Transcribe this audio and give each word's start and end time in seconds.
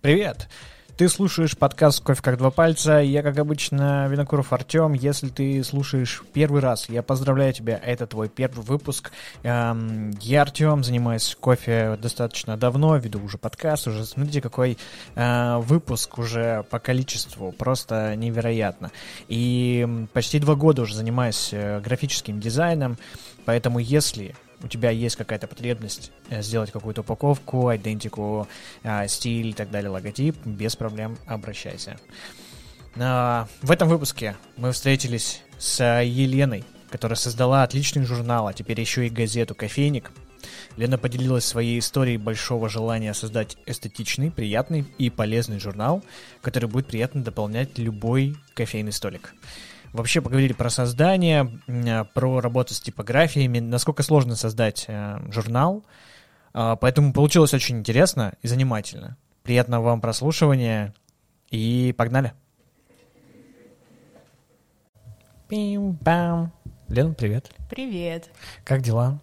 Привет! 0.00 0.48
Ты 0.96 1.10
слушаешь 1.10 1.58
подкаст 1.58 2.02
«Кофе 2.02 2.22
как 2.22 2.38
два 2.38 2.50
пальца». 2.50 3.00
Я, 3.00 3.22
как 3.22 3.38
обычно, 3.38 4.08
Винокуров 4.08 4.50
Артем. 4.54 4.94
Если 4.94 5.28
ты 5.28 5.62
слушаешь 5.62 6.22
первый 6.32 6.62
раз, 6.62 6.88
я 6.88 7.02
поздравляю 7.02 7.52
тебя. 7.52 7.78
Это 7.84 8.06
твой 8.06 8.30
первый 8.30 8.64
выпуск. 8.64 9.12
Эм, 9.42 10.12
я 10.22 10.40
Артем, 10.40 10.84
занимаюсь 10.84 11.36
кофе 11.38 11.98
достаточно 12.00 12.56
давно, 12.56 12.96
веду 12.96 13.22
уже 13.22 13.36
подкаст. 13.36 13.88
Уже 13.88 14.06
смотрите, 14.06 14.40
какой 14.40 14.78
э, 15.16 15.56
выпуск 15.58 16.16
уже 16.16 16.64
по 16.70 16.78
количеству. 16.78 17.52
Просто 17.52 18.16
невероятно. 18.16 18.90
И 19.28 19.86
почти 20.14 20.38
два 20.38 20.54
года 20.54 20.80
уже 20.80 20.94
занимаюсь 20.94 21.50
э, 21.52 21.80
графическим 21.80 22.40
дизайном. 22.40 22.96
Поэтому 23.44 23.80
если 23.80 24.34
у 24.62 24.68
тебя 24.68 24.90
есть 24.90 25.16
какая-то 25.16 25.46
потребность 25.46 26.12
э, 26.28 26.42
сделать 26.42 26.70
какую-то 26.70 27.00
упаковку, 27.02 27.74
идентику, 27.74 28.48
э, 28.82 29.08
стиль 29.08 29.48
и 29.48 29.52
так 29.52 29.70
далее, 29.70 29.90
логотип, 29.90 30.36
без 30.44 30.76
проблем 30.76 31.16
обращайся. 31.26 31.98
А, 32.96 33.48
в 33.62 33.70
этом 33.70 33.88
выпуске 33.88 34.36
мы 34.56 34.72
встретились 34.72 35.42
с 35.58 36.02
Еленой, 36.02 36.64
которая 36.90 37.16
создала 37.16 37.62
отличный 37.62 38.04
журнал, 38.04 38.48
а 38.48 38.52
теперь 38.52 38.80
еще 38.80 39.06
и 39.06 39.10
газету 39.10 39.54
«Кофейник». 39.54 40.10
Лена 40.76 40.98
поделилась 40.98 41.44
своей 41.44 41.78
историей 41.78 42.16
большого 42.16 42.68
желания 42.68 43.12
создать 43.12 43.58
эстетичный, 43.66 44.30
приятный 44.30 44.86
и 44.98 45.10
полезный 45.10 45.60
журнал, 45.60 46.02
который 46.40 46.68
будет 46.68 46.86
приятно 46.86 47.22
дополнять 47.22 47.78
любой 47.78 48.36
кофейный 48.54 48.92
столик. 48.92 49.34
Вообще 49.92 50.20
поговорили 50.20 50.52
про 50.52 50.70
создание, 50.70 51.60
э, 51.66 52.04
про 52.14 52.40
работу 52.40 52.74
с 52.74 52.80
типографиями, 52.80 53.58
насколько 53.58 54.02
сложно 54.02 54.36
создать 54.36 54.84
э, 54.86 55.18
журнал. 55.30 55.84
А, 56.52 56.76
поэтому 56.76 57.12
получилось 57.12 57.54
очень 57.54 57.78
интересно 57.78 58.34
и 58.42 58.48
занимательно. 58.48 59.16
Приятного 59.42 59.84
вам 59.84 60.00
прослушивания 60.00 60.94
и 61.50 61.94
погнали. 61.96 62.32
Пим-пам. 65.48 66.52
Лен, 66.88 67.14
привет. 67.14 67.50
Привет. 67.68 68.30
Как 68.64 68.82
дела? 68.82 69.20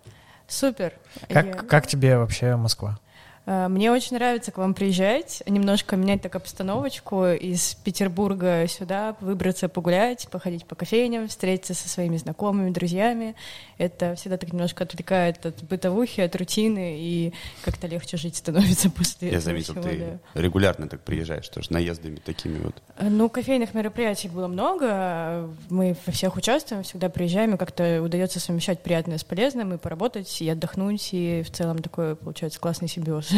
Супер. 0.47 0.93
Как, 1.29 1.45
Я... 1.45 1.53
как 1.53 1.87
тебе 1.87 2.17
вообще 2.17 2.55
Москва? 2.55 2.99
Э, 3.47 3.69
мне 3.69 3.91
очень 3.91 4.17
нравится 4.17 4.51
к 4.51 4.57
вам 4.57 4.73
приезжать, 4.73 5.41
немножко 5.47 5.95
менять 5.95 6.21
так 6.21 6.35
обстановочку 6.35 7.27
из 7.27 7.75
Петербурга 7.75 8.67
сюда, 8.67 9.15
выбраться 9.21 9.69
погулять, 9.69 10.27
походить 10.29 10.65
по 10.65 10.75
кофейням, 10.75 11.29
встретиться 11.29 11.73
со 11.73 11.87
своими 11.87 12.17
знакомыми, 12.17 12.71
друзьями. 12.71 13.35
Это 13.77 14.15
всегда 14.15 14.37
так 14.37 14.51
немножко 14.51 14.83
отвлекает 14.83 15.45
от 15.45 15.63
бытовухи, 15.63 16.19
от 16.19 16.35
рутины, 16.35 16.97
и 16.99 17.33
как-то 17.63 17.87
легче 17.87 18.17
жить 18.17 18.35
становится 18.35 18.89
после 18.97 19.31
Я 19.31 19.39
заметил, 19.39 19.75
всего, 19.75 19.83
ты 19.83 20.19
да. 20.33 20.41
регулярно 20.41 20.89
так 20.89 20.99
приезжаешь, 21.01 21.47
тоже 21.47 21.71
наездами 21.71 22.17
такими 22.17 22.59
вот. 22.59 22.75
Э, 22.97 23.07
ну, 23.07 23.29
кофейных 23.29 23.73
мероприятий 23.73 24.27
было 24.27 24.47
много, 24.47 25.49
мы 25.69 25.95
во 26.05 26.11
всех 26.11 26.35
участвуем, 26.35 26.83
всегда 26.83 27.07
приезжаем, 27.07 27.55
и 27.55 27.57
как-то 27.57 28.01
удается 28.01 28.41
совмещать 28.41 28.83
приятное 28.83 29.17
с 29.17 29.23
полезным, 29.23 29.73
и 29.73 29.77
поработать, 29.77 30.41
и 30.41 30.49
отдохнуть, 30.49 31.13
и 31.13 31.43
в 31.43 31.51
целом 31.51 31.79
такой, 31.79 32.17
получается, 32.17 32.59
классный 32.59 32.89
симбиоз. 32.89 33.36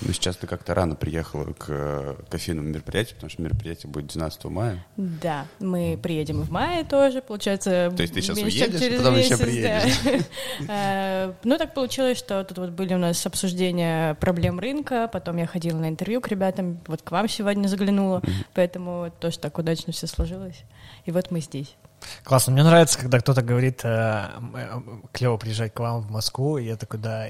Ну, 0.00 0.12
сейчас 0.12 0.36
ты 0.36 0.46
как-то 0.46 0.74
рано 0.74 0.94
приехала 0.94 1.44
к 1.52 1.66
э, 1.68 2.14
кофейному 2.30 2.68
мероприятию, 2.68 3.16
потому 3.16 3.30
что 3.30 3.42
мероприятие 3.42 3.90
будет 3.90 4.06
12 4.06 4.44
мая. 4.44 4.84
Да, 4.96 5.46
мы 5.58 5.98
приедем 6.00 6.42
в 6.42 6.50
мае 6.50 6.84
тоже, 6.84 7.20
получается. 7.20 7.92
То 7.96 8.02
есть 8.02 8.14
ты 8.14 8.22
сейчас 8.22 8.38
уедешь, 8.38 8.80
а 8.80 8.96
потом 8.96 9.16
месяц, 9.16 9.30
еще 9.32 9.42
приедешь? 9.42 9.98
Да. 10.04 10.18
Э, 10.68 11.32
ну, 11.44 11.56
так 11.58 11.74
получилось, 11.74 12.18
что 12.18 12.44
тут 12.44 12.58
вот 12.58 12.70
были 12.70 12.94
у 12.94 12.98
нас 12.98 13.24
обсуждения 13.26 14.14
проблем 14.14 14.58
рынка, 14.58 15.08
потом 15.12 15.36
я 15.36 15.46
ходила 15.46 15.78
на 15.78 15.88
интервью 15.88 16.20
к 16.20 16.28
ребятам, 16.28 16.80
вот 16.86 17.02
к 17.02 17.10
вам 17.10 17.28
сегодня 17.28 17.68
заглянула, 17.68 18.22
поэтому 18.54 19.12
тоже 19.20 19.38
так 19.38 19.56
удачно 19.58 19.92
все 19.92 20.06
сложилось. 20.06 20.62
И 21.04 21.10
вот 21.10 21.30
мы 21.30 21.40
здесь. 21.40 21.76
Классно. 22.24 22.52
Мне 22.52 22.62
нравится, 22.62 22.98
когда 22.98 23.18
кто-то 23.18 23.42
говорит, 23.42 23.80
э, 23.84 24.26
э, 24.54 24.80
клево 25.12 25.36
приезжать 25.36 25.74
к 25.74 25.80
вам 25.80 26.02
в 26.02 26.10
Москву, 26.10 26.58
и 26.58 26.66
я 26.66 26.76
такой, 26.76 27.00
да, 27.00 27.26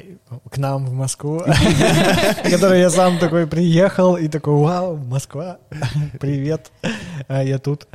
к 0.51 0.56
нам 0.59 0.87
в 0.87 0.93
Москву, 0.93 1.41
который 2.51 2.81
я 2.81 2.91
сам 2.91 3.19
такой 3.19 3.47
приехал, 3.47 4.17
и 4.17 4.29
такой, 4.29 4.55
вау, 4.55 4.97
Москва, 4.97 5.59
привет, 6.21 6.71
э, 7.29 7.47
я 7.47 7.59
тут. 7.59 7.87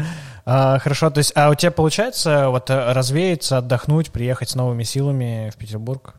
А, 0.46 0.80
хорошо, 0.80 1.10
то 1.10 1.20
есть, 1.20 1.32
а 1.36 1.50
у 1.50 1.56
тебя 1.56 1.72
получается 1.72 2.50
вот 2.50 2.70
развеяться, 2.70 3.60
отдохнуть, 3.60 4.12
приехать 4.12 4.50
с 4.50 4.56
новыми 4.56 4.84
силами 4.84 5.52
в 5.54 5.58
Петербург? 5.58 6.16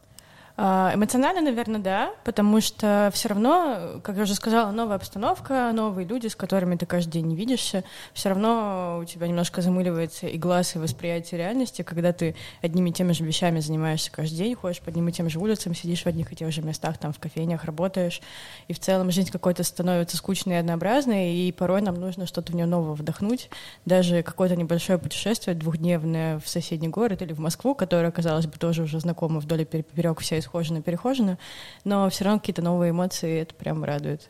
А, 0.56 0.92
эмоционально, 0.94 1.40
наверное, 1.40 1.80
да, 1.80 2.14
потому 2.22 2.60
что 2.60 3.10
все 3.12 3.28
равно, 3.28 4.00
как 4.04 4.16
я 4.16 4.22
уже 4.22 4.36
сказала, 4.36 4.70
новая 4.70 4.94
обстановка, 4.94 5.72
новые 5.74 6.06
люди, 6.06 6.28
с 6.28 6.36
которыми 6.36 6.76
ты 6.76 6.86
каждый 6.86 7.10
день 7.10 7.26
не 7.26 7.34
видишься, 7.34 7.82
все 8.12 8.28
равно 8.28 9.00
у 9.02 9.04
тебя 9.04 9.26
немножко 9.26 9.62
замыливается 9.62 10.28
и 10.28 10.38
глаз, 10.38 10.76
и 10.76 10.78
восприятие 10.78 11.38
реальности, 11.38 11.82
когда 11.82 12.12
ты 12.12 12.36
одними 12.62 12.90
и 12.90 12.92
теми 12.92 13.10
же 13.10 13.24
вещами 13.24 13.58
занимаешься 13.58 14.12
каждый 14.12 14.36
день, 14.36 14.54
ходишь 14.54 14.80
по 14.80 14.90
одним 14.90 15.08
и 15.08 15.12
тем 15.12 15.28
же 15.28 15.40
улицам, 15.40 15.74
сидишь 15.74 16.02
в 16.02 16.06
одних 16.06 16.32
и 16.32 16.36
тех 16.36 16.52
же 16.52 16.62
местах, 16.62 16.98
там 16.98 17.12
в 17.12 17.18
кофейнях 17.18 17.64
работаешь, 17.64 18.20
и 18.68 18.74
в 18.74 18.78
целом 18.78 19.10
жизнь 19.10 19.32
какой-то 19.32 19.64
становится 19.64 20.16
скучной 20.16 20.54
и 20.54 20.58
однообразной, 20.58 21.34
и 21.34 21.50
порой 21.50 21.82
нам 21.82 21.96
нужно 21.96 22.26
что-то 22.26 22.52
в 22.52 22.54
нее 22.54 22.66
нового 22.66 22.94
вдохнуть, 22.94 23.50
даже 23.86 24.22
какое-то 24.22 24.54
небольшое 24.54 25.00
путешествие 25.00 25.56
двухдневное 25.56 26.38
в 26.38 26.48
соседний 26.48 26.88
город 26.88 27.22
или 27.22 27.32
в 27.32 27.40
Москву, 27.40 27.74
которая, 27.74 28.12
казалось 28.12 28.46
бы, 28.46 28.56
тоже 28.56 28.84
уже 28.84 29.00
знакома 29.00 29.40
вдоль 29.40 29.62
и 29.62 29.64
поперек 29.64 30.20
вся 30.20 30.43
исхожено-перехожено, 30.44 31.38
но 31.84 32.08
все 32.10 32.24
равно 32.24 32.40
какие-то 32.40 32.62
новые 32.62 32.90
эмоции, 32.90 33.40
это 33.40 33.54
прям 33.54 33.84
радует. 33.84 34.28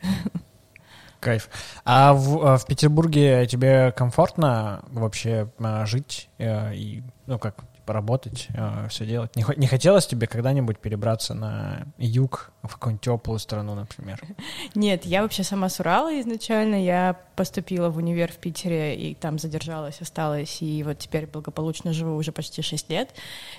Кайф. 1.20 1.48
А 1.84 2.12
в, 2.12 2.46
а 2.46 2.58
в 2.58 2.66
Петербурге 2.66 3.46
тебе 3.46 3.92
комфортно 3.92 4.84
вообще 4.88 5.50
а, 5.58 5.86
жить 5.86 6.28
э, 6.38 6.74
и, 6.74 7.02
ну, 7.26 7.38
как, 7.38 7.64
поработать, 7.84 8.48
э, 8.54 8.88
все 8.88 9.06
делать. 9.06 9.36
Не, 9.36 9.44
не 9.56 9.66
хотелось 9.66 10.06
тебе 10.06 10.26
когда-нибудь 10.26 10.78
перебраться 10.78 11.34
на 11.34 11.86
юг, 11.98 12.52
в 12.62 12.74
какую-нибудь 12.74 13.02
теплую 13.02 13.38
страну, 13.38 13.74
например? 13.74 14.20
Нет, 14.74 15.04
я 15.04 15.22
вообще 15.22 15.42
сама 15.44 15.68
с 15.68 15.80
Урала 15.80 16.18
изначально. 16.20 16.82
Я 16.82 17.16
поступила 17.36 17.90
в 17.90 17.98
универ 17.98 18.30
в 18.30 18.36
Питере 18.36 18.96
и 18.96 19.14
там 19.14 19.38
задержалась, 19.38 20.00
осталась, 20.00 20.62
и 20.62 20.82
вот 20.82 20.98
теперь 20.98 21.26
благополучно 21.26 21.92
живу 21.92 22.16
уже 22.16 22.32
почти 22.32 22.62
6 22.62 22.90
лет. 22.90 23.10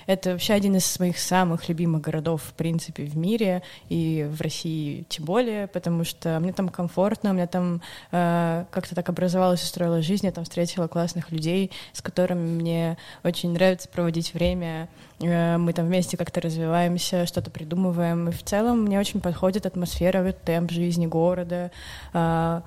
Это 0.06 0.32
вообще 0.32 0.54
один 0.54 0.76
из 0.76 0.98
моих 0.98 1.18
самых 1.18 1.68
любимых 1.68 2.02
городов, 2.02 2.42
в 2.42 2.52
принципе, 2.54 3.04
в 3.04 3.16
мире 3.16 3.62
и 3.88 4.26
в 4.28 4.40
России 4.40 5.04
тем 5.08 5.24
более, 5.24 5.66
потому 5.68 6.04
что 6.04 6.40
мне 6.40 6.52
там 6.52 6.68
комфортно, 6.68 7.32
меня 7.32 7.46
там 7.46 7.82
э, 8.12 8.64
как-то 8.70 8.94
так 8.94 9.08
образовалась, 9.08 9.62
устроила 9.62 10.02
жизнь, 10.02 10.26
я 10.26 10.32
там 10.32 10.44
встретила 10.44 10.88
классных 10.88 11.30
людей, 11.30 11.70
с 11.92 12.00
которыми 12.00 12.48
мне 12.48 12.98
очень 13.22 13.52
нравится 13.52 13.88
проводить 13.88 14.15
время. 14.34 14.88
Э, 15.20 15.56
мы 15.56 15.72
там 15.72 15.86
вместе 15.86 16.16
как-то 16.16 16.40
развиваемся, 16.40 17.26
что-то 17.26 17.50
придумываем. 17.50 18.28
И 18.28 18.32
в 18.32 18.42
целом 18.42 18.82
мне 18.82 18.98
очень 18.98 19.20
подходит 19.20 19.66
атмосфера, 19.66 20.32
темп 20.32 20.70
жизни 20.70 21.06
города. 21.06 21.70
Э, 22.12 22.60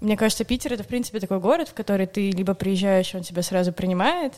мне 0.00 0.16
кажется, 0.16 0.44
Питер— 0.44 0.72
это, 0.74 0.82
в 0.82 0.86
принципе, 0.86 1.20
такой 1.20 1.40
город, 1.40 1.68
в 1.68 1.74
который 1.74 2.06
ты 2.06 2.30
либо 2.30 2.54
приезжаешь, 2.54 3.14
он 3.14 3.22
тебя 3.22 3.42
сразу 3.42 3.72
принимает, 3.72 4.34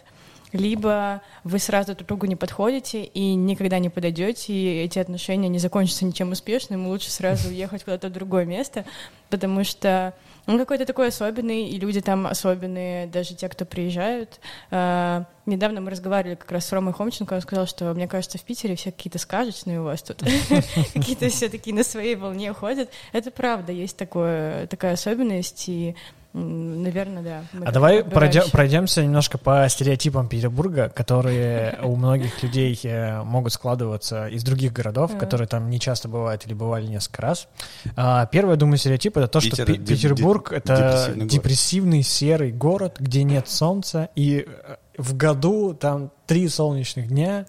либо 0.53 1.21
вы 1.45 1.59
сразу 1.59 1.95
друг 1.95 2.09
другу 2.09 2.27
не 2.27 2.37
подходите 2.37 3.03
и 3.05 3.35
никогда 3.35 3.79
не 3.79 3.91
подойдете, 3.91 4.53
и 4.53 4.83
эти 4.83 4.99
отношения 4.99 5.49
не 5.49 5.59
закончатся 5.59 6.05
ничем 6.05 6.31
успешным, 6.31 6.87
лучше 6.87 7.11
сразу 7.11 7.49
уехать 7.49 7.85
куда-то 7.85 8.09
в 8.09 8.13
другое 8.13 8.45
место, 8.45 8.85
потому 9.31 9.65
что 9.65 10.15
он 10.49 10.59
какой-то 10.59 10.87
такой 10.87 11.09
особенный, 11.09 11.69
и 11.69 11.79
люди 11.79 12.01
там 12.01 12.27
особенные, 12.27 13.07
даже 13.07 13.35
те, 13.35 13.51
кто 13.51 13.67
приезжают. 13.67 14.41
А, 14.71 15.27
недавно 15.45 15.83
мы 15.83 15.91
разговаривали 15.91 16.37
как 16.37 16.51
раз 16.51 16.67
с 16.67 16.73
Ромой 16.73 16.95
Хомченко, 16.95 17.35
он 17.35 17.43
сказал, 17.43 17.67
что, 17.67 17.93
мне 17.93 18.09
кажется, 18.09 18.39
в 18.39 18.43
Питере 18.43 18.75
все 18.75 18.91
какие-то 18.91 19.19
сказочные 19.19 19.81
у 19.81 19.85
вас 19.85 20.03
тут, 20.03 20.23
какие-то 20.95 21.29
все 21.29 21.51
такие 21.51 21.77
на 21.77 21.85
своей 21.85 22.17
волне 22.17 22.55
ходят. 22.55 22.89
Это 23.13 23.31
правда, 23.31 23.73
есть 23.73 23.99
такое, 23.99 24.67
такая 24.69 24.95
особенность, 24.95 25.69
и 25.69 25.95
Наверное, 26.35 27.23
да. 27.23 27.45
Мы 27.53 27.65
а 27.65 27.73
давай 27.73 28.05
пройдем, 28.05 28.43
пройдемся 28.53 29.03
немножко 29.03 29.39
по 29.39 29.67
стереотипам 29.69 30.29
Петербурга, 30.29 30.91
которые 30.91 31.79
у 31.83 31.97
многих 31.97 32.43
людей 32.43 32.79
э, 32.83 33.23
могут 33.23 33.55
складываться 33.55 34.29
из 34.29 34.45
других 34.45 34.73
городов, 34.73 35.17
которые 35.17 35.49
там 35.49 35.71
не 35.71 35.81
часто 35.81 36.09
бывают 36.09 36.47
или 36.47 36.53
бывали 36.53 36.87
несколько 36.87 37.23
раз. 37.23 37.49
А, 37.97 38.27
первый, 38.27 38.53
я 38.53 38.57
думаю, 38.57 38.77
стереотип 38.77 39.17
это 39.17 39.27
то, 39.27 39.41
что 39.41 39.65
Петербург 39.65 40.53
это 40.53 41.13
депрессивный 41.17 42.03
серый 42.03 42.53
город, 42.53 42.97
где 42.99 43.25
нет 43.25 43.49
солнца, 43.49 44.11
и 44.15 44.47
э, 44.47 44.77
в 44.99 45.17
году 45.17 45.73
там 45.73 46.13
три 46.27 46.49
солнечных 46.49 47.09
дня, 47.09 47.47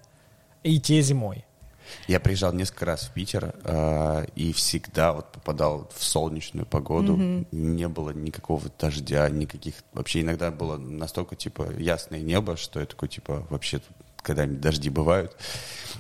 и 0.64 0.80
те 0.80 1.02
зимой. 1.02 1.46
Я 2.08 2.20
приезжал 2.20 2.54
несколько 2.54 2.86
раз 2.86 3.04
в 3.04 3.12
Питер 3.14 3.54
э, 3.64 4.26
и 4.36 4.54
всегда 4.54 5.14
вот 5.14 5.32
попадал 5.32 5.90
в 5.96 6.04
солнечную 6.04 6.66
погоду. 6.66 7.16
Mm-hmm. 7.16 7.48
Не 7.52 7.88
было 7.88 8.12
никакого 8.12 8.70
дождя, 8.80 9.30
никаких... 9.30 9.76
Вообще 9.94 10.22
иногда 10.22 10.52
было 10.52 10.78
настолько, 10.78 11.36
типа, 11.36 11.72
ясное 11.78 12.22
небо, 12.22 12.58
что 12.58 12.80
я 12.80 12.86
такой, 12.86 13.10
типа, 13.10 13.46
вообще 13.50 13.82
когда-нибудь 14.22 14.62
дожди 14.62 14.90
бывают. 14.90 15.36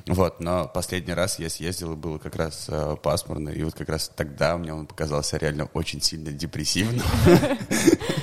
Вот, 0.06 0.40
но 0.40 0.68
последний 0.68 1.14
раз 1.14 1.40
я 1.40 1.50
съездил, 1.50 1.94
и 1.94 1.96
было 1.96 2.18
как 2.18 2.36
раз 2.36 2.66
э, 2.70 2.96
пасмурно, 3.02 3.50
и 3.50 3.64
вот 3.64 3.74
как 3.74 3.90
раз 3.90 4.12
тогда 4.16 4.58
мне 4.58 4.74
он 4.74 4.88
показался 4.88 5.38
реально 5.38 5.66
очень 5.74 6.02
сильно 6.02 6.32
депрессивным. 6.32 7.06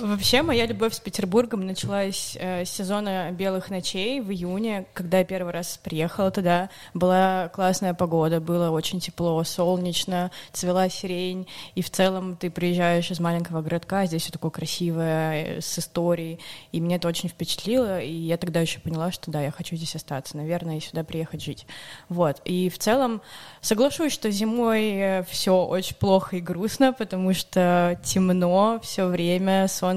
Вообще, 0.00 0.42
моя 0.42 0.66
любовь 0.66 0.94
с 0.94 1.00
Петербургом 1.00 1.66
началась 1.66 2.36
э, 2.38 2.64
с 2.64 2.70
сезона 2.70 3.32
«Белых 3.32 3.68
ночей» 3.68 4.20
в 4.20 4.30
июне, 4.30 4.86
когда 4.94 5.18
я 5.18 5.24
первый 5.24 5.52
раз 5.52 5.80
приехала 5.82 6.30
туда. 6.30 6.70
Была 6.94 7.48
классная 7.48 7.94
погода, 7.94 8.40
было 8.40 8.70
очень 8.70 9.00
тепло, 9.00 9.42
солнечно, 9.42 10.30
цвела 10.52 10.88
сирень, 10.88 11.48
и 11.74 11.82
в 11.82 11.90
целом 11.90 12.36
ты 12.36 12.48
приезжаешь 12.48 13.10
из 13.10 13.18
маленького 13.18 13.60
городка, 13.60 14.06
здесь 14.06 14.22
все 14.22 14.32
такое 14.32 14.52
красивое, 14.52 15.56
э, 15.56 15.60
с 15.60 15.78
историей, 15.78 16.38
и 16.70 16.78
меня 16.78 16.96
это 16.96 17.08
очень 17.08 17.28
впечатлило, 17.28 18.00
и 18.00 18.12
я 18.12 18.36
тогда 18.36 18.60
еще 18.60 18.78
поняла, 18.78 19.10
что 19.10 19.32
да, 19.32 19.42
я 19.42 19.50
хочу 19.50 19.74
здесь 19.74 19.96
остаться, 19.96 20.36
наверное, 20.36 20.76
и 20.76 20.80
сюда 20.80 21.02
приехать 21.02 21.42
жить. 21.42 21.66
Вот, 22.08 22.40
и 22.44 22.68
в 22.70 22.78
целом 22.78 23.20
соглашусь, 23.62 24.12
что 24.12 24.30
зимой 24.30 24.90
э, 24.92 25.24
все 25.28 25.64
очень 25.64 25.96
плохо 25.96 26.36
и 26.36 26.40
грустно, 26.40 26.92
потому 26.92 27.34
что 27.34 27.98
темно 28.04 28.78
все 28.80 29.06
время, 29.06 29.66
солнце 29.66 29.87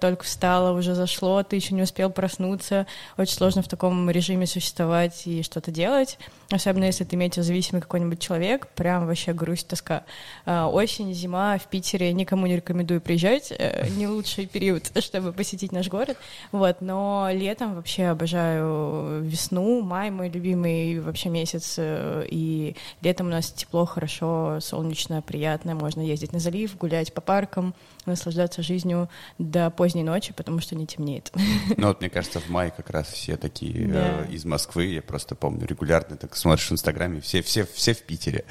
только 0.00 0.24
встало, 0.24 0.76
уже 0.76 0.94
зашло, 0.94 1.42
ты 1.42 1.56
еще 1.56 1.74
не 1.74 1.82
успел 1.82 2.10
проснуться. 2.10 2.86
Очень 3.16 3.34
сложно 3.34 3.62
в 3.62 3.68
таком 3.68 4.10
режиме 4.10 4.46
существовать 4.46 5.26
и 5.26 5.42
что-то 5.42 5.70
делать. 5.70 6.18
Особенно 6.50 6.84
если 6.84 7.02
ты 7.02 7.16
метеозависимый 7.16 7.82
какой-нибудь 7.82 8.20
человек, 8.20 8.68
прям 8.68 9.06
вообще 9.06 9.32
грусть, 9.32 9.66
тоска. 9.66 10.04
А, 10.44 10.68
осень, 10.68 11.12
зима 11.12 11.58
в 11.58 11.66
Питере 11.66 12.12
никому 12.12 12.46
не 12.46 12.56
рекомендую 12.56 13.00
приезжать, 13.00 13.52
э, 13.56 13.88
не 13.96 14.06
лучший 14.06 14.46
период, 14.46 14.92
чтобы 15.00 15.32
посетить 15.32 15.72
наш 15.72 15.88
город. 15.88 16.16
Вот, 16.52 16.80
но 16.80 17.28
летом 17.32 17.74
вообще 17.74 18.06
обожаю 18.06 19.22
весну, 19.22 19.82
май 19.82 20.10
мой 20.10 20.28
любимый 20.28 21.00
вообще 21.00 21.30
месяц, 21.30 21.74
э, 21.78 22.26
и 22.30 22.76
летом 23.00 23.26
у 23.26 23.30
нас 23.30 23.50
тепло, 23.50 23.84
хорошо, 23.84 24.58
солнечно, 24.60 25.22
приятно, 25.22 25.74
можно 25.74 26.00
ездить 26.00 26.32
на 26.32 26.38
залив, 26.38 26.76
гулять 26.78 27.12
по 27.12 27.20
паркам, 27.20 27.74
наслаждаться 28.04 28.62
жизнью 28.62 29.08
до 29.38 29.70
поздней 29.70 30.04
ночи, 30.04 30.32
потому 30.32 30.60
что 30.60 30.76
не 30.76 30.86
темнеет. 30.86 31.32
Ну 31.76 31.88
вот, 31.88 32.00
мне 32.00 32.08
кажется, 32.08 32.40
в 32.40 32.48
мае 32.48 32.70
как 32.70 32.90
раз 32.90 33.08
все 33.08 33.36
такие 33.36 33.88
да. 33.88 34.24
э, 34.24 34.30
из 34.30 34.44
Москвы, 34.44 34.86
я 34.86 35.02
просто 35.02 35.34
помню, 35.34 35.66
регулярно 35.66 36.16
так 36.16 36.35
смотришь 36.36 36.68
в 36.68 36.72
Инстаграме, 36.72 37.20
все, 37.20 37.42
все, 37.42 37.66
все 37.66 37.94
в 37.94 38.02
Питере. 38.02 38.44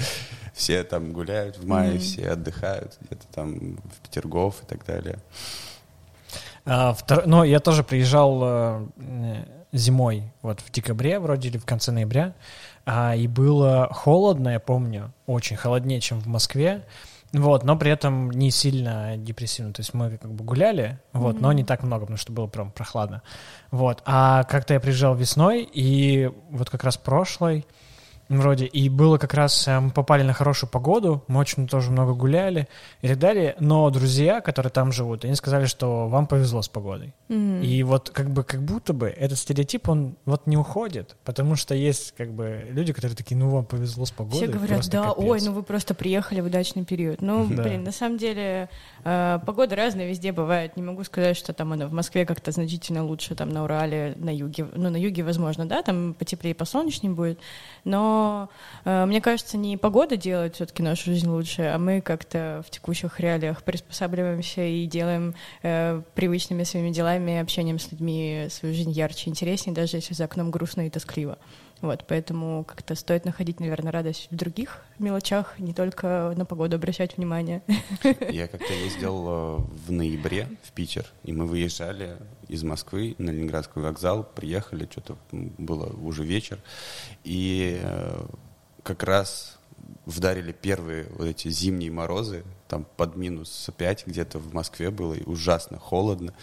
Все 0.54 0.84
там 0.84 1.12
гуляют 1.12 1.58
в 1.58 1.68
мае, 1.68 1.96
mm-hmm. 1.96 2.00
все 2.00 2.30
отдыхают 2.30 2.98
где-то 3.02 3.28
там 3.34 3.76
в 3.76 4.00
Петергоф 4.04 4.64
и 4.64 4.66
так 4.66 4.86
далее. 4.86 5.20
А, 6.66 6.94
втор... 6.94 7.28
Но 7.28 7.44
я 7.44 7.60
тоже 7.60 7.84
приезжал 7.84 8.42
э, 8.42 8.88
зимой, 9.74 10.24
вот 10.42 10.62
в 10.62 10.72
декабре 10.72 11.20
вроде 11.20 11.50
или 11.50 11.58
в 11.58 11.66
конце 11.66 11.92
ноября, 11.92 12.34
а, 12.86 13.16
и 13.16 13.28
было 13.28 13.90
холодно, 13.92 14.50
я 14.50 14.60
помню, 14.60 15.12
очень 15.26 15.58
холоднее, 15.58 16.00
чем 16.00 16.20
в 16.22 16.28
Москве. 16.28 16.86
Вот, 17.36 17.64
но 17.64 17.76
при 17.76 17.92
этом 17.92 18.32
не 18.32 18.50
сильно 18.50 19.18
депрессивно. 19.18 19.74
То 19.74 19.82
есть 19.82 19.94
мы 19.94 20.18
как 20.18 20.32
бы 20.32 20.44
гуляли, 20.44 21.00
вот, 21.12 21.36
mm-hmm. 21.36 21.42
но 21.42 21.52
не 21.52 21.64
так 21.64 21.84
много, 21.84 22.02
потому 22.02 22.18
что 22.18 22.32
было 22.32 22.48
прям 22.48 22.72
прохладно. 22.72 23.24
Вот. 23.72 24.02
А 24.06 24.44
как-то 24.44 24.74
я 24.74 24.80
приезжал 24.80 25.16
весной, 25.16 25.68
и 25.70 26.32
вот 26.50 26.70
как 26.70 26.84
раз 26.84 26.98
прошлой, 26.98 27.66
вроде, 28.30 28.66
и 28.66 28.90
было 28.90 29.18
как 29.18 29.34
раз, 29.34 29.68
мы 29.68 29.92
попали 29.92 30.24
на 30.24 30.34
хорошую 30.34 30.70
погоду, 30.70 31.24
мы 31.28 31.40
очень 31.40 31.68
тоже 31.68 31.92
много 31.92 32.14
гуляли 32.14 32.68
и 33.02 33.08
так 33.08 33.20
далее, 33.20 33.56
но 33.60 33.90
друзья, 33.90 34.42
которые 34.42 34.72
там 34.72 34.92
живут, 34.92 35.26
они 35.26 35.36
сказали, 35.36 35.66
что 35.66 36.08
вам 36.08 36.28
повезло 36.28 36.62
с 36.62 36.68
погодой. 36.68 37.14
Mm-hmm. 37.30 37.66
И 37.66 37.84
вот 37.84 38.10
как 38.10 38.32
бы 38.32 38.44
как 38.44 38.64
будто 38.64 38.94
бы 38.94 39.08
этот 39.08 39.38
стереотип, 39.38 39.90
он 39.90 40.16
вот 40.26 40.48
не 40.48 40.58
уходит, 40.58 41.16
потому 41.24 41.56
что 41.56 41.76
есть 41.76 42.14
как 42.14 42.32
бы 42.32 42.66
люди, 42.70 42.94
которые 42.94 43.16
такие, 43.16 43.38
ну 43.38 43.50
вам 43.50 43.66
повезло 43.66 44.06
с 44.06 44.12
погодой. 44.12 44.40
Все 44.40 44.48
говорят, 44.48 44.88
да, 44.90 45.10
капец. 45.10 45.24
ой, 45.26 45.42
ну 45.42 45.52
вы 45.52 45.64
просто 45.64 45.94
приехали 45.94 46.42
в 46.42 46.46
удачный 46.46 46.86
период. 46.86 47.22
Ну, 47.22 47.46
да. 47.48 47.64
блин, 47.64 47.84
на 47.84 47.92
самом 47.92 48.18
деле 48.18 48.70
э, 49.04 49.40
погода 49.46 49.76
разная 49.76 50.08
везде 50.08 50.32
бывает, 50.32 50.78
не 50.78 50.84
могу 50.84 51.04
сказать, 51.04 51.38
что 51.38 51.54
там 51.54 51.74
она 51.74 51.88
в 51.88 51.94
Москве 51.94 52.26
как-то 52.26 52.52
значительно 52.52 53.04
лучше, 53.04 53.36
там 53.36 53.50
на 53.50 53.64
Урале, 53.64 54.14
на 54.18 54.34
юге, 54.34 54.68
ну 54.74 54.90
на 54.90 54.98
юге, 54.98 55.24
возможно, 55.24 55.66
да, 55.66 55.82
там 55.82 56.14
потеплее, 56.14 56.56
посолнечнее 56.56 57.14
будет, 57.14 57.40
но 57.84 58.15
э, 58.84 59.06
мне 59.06 59.22
кажется, 59.22 59.58
не 59.58 59.78
погода 59.78 60.18
делает 60.18 60.56
все-таки 60.56 60.84
нашу 60.84 61.06
жизнь 61.12 61.28
лучше, 61.28 61.64
а 61.64 61.78
мы 61.78 62.02
как-то 62.02 62.64
в 62.66 62.70
текущих 62.70 63.20
реалиях 63.20 63.64
приспосабливаемся 63.64 64.62
и 64.62 64.86
делаем 64.86 65.36
э, 65.64 66.02
привычными 66.14 66.64
своими 66.64 66.92
делами, 66.92 67.40
общением 67.40 67.80
с 67.80 67.92
людьми 67.92 68.48
свою 68.50 68.74
жизнь 68.74 68.92
ярче, 68.92 69.30
интереснее, 69.30 69.76
даже 69.76 69.98
если 69.98 70.14
за 70.14 70.26
окном 70.26 70.52
грустно 70.52 70.88
и 70.88 70.90
тоскливо. 70.90 71.38
Вот, 71.86 72.04
поэтому 72.08 72.64
как-то 72.64 72.96
стоит 72.96 73.26
находить, 73.26 73.60
наверное, 73.60 73.92
радость 73.92 74.28
в 74.32 74.36
других 74.36 74.84
мелочах, 74.98 75.60
не 75.60 75.72
только 75.72 76.34
на 76.36 76.44
погоду 76.44 76.78
обращать 76.78 77.16
внимание. 77.18 77.62
Я 78.28 78.48
как-то 78.48 78.74
ездил 78.74 79.28
э, 79.28 79.58
в 79.86 79.92
ноябре 79.92 80.48
в 80.64 80.72
Питер, 80.72 81.06
и 81.24 81.32
мы 81.32 81.46
выезжали 81.46 82.18
из 82.48 82.64
Москвы 82.64 83.14
на 83.20 83.30
Ленинградский 83.30 83.82
вокзал, 83.82 84.24
приехали, 84.24 84.88
что-то 84.92 85.16
было 85.32 85.86
уже 86.02 86.24
вечер, 86.24 86.60
и 87.24 87.80
э, 87.84 88.26
как 88.82 89.04
раз 89.04 89.55
вдарили 90.06 90.52
первые 90.52 91.08
вот 91.18 91.26
эти 91.26 91.50
зимние 91.50 91.92
морозы, 91.92 92.44
там 92.68 92.86
под 92.98 93.16
минус 93.16 93.70
5 93.76 94.08
где-то 94.08 94.40
в 94.40 94.54
Москве 94.54 94.92
было, 94.92 95.14
и 95.14 95.24
ужасно 95.24 95.78
холодно. 95.80 96.34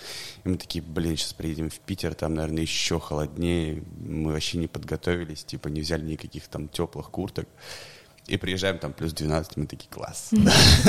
И 0.44 0.48
мы 0.48 0.56
такие, 0.56 0.82
блин, 0.82 1.16
сейчас 1.16 1.32
приедем 1.32 1.70
в 1.70 1.78
Питер, 1.80 2.14
там, 2.14 2.34
наверное, 2.34 2.62
еще 2.62 3.00
холоднее. 3.00 3.82
Мы 3.98 4.32
вообще 4.32 4.58
не 4.58 4.68
подготовились, 4.68 5.44
типа 5.44 5.68
не 5.68 5.80
взяли 5.80 6.04
никаких 6.04 6.48
там 6.48 6.68
теплых 6.68 7.10
курток. 7.10 7.48
И 8.32 8.38
приезжаем, 8.38 8.78
там 8.78 8.94
плюс 8.94 9.12
12, 9.12 9.58
мы 9.58 9.66
такие, 9.66 9.90
класс. 9.90 10.30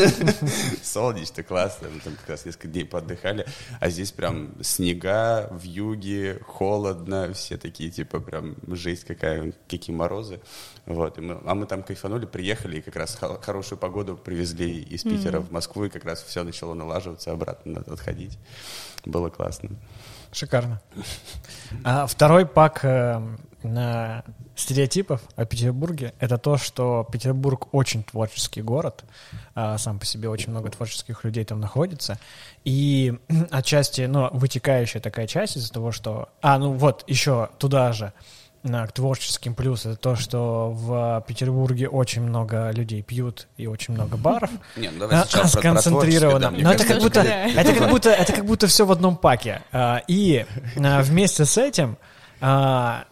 Солнечно, 0.82 1.44
классно. 1.44 1.90
Мы 1.94 2.00
там 2.00 2.16
как 2.16 2.30
раз 2.30 2.46
несколько 2.46 2.70
дней 2.70 2.86
поотдыхали. 2.86 3.46
А 3.82 3.90
здесь 3.90 4.14
прям 4.14 4.54
снега 4.62 5.50
в 5.52 5.64
юге, 5.64 6.40
холодно, 6.48 7.34
все 7.34 7.58
такие, 7.58 7.90
типа, 7.90 8.22
прям 8.22 8.56
жесть 8.68 9.04
какая, 9.04 9.52
какие 9.68 9.94
морозы. 9.94 10.40
Вот. 10.86 11.18
Мы, 11.18 11.38
а 11.44 11.54
мы 11.54 11.66
там 11.66 11.84
кайфанули, 11.84 12.26
приехали, 12.26 12.78
и 12.78 12.82
как 12.82 12.96
раз 12.96 13.20
хорошую 13.42 13.78
погоду 13.78 14.16
привезли 14.16 14.82
из 14.82 15.04
Питера 15.04 15.42
в 15.42 15.52
Москву, 15.52 15.84
и 15.84 15.90
как 15.90 16.06
раз 16.06 16.24
все 16.24 16.46
начало 16.46 16.76
налаживаться, 16.76 17.34
обратно 17.34 17.74
надо 17.74 17.92
отходить. 17.92 18.40
Было 19.04 19.30
классно. 19.30 19.72
Шикарно. 20.32 20.82
А 21.84 22.08
второй 22.08 22.46
пак 22.46 22.86
э, 22.86 23.22
на 23.64 24.24
стереотипов 24.56 25.22
о 25.36 25.46
Петербурге— 25.46 26.14
это 26.20 26.38
то, 26.38 26.58
что 26.58 27.08
Петербург 27.12 27.74
очень 27.74 28.04
творческий 28.04 28.62
город, 28.62 29.04
а 29.56 29.78
сам 29.78 30.00
по 30.00 30.06
себе 30.06 30.30
очень 30.30 30.52
много 30.52 30.70
творческих 30.70 31.24
людей 31.24 31.44
там 31.46 31.60
находится, 31.60 32.20
и 32.64 33.14
отчасти, 33.52 34.02
ну, 34.02 34.30
вытекающая 34.32 35.02
такая 35.02 35.28
часть 35.28 35.58
из-за 35.58 35.72
того, 35.72 35.92
что... 35.92 36.30
А, 36.42 36.58
ну 36.58 36.74
вот, 36.74 37.04
еще 37.08 37.50
туда 37.58 37.92
же, 37.94 38.14
к 38.64 38.92
творческим 38.94 39.56
плюс 39.56 39.86
это 39.86 39.98
то, 39.98 40.16
что 40.16 40.72
в 40.72 41.24
Петербурге 41.28 41.90
очень 41.90 42.22
много 42.22 42.72
людей 42.72 43.02
пьют 43.02 43.48
и 43.58 43.68
очень 43.68 43.94
много 43.94 44.16
баров. 44.16 44.50
Не, 44.78 44.90
ну 44.90 45.00
давай 45.00 45.26
сейчас 45.26 45.52
сконцентрировано. 45.52 46.52
Но 46.52 46.72
это 46.72 46.86
как 46.86 47.02
будто 47.02 47.22
это 47.22 47.74
как 47.74 47.90
будто 47.90 48.10
это 48.10 48.34
как 48.34 48.46
будто 48.46 48.68
все 48.68 48.86
в 48.86 48.92
одном 48.92 49.18
паке. 49.18 49.62
А, 49.74 50.02
и 50.08 50.46
а, 50.78 51.02
вместе 51.02 51.44
с 51.44 51.58
этим 51.58 51.98
а, 52.40 53.06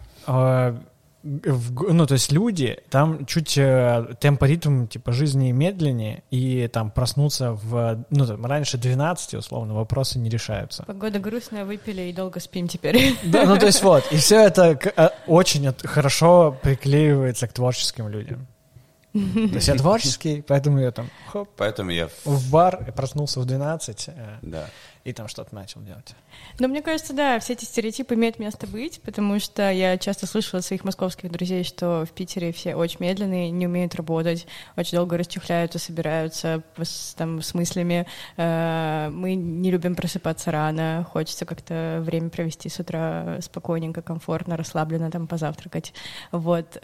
в, 1.23 1.93
ну, 1.93 2.07
то 2.07 2.13
есть 2.13 2.31
люди, 2.31 2.79
там 2.89 3.25
чуть 3.25 3.57
э, 3.57 4.15
темпоритм, 4.19 4.87
типа, 4.87 5.11
жизни 5.11 5.51
медленнее, 5.51 6.23
и 6.31 6.67
там 6.67 6.89
проснуться 6.89 7.51
в, 7.53 8.05
ну, 8.09 8.25
там, 8.25 8.45
раньше 8.45 8.77
12, 8.77 9.35
условно, 9.35 9.75
вопросы 9.75 10.17
не 10.17 10.29
решаются. 10.29 10.83
Погода 10.83 11.19
грустная, 11.19 11.65
выпили 11.65 12.03
и 12.03 12.13
долго 12.13 12.39
спим 12.39 12.67
теперь. 12.67 13.15
Да, 13.23 13.45
ну, 13.45 13.57
то 13.57 13.67
есть 13.67 13.83
вот, 13.83 14.03
и 14.11 14.17
все 14.17 14.41
это 14.41 14.79
э, 14.95 15.09
очень 15.27 15.67
от, 15.67 15.85
хорошо 15.85 16.57
приклеивается 16.61 17.47
к 17.47 17.53
творческим 17.53 18.07
людям. 18.07 18.47
То 19.13 19.19
есть 19.19 19.67
я 19.67 19.75
творческий, 19.75 20.41
поэтому 20.41 20.79
я 20.79 20.91
там 20.91 21.09
хоп, 21.27 21.49
поэтому 21.57 21.91
я 21.91 22.07
в 22.23 22.49
бар 22.49 22.93
проснулся 22.95 23.41
в 23.41 23.45
12. 23.45 24.07
Э, 24.07 24.37
да 24.41 24.69
и 25.03 25.13
там 25.13 25.27
что-то 25.27 25.55
начал 25.55 25.81
делать. 25.81 26.15
Ну, 26.59 26.67
мне 26.67 26.81
кажется, 26.81 27.13
да, 27.13 27.39
все 27.39 27.53
эти 27.53 27.65
стереотипы 27.65 28.13
имеют 28.13 28.39
место 28.39 28.67
быть, 28.67 29.01
потому 29.01 29.39
что 29.39 29.71
я 29.71 29.97
часто 29.97 30.27
слышала 30.27 30.59
от 30.59 30.65
своих 30.65 30.83
московских 30.83 31.31
друзей, 31.31 31.63
что 31.63 32.05
в 32.05 32.11
Питере 32.11 32.51
все 32.51 32.75
очень 32.75 32.97
медленные, 32.99 33.49
не 33.49 33.67
умеют 33.67 33.95
работать, 33.95 34.45
очень 34.77 34.97
долго 34.97 35.17
расчехляются, 35.17 35.79
собираются 35.79 36.63
с, 36.77 37.13
там, 37.15 37.41
с 37.41 37.53
мыслями. 37.53 38.05
Э, 38.37 39.09
мы 39.11 39.35
не 39.35 39.71
любим 39.71 39.95
просыпаться 39.95 40.51
рано, 40.51 41.07
хочется 41.11 41.45
как-то 41.45 42.01
время 42.05 42.29
провести 42.29 42.69
с 42.69 42.79
утра 42.79 43.37
спокойненько, 43.41 44.01
комфортно, 44.01 44.57
расслабленно, 44.57 45.09
там, 45.09 45.27
позавтракать. 45.27 45.93
Вот. 46.31 46.77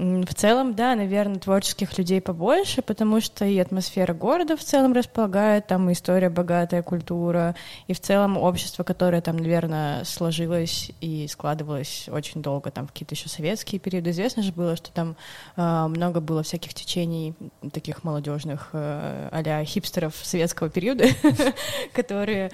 В 0.00 0.34
целом, 0.34 0.74
да, 0.74 0.94
наверное, 0.94 1.38
творческих 1.38 1.98
людей 1.98 2.22
побольше, 2.22 2.80
потому 2.80 3.20
что 3.20 3.44
и 3.44 3.58
атмосфера 3.58 4.14
города 4.14 4.56
в 4.56 4.64
целом 4.64 4.94
располагает, 4.94 5.66
там 5.66 5.90
и 5.90 5.92
история 5.92 6.30
богатая, 6.30 6.82
культура, 6.82 7.54
и 7.86 7.92
в 7.92 8.00
целом 8.00 8.38
общество, 8.38 8.82
которое 8.82 9.20
там, 9.20 9.36
наверное, 9.36 10.04
сложилось 10.04 10.90
и 11.02 11.26
складывалось 11.28 12.08
очень 12.10 12.40
долго, 12.40 12.70
там 12.70 12.86
какие-то 12.86 13.14
еще 13.14 13.28
советские 13.28 13.78
периоды. 13.78 14.08
Известно 14.08 14.42
же 14.42 14.52
было, 14.52 14.74
что 14.74 14.90
там 14.90 15.16
э, 15.56 15.86
много 15.88 16.20
было 16.20 16.42
всяких 16.42 16.72
течений 16.72 17.34
таких 17.70 18.02
молодежных 18.02 18.70
э, 18.72 19.28
а 19.30 19.64
хипстеров 19.66 20.14
советского 20.22 20.70
периода, 20.70 21.04
которые 21.92 22.50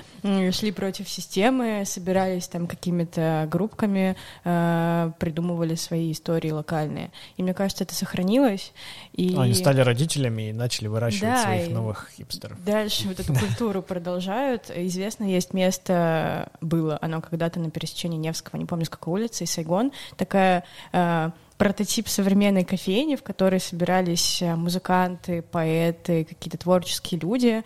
шли 0.51 0.73
против 0.73 1.09
системы, 1.09 1.85
собирались 1.87 2.49
там 2.49 2.67
какими-то 2.67 3.47
группками, 3.49 4.17
э, 4.43 5.13
придумывали 5.21 5.77
свои 5.77 6.11
истории 6.11 6.51
локальные. 6.51 7.13
И 7.37 7.43
мне 7.43 7.55
кажется, 7.55 7.85
это 7.85 7.95
сохранилось. 7.95 8.73
И... 9.13 9.37
Они 9.37 9.55
стали 9.55 9.81
родителями 9.81 10.51
и 10.51 10.53
начали 10.53 10.89
выращивать 10.89 11.35
да, 11.35 11.43
своих 11.43 11.71
новых 11.71 12.11
хипстеров. 12.17 12.63
Дальше 12.65 13.09
вот 13.09 13.21
эту 13.21 13.35
культуру 13.35 13.83
продолжают. 13.83 14.71
Известно, 14.75 15.25
есть 15.25 15.53
место, 15.53 16.51
было 16.61 16.99
оно 17.01 17.21
когда-то 17.21 17.61
на 17.61 17.71
пересечении 17.71 18.19
Невского, 18.19 18.59
не 18.59 18.65
помню, 18.65 18.87
с 18.87 18.89
какой 18.89 19.21
улицы, 19.21 19.45
и 19.45 19.47
Сайгон, 19.47 19.93
такая 20.17 20.65
э, 20.93 21.31
прототип 21.59 22.09
современной 22.09 22.65
кофейни, 22.65 23.17
в 23.17 23.23
которой 23.23 23.61
собирались 23.61 24.43
э, 24.43 24.55
музыканты, 24.55 25.43
поэты, 25.43 26.25
какие-то 26.25 26.59
творческие 26.59 27.21
люди, 27.21 27.65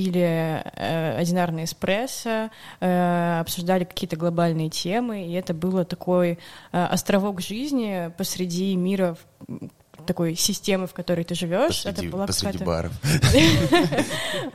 пили 0.00 0.62
э, 0.64 1.16
одинарный 1.18 1.64
эспрессо, 1.64 2.50
э, 2.80 3.40
обсуждали 3.40 3.84
какие-то 3.84 4.16
глобальные 4.16 4.70
темы, 4.70 5.26
и 5.26 5.32
это 5.32 5.52
было 5.52 5.84
такой 5.84 6.38
э, 6.72 6.84
островок 6.84 7.42
жизни 7.42 8.10
посреди 8.16 8.74
мира 8.76 9.18
такой 10.06 10.34
системы, 10.34 10.86
в 10.86 10.94
которой 10.94 11.24
ты 11.24 11.34
живешь. 11.34 11.84
Посреди, 11.84 12.06
это 12.06 12.10
была 12.10 12.26
посреди 12.26 12.64
баров. 12.64 12.92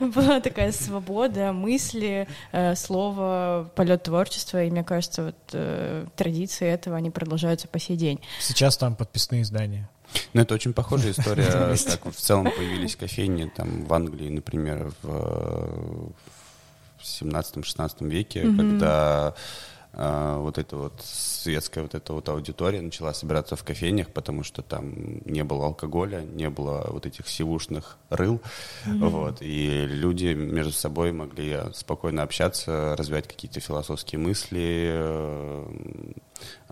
Была 0.00 0.40
такая 0.40 0.72
свобода 0.72 1.52
мысли, 1.52 2.26
э, 2.52 2.74
слова, 2.74 3.70
полет 3.76 4.02
творчества, 4.02 4.64
и 4.64 4.70
мне 4.70 4.82
кажется, 4.82 5.26
вот 5.26 5.36
э, 5.52 6.06
традиции 6.16 6.66
этого, 6.66 6.96
они 6.96 7.10
продолжаются 7.10 7.68
по 7.68 7.78
сей 7.78 7.96
день. 7.96 8.20
Сейчас 8.40 8.76
там 8.76 8.96
подписные 8.96 9.42
издания. 9.42 9.88
Ну, 10.32 10.42
это 10.42 10.54
очень 10.54 10.72
похожая 10.72 11.12
история. 11.12 11.76
Как 11.86 12.12
в 12.12 12.16
целом 12.18 12.50
появились 12.50 12.96
кофейни 12.96 13.50
там 13.54 13.84
в 13.84 13.92
Англии, 13.92 14.28
например, 14.28 14.92
в 15.02 16.12
17-16 17.02 18.08
веке, 18.08 18.42
когда 18.42 19.34
а, 19.98 20.38
вот 20.40 20.58
эта 20.58 20.76
вот 20.76 21.00
светская 21.02 21.82
вот 21.82 21.94
эта 21.94 22.12
вот 22.12 22.28
аудитория 22.28 22.82
начала 22.82 23.14
собираться 23.14 23.56
в 23.56 23.64
кофейнях, 23.64 24.10
потому 24.10 24.42
что 24.42 24.60
там 24.60 24.92
не 25.24 25.42
было 25.42 25.64
алкоголя, 25.66 26.20
не 26.20 26.50
было 26.50 26.86
вот 26.90 27.06
этих 27.06 27.26
сивушных 27.28 27.96
рыл, 28.10 28.42
mm-hmm. 28.84 29.08
вот, 29.08 29.38
и 29.40 29.86
люди 29.86 30.34
между 30.34 30.72
собой 30.72 31.12
могли 31.12 31.60
спокойно 31.72 32.22
общаться, 32.22 32.94
развивать 32.98 33.26
какие-то 33.26 33.60
философские 33.60 34.18
мысли, 34.18 34.90
э, 34.90 36.12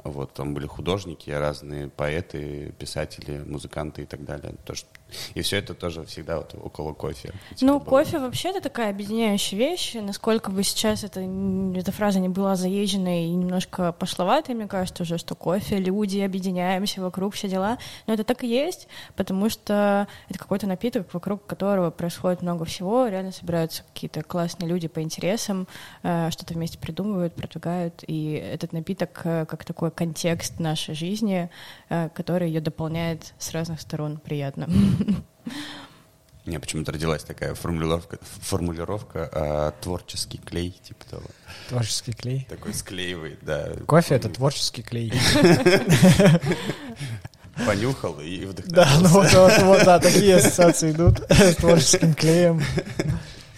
вот, 0.03 0.33
там 0.33 0.55
были 0.55 0.67
художники, 0.67 1.31
разные 1.31 1.89
поэты, 1.89 2.73
писатели, 2.79 3.43
музыканты 3.47 4.03
и 4.03 4.07
так 4.07 4.25
далее. 4.25 4.55
То, 4.65 4.75
что... 4.75 4.89
И 5.35 5.43
все 5.43 5.59
это 5.59 5.75
тоже 5.75 6.05
всегда 6.05 6.39
вот 6.39 6.55
около 6.61 6.93
кофе. 6.93 7.33
Типа 7.55 7.73
ну, 7.73 7.79
было. 7.79 7.85
кофе 7.85 8.19
вообще 8.19 8.51
это 8.51 8.61
такая 8.61 8.91
объединяющая 8.91 9.57
вещь. 9.57 9.95
Насколько 9.95 10.51
бы 10.51 10.63
сейчас 10.65 11.05
это, 11.05 11.21
эта 11.21 11.93
фраза 11.93 12.19
не 12.19 12.29
была 12.29 12.57
заезженной 12.57 13.27
и 13.27 13.31
немножко 13.31 13.93
пошловатой, 13.93 14.55
мне 14.55 14.67
кажется 14.67 15.05
уже, 15.05 15.19
что 15.19 15.35
кофе, 15.35 15.79
люди, 15.79 16.19
объединяемся 16.19 17.01
вокруг, 17.01 17.35
все 17.35 17.49
дела. 17.49 17.79
Но 18.07 18.15
это 18.15 18.25
так 18.25 18.43
и 18.43 18.49
есть, 18.49 18.89
потому 19.15 19.49
что 19.49 20.09
это 20.29 20.39
какой-то 20.39 20.67
напиток, 20.67 21.13
вокруг 21.15 21.47
которого 21.47 21.91
происходит 21.91 22.43
много 22.43 22.65
всего. 22.65 23.07
Реально 23.07 23.33
собираются 23.33 23.85
какие-то 23.93 24.23
классные 24.23 24.69
люди 24.69 24.89
по 24.89 25.01
интересам, 25.01 25.69
э, 26.03 26.31
что-то 26.31 26.55
вместе 26.55 26.79
придумывают, 26.79 27.35
продвигают. 27.35 28.03
И 28.07 28.33
этот 28.33 28.73
напиток 28.73 29.21
э, 29.25 29.47
как 29.57 29.65
такой 29.65 29.91
контекст 29.91 30.59
нашей 30.59 30.95
жизни, 30.95 31.49
э, 31.89 32.09
который 32.09 32.49
ее 32.49 32.61
дополняет 32.61 33.35
с 33.39 33.53
разных 33.53 33.81
сторон 33.81 34.19
приятно. 34.19 34.69
Не, 36.47 36.59
почему-то 36.59 36.93
родилась 36.93 37.23
такая 37.23 37.55
формулировка, 37.55 38.19
формулировка 38.21 39.31
а, 39.33 39.71
творческий 39.81 40.37
клей, 40.37 40.79
типа 40.83 41.07
того. 41.09 41.25
Творческий 41.71 42.13
клей? 42.13 42.47
Такой 42.51 42.75
склеивает, 42.75 43.39
да. 43.43 43.73
Кофе— 43.87 44.15
это 44.17 44.29
творческий 44.29 44.83
клей. 44.83 45.11
Понюхал 47.67 48.21
и 48.21 48.45
вдохновился. 48.45 48.75
Да, 48.75 48.89
ну 49.01 49.09
вот, 49.09 49.33
вот, 49.33 49.63
вот, 49.63 49.85
да, 49.85 49.99
такие 49.99 50.37
ассоциации 50.37 50.91
идут 50.91 51.21
с 51.31 51.57
творческим 51.57 52.13
клеем 52.13 52.61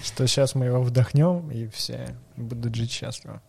что 0.06 0.26
сейчас 0.26 0.54
мы 0.54 0.66
его 0.66 0.80
вдохнем, 0.82 1.50
и 1.50 1.68
все 1.68 2.16
будут 2.36 2.74
жить 2.74 2.90
счастливо. 2.90 3.42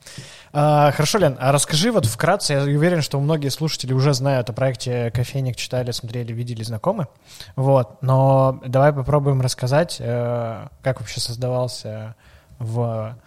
А, 0.51 0.91
хорошо, 0.91 1.19
Лен, 1.19 1.37
а 1.39 1.51
расскажи 1.51 1.91
вот 1.91 2.05
вкратце, 2.05 2.53
я 2.53 2.63
уверен, 2.63 3.01
что 3.01 3.19
многие 3.19 3.49
слушатели 3.49 3.93
уже 3.93 4.13
знают 4.13 4.49
о 4.49 4.53
проекте 4.53 5.11
«Кофейник», 5.11 5.55
читали, 5.55 5.91
смотрели, 5.91 6.33
видели, 6.33 6.63
знакомы, 6.63 7.07
вот, 7.55 8.01
но 8.01 8.61
давай 8.65 8.91
попробуем 8.93 9.41
рассказать, 9.41 9.97
э, 9.99 10.67
как 10.81 10.99
вообще 10.99 11.19
создавался 11.19 12.15
в, 12.59 13.17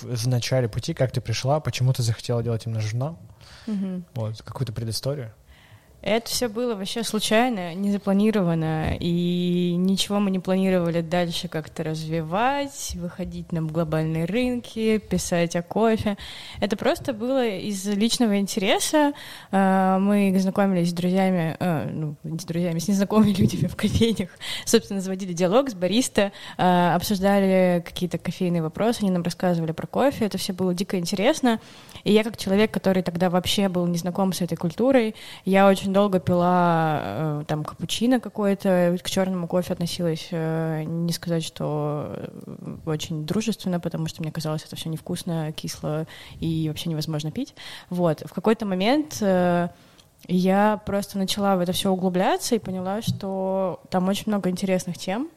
в, 0.00 0.16
в 0.16 0.28
начале 0.28 0.68
пути, 0.68 0.94
как 0.94 1.12
ты 1.12 1.20
пришла, 1.20 1.60
почему 1.60 1.92
ты 1.92 2.02
захотела 2.02 2.42
делать 2.42 2.66
именно 2.66 2.80
журнал, 2.80 3.18
угу. 3.66 4.02
вот, 4.14 4.42
какую-то 4.42 4.72
предысторию. 4.72 5.32
Это 6.04 6.28
все 6.28 6.48
было 6.48 6.74
вообще 6.74 7.02
случайно, 7.02 7.72
не 7.72 7.90
запланировано, 7.90 8.94
и 9.00 9.74
ничего 9.74 10.20
мы 10.20 10.30
не 10.30 10.38
планировали 10.38 11.00
дальше 11.00 11.48
как-то 11.48 11.82
развивать, 11.82 12.92
выходить 12.96 13.52
на 13.52 13.62
глобальные 13.62 14.26
рынки, 14.26 14.98
писать 14.98 15.56
о 15.56 15.62
кофе. 15.62 16.18
Это 16.60 16.76
просто 16.76 17.14
было 17.14 17.46
из 17.46 17.86
личного 17.86 18.38
интереса. 18.38 19.14
А, 19.50 19.98
мы 19.98 20.38
знакомились 20.38 20.90
с 20.90 20.92
друзьями, 20.92 21.56
а, 21.58 21.88
ну, 21.90 22.16
не 22.22 22.38
с 22.38 22.44
друзьями, 22.44 22.80
с 22.80 22.88
незнакомыми 22.88 23.32
людьми 23.38 23.66
в 23.66 23.74
кофейнях. 23.74 24.28
Собственно, 24.66 25.00
заводили 25.00 25.32
диалог 25.32 25.70
с 25.70 25.74
бариста, 25.74 26.32
а, 26.58 26.96
обсуждали 26.96 27.82
какие-то 27.82 28.18
кофейные 28.18 28.60
вопросы, 28.60 29.00
они 29.00 29.10
нам 29.10 29.22
рассказывали 29.22 29.72
про 29.72 29.86
кофе. 29.86 30.26
Это 30.26 30.36
все 30.36 30.52
было 30.52 30.74
дико 30.74 30.98
интересно. 30.98 31.60
И 32.02 32.12
я 32.12 32.24
как 32.24 32.36
человек, 32.36 32.70
который 32.70 33.02
тогда 33.02 33.30
вообще 33.30 33.70
был 33.70 33.86
не 33.86 33.96
знаком 33.96 34.34
с 34.34 34.42
этой 34.42 34.56
культурой, 34.56 35.14
я 35.46 35.66
очень 35.66 35.93
долго 35.94 36.20
пила 36.20 37.00
э, 37.02 37.44
там 37.46 37.64
капучино 37.64 38.20
какое-то, 38.20 38.98
к 39.02 39.08
черному 39.08 39.48
кофе 39.48 39.72
относилась, 39.72 40.28
э, 40.30 40.82
не 40.82 41.12
сказать, 41.12 41.42
что 41.42 42.12
э, 42.14 42.76
очень 42.84 43.24
дружественно, 43.24 43.80
потому 43.80 44.06
что 44.06 44.20
мне 44.20 44.30
казалось, 44.30 44.64
это 44.64 44.76
все 44.76 44.90
невкусно, 44.90 45.52
кисло 45.52 46.06
и 46.40 46.68
вообще 46.68 46.90
невозможно 46.90 47.30
пить. 47.30 47.54
Вот. 47.88 48.22
В 48.26 48.34
какой-то 48.34 48.66
момент 48.66 49.22
я 50.26 50.80
просто 50.84 51.18
начала 51.18 51.56
в 51.56 51.60
это 51.60 51.72
все 51.72 51.90
углубляться 51.90 52.54
и 52.54 52.58
поняла, 52.58 53.00
что 53.00 53.80
там 53.90 54.08
очень 54.08 54.24
много 54.26 54.50
интересных 54.50 54.98
тем, 54.98 55.30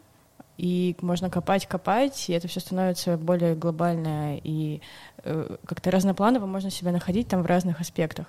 и 0.57 0.95
можно 1.01 1.29
копать, 1.29 1.67
копать, 1.67 2.29
и 2.29 2.33
это 2.33 2.47
все 2.47 2.59
становится 2.59 3.15
более 3.17 3.55
глобальное 3.55 4.41
и 4.43 4.81
э, 5.23 5.55
как-то 5.65 5.91
разнопланово 5.91 6.47
можно 6.47 6.71
себя 6.71 6.91
находить 6.91 7.27
там 7.27 7.43
в 7.43 7.45
разных 7.45 7.79
аспектах. 7.79 8.27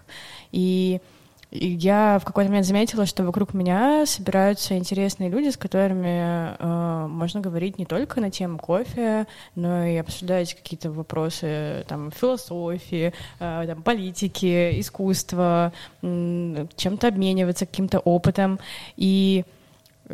И 0.53 1.01
и 1.51 1.69
я 1.69 2.19
в 2.21 2.27
какой-то 2.27 2.51
момент 2.51 2.67
заметила, 2.67 3.07
что 3.07 3.25
вокруг 3.25 3.55
меня 3.55 4.05
собираются 4.05 4.77
интересные 4.77 5.31
люди, 5.31 5.49
с 5.49 5.57
которыми 5.57 6.55
э, 6.59 7.07
можно 7.07 7.41
говорить 7.41 7.79
не 7.79 7.87
только 7.87 8.21
на 8.21 8.31
тему 8.31 8.59
кофе, 8.59 9.27
но 9.55 9.85
и 9.85 9.97
обсуждать 9.97 10.55
какие-то 10.55 10.91
вопросы 10.91 11.87
там, 11.89 12.11
философии, 12.11 13.15
э, 13.41 13.65
там, 13.67 13.83
политики, 13.83 14.79
искусства, 14.79 15.73
э, 16.03 16.67
чем-то 16.77 17.09
обмениваться 17.09 17.65
каким-то 17.65 18.01
опытом. 18.01 18.59
И 18.97 19.45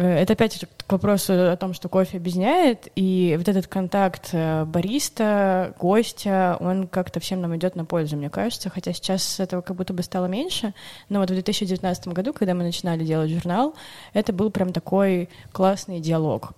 это 0.01 0.33
опять 0.33 0.65
к 0.87 0.93
вопросу 0.93 1.33
о 1.33 1.57
том, 1.57 1.73
что 1.73 1.89
кофе 1.89 2.19
объединяет, 2.19 2.89
и 2.97 3.35
вот 3.39 3.49
этот 3.49 3.69
контакт 3.69 4.31
э, 4.33 4.65
бариста, 4.65 5.75
гостя, 5.79 6.57
он 6.61 6.89
как-то 6.89 7.21
всем 7.21 7.41
нам 7.41 7.57
идет 7.57 7.77
на 7.77 7.85
пользу, 7.85 8.17
мне 8.17 8.29
кажется, 8.29 8.71
хотя 8.71 8.93
сейчас 8.93 9.39
этого 9.39 9.61
как 9.61 9.77
будто 9.77 9.93
бы 9.93 10.03
стало 10.03 10.27
меньше, 10.27 10.75
но 11.09 11.21
вот 11.21 11.31
в 11.31 11.35
2019 11.35 12.09
году, 12.09 12.33
когда 12.33 12.55
мы 12.55 12.65
начинали 12.65 13.05
делать 13.05 13.31
журнал, 13.31 13.75
это 14.13 14.33
был 14.33 14.51
прям 14.51 14.73
такой 14.73 15.29
классный 15.53 16.01
диалог. 16.01 16.53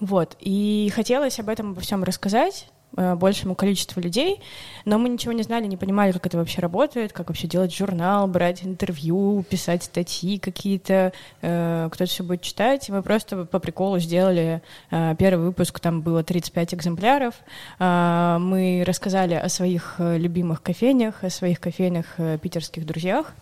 Вот, 0.00 0.36
и 0.40 0.92
хотелось 0.94 1.38
об 1.38 1.48
этом 1.48 1.70
обо 1.70 1.80
всем 1.80 2.04
рассказать, 2.04 2.66
Э, 2.66 2.73
большему 2.96 3.54
количеству 3.54 4.00
людей, 4.00 4.40
но 4.84 4.98
мы 4.98 5.08
ничего 5.08 5.32
не 5.32 5.42
знали, 5.42 5.66
не 5.66 5.76
понимали, 5.76 6.12
как 6.12 6.26
это 6.26 6.38
вообще 6.38 6.60
работает, 6.60 7.12
как 7.12 7.28
вообще 7.28 7.46
делать 7.46 7.74
журнал, 7.74 8.26
брать 8.26 8.64
интервью, 8.64 9.44
писать 9.48 9.84
статьи 9.84 10.38
какие-то, 10.38 11.12
э, 11.42 11.88
кто-то 11.90 12.10
все 12.10 12.22
будет 12.22 12.42
читать. 12.42 12.88
И 12.88 12.92
мы 12.92 13.02
просто 13.02 13.44
по 13.44 13.58
приколу 13.58 13.98
сделали 13.98 14.62
э, 14.90 15.14
первый 15.18 15.46
выпуск, 15.46 15.80
там 15.80 16.02
было 16.02 16.22
35 16.22 16.74
экземпляров. 16.74 17.34
Э, 17.78 18.38
мы 18.40 18.84
рассказали 18.86 19.34
о 19.34 19.48
своих 19.48 19.96
э, 19.98 20.18
любимых 20.18 20.62
кофейнях, 20.62 21.24
о 21.24 21.30
своих 21.30 21.60
кофейных 21.60 22.14
э, 22.18 22.38
питерских 22.38 22.86
друзьях. 22.86 23.34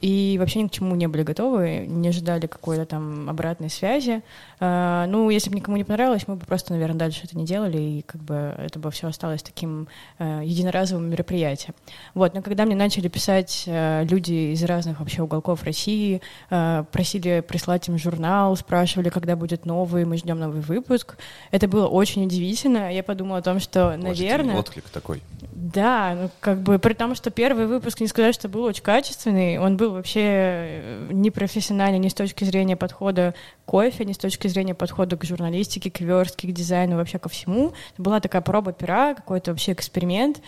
И 0.00 0.36
вообще 0.38 0.62
ни 0.62 0.68
к 0.68 0.72
чему 0.72 0.94
не 0.94 1.06
были 1.06 1.22
готовы, 1.22 1.86
не 1.86 2.08
ожидали 2.08 2.46
какой-то 2.46 2.86
там 2.86 3.28
обратной 3.28 3.70
связи. 3.70 4.22
А, 4.58 5.06
ну, 5.06 5.30
если 5.30 5.50
бы 5.50 5.56
никому 5.56 5.76
не 5.76 5.84
понравилось, 5.84 6.26
мы 6.26 6.36
бы 6.36 6.46
просто, 6.46 6.72
наверное, 6.72 6.98
дальше 6.98 7.22
это 7.24 7.36
не 7.36 7.44
делали, 7.44 7.78
и 7.78 8.02
как 8.02 8.22
бы 8.22 8.54
это 8.58 8.78
бы 8.78 8.90
все 8.90 9.08
осталось 9.08 9.42
таким 9.42 9.88
э, 10.18 10.42
единоразовым 10.44 11.10
мероприятием. 11.10 11.74
Вот, 12.14 12.34
но 12.34 12.42
когда 12.42 12.64
мне 12.64 12.74
начали 12.74 13.08
писать 13.08 13.64
э, 13.66 14.04
люди 14.04 14.52
из 14.52 14.62
разных 14.64 15.00
вообще 15.00 15.22
уголков 15.22 15.64
России, 15.64 16.22
э, 16.50 16.84
просили 16.90 17.44
прислать 17.46 17.88
им 17.88 17.98
журнал, 17.98 18.56
спрашивали, 18.56 19.10
когда 19.10 19.36
будет 19.36 19.66
новый, 19.66 20.04
мы 20.04 20.16
ждем 20.16 20.38
новый 20.38 20.60
выпуск, 20.60 21.16
это 21.50 21.68
было 21.68 21.86
очень 21.86 22.24
удивительно. 22.24 22.92
Я 22.92 23.02
подумала 23.02 23.38
о 23.38 23.42
том, 23.42 23.60
что, 23.60 23.96
наверное... 23.96 24.56
отклик 24.56 24.88
такой. 24.88 25.22
Да, 25.52 26.14
ну 26.14 26.30
как 26.40 26.60
бы 26.62 26.78
при 26.78 26.94
том, 26.94 27.14
что 27.14 27.30
первый 27.30 27.66
выпуск, 27.66 28.00
не 28.00 28.06
сказать, 28.06 28.34
что 28.34 28.48
был 28.48 28.64
очень 28.64 28.82
качественный, 28.82 29.58
он 29.58 29.76
был 29.76 29.89
вообще 29.92 30.20
э, 30.22 31.08
непрофессиональный 31.10 31.98
ни 31.98 32.08
с 32.08 32.14
точки 32.14 32.44
зрения 32.44 32.76
подхода 32.76 33.34
кофе, 33.64 34.04
ни 34.04 34.12
с 34.12 34.18
точки 34.18 34.48
зрения 34.48 34.74
подхода 34.74 35.16
к 35.16 35.24
журналистике, 35.24 35.90
к 35.90 36.00
верстке, 36.00 36.48
к 36.48 36.52
дизайну, 36.52 36.96
вообще 36.96 37.18
ко 37.18 37.28
всему. 37.28 37.72
Это 37.92 38.02
была 38.02 38.20
такая 38.20 38.42
проба 38.42 38.72
пера, 38.72 39.14
какой-то 39.14 39.52
вообще 39.52 39.72
эксперимент. 39.72 40.40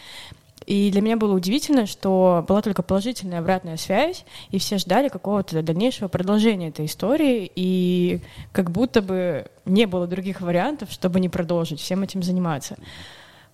И 0.67 0.91
для 0.91 1.01
меня 1.01 1.17
было 1.17 1.35
удивительно, 1.35 1.87
что 1.87 2.45
была 2.47 2.63
только 2.63 2.83
положительная 2.83 3.41
обратная 3.41 3.77
связь, 3.77 4.25
и 4.51 4.59
все 4.59 4.79
ждали 4.79 5.09
какого-то 5.09 5.63
дальнейшего 5.63 6.09
продолжения 6.09 6.69
этой 6.69 6.87
истории, 6.87 7.51
и 7.55 8.21
как 8.53 8.71
будто 8.71 9.03
бы 9.03 9.47
не 9.65 9.87
было 9.87 10.07
других 10.07 10.41
вариантов, 10.41 10.91
чтобы 10.91 11.21
не 11.21 11.29
продолжить 11.29 11.81
всем 11.81 12.03
этим 12.03 12.23
заниматься. 12.23 12.77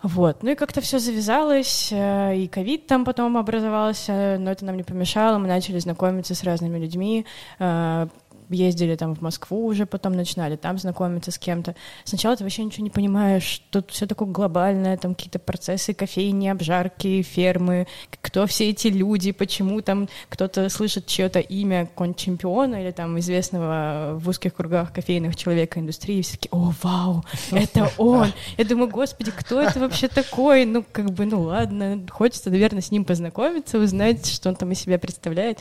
Вот. 0.03 0.43
Ну 0.43 0.51
и 0.51 0.55
как-то 0.55 0.81
все 0.81 1.01
завязалось, 1.01 1.89
э, 1.91 2.37
и 2.37 2.47
ковид 2.47 2.87
там 2.87 3.05
потом 3.05 3.37
образовался, 3.37 4.37
но 4.39 4.53
это 4.53 4.65
нам 4.65 4.77
не 4.77 4.85
помешало, 4.85 5.39
мы 5.39 5.49
начали 5.49 5.79
знакомиться 5.81 6.37
с 6.37 6.45
разными 6.45 6.79
людьми, 6.79 7.27
э, 7.59 8.07
ездили 8.51 8.97
там 8.97 9.15
в 9.15 9.21
Москву 9.21 9.67
уже, 9.67 9.87
потом 9.87 10.13
начинали 10.13 10.57
там 10.57 10.79
знакомиться 10.79 11.31
с 11.31 11.39
кем-то. 11.39 11.75
Сначала 12.05 12.37
ты 12.37 12.45
вообще 12.45 12.65
ничего 12.65 12.85
не 12.85 12.91
понимаешь, 12.91 13.63
тут 13.71 13.91
все 13.91 14.07
такое 14.07 14.29
глобальное, 14.29 14.97
там 14.97 15.15
какие-то 15.15 15.39
процессы, 15.39 15.95
кофейни, 15.95 16.49
обжарки, 16.49 17.23
фермы, 17.23 17.87
кто 18.11 18.47
все 18.47 18.71
эти 18.71 18.89
люди, 18.89 19.33
почему 19.33 19.81
там 19.81 20.09
кто-то 20.29 20.69
слышит 20.69 21.07
чье-то 21.07 21.41
имя, 21.41 21.87
какого-нибудь 21.87 22.21
чемпиона 22.21 22.83
или 22.83 22.91
там 22.91 23.19
известного 23.19 24.19
в 24.19 24.29
узких 24.29 24.55
кругах 24.55 24.93
кофейных 24.93 25.37
человека 25.37 25.81
индустрии, 25.81 26.23
все 26.23 26.33
таки 26.33 26.49
о, 26.53 26.73
вау, 26.83 27.25
это 27.51 27.91
он. 27.99 28.33
Я 28.57 28.65
думаю, 28.65 28.91
господи, 28.91 29.31
кто 29.31 29.61
это 29.61 29.81
вообще 29.81 30.09
такой? 30.09 30.65
Ну, 30.65 30.85
как 30.91 31.11
бы, 31.11 31.25
ну 31.27 31.43
ладно, 31.43 32.01
хочется, 32.11 32.51
наверное, 32.51 32.83
с 32.83 32.91
ним 32.91 33.05
познакомиться, 33.05 33.79
узнать, 33.79 34.27
что 34.27 34.49
он 34.49 34.57
там 34.57 34.73
из 34.73 34.81
себя 34.81 34.99
представляет. 34.99 35.59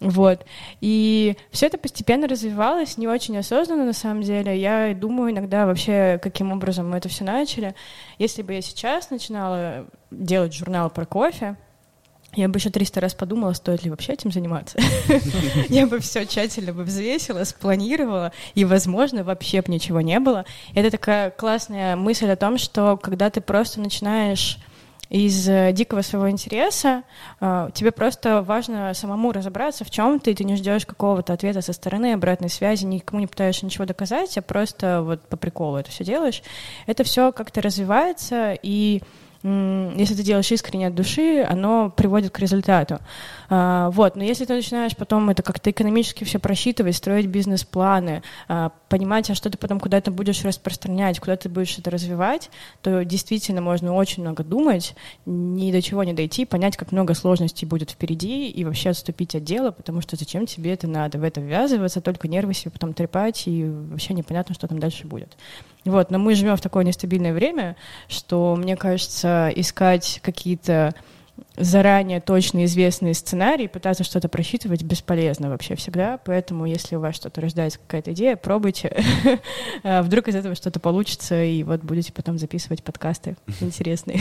Вот. 0.00 0.44
И 0.80 1.36
все 1.50 1.66
это 1.66 1.78
постепенно 1.78 2.28
развивалось, 2.28 2.98
не 2.98 3.08
очень 3.08 3.36
осознанно, 3.36 3.84
на 3.84 3.92
самом 3.92 4.22
деле. 4.22 4.58
Я 4.58 4.94
думаю 4.94 5.32
иногда 5.32 5.66
вообще, 5.66 6.20
каким 6.22 6.52
образом 6.52 6.88
мы 6.90 6.98
это 6.98 7.08
все 7.08 7.24
начали. 7.24 7.74
Если 8.18 8.42
бы 8.42 8.54
я 8.54 8.62
сейчас 8.62 9.10
начинала 9.10 9.86
делать 10.10 10.54
журнал 10.54 10.90
про 10.90 11.04
кофе, 11.04 11.56
я 12.34 12.46
бы 12.48 12.58
еще 12.58 12.70
300 12.70 13.00
раз 13.00 13.14
подумала, 13.14 13.52
стоит 13.54 13.82
ли 13.82 13.90
вообще 13.90 14.12
этим 14.12 14.30
заниматься. 14.30 14.78
Я 15.70 15.86
бы 15.86 15.98
все 15.98 16.26
тщательно 16.26 16.74
бы 16.74 16.84
взвесила, 16.84 17.42
спланировала, 17.44 18.32
и, 18.54 18.66
возможно, 18.66 19.24
вообще 19.24 19.62
бы 19.62 19.72
ничего 19.72 20.02
не 20.02 20.20
было. 20.20 20.44
Это 20.74 20.90
такая 20.90 21.30
классная 21.30 21.96
мысль 21.96 22.28
о 22.28 22.36
том, 22.36 22.58
что 22.58 22.98
когда 22.98 23.30
ты 23.30 23.40
просто 23.40 23.80
начинаешь 23.80 24.58
из 25.10 25.48
э, 25.48 25.72
дикого 25.72 26.02
своего 26.02 26.30
интереса, 26.30 27.02
э, 27.40 27.70
тебе 27.74 27.92
просто 27.92 28.42
важно 28.42 28.92
самому 28.94 29.32
разобраться 29.32 29.84
в 29.84 29.90
чем 29.90 30.20
ты, 30.20 30.34
ты 30.34 30.44
не 30.44 30.56
ждешь 30.56 30.84
какого-то 30.84 31.32
ответа 31.32 31.62
со 31.62 31.72
стороны, 31.72 32.12
обратной 32.12 32.50
связи, 32.50 32.84
никому 32.84 33.20
не 33.20 33.26
пытаешься 33.26 33.64
ничего 33.64 33.86
доказать, 33.86 34.36
а 34.36 34.42
просто 34.42 35.02
вот 35.02 35.22
по 35.22 35.36
приколу 35.36 35.78
это 35.78 35.90
все 35.90 36.04
делаешь. 36.04 36.42
Это 36.86 37.04
все 37.04 37.32
как-то 37.32 37.62
развивается, 37.62 38.56
и 38.62 39.02
если 39.42 40.14
ты 40.14 40.22
делаешь 40.24 40.50
искренне 40.50 40.88
от 40.88 40.94
души, 40.94 41.46
оно 41.48 41.90
приводит 41.90 42.32
к 42.32 42.38
результату. 42.40 42.98
А, 43.50 43.90
вот, 43.90 44.16
но 44.16 44.24
если 44.24 44.44
ты 44.44 44.54
начинаешь 44.54 44.96
потом 44.96 45.30
это 45.30 45.42
как-то 45.42 45.70
экономически 45.70 46.24
все 46.24 46.38
просчитывать, 46.38 46.96
строить 46.96 47.26
бизнес-планы, 47.26 48.22
а, 48.48 48.72
понимать, 48.88 49.30
а 49.30 49.34
что 49.34 49.48
ты 49.48 49.56
потом 49.56 49.78
куда 49.78 50.00
то 50.00 50.10
будешь 50.10 50.44
распространять, 50.44 51.20
куда 51.20 51.36
ты 51.36 51.48
будешь 51.48 51.78
это 51.78 51.90
развивать, 51.90 52.50
то 52.82 53.04
действительно 53.04 53.60
можно 53.60 53.94
очень 53.94 54.22
много 54.22 54.42
думать, 54.42 54.96
ни 55.24 55.70
до 55.70 55.80
чего 55.80 56.02
не 56.02 56.12
дойти, 56.12 56.44
понять, 56.44 56.76
как 56.76 56.90
много 56.90 57.14
сложностей 57.14 57.66
будет 57.66 57.90
впереди 57.92 58.50
и 58.50 58.64
вообще 58.64 58.90
отступить 58.90 59.36
от 59.36 59.44
дела, 59.44 59.70
потому 59.70 60.00
что 60.00 60.16
зачем 60.16 60.46
тебе 60.46 60.72
это 60.72 60.88
надо, 60.88 61.18
в 61.18 61.22
это 61.22 61.40
ввязываться, 61.40 62.00
только 62.00 62.26
нервы 62.26 62.54
себе 62.54 62.72
потом 62.72 62.92
трепать, 62.92 63.46
и 63.46 63.64
вообще 63.64 64.14
непонятно, 64.14 64.54
что 64.54 64.66
там 64.66 64.80
дальше 64.80 65.06
будет. 65.06 65.36
Вот, 65.84 66.10
но 66.10 66.18
мы 66.18 66.34
живем 66.34 66.56
в 66.56 66.60
такое 66.60 66.84
нестабильное 66.84 67.32
время, 67.32 67.76
что, 68.08 68.56
мне 68.56 68.76
кажется, 68.76 69.50
искать 69.54 70.20
какие-то 70.22 70.94
заранее 71.58 72.20
точно 72.20 72.64
известные 72.64 73.14
сценарии, 73.14 73.66
пытаться 73.66 74.04
что-то 74.04 74.28
просчитывать 74.28 74.82
бесполезно 74.82 75.50
вообще 75.50 75.74
всегда. 75.74 76.18
Поэтому, 76.24 76.66
если 76.66 76.96
у 76.96 77.00
вас 77.00 77.16
что-то 77.16 77.40
рождается, 77.40 77.78
какая-то 77.78 78.12
идея, 78.12 78.36
пробуйте. 78.36 78.96
А 79.84 80.02
вдруг 80.02 80.28
из 80.28 80.34
этого 80.34 80.54
что-то 80.54 80.80
получится, 80.80 81.42
и 81.42 81.62
вот 81.62 81.82
будете 81.82 82.12
потом 82.12 82.38
записывать 82.38 82.82
подкасты 82.82 83.36
интересные. 83.60 84.20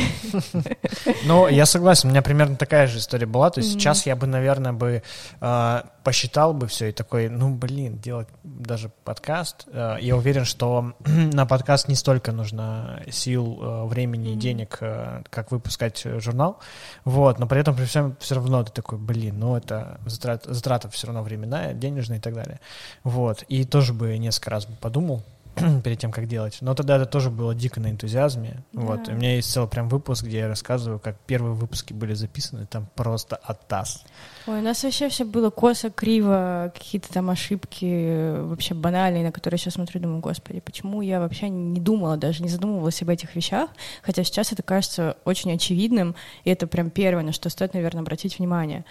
Ну, 1.26 1.48
я 1.48 1.66
согласен, 1.66 2.10
у 2.10 2.12
меня 2.12 2.22
примерно 2.22 2.56
такая 2.56 2.88
же 2.88 3.00
история 3.00 3.26
была. 3.26 3.50
То 3.50 3.60
есть 3.60 3.74
сейчас 3.74 4.06
я 4.06 4.16
бы, 4.16 4.28
наверное, 4.28 4.74
бы 4.74 5.04
а, 5.42 5.88
посчитал 6.04 6.54
бы 6.54 6.68
все 6.68 6.90
и 6.90 6.92
такой, 6.92 7.30
ну, 7.30 7.54
блин, 7.54 7.98
делать 7.98 8.28
даже 8.44 8.92
подкаст. 9.04 9.68
А, 9.72 9.98
я 9.98 10.16
уверен, 10.16 10.46
что 10.46 10.94
на 11.06 11.46
подкаст 11.46 11.88
не 11.88 11.96
столько 11.96 12.32
нужно 12.32 13.04
сил, 13.10 13.88
времени 13.88 14.34
и 14.34 14.36
денег, 14.36 14.78
как 14.78 15.52
выпускать 15.52 16.04
журнал. 16.20 16.60
Вот, 17.04 17.27
но 17.38 17.48
при 17.48 17.60
этом 17.60 17.76
при 17.76 17.86
всем 17.86 18.16
все 18.20 18.36
равно 18.36 18.64
ты 18.64 18.72
такой, 18.72 18.98
блин, 18.98 19.40
ну 19.40 19.56
это 19.56 20.00
затрат, 20.06 20.46
затрата 20.46 20.90
все 20.90 21.08
равно 21.08 21.24
временная, 21.24 21.74
денежная 21.74 22.18
и 22.18 22.22
так 22.22 22.34
далее. 22.34 22.60
Вот, 23.04 23.44
и 23.44 23.64
тоже 23.66 23.94
бы 23.94 24.18
несколько 24.18 24.50
раз 24.50 24.66
бы 24.66 24.76
подумал, 24.76 25.24
перед 25.84 26.00
тем, 26.00 26.12
как 26.12 26.28
делать. 26.28 26.58
Но 26.62 26.74
тогда 26.74 26.98
это 26.98 27.06
тоже 27.06 27.30
было 27.30 27.56
дико 27.56 27.80
на 27.80 27.90
энтузиазме. 27.90 28.64
Да. 28.74 28.82
Вот. 28.82 29.10
И 29.10 29.12
у 29.12 29.16
меня 29.16 29.36
есть 29.36 29.52
целый 29.52 29.70
прям 29.70 29.90
выпуск, 29.90 30.24
где 30.24 30.40
я 30.40 30.48
рассказываю, 30.48 31.00
как 31.00 31.18
первые 31.26 31.54
выпуски 31.54 31.94
были 31.94 32.14
записаны, 32.14 32.66
там 32.66 32.88
просто 32.96 33.36
оттас. 33.36 34.04
Ой, 34.48 34.60
у 34.60 34.62
нас 34.62 34.82
вообще 34.82 35.10
все 35.10 35.26
было 35.26 35.50
косо, 35.50 35.90
криво, 35.90 36.72
какие-то 36.74 37.12
там 37.12 37.30
ошибки 37.30 38.40
вообще 38.44 38.74
банальные, 38.74 39.26
на 39.26 39.34
которые 39.34 39.58
сейчас 39.58 39.74
смотрю, 39.74 40.00
думаю, 40.00 40.22
господи, 40.22 40.62
почему 40.62 41.02
я 41.02 41.20
вообще 41.20 41.50
не 41.50 41.82
думала, 41.82 42.16
даже 42.16 42.42
не 42.42 42.48
задумывалась 42.48 43.02
об 43.02 43.10
этих 43.10 43.36
вещах, 43.36 43.70
хотя 44.02 44.24
сейчас 44.24 44.54
это 44.54 44.64
кажется 44.64 45.18
очень 45.26 45.52
очевидным, 45.52 46.16
и 46.46 46.50
это 46.50 46.66
прям 46.66 46.92
первое, 46.92 47.26
на 47.26 47.34
что 47.34 47.50
стоит, 47.50 47.74
наверное, 47.74 48.04
обратить 48.04 48.40
внимание. 48.40 48.86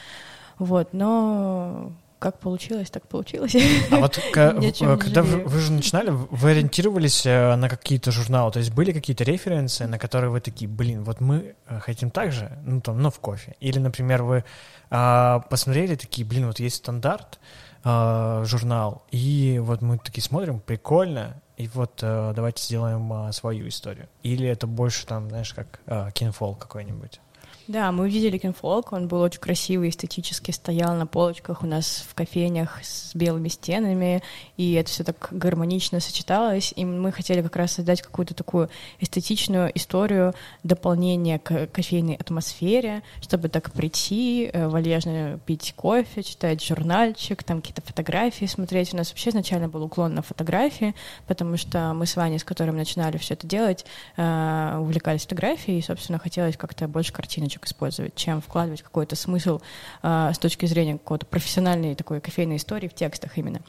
Вот, 0.59 0.93
но 0.93 1.91
как 2.27 2.41
получилось, 2.41 2.91
так 2.91 3.07
получилось. 3.07 3.55
А 3.91 3.99
вот 3.99 4.19
когда 4.33 5.23
вы, 5.23 5.61
же 5.61 5.71
начинали, 5.71 6.11
вы 6.11 6.51
ориентировались 6.51 7.25
э, 7.25 7.55
на 7.55 7.69
какие-то 7.69 8.11
журналы, 8.11 8.51
то 8.51 8.59
есть 8.59 8.73
были 8.73 8.91
какие-то 8.91 9.23
референсы, 9.23 9.87
на 9.87 9.97
которые 9.97 10.31
вы 10.31 10.41
такие, 10.41 10.69
блин, 10.69 11.05
вот 11.05 11.21
мы 11.21 11.55
э, 11.69 11.79
хотим 11.79 12.11
так 12.11 12.33
же, 12.33 12.51
ну 12.65 12.81
там, 12.81 13.01
ну 13.01 13.11
в 13.11 13.21
кофе. 13.21 13.55
Или, 13.61 13.79
например, 13.79 14.25
вы 14.25 14.45
а, 14.91 15.39
посмотрели 15.51 15.95
такие, 15.95 16.27
блин, 16.27 16.49
вот 16.49 16.59
есть 16.59 16.77
стандарт, 16.77 17.39
а, 17.85 18.43
журнал, 18.45 19.05
и 19.13 19.61
вот 19.63 19.81
мы 19.81 19.99
такие 19.99 20.25
смотрим, 20.25 20.59
прикольно, 20.59 21.41
и 21.57 21.69
вот 21.69 21.93
давайте 22.01 22.61
сделаем 22.61 23.13
а, 23.13 23.31
свою 23.31 23.69
историю. 23.69 24.09
Или 24.25 24.49
это 24.49 24.67
больше 24.67 25.07
там, 25.07 25.29
знаешь, 25.29 25.55
как 25.55 25.81
кинфол 26.13 26.57
какой-нибудь. 26.57 27.21
Да, 27.69 27.91
мы 27.91 28.05
увидели 28.05 28.39
кинфолк, 28.39 28.93
он 28.93 29.09
был 29.09 29.23
очень 29.23 29.41
красивый, 29.41 29.89
эстетически 29.89 30.53
стоял 30.53 30.95
на 30.95 31.05
полочках 31.05 31.65
у 31.65 31.67
нас 31.67 32.05
в 32.09 32.15
кофейнях 32.15 32.79
с 32.85 33.13
белыми 33.13 33.49
стенами, 33.49 34.23
и 34.57 34.75
это 34.75 34.89
все 34.89 35.03
так 35.03 35.31
гармонично 35.33 35.99
сочеталось, 35.99 36.73
и 36.77 36.85
мы 36.85 37.11
хотели 37.11 37.43
как 37.43 37.57
раз 37.57 37.73
создать 37.73 38.03
какую-то 38.03 38.35
такую 38.35 38.71
эстетичную 39.01 39.73
историю 39.75 40.33
дополнения 40.63 41.41
к 41.41 41.67
кофейной 41.67 42.15
атмосфере, 42.15 43.03
чтобы 43.21 43.49
так 43.49 43.73
прийти, 43.73 44.49
э, 44.53 44.69
вальяжно 44.69 45.41
пить 45.45 45.75
кофе, 45.75 46.23
читать 46.23 46.65
журнальчик, 46.65 47.43
там 47.43 47.61
какие-то 47.61 47.83
фотографии 47.83 48.47
смотреть. 48.47 48.95
У 48.95 48.97
нас 48.97 49.11
вообще 49.11 49.31
изначально 49.31 49.69
был 49.69 49.83
уклон 49.83 50.15
на 50.15 50.23
фотографии, 50.23 50.95
потому 51.27 51.57
что 51.57 51.95
мы 51.95 52.07
с 52.07 52.15
Ваней, 52.15 52.39
с 52.39 52.45
которым 52.45 52.77
начинали 52.77 53.17
все 53.17 53.35
это 53.35 53.49
делать, 53.49 53.85
э, 54.17 54.79
увлекались 54.81 55.23
фотографией, 55.23 55.81
и, 55.81 55.83
собственно, 55.83 56.21
хотелось 56.21 56.57
как-то 56.57 56.87
больше 56.87 57.13
картиночек 57.13 57.56
карточек 57.57 57.67
использовать, 57.67 58.15
чем 58.15 58.41
вкладывать 58.41 58.83
какой-то 58.83 59.17
смысл 59.17 59.61
э, 60.03 60.31
с 60.33 60.39
точки 60.39 60.67
зрения 60.67 60.93
какой-то 60.93 61.27
профессиональной 61.27 61.95
такой 61.95 62.21
кофейной 62.21 62.57
истории 62.57 62.89
в 62.89 62.95
текстах 62.95 63.39
именно. 63.39 63.61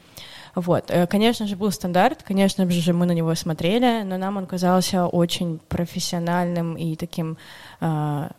Вот. 0.55 0.89
Э, 0.89 1.07
конечно 1.07 1.47
же, 1.47 1.55
был 1.55 1.71
стандарт, 1.71 2.23
конечно 2.23 2.69
же, 2.69 2.93
мы 2.93 3.05
на 3.05 3.13
него 3.13 3.33
смотрели, 3.35 4.03
но 4.03 4.17
нам 4.17 4.37
он 4.37 4.45
казался 4.45 5.07
очень 5.07 5.59
профессиональным 5.69 6.75
и 6.75 6.95
таким 6.95 7.37
э, 7.81 8.29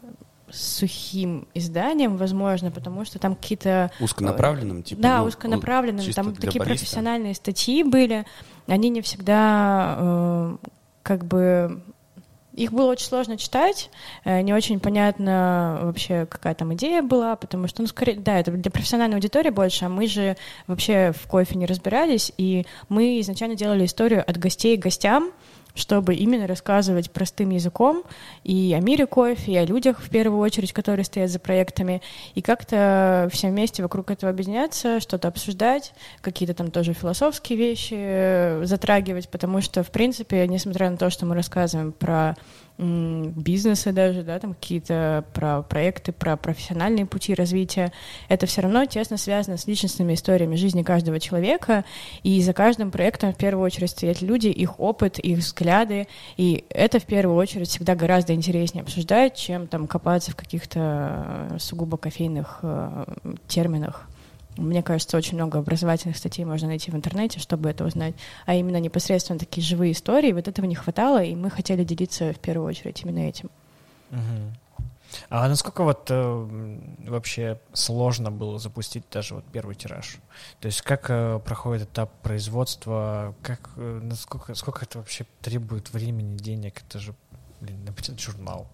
сухим 0.51 1.47
изданием, 1.55 2.17
возможно, 2.17 2.71
потому 2.71 3.05
что 3.05 3.19
там 3.19 3.35
какие-то... 3.35 3.91
Узконаправленным, 4.01 4.83
типа? 4.83 5.03
Да, 5.03 5.19
ну, 5.19 5.27
узконаправленным. 5.27 6.13
Там 6.13 6.35
такие 6.35 6.61
бариста. 6.61 6.65
профессиональные 6.65 7.35
статьи 7.35 7.83
были. 7.83 8.25
Они 8.67 8.89
не 8.91 9.01
всегда 9.01 9.97
э, 9.99 10.57
как 11.03 11.25
бы 11.25 11.83
их 12.59 12.73
было 12.73 12.91
очень 12.91 13.07
сложно 13.07 13.39
читать, 13.39 13.91
э, 14.25 14.41
не 14.41 14.53
очень 14.53 14.81
понятно 14.81 15.81
вообще, 15.83 16.27
какая 16.27 16.55
там 16.55 16.75
идея 16.75 17.03
была, 17.03 17.37
потому 17.37 17.69
что, 17.69 17.83
ну, 17.83 17.89
скорее, 17.89 18.17
да, 18.17 18.39
это 18.39 18.51
для 18.51 18.71
профессиональной 18.71 19.17
аудитории 19.17 19.51
больше, 19.51 19.85
а 19.85 19.89
мы 19.89 20.07
же 20.09 20.37
вообще 20.67 21.13
в 21.13 21.29
кофе 21.29 21.57
не 21.57 21.67
разбирались, 21.67 22.33
и 22.37 22.67
мы 22.89 23.21
изначально 23.21 23.55
делали 23.55 23.85
историю 23.85 24.25
от 24.29 24.37
гостей 24.39 24.77
к 24.77 24.83
гостям, 24.83 25.31
чтобы 25.79 26.15
именно 26.15 26.47
рассказывать 26.47 27.11
простым 27.11 27.51
языком 27.51 28.03
и 28.45 28.75
о 28.77 28.81
мире 28.81 29.07
кофе, 29.07 29.53
и 29.53 29.57
о 29.57 29.65
людях, 29.65 30.01
в 30.01 30.11
первую 30.11 30.41
очередь, 30.41 30.73
которые 30.73 31.05
стоят 31.05 31.31
за 31.31 31.39
проектами, 31.39 32.03
и 32.35 32.43
как-то 32.43 33.29
все 33.33 33.49
вместе 33.49 33.83
вокруг 33.83 34.11
этого 34.11 34.31
объединяться, 34.31 35.01
что-то 35.01 35.29
обсуждать, 35.29 35.95
какие-то 36.21 36.55
там 36.55 36.71
тоже 36.71 36.93
философские 36.93 37.59
вещи 37.59 37.95
э, 37.97 38.65
затрагивать, 38.65 39.29
потому 39.29 39.61
что, 39.61 39.83
в 39.83 39.91
принципе, 39.91 40.47
несмотря 40.47 40.91
на 40.91 40.97
то, 40.97 41.11
что 41.11 41.27
мы 41.27 41.35
рассказываем 41.35 41.93
про 41.93 42.37
бизнесы 42.79 43.91
даже, 43.91 44.23
да, 44.23 44.39
там 44.39 44.55
какие-то 44.55 45.25
про 45.35 45.63
проекты, 45.63 46.13
про 46.13 46.37
профессиональные 46.37 47.07
пути 47.07 47.35
развития, 47.35 47.93
это 48.29 48.47
все 48.47 48.61
равно 48.61 48.85
тесно 48.85 49.17
связано 49.17 49.57
с 49.57 49.67
личностными 49.67 50.15
историями 50.15 50.55
жизни 50.55 50.85
каждого 50.85 51.19
человека, 51.19 51.85
и 52.23 52.41
за 52.41 52.53
каждым 52.53 52.93
проектом 52.93 53.33
в 53.33 53.37
первую 53.37 53.65
очередь 53.65 53.91
стоят 53.91 54.23
люди, 54.23 54.47
их 54.47 54.79
опыт, 54.79 55.19
их 55.19 55.39
взгляды, 55.39 56.07
и 56.37 56.65
это 56.71 57.01
в 57.01 57.05
первую 57.05 57.37
очередь 57.37 57.69
всегда 57.69 57.97
гораздо 57.97 58.33
интереснее 58.33 58.83
обсуждать, 58.83 59.37
чем 59.37 59.67
там 59.67 59.89
копаться 59.89 60.31
в 60.31 60.37
каких-то 60.37 61.57
сугубо 61.59 61.97
кофейных 61.97 62.61
э, 62.63 63.05
терминах. 63.49 64.09
Мне 64.59 64.83
кажется, 64.83 65.17
очень 65.17 65.37
много 65.37 65.61
образовательных 65.61 66.17
статей 66.17 66.45
можно 66.45 66.67
найти 66.69 66.91
в 66.91 66.95
интернете, 66.95 67.39
чтобы 67.39 67.71
это 67.71 67.85
узнать. 67.85 68.15
А 68.45 68.55
именно 68.55 68.81
непосредственно 68.81 69.39
такие 69.39 69.65
живые 69.65 69.93
истории, 69.93 70.33
вот 70.33 70.49
этого 70.49 70.67
не 70.67 70.75
хватало, 70.75 71.23
и 71.23 71.35
мы 71.37 71.49
хотели 71.49 71.85
делиться 71.85 72.33
в 72.33 72.39
первую 72.41 72.69
очередь 72.69 73.03
именно 73.03 73.21
этим. 73.21 73.51
Угу. 74.11 74.53
А 75.31 75.49
насколько 75.49 75.85
вот 75.85 76.11
э, 76.11 76.79
вообще 77.07 77.61
сложно 77.73 78.31
было 78.31 78.59
запустить 78.59 79.05
даже 79.11 79.37
вот 79.37 79.45
первый 79.53 79.75
тираж? 79.75 80.19
То 80.61 80.67
есть 80.67 80.83
как 80.83 81.09
э, 81.09 81.39
проходит 81.39 81.89
этап 81.89 82.13
производства, 82.23 83.35
как, 83.43 83.71
э, 83.77 84.01
насколько, 84.03 84.55
сколько 84.55 84.85
это 84.85 84.99
вообще 84.99 85.25
требует 85.41 85.93
времени, 85.93 86.37
денег? 86.37 86.83
Это 86.87 86.99
же, 86.99 87.15
блин, 87.61 87.85
написать 87.85 88.21
журнал. 88.21 88.69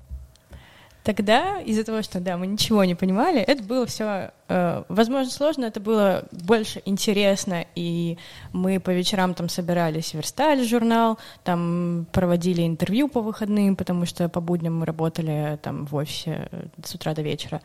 Тогда 1.04 1.60
из-за 1.60 1.84
того, 1.84 2.00
что 2.00 2.18
да, 2.18 2.38
мы 2.38 2.46
ничего 2.46 2.82
не 2.84 2.94
понимали, 2.94 3.42
это 3.42 3.62
было 3.62 3.84
все, 3.84 4.32
э, 4.48 4.84
возможно, 4.88 5.30
сложно, 5.30 5.66
это 5.66 5.78
было 5.78 6.24
больше 6.32 6.80
интересно, 6.86 7.66
и 7.74 8.16
мы 8.54 8.80
по 8.80 8.88
вечерам 8.88 9.34
там 9.34 9.50
собирались, 9.50 10.14
верстали 10.14 10.64
журнал, 10.64 11.18
там 11.42 12.06
проводили 12.10 12.66
интервью 12.66 13.08
по 13.08 13.20
выходным, 13.20 13.76
потому 13.76 14.06
что 14.06 14.30
по 14.30 14.40
будням 14.40 14.78
мы 14.78 14.86
работали 14.86 15.58
там 15.60 15.84
в 15.84 15.94
офисе 15.94 16.48
с 16.82 16.94
утра 16.94 17.12
до 17.12 17.20
вечера. 17.20 17.60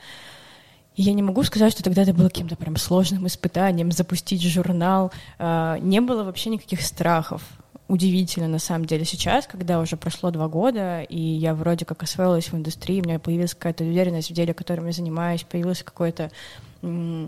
И 0.96 1.04
я 1.04 1.14
не 1.14 1.22
могу 1.22 1.42
сказать, 1.44 1.72
что 1.72 1.82
тогда 1.82 2.02
это 2.02 2.14
было 2.14 2.28
каким-то 2.28 2.58
прям 2.58 2.76
сложным 2.76 3.26
испытанием 3.26 3.94
запустить 3.94 4.44
журнал. 4.44 5.14
Э, 5.38 5.78
не 5.80 6.02
было 6.02 6.26
вообще 6.26 6.50
никаких 6.50 6.82
страхов 6.82 7.42
удивительно 7.90 8.48
на 8.48 8.60
самом 8.60 8.86
деле 8.86 9.04
сейчас, 9.04 9.48
когда 9.48 9.80
уже 9.80 9.98
прошло 9.98 10.30
два 10.30 10.48
года, 10.48 11.02
и 11.02 11.20
я 11.20 11.56
вроде 11.56 11.86
как 11.86 12.04
освоилась 12.04 12.52
в 12.52 12.56
индустрии, 12.56 13.02
у 13.02 13.04
меня 13.04 13.20
появилась 13.20 13.56
какая-то 13.56 13.84
уверенность 13.84 14.30
в 14.30 14.34
деле, 14.34 14.54
которым 14.54 14.86
я 14.86 14.92
занимаюсь, 14.94 15.44
появился 15.44 15.84
какой-то 15.84 16.30
э, 16.84 17.28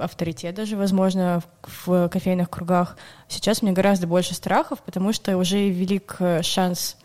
авторитет 0.00 0.54
даже, 0.54 0.76
возможно, 0.76 1.42
в, 1.62 2.08
кофейных 2.08 2.48
кругах. 2.48 2.96
Сейчас 3.26 3.60
мне 3.60 3.72
гораздо 3.72 4.06
больше 4.06 4.34
страхов, 4.34 4.78
потому 4.82 5.12
что 5.12 5.36
уже 5.36 5.68
велик 5.68 6.16
э, 6.20 6.42
шанс 6.42 6.96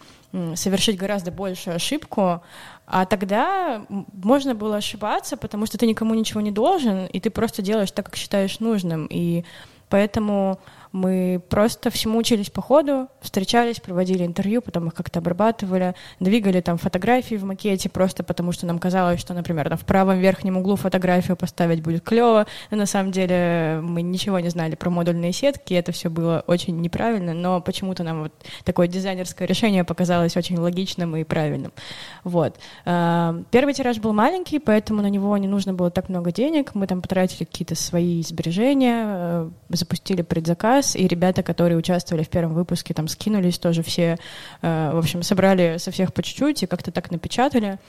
совершить 0.56 0.98
гораздо 0.98 1.32
большую 1.32 1.78
ошибку, 1.78 2.42
а 2.86 3.06
тогда 3.06 3.86
можно 3.90 4.54
было 4.54 4.76
ошибаться, 4.76 5.36
потому 5.36 5.66
что 5.66 5.80
ты 5.80 5.88
никому 5.88 6.14
ничего 6.14 6.42
не 6.42 6.52
должен, 6.52 7.08
и 7.08 7.20
ты 7.20 7.32
просто 7.32 7.62
делаешь 7.64 7.92
так, 7.92 8.06
как 8.06 8.18
считаешь 8.18 8.60
нужным. 8.60 9.08
И 9.10 9.46
поэтому 9.90 10.60
мы 10.92 11.42
просто 11.50 11.90
всему 11.90 12.20
учились 12.20 12.50
по 12.50 12.62
ходу, 12.62 13.08
встречались, 13.22 13.80
проводили 13.80 14.26
интервью, 14.26 14.62
потом 14.62 14.88
их 14.88 14.94
как-то 14.94 15.20
обрабатывали, 15.20 15.96
двигали 16.20 16.62
там 16.62 16.78
фотографии 16.78 17.36
в 17.36 17.44
макете 17.44 17.90
просто 17.90 18.24
потому, 18.24 18.52
что 18.52 18.66
нам 18.66 18.80
казалось, 18.80 19.20
что, 19.20 19.34
например, 19.34 19.76
в 19.76 19.86
правом 19.86 20.20
верхнем 20.20 20.58
углу 20.58 20.76
фотографию 20.76 21.36
поставить 21.36 21.82
будет 21.82 22.04
клево, 22.04 22.48
на 22.72 22.86
самом 22.86 23.12
деле 23.12 23.80
мы 23.82 24.02
ничего 24.02 24.40
не 24.40 24.50
знали 24.50 24.76
про 24.76 24.90
модульные 24.90 25.34
сетки, 25.34 25.74
это 25.74 25.92
все 25.92 26.10
было 26.10 26.44
очень 26.48 26.80
неправильно, 26.80 27.34
но 27.34 27.62
почему-то 27.62 28.04
нам 28.04 28.24
вот 28.24 28.34
такое 28.64 28.88
дизайнерское 28.88 29.48
решение 29.48 29.84
показалось 29.84 30.38
очень 30.38 30.58
логичным 30.58 31.16
и 31.16 31.24
правильным. 31.24 31.74
Вот. 32.24 32.56
А, 32.86 33.36
первый 33.52 33.74
тираж 33.74 33.98
был 33.98 34.14
маленький, 34.14 34.60
поэтому 34.60 35.02
на 35.02 35.10
него 35.10 35.36
не 35.38 35.48
нужно 35.48 35.74
было 35.74 35.92
так 35.92 36.10
много 36.10 36.32
денег, 36.32 36.76
мы 36.76 36.88
там 36.88 37.02
потратили 37.02 37.44
какие-то 37.44 37.76
свои 37.76 38.24
сбережения, 38.24 39.04
э, 39.06 39.50
запустили 39.70 40.22
предзаказ, 40.22 40.77
раз, 40.78 40.96
и 40.96 41.08
ребята, 41.08 41.44
которые 41.44 41.78
участвовали 41.78 42.24
в 42.24 42.30
первом 42.30 42.54
выпуске, 42.54 42.94
там 42.94 43.08
скинулись 43.08 43.60
тоже 43.60 43.84
все, 43.84 44.18
э, 44.62 44.92
в 44.94 44.98
общем, 44.98 45.24
собрали 45.24 45.78
со 45.78 45.92
всех 45.92 46.14
по 46.14 46.24
чуть-чуть 46.24 46.64
и 46.64 46.68
как-то 46.68 46.92
так 46.92 47.12
напечатали. 47.12 47.80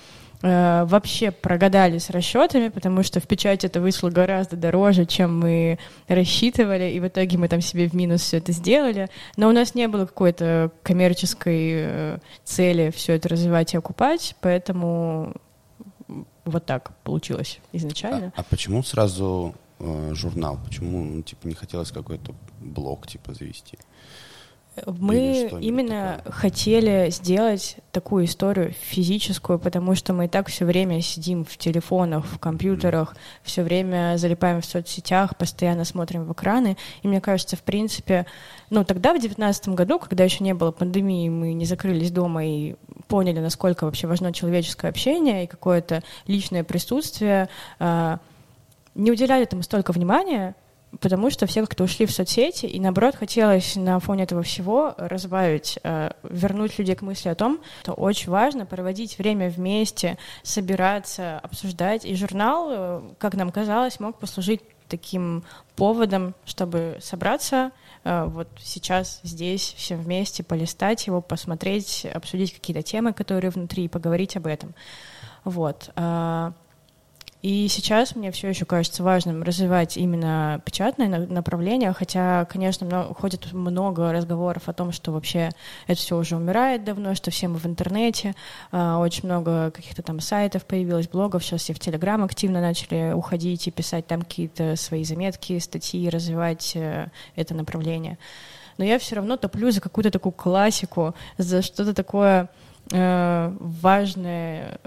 Э, 0.41 0.85
вообще 0.85 1.31
прогадали 1.31 1.99
с 1.99 2.11
расчетами, 2.11 2.69
потому 2.69 3.03
что 3.03 3.21
в 3.21 3.27
печати 3.27 3.67
это 3.67 3.81
вышло 3.81 4.11
гораздо 4.11 4.57
дороже, 4.57 5.05
чем 5.05 5.39
мы 5.39 5.79
рассчитывали, 6.07 6.91
и 6.91 7.01
в 7.01 7.09
итоге 7.09 7.39
мы 7.39 7.49
там 7.49 7.61
себе 7.61 7.89
в 7.89 7.95
минус 7.95 8.23
все 8.23 8.39
это 8.39 8.53
сделали. 8.53 9.09
Но 9.37 9.49
у 9.49 9.53
нас 9.53 9.75
не 9.75 9.89
было 9.89 10.07
какой-то 10.07 10.71
коммерческой 10.83 11.71
э, 11.73 12.19
цели 12.45 12.93
все 12.95 13.15
это 13.15 13.29
развивать 13.29 13.75
и 13.75 13.79
окупать, 13.79 14.37
поэтому 14.41 15.35
вот 16.45 16.65
так 16.65 16.93
получилось 17.03 17.59
изначально. 17.73 18.33
А, 18.35 18.41
а 18.41 18.45
почему 18.45 18.83
сразу 18.83 19.55
э, 19.79 20.15
журнал? 20.15 20.59
Почему, 20.65 21.05
ну, 21.05 21.23
типа, 21.23 21.47
не 21.47 21.55
хотелось 21.55 21.91
какой-то 21.91 22.35
блог, 22.61 23.07
типа, 23.07 23.35
завести? 23.35 23.79
Мы 24.87 25.49
именно 25.61 26.17
такое. 26.19 26.33
хотели 26.33 27.11
сделать 27.11 27.77
такую 27.93 28.27
историю 28.27 28.73
физическую, 28.73 29.59
потому 29.59 29.95
что 29.95 30.13
мы 30.13 30.27
и 30.27 30.29
так 30.29 30.49
все 30.49 30.65
время 30.65 31.01
сидим 31.01 31.45
в 31.45 31.57
телефонах, 31.57 32.25
в 32.27 32.39
компьютерах, 32.39 33.15
mm. 33.15 33.17
все 33.43 33.63
время 33.63 34.17
залипаем 34.19 34.61
в 34.61 34.65
соцсетях, 34.65 35.37
постоянно 35.37 35.85
смотрим 35.85 36.25
в 36.25 36.33
экраны. 36.33 36.77
И 37.03 37.09
мне 37.09 37.21
кажется, 37.21 37.57
в 37.57 37.63
принципе, 37.63 38.27
ну 38.71 38.85
тогда, 38.85 39.15
в 39.15 39.21
девятнадцатом 39.21 39.75
году, 39.75 39.99
когда 39.99 40.25
еще 40.25 40.45
не 40.45 40.55
было 40.55 40.71
пандемии, 40.71 41.29
мы 41.29 41.53
не 41.53 41.65
закрылись 41.65 42.11
дома 42.11 42.45
и 42.45 42.77
поняли, 43.09 43.41
насколько 43.41 43.85
вообще 43.85 44.07
важно 44.07 44.33
человеческое 44.33 44.89
общение 44.89 45.45
и 45.45 45.47
какое-то 45.47 46.03
личное 46.27 46.65
присутствие, 46.65 47.49
а, 47.79 48.19
не 48.99 49.13
уделяли 49.13 49.45
этому 49.45 49.63
столько 49.63 49.93
внимания, 49.93 50.55
потому 51.01 51.31
что 51.31 51.47
все 51.47 51.61
как-то 51.61 51.85
ушли 51.85 52.07
в 52.07 52.11
соцсети, 52.11 52.67
и 52.67 52.81
наоборот 52.81 53.15
хотелось 53.15 53.77
на 53.77 54.01
фоне 54.01 54.25
этого 54.25 54.43
всего 54.43 54.95
разбавить, 54.97 55.79
э, 55.83 56.11
вернуть 56.23 56.79
людей 56.79 56.95
к 56.95 57.03
мысли 57.03 57.29
о 57.29 57.35
том, 57.35 57.61
что 57.83 57.93
очень 57.93 58.31
важно 58.31 58.67
проводить 58.67 59.19
время 59.19 59.51
вместе, 59.51 60.19
собираться, 60.43 61.39
обсуждать. 61.39 62.05
И 62.05 62.15
журнал, 62.17 62.69
э, 62.71 63.01
как 63.19 63.35
нам 63.35 63.51
казалось, 63.51 64.01
мог 64.01 64.19
послужить 64.19 64.63
таким 64.89 65.45
поводом, 65.77 66.35
чтобы 66.45 66.97
собраться 67.01 67.71
э, 68.05 68.25
вот 68.25 68.49
сейчас 68.59 69.21
здесь 69.23 69.75
все 69.77 69.97
вместе, 69.97 70.43
полистать 70.43 71.07
его, 71.07 71.21
посмотреть, 71.21 72.07
обсудить 72.13 72.55
какие-то 72.55 72.83
темы, 72.83 73.13
которые 73.13 73.51
внутри, 73.51 73.85
и 73.85 73.89
поговорить 73.89 74.37
об 74.37 74.47
этом. 74.47 74.75
Вот. 75.45 75.91
А, 75.95 76.53
и 77.41 77.69
сейчас 77.69 78.17
мне 78.17 78.33
все 78.33 78.49
еще 78.49 78.65
кажется 78.65 79.05
важным 79.05 79.45
развивать 79.45 79.97
именно 79.97 80.61
печатное 80.65 81.09
направление, 81.09 81.93
хотя, 81.93 82.45
конечно, 82.47 82.85
много, 82.85 83.15
ходит 83.15 83.53
много 83.53 84.13
разговоров 84.13 84.69
о 84.69 84.73
том, 84.73 84.91
что 84.91 85.13
вообще 85.13 85.51
это 85.87 86.01
все 86.01 86.17
уже 86.17 86.37
умирает 86.37 86.83
давно, 86.83 87.15
что 87.15 87.31
все 87.31 87.47
мы 87.47 87.59
в 87.59 87.67
интернете, 87.67 88.35
а, 88.73 88.99
очень 88.99 89.27
много 89.27 89.71
каких-то 89.71 90.03
там 90.03 90.19
сайтов 90.19 90.65
появилось, 90.65 91.07
блогов, 91.07 91.45
сейчас 91.45 91.63
все 91.63 91.75
в 91.75 91.79
Телеграм 91.79 92.25
активно 92.25 92.61
начали 92.61 93.13
уходить 93.13 93.69
и 93.69 93.71
писать 93.71 94.09
там 94.09 94.23
какие-то 94.23 94.75
свои 94.75 95.05
заметки, 95.05 95.61
статьи, 95.61 96.09
развивать 96.09 96.73
э, 96.75 97.09
это 97.37 97.55
направление. 97.55 98.19
Но 98.79 98.85
я 98.85 98.99
все 98.99 99.15
равно 99.15 99.37
топлю 99.37 99.71
за 99.71 99.81
какую-то 99.81 100.11
такую 100.11 100.33
классику, 100.33 101.15
за 101.37 101.63
что-то 101.63 101.95
такое 101.95 102.49
э, 102.91 103.57
важное 103.61 104.81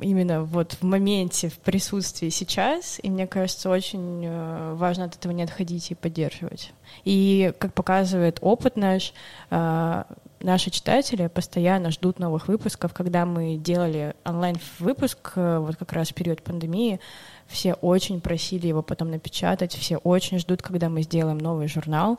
именно 0.00 0.42
вот 0.42 0.72
в 0.72 0.82
моменте, 0.82 1.48
в 1.48 1.58
присутствии 1.58 2.28
сейчас, 2.28 2.98
и 3.02 3.10
мне 3.10 3.26
кажется, 3.26 3.70
очень 3.70 4.24
э, 4.24 4.74
важно 4.74 5.04
от 5.04 5.16
этого 5.16 5.32
не 5.32 5.42
отходить 5.42 5.90
и 5.90 5.94
поддерживать. 5.94 6.72
И, 7.04 7.52
как 7.58 7.74
показывает 7.74 8.38
опыт 8.40 8.76
наш, 8.76 9.12
э, 9.50 10.04
наши 10.40 10.70
читатели 10.70 11.26
постоянно 11.28 11.90
ждут 11.90 12.18
новых 12.18 12.48
выпусков. 12.48 12.92
Когда 12.92 13.26
мы 13.26 13.56
делали 13.56 14.14
онлайн-выпуск, 14.24 15.32
э, 15.36 15.58
вот 15.58 15.76
как 15.76 15.92
раз 15.92 16.08
в 16.08 16.14
период 16.14 16.42
пандемии, 16.42 17.00
все 17.46 17.74
очень 17.74 18.20
просили 18.20 18.66
его 18.66 18.82
потом 18.82 19.10
напечатать, 19.10 19.74
все 19.74 19.96
очень 19.98 20.38
ждут, 20.38 20.62
когда 20.62 20.88
мы 20.88 21.02
сделаем 21.02 21.38
новый 21.38 21.68
журнал 21.68 22.18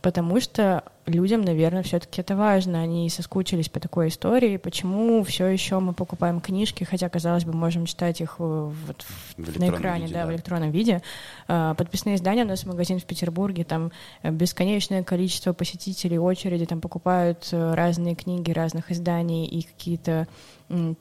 потому 0.00 0.40
что 0.40 0.84
людям, 1.06 1.42
наверное, 1.42 1.82
все-таки 1.82 2.20
это 2.20 2.36
важно. 2.36 2.80
Они 2.80 3.08
соскучились 3.10 3.68
по 3.68 3.80
такой 3.80 4.08
истории. 4.08 4.56
Почему 4.56 5.22
все 5.24 5.46
еще 5.46 5.78
мы 5.78 5.92
покупаем 5.92 6.40
книжки, 6.40 6.84
хотя, 6.84 7.08
казалось 7.08 7.44
бы, 7.44 7.52
можем 7.52 7.86
читать 7.86 8.20
их 8.20 8.38
вот 8.38 9.04
в 9.36 9.58
на 9.58 9.68
экране, 9.68 10.04
виде, 10.04 10.14
да, 10.14 10.22
да, 10.22 10.26
в 10.26 10.32
электронном 10.32 10.70
виде. 10.70 11.02
А, 11.48 11.74
подписные 11.74 12.16
издания 12.16 12.44
у 12.44 12.48
нас 12.48 12.64
магазин 12.64 12.98
в 12.98 13.04
Петербурге, 13.04 13.64
там 13.64 13.92
бесконечное 14.22 15.02
количество 15.02 15.52
посетителей, 15.52 16.18
очереди, 16.18 16.66
там 16.66 16.80
покупают 16.80 17.48
э, 17.52 17.74
разные 17.74 18.14
книги 18.14 18.52
разных 18.52 18.90
изданий 18.90 19.46
и 19.46 19.62
какие-то 19.62 20.26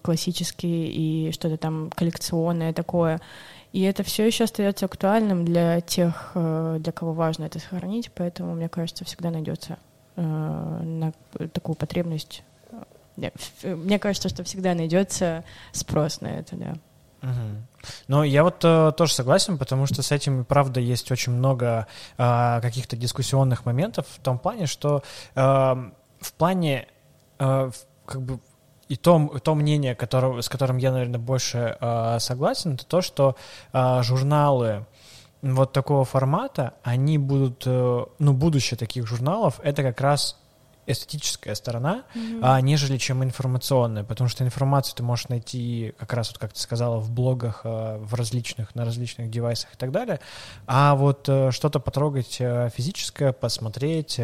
классические 0.02 0.88
и 0.88 1.32
что-то 1.32 1.58
там 1.58 1.92
коллекционное 1.96 2.74
такое. 2.74 3.20
И 3.72 3.82
это 3.84 4.04
все 4.04 4.26
еще 4.26 4.46
остается 4.46 4.86
актуальным 4.86 5.46
для 5.46 5.80
тех, 5.82 6.32
э, 6.34 6.78
для 6.80 6.92
кого 6.92 7.14
важно 7.14 7.46
это 7.46 7.60
сохранить, 7.60 8.12
поэтому, 8.14 8.56
мне 8.56 8.68
кажется, 8.68 9.06
всегда 9.06 9.30
найдется 9.30 9.78
э, 10.16 10.22
на 10.22 11.14
такую 11.54 11.76
потребность. 11.76 12.44
Мне 13.64 14.00
кажется, 14.00 14.30
что 14.30 14.44
всегда 14.44 14.74
найдется 14.74 15.44
спрос 15.72 16.22
на 16.22 16.28
это, 16.28 16.56
да. 16.56 16.74
Угу. 17.22 17.90
Ну, 18.08 18.24
я 18.24 18.44
вот 18.44 18.64
э, 18.64 18.92
тоже 18.96 19.14
согласен, 19.14 19.58
потому 19.58 19.86
что 19.86 20.02
с 20.02 20.12
этим, 20.12 20.46
правда, 20.46 20.80
есть 20.80 21.12
очень 21.12 21.34
много 21.34 21.86
э, 22.18 22.62
каких-то 22.62 22.96
дискуссионных 22.96 23.66
моментов 23.66 24.08
в 24.10 24.20
том 24.22 24.40
плане, 24.40 24.68
что 24.68 25.04
э, 25.36 25.42
в 25.42 26.34
плане 26.38 26.88
э, 27.40 27.72
как 28.06 28.22
бы 28.22 28.40
и 28.90 28.96
то, 28.96 29.40
то 29.44 29.56
мнение, 29.56 29.96
которое, 29.96 30.42
с 30.42 30.50
которым 30.50 30.78
я, 30.78 30.92
наверное, 30.92 31.20
больше 31.20 31.78
э, 31.80 32.18
согласен, 32.20 32.74
это 32.74 32.86
то, 32.86 33.02
что 33.02 33.36
э, 33.72 34.02
журналы 34.04 34.86
вот 35.42 35.72
такого 35.72 36.04
формата, 36.04 36.74
они 36.84 37.18
будут, 37.18 37.64
э, 37.66 38.06
ну, 38.18 38.34
будущее 38.34 38.78
таких 38.78 39.08
журналов, 39.08 39.62
это 39.64 39.84
как 39.84 40.02
раз 40.02 40.38
эстетическая 40.88 41.54
сторона, 41.54 42.04
mm-hmm. 42.16 42.40
а, 42.42 42.60
нежели 42.62 42.98
чем 42.98 43.24
информационная, 43.24 44.04
потому 44.04 44.28
что 44.28 44.44
информацию 44.44 44.96
ты 44.96 45.04
можешь 45.04 45.30
найти 45.30 45.94
как 46.00 46.14
раз 46.14 46.30
вот 46.30 46.40
как 46.40 46.54
ты 46.54 46.60
сказала 46.60 46.98
в 46.98 47.12
блогах, 47.12 47.62
а, 47.64 48.00
в 48.00 48.16
различных 48.16 48.74
на 48.74 48.86
различных 48.86 49.30
девайсах 49.30 49.72
и 49.76 49.78
так 49.78 49.92
далее, 49.92 50.20
а 50.66 50.96
вот 50.96 51.30
а, 51.30 51.52
что-то 51.52 51.80
потрогать 51.80 52.40
а, 52.42 52.70
физическое, 52.70 53.34
посмотреть. 53.34 54.20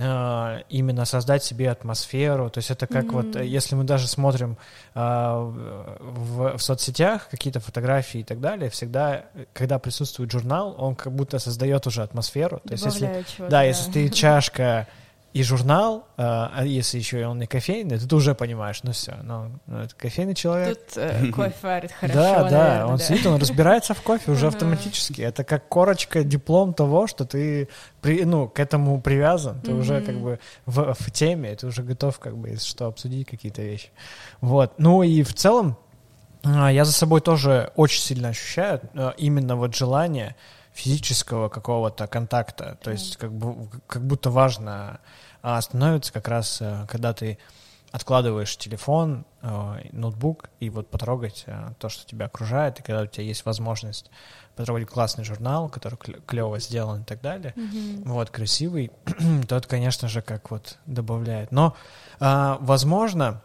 А, 0.00 0.62
именно 0.68 1.04
создать 1.04 1.44
себе 1.44 1.70
атмосферу. 1.70 2.50
То 2.50 2.58
есть 2.58 2.70
это 2.70 2.86
как 2.88 3.04
mm-hmm. 3.04 3.32
вот, 3.34 3.42
если 3.42 3.76
мы 3.76 3.84
даже 3.84 4.08
смотрим 4.08 4.56
а, 4.94 5.38
в, 5.38 6.58
в 6.58 6.62
соцсетях 6.62 7.28
какие-то 7.28 7.60
фотографии 7.60 8.20
и 8.20 8.24
так 8.24 8.40
далее, 8.40 8.70
всегда, 8.70 9.26
когда 9.52 9.78
присутствует 9.78 10.32
журнал, 10.32 10.74
он 10.78 10.96
как 10.96 11.12
будто 11.12 11.38
создает 11.38 11.86
уже 11.86 12.02
атмосферу. 12.02 12.60
То 12.66 12.72
есть 12.72 12.84
если, 12.84 13.24
да, 13.38 13.48
да, 13.48 13.62
если 13.62 13.92
ты 13.92 14.08
чашка 14.10 14.88
и 15.34 15.42
журнал, 15.42 16.06
а, 16.16 16.52
а 16.54 16.64
если 16.64 16.96
еще 16.96 17.26
он 17.26 17.40
не 17.40 17.46
кофейный, 17.46 17.98
то 17.98 18.08
ты 18.08 18.14
уже 18.14 18.36
понимаешь, 18.36 18.84
ну 18.84 18.92
все, 18.92 19.16
ну, 19.24 19.50
ну 19.66 19.78
это 19.78 19.92
кофейный 19.96 20.36
человек. 20.36 20.78
Тут 20.78 20.96
э, 20.96 21.26
кофе 21.32 21.54
варит 21.60 21.90
хорошо, 21.90 22.14
Да, 22.14 22.30
наверное, 22.44 22.50
да, 22.78 22.86
он 22.86 22.96
да. 22.98 23.04
сидит, 23.04 23.26
он 23.26 23.40
разбирается 23.40 23.94
в 23.94 24.02
кофе 24.02 24.30
уже 24.30 24.46
автоматически. 24.46 25.22
Это 25.22 25.42
как 25.42 25.68
корочка, 25.68 26.22
диплом 26.22 26.72
того, 26.72 27.08
что 27.08 27.24
ты 27.24 27.68
при, 28.00 28.24
ну, 28.24 28.48
к 28.48 28.60
этому 28.60 29.00
привязан, 29.00 29.60
ты 29.60 29.74
уже 29.74 30.02
как 30.02 30.20
бы 30.20 30.38
в, 30.66 30.94
в 30.94 31.10
теме, 31.10 31.56
ты 31.56 31.66
уже 31.66 31.82
готов 31.82 32.20
как 32.20 32.36
бы, 32.36 32.56
что 32.56 32.86
обсудить 32.86 33.28
какие-то 33.28 33.60
вещи. 33.60 33.90
Вот, 34.40 34.74
ну 34.78 35.02
и 35.02 35.24
в 35.24 35.34
целом 35.34 35.76
а, 36.44 36.70
я 36.70 36.84
за 36.84 36.92
собой 36.92 37.20
тоже 37.20 37.72
очень 37.74 38.00
сильно 38.00 38.28
ощущаю 38.28 38.80
а, 38.94 39.14
именно 39.16 39.56
вот 39.56 39.74
желание 39.74 40.36
физического 40.74 41.48
какого-то 41.48 42.06
контакта, 42.06 42.78
то 42.82 42.90
есть 42.90 43.16
как, 43.16 43.32
бы, 43.32 43.68
как 43.86 44.04
будто 44.04 44.30
важно 44.30 45.00
а 45.44 45.60
становится 45.60 46.10
как 46.10 46.26
раз, 46.28 46.58
э, 46.62 46.86
когда 46.88 47.12
ты 47.12 47.36
откладываешь 47.92 48.56
телефон, 48.56 49.26
э, 49.42 49.88
ноутбук 49.92 50.48
и 50.58 50.70
вот 50.70 50.88
потрогать 50.88 51.44
э, 51.46 51.72
то, 51.78 51.90
что 51.90 52.06
тебя 52.06 52.26
окружает, 52.26 52.80
и 52.80 52.82
когда 52.82 53.02
у 53.02 53.06
тебя 53.06 53.24
есть 53.24 53.44
возможность 53.44 54.10
потрогать 54.56 54.88
классный 54.88 55.22
журнал, 55.22 55.68
который 55.68 55.98
клево 56.26 56.58
сделан 56.60 57.02
и 57.02 57.04
так 57.04 57.20
далее, 57.20 57.52
mm-hmm. 57.56 58.02
вот, 58.06 58.30
красивый, 58.30 58.90
то 59.48 59.56
это, 59.56 59.68
конечно 59.68 60.08
же, 60.08 60.22
как 60.22 60.50
вот 60.50 60.78
добавляет. 60.86 61.52
Но, 61.52 61.76
возможно, 62.20 63.42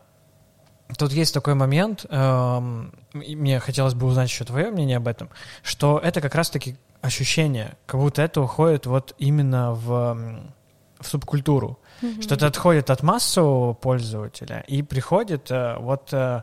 тут 0.97 1.11
есть 1.11 1.33
такой 1.33 1.55
момент, 1.55 2.05
эм, 2.09 2.93
мне 3.13 3.59
хотелось 3.59 3.93
бы 3.93 4.05
узнать 4.07 4.29
еще 4.29 4.45
твое 4.45 4.71
мнение 4.71 4.97
об 4.97 5.07
этом, 5.07 5.29
что 5.63 5.99
это 5.99 6.21
как 6.21 6.33
раз-таки 6.35 6.77
ощущение, 7.01 7.75
как 7.85 7.99
будто 7.99 8.21
это 8.21 8.39
уходит 8.39 8.85
вот 8.85 9.15
именно 9.17 9.73
в, 9.73 10.49
в 10.99 11.07
субкультуру. 11.07 11.79
Mm-hmm. 12.01 12.21
Что-то 12.21 12.47
отходит 12.47 12.89
от 12.89 13.03
массового 13.03 13.73
пользователя 13.73 14.63
и 14.67 14.81
приходит 14.81 15.51
э, 15.51 15.77
вот 15.79 16.09
э, 16.13 16.41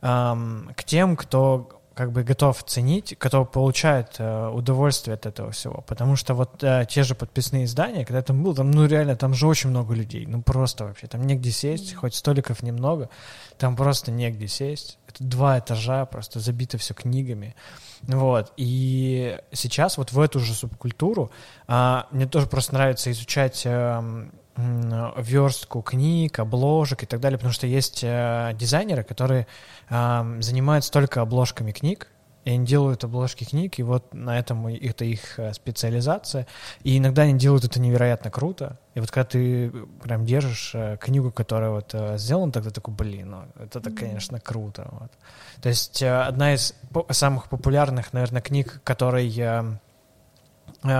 к 0.00 0.84
тем, 0.84 1.16
кто 1.16 1.76
как 1.96 2.12
бы 2.12 2.24
готов 2.24 2.62
ценить, 2.64 3.16
кто 3.18 3.46
получает 3.46 4.16
э, 4.18 4.48
удовольствие 4.48 5.14
от 5.14 5.24
этого 5.24 5.50
всего. 5.52 5.82
Потому 5.86 6.14
что 6.14 6.34
вот 6.34 6.62
э, 6.62 6.84
те 6.90 7.02
же 7.02 7.14
подписные 7.14 7.64
издания, 7.64 8.04
когда 8.04 8.18
я 8.18 8.22
там 8.22 8.42
был, 8.42 8.54
там, 8.54 8.70
ну, 8.70 8.86
реально, 8.86 9.16
там 9.16 9.32
же 9.32 9.46
очень 9.46 9.70
много 9.70 9.94
людей. 9.94 10.26
Ну, 10.26 10.42
просто 10.42 10.84
вообще. 10.84 11.06
Там 11.06 11.26
негде 11.26 11.50
сесть, 11.50 11.94
хоть 11.94 12.14
столиков 12.14 12.62
немного, 12.62 13.08
там 13.56 13.76
просто 13.76 14.10
негде 14.10 14.46
сесть. 14.46 14.98
Это 15.08 15.24
два 15.24 15.58
этажа, 15.58 16.04
просто 16.04 16.38
забито 16.38 16.76
все 16.76 16.92
книгами. 16.92 17.56
Вот. 18.02 18.52
И 18.58 19.40
сейчас 19.52 19.96
вот 19.96 20.12
в 20.12 20.20
эту 20.20 20.38
же 20.38 20.52
субкультуру 20.52 21.30
э, 21.66 22.02
мне 22.10 22.26
тоже 22.26 22.46
просто 22.46 22.74
нравится 22.74 23.10
изучать... 23.10 23.62
Э, 23.64 24.28
верстку 24.56 25.82
книг, 25.82 26.38
обложек 26.38 27.02
и 27.02 27.06
так 27.06 27.20
далее, 27.20 27.38
потому 27.38 27.52
что 27.52 27.66
есть 27.66 28.02
э, 28.02 28.52
дизайнеры, 28.54 29.04
которые 29.04 29.46
э, 29.88 30.36
занимаются 30.40 30.90
только 30.90 31.20
обложками 31.20 31.72
книг, 31.72 32.08
и 32.46 32.50
они 32.50 32.64
делают 32.64 33.02
обложки 33.02 33.42
книг, 33.42 33.80
и 33.80 33.82
вот 33.82 34.14
на 34.14 34.38
этом 34.38 34.68
это 34.68 35.04
их 35.04 35.36
э, 35.38 35.52
специализация. 35.52 36.46
И 36.84 36.96
иногда 36.96 37.22
они 37.22 37.34
делают 37.34 37.64
это 37.64 37.80
невероятно 37.80 38.30
круто. 38.30 38.78
И 38.94 39.00
вот 39.00 39.10
когда 39.10 39.24
ты 39.24 39.72
прям 40.00 40.24
держишь 40.24 40.70
э, 40.72 40.96
книгу, 41.00 41.32
которая 41.32 41.70
вот 41.70 41.90
э, 41.92 42.16
сделана, 42.18 42.52
тогда 42.52 42.70
такой, 42.70 42.94
блин, 42.94 43.30
ну 43.30 43.42
это, 43.58 43.80
mm-hmm. 43.80 43.96
конечно, 43.96 44.38
круто. 44.38 44.86
Вот. 44.92 45.10
То 45.60 45.68
есть 45.68 46.00
одна 46.04 46.54
из 46.54 46.72
по- 46.92 47.12
самых 47.12 47.48
популярных, 47.48 48.12
наверное, 48.12 48.40
книг, 48.40 48.80
которой 48.84 49.28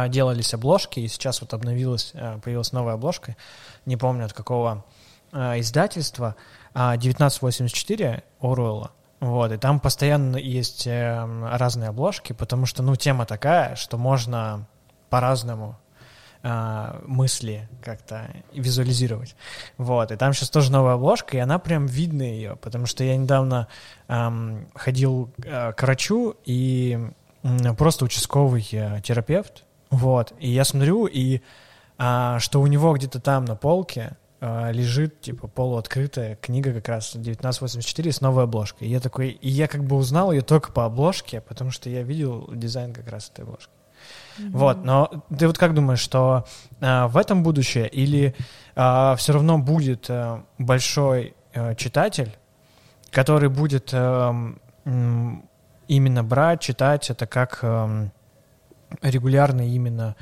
делались 0.09 0.55
обложки, 0.55 1.01
и 1.01 1.09
сейчас 1.09 1.41
вот 1.41 1.55
обновилась, 1.55 2.11
э, 2.15 2.39
появилась 2.43 2.73
новая 2.73 2.95
обложка, 2.95 3.37
не 3.85 3.97
помню 3.97 4.25
от 4.25 4.33
какого 4.33 4.85
э, 5.33 5.61
издательства, 5.61 6.37
1984 6.73 8.23
Оруэлла. 8.41 8.91
Вот, 9.21 9.51
и 9.51 9.57
там 9.57 9.81
постоянно 9.81 10.37
есть 10.37 10.87
разные 10.87 11.89
обложки, 11.89 12.35
потому 12.35 12.67
что, 12.67 12.83
ну, 12.83 12.97
тема 12.97 13.25
такая, 13.25 13.75
что 13.75 13.97
можно 13.97 14.67
по-разному 15.09 15.79
мысли 16.43 17.69
как-то 17.83 18.31
визуализировать. 18.53 19.35
Вот, 19.79 20.13
и 20.13 20.17
там 20.17 20.33
сейчас 20.33 20.51
тоже 20.51 20.71
новая 20.71 20.95
обложка, 20.95 21.39
и 21.39 21.41
она 21.41 21.59
прям 21.59 21.87
видна 21.87 22.23
ее, 22.25 22.57
потому 22.57 22.87
что 22.87 23.03
я 23.03 23.17
недавно 23.17 23.69
эм, 24.07 24.69
ходил 24.75 25.33
э, 25.43 25.73
к 25.73 25.83
врачу, 25.83 26.37
и 26.45 27.09
э, 27.43 27.75
просто 27.75 28.05
участковый 28.05 28.69
э, 28.71 29.01
терапевт 29.03 29.66
вот, 29.91 30.33
и 30.39 30.49
я 30.49 30.65
смотрю, 30.65 31.07
и 31.07 31.41
а, 31.99 32.39
что 32.39 32.61
у 32.61 32.67
него 32.67 32.95
где-то 32.95 33.21
там 33.21 33.45
на 33.45 33.57
полке 33.57 34.17
а, 34.41 34.71
лежит, 34.71 35.21
типа, 35.21 35.49
полуоткрытая 35.49 36.37
книга 36.37 36.73
как 36.75 36.89
раз 36.89 37.11
1984 37.11 38.13
с 38.13 38.21
новой 38.21 38.45
обложкой. 38.45 38.89
И 38.89 38.91
я 38.91 39.01
такой, 39.01 39.31
и 39.31 39.49
я 39.49 39.67
как 39.69 39.85
бы 39.85 39.97
узнал 39.97 40.33
ее 40.33 40.43
только 40.43 40.73
по 40.73 40.85
обложке, 40.85 41.41
потому 41.41 41.71
что 41.71 41.89
я 41.89 42.03
видел 42.03 42.49
дизайн 42.53 42.93
как 42.93 43.09
раз 43.09 43.31
этой 43.31 43.45
обложки. 43.45 43.71
Mm-hmm. 44.39 44.51
Вот, 44.53 44.85
но 44.85 45.25
ты 45.37 45.47
вот 45.47 45.57
как 45.57 45.73
думаешь, 45.73 46.01
что 46.01 46.45
а, 46.81 47.09
в 47.09 47.17
этом 47.17 47.43
будущее 47.43 47.89
или 47.89 48.35
а, 48.75 49.17
все 49.17 49.33
равно 49.33 49.59
будет 49.59 50.07
а, 50.11 50.45
большой 50.59 51.35
а, 51.55 51.75
читатель, 51.75 52.37
который 53.11 53.49
будет 53.49 53.91
а, 53.93 54.35
именно 54.85 56.23
брать, 56.23 56.61
читать 56.61 57.09
это 57.09 57.27
как 57.27 57.61
а, 57.63 58.09
регулярный 59.03 59.71
именно 59.71 60.17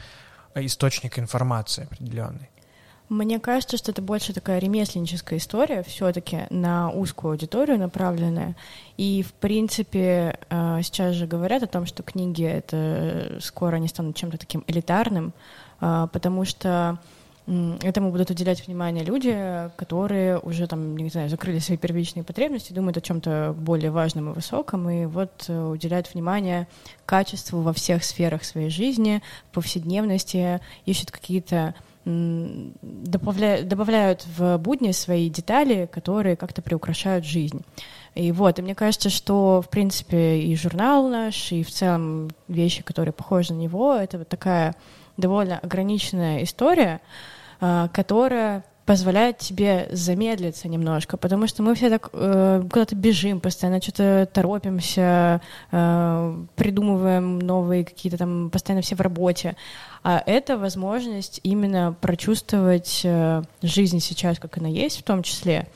источник 0.54 1.18
информации 1.18 1.84
определенный. 1.84 2.48
Мне 3.10 3.38
кажется, 3.38 3.76
что 3.76 3.90
это 3.92 4.00
больше 4.00 4.32
такая 4.32 4.58
ремесленническая 4.58 5.38
история, 5.38 5.82
все-таки 5.82 6.46
на 6.48 6.90
узкую 6.90 7.32
аудиторию 7.32 7.78
направленная. 7.78 8.56
И, 8.96 9.22
в 9.22 9.34
принципе, 9.34 10.38
э, 10.48 10.80
сейчас 10.82 11.14
же 11.14 11.26
говорят 11.26 11.62
о 11.62 11.66
том, 11.66 11.84
что 11.84 12.02
книги 12.02 12.44
это 12.44 13.38
скоро 13.40 13.76
не 13.76 13.88
станут 13.88 14.16
чем-то 14.16 14.38
таким 14.38 14.64
элитарным, 14.66 15.34
э, 15.80 16.08
потому 16.12 16.46
что 16.46 16.98
этому 17.46 18.10
будут 18.10 18.30
уделять 18.30 18.66
внимание 18.66 19.04
люди, 19.04 19.70
которые 19.76 20.38
уже 20.38 20.66
там, 20.66 20.96
не 20.96 21.10
знаю, 21.10 21.28
закрыли 21.28 21.58
свои 21.58 21.76
первичные 21.76 22.24
потребности, 22.24 22.72
думают 22.72 22.96
о 22.96 23.02
чем-то 23.02 23.54
более 23.58 23.90
важном 23.90 24.30
и 24.30 24.34
высоком, 24.34 24.88
и 24.88 25.04
вот 25.04 25.44
э, 25.48 25.66
уделяют 25.66 26.12
внимание 26.14 26.66
качеству 27.04 27.60
во 27.60 27.74
всех 27.74 28.02
сферах 28.02 28.44
своей 28.44 28.70
жизни, 28.70 29.22
повседневности, 29.52 30.60
ищут 30.86 31.10
какие-то 31.10 31.74
добавляют, 32.04 33.66
добавляют 33.66 34.26
в 34.36 34.58
будни 34.58 34.92
свои 34.92 35.30
детали, 35.30 35.88
которые 35.90 36.36
как-то 36.36 36.60
приукрашают 36.60 37.24
жизнь. 37.24 37.62
И 38.14 38.30
вот, 38.30 38.58
и 38.58 38.62
мне 38.62 38.74
кажется, 38.74 39.08
что, 39.08 39.62
в 39.62 39.70
принципе, 39.70 40.38
и 40.38 40.54
журнал 40.54 41.08
наш, 41.08 41.50
и 41.52 41.62
в 41.62 41.70
целом 41.70 42.30
вещи, 42.46 42.82
которые 42.82 43.12
похожи 43.12 43.54
на 43.54 43.58
него, 43.58 43.94
это 43.94 44.18
вот 44.18 44.28
такая 44.28 44.74
довольно 45.16 45.58
ограниченная 45.58 46.42
история, 46.42 47.00
которая 47.60 48.64
позволяет 48.86 49.38
тебе 49.38 49.88
замедлиться 49.92 50.68
немножко, 50.68 51.16
потому 51.16 51.46
что 51.46 51.62
мы 51.62 51.74
все 51.74 51.88
так 51.88 52.10
э, 52.12 52.62
куда-то 52.70 52.94
бежим, 52.94 53.40
постоянно 53.40 53.80
что-то 53.80 54.28
торопимся, 54.30 55.40
э, 55.72 56.44
придумываем 56.54 57.38
новые 57.38 57.84
какие-то 57.84 58.18
там, 58.18 58.50
постоянно 58.50 58.82
все 58.82 58.94
в 58.94 59.00
работе. 59.00 59.56
А 60.02 60.22
это 60.26 60.58
возможность 60.58 61.40
именно 61.42 61.96
прочувствовать 61.98 63.00
э, 63.04 63.42
жизнь 63.62 64.00
сейчас, 64.00 64.38
как 64.38 64.58
она 64.58 64.68
есть, 64.68 65.00
в 65.00 65.02
том 65.02 65.22
числе. 65.22 65.66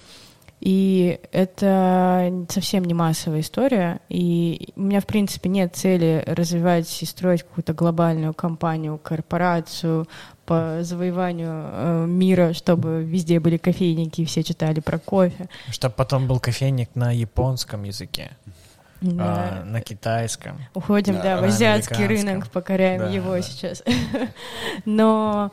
И 0.61 1.21
это 1.31 2.47
совсем 2.49 2.85
не 2.85 2.93
массовая 2.93 3.41
история. 3.41 4.01
И 4.09 4.71
у 4.75 4.83
меня, 4.83 5.01
в 5.01 5.07
принципе, 5.07 5.49
нет 5.49 5.77
цели 5.77 6.25
развивать 6.27 7.01
и 7.01 7.07
строить 7.07 7.45
какую-то 7.45 7.75
глобальную 7.75 8.35
компанию, 8.35 8.99
корпорацию 8.99 10.09
по 10.49 10.79
завоеванию 10.81 11.51
э, 11.53 12.07
мира, 12.09 12.55
чтобы 12.55 13.05
везде 13.05 13.39
были 13.39 13.59
кофейники 13.59 14.23
и 14.23 14.25
все 14.25 14.43
читали 14.43 14.81
про 14.81 14.99
кофе. 14.99 15.51
Чтобы 15.71 15.95
потом 15.95 16.27
был 16.27 16.41
кофейник 16.41 16.89
на 16.95 17.13
японском 17.13 17.83
языке. 17.83 18.31
Да. 19.03 19.61
А, 19.61 19.65
на 19.65 19.83
китайском. 19.83 20.59
Уходим, 20.73 21.17
да, 21.17 21.37
да 21.37 21.41
в 21.43 21.45
азиатский 21.45 22.07
рынок, 22.07 22.49
покоряем 22.49 23.03
да, 23.03 23.11
его 23.11 23.33
да. 23.33 23.43
сейчас. 23.43 23.85
Но 24.87 25.53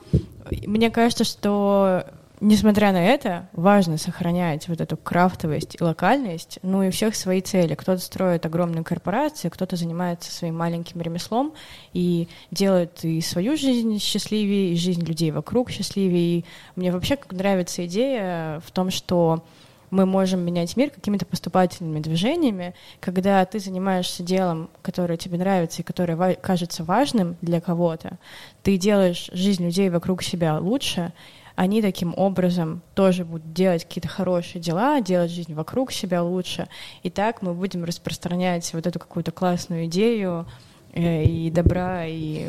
мне 0.49 0.89
кажется, 0.89 1.25
что 1.25 2.05
несмотря 2.39 2.91
на 2.91 3.03
это, 3.03 3.49
важно 3.53 3.97
сохранять 3.97 4.67
вот 4.67 4.81
эту 4.81 4.97
крафтовость 4.97 5.77
и 5.79 5.83
локальность, 5.83 6.59
ну 6.61 6.83
и 6.83 6.89
всех 6.89 7.15
свои 7.15 7.41
цели. 7.41 7.75
Кто-то 7.75 8.01
строит 8.01 8.45
огромные 8.45 8.83
корпорации, 8.83 9.49
кто-то 9.49 9.75
занимается 9.75 10.31
своим 10.31 10.57
маленьким 10.57 11.01
ремеслом 11.01 11.53
и 11.93 12.27
делает 12.51 13.03
и 13.03 13.21
свою 13.21 13.57
жизнь 13.57 13.99
счастливее, 13.99 14.73
и 14.73 14.77
жизнь 14.77 15.03
людей 15.03 15.31
вокруг 15.31 15.71
счастливее. 15.71 16.39
И 16.39 16.45
мне 16.75 16.91
вообще 16.91 17.17
нравится 17.31 17.85
идея 17.85 18.61
в 18.65 18.71
том, 18.71 18.91
что 18.91 19.43
мы 19.91 20.05
можем 20.05 20.41
менять 20.41 20.75
мир 20.75 20.89
какими-то 20.89 21.25
поступательными 21.25 21.99
движениями, 21.99 22.73
когда 22.99 23.45
ты 23.45 23.59
занимаешься 23.59 24.23
делом, 24.23 24.69
которое 24.81 25.17
тебе 25.17 25.37
нравится 25.37 25.81
и 25.81 25.85
которое 25.85 26.35
кажется 26.35 26.83
важным 26.83 27.37
для 27.41 27.61
кого-то, 27.61 28.17
ты 28.63 28.77
делаешь 28.77 29.29
жизнь 29.31 29.63
людей 29.63 29.89
вокруг 29.89 30.23
себя 30.23 30.59
лучше, 30.59 31.13
они 31.55 31.81
таким 31.81 32.13
образом 32.17 32.81
тоже 32.93 33.23
будут 33.23 33.53
делать 33.53 33.85
какие-то 33.85 34.07
хорошие 34.07 34.61
дела, 34.61 34.99
делать 35.01 35.31
жизнь 35.31 35.53
вокруг 35.53 35.91
себя 35.91 36.21
лучше. 36.21 36.67
И 37.03 37.09
так 37.09 37.41
мы 37.41 37.53
будем 37.53 37.83
распространять 37.83 38.73
вот 38.73 38.85
эту 38.85 38.99
какую-то 38.99 39.31
классную 39.31 39.85
идею, 39.85 40.45
э, 40.93 41.23
и 41.23 41.49
добра, 41.49 42.05
и 42.05 42.47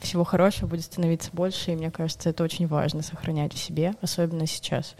всего 0.00 0.24
хорошего 0.24 0.68
будет 0.68 0.84
становиться 0.84 1.30
больше, 1.32 1.72
и 1.72 1.76
мне 1.76 1.90
кажется, 1.90 2.30
это 2.30 2.44
очень 2.44 2.66
важно 2.66 3.02
сохранять 3.02 3.52
в 3.52 3.58
себе, 3.58 3.94
особенно 4.00 4.46
сейчас. 4.46 4.94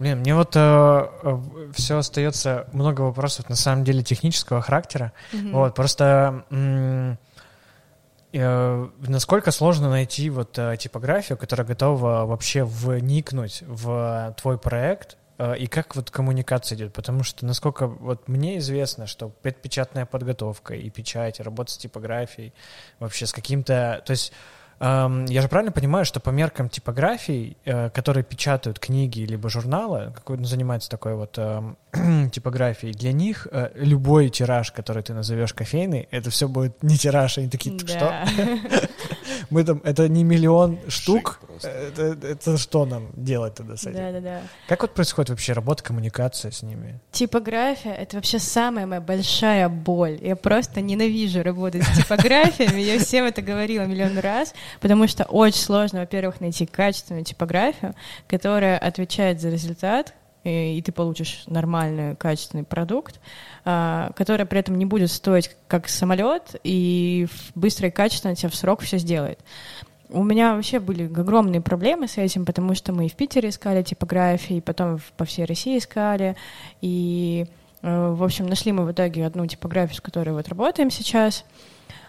Блин, 0.00 0.20
мне 0.20 0.34
вот 0.34 0.56
э, 0.56 0.60
э 0.60 1.38
все 1.74 1.98
остается 1.98 2.66
много 2.72 3.02
вопросов 3.02 3.50
на 3.50 3.54
самом 3.54 3.84
деле 3.84 4.02
технического 4.02 4.62
характера. 4.62 5.12
Mm-hmm. 5.32 5.50
Вот, 5.52 5.74
просто 5.74 6.44
насколько 8.32 9.50
сложно 9.50 9.90
найти 9.90 10.30
вот 10.30 10.56
э, 10.58 10.76
типографию, 10.76 11.36
которая 11.36 11.66
готова 11.66 12.26
вообще 12.26 12.64
вникнуть 12.64 13.62
в 13.66 14.34
твой 14.40 14.56
проект, 14.56 15.16
э, 15.38 15.56
и 15.58 15.66
как 15.66 15.96
вот 15.96 16.10
коммуникация 16.10 16.76
идет? 16.76 16.92
Потому 16.92 17.24
что, 17.24 17.44
насколько 17.44 17.88
вот 17.88 18.28
мне 18.28 18.58
известно, 18.58 19.06
что 19.06 19.30
предпечатная 19.30 20.06
подготовка 20.06 20.74
и 20.74 20.90
печать, 20.90 21.40
работа 21.40 21.72
с 21.72 21.76
типографией, 21.76 22.54
вообще 23.00 23.26
с 23.26 23.32
каким-то... 23.32 24.02
То 24.06 24.12
есть 24.12 24.32
я 24.80 25.42
же 25.42 25.48
правильно 25.48 25.72
понимаю, 25.72 26.06
что 26.06 26.20
по 26.20 26.30
меркам 26.30 26.70
типографий, 26.70 27.58
э, 27.66 27.90
которые 27.90 28.24
печатают 28.24 28.78
книги 28.78 29.20
либо 29.20 29.50
журналы, 29.50 30.12
какой 30.14 30.38
ну, 30.38 30.44
занимается 30.44 30.88
такой 30.88 31.14
вот 31.16 31.38
типографией, 32.32 32.94
для 32.94 33.12
них 33.12 33.46
э, 33.50 33.70
любой 33.74 34.30
тираж, 34.30 34.72
который 34.72 35.02
ты 35.02 35.12
назовешь 35.12 35.52
кофейный, 35.52 36.08
это 36.10 36.30
все 36.30 36.48
будет 36.48 36.82
не 36.82 36.96
тираж, 36.96 37.36
они 37.36 37.48
такие, 37.48 37.78
что? 37.78 38.24
Мы 39.50 39.64
там, 39.64 39.80
это 39.84 40.08
не 40.08 40.24
миллион 40.24 40.78
штук, 40.88 41.40
это, 41.62 42.16
это 42.26 42.56
что 42.56 42.86
нам 42.86 43.08
делать 43.14 43.54
тогда 43.54 43.76
с 43.76 43.82
этим? 43.82 43.98
Да, 43.98 44.12
да, 44.12 44.20
да. 44.20 44.42
Как 44.68 44.82
вот 44.82 44.94
происходит 44.94 45.30
вообще 45.30 45.52
работа, 45.52 45.82
коммуникация 45.82 46.50
с 46.50 46.62
ними? 46.62 47.00
Типография— 47.10 47.92
это 47.98 48.16
вообще 48.16 48.38
самая 48.38 48.86
моя 48.86 49.00
большая 49.00 49.68
боль. 49.68 50.18
Я 50.22 50.36
просто 50.36 50.80
ненавижу 50.80 51.42
работать 51.42 51.82
с 51.82 51.98
типографиями, 51.98 52.80
я 52.80 52.98
всем 52.98 53.24
это 53.24 53.42
говорила 53.42 53.84
миллион 53.84 54.18
раз, 54.18 54.54
потому 54.80 55.08
что 55.08 55.24
очень 55.24 55.60
сложно, 55.60 56.00
во-первых, 56.00 56.40
найти 56.40 56.66
качественную 56.66 57.24
типографию, 57.24 57.94
которая 58.28 58.78
отвечает 58.78 59.40
за 59.40 59.50
результат, 59.50 60.14
и, 60.44 60.82
ты 60.82 60.92
получишь 60.92 61.44
нормальный, 61.46 62.16
качественный 62.16 62.64
продукт, 62.64 63.20
а, 63.64 64.10
который 64.16 64.46
при 64.46 64.60
этом 64.60 64.76
не 64.76 64.86
будет 64.86 65.10
стоить 65.10 65.54
как 65.68 65.88
самолет, 65.88 66.56
и 66.64 67.26
быстро 67.54 67.88
и 67.88 67.90
качественно 67.90 68.34
тебе 68.34 68.48
в 68.48 68.54
срок 68.54 68.80
все 68.80 68.98
сделает. 68.98 69.38
У 70.08 70.24
меня 70.24 70.54
вообще 70.54 70.80
были 70.80 71.04
огромные 71.04 71.60
проблемы 71.60 72.08
с 72.08 72.18
этим, 72.18 72.44
потому 72.44 72.74
что 72.74 72.92
мы 72.92 73.06
и 73.06 73.08
в 73.08 73.14
Питере 73.14 73.50
искали 73.50 73.82
типографии, 73.82 74.60
потом 74.60 74.98
по 75.16 75.24
всей 75.24 75.44
России 75.44 75.78
искали, 75.78 76.36
и, 76.80 77.46
э, 77.82 78.10
в 78.10 78.24
общем, 78.24 78.46
нашли 78.46 78.72
мы 78.72 78.84
в 78.84 78.92
итоге 78.92 79.24
одну 79.24 79.46
типографию, 79.46 79.96
с 79.96 80.00
которой 80.00 80.30
вот 80.30 80.48
работаем 80.48 80.90
сейчас— 80.90 81.44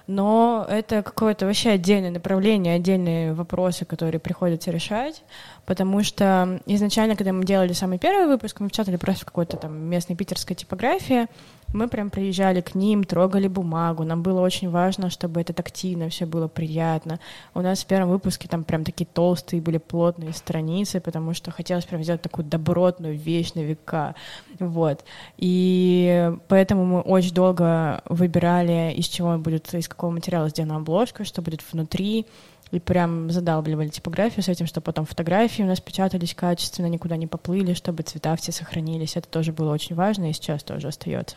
но 0.07 0.65
это 0.69 1.03
какое-то 1.03 1.45
вообще 1.45 1.71
отдельное 1.71 2.11
направление, 2.11 2.75
отдельные 2.75 3.33
вопросы, 3.33 3.85
которые 3.85 4.19
приходится 4.19 4.71
решать, 4.71 5.23
потому 5.65 6.03
что 6.03 6.61
изначально, 6.65 7.15
когда 7.15 7.33
мы 7.33 7.45
делали 7.45 7.73
самый 7.73 7.97
первый 7.97 8.27
выпуск, 8.27 8.59
мы 8.59 8.69
печатали 8.69 8.97
просто 8.97 9.23
в 9.23 9.25
какой-то 9.25 9.57
там 9.57 9.77
местной 9.77 10.15
питерской 10.15 10.55
типографии, 10.55 11.27
мы 11.73 11.87
прям 11.87 12.09
приезжали 12.09 12.61
к 12.61 12.75
ним, 12.75 13.03
трогали 13.03 13.47
бумагу. 13.47 14.03
Нам 14.03 14.21
было 14.21 14.41
очень 14.41 14.69
важно, 14.69 15.09
чтобы 15.09 15.41
это 15.41 15.53
тактильно, 15.53 16.09
все 16.09 16.25
было 16.25 16.47
приятно. 16.47 17.19
У 17.53 17.61
нас 17.61 17.83
в 17.83 17.85
первом 17.85 18.09
выпуске 18.09 18.47
там 18.47 18.63
прям 18.63 18.83
такие 18.83 19.05
толстые 19.05 19.61
были 19.61 19.77
плотные 19.77 20.33
страницы, 20.33 20.99
потому 20.99 21.33
что 21.33 21.51
хотелось 21.51 21.85
прям 21.85 22.03
сделать 22.03 22.21
такую 22.21 22.45
добротную 22.45 23.17
вещь 23.17 23.53
на 23.53 23.61
века. 23.61 24.15
Вот. 24.59 25.03
И 25.37 26.31
поэтому 26.47 26.85
мы 26.85 27.01
очень 27.01 27.33
долго 27.33 28.01
выбирали, 28.05 28.93
из 28.93 29.07
чего 29.07 29.37
будет, 29.37 29.73
из 29.73 29.87
какого 29.87 30.11
материала 30.11 30.49
сделана 30.49 30.77
обложка, 30.77 31.23
что 31.23 31.41
будет 31.41 31.61
внутри 31.71 32.25
и 32.71 32.79
прям 32.79 33.29
задалбливали 33.29 33.89
типографию 33.89 34.43
с 34.43 34.47
этим, 34.47 34.65
чтобы 34.65 34.85
потом 34.85 35.05
фотографии 35.05 35.61
у 35.61 35.67
нас 35.67 35.81
печатались 35.81 36.33
качественно, 36.33 36.87
никуда 36.87 37.17
не 37.17 37.27
поплыли, 37.27 37.73
чтобы 37.73 38.03
цвета 38.03 38.35
все 38.37 38.51
сохранились. 38.51 39.17
Это 39.17 39.27
тоже 39.27 39.51
было 39.51 39.73
очень 39.73 39.95
важно 39.95 40.29
и 40.29 40.33
сейчас 40.33 40.63
тоже 40.63 40.87
остается. 40.87 41.35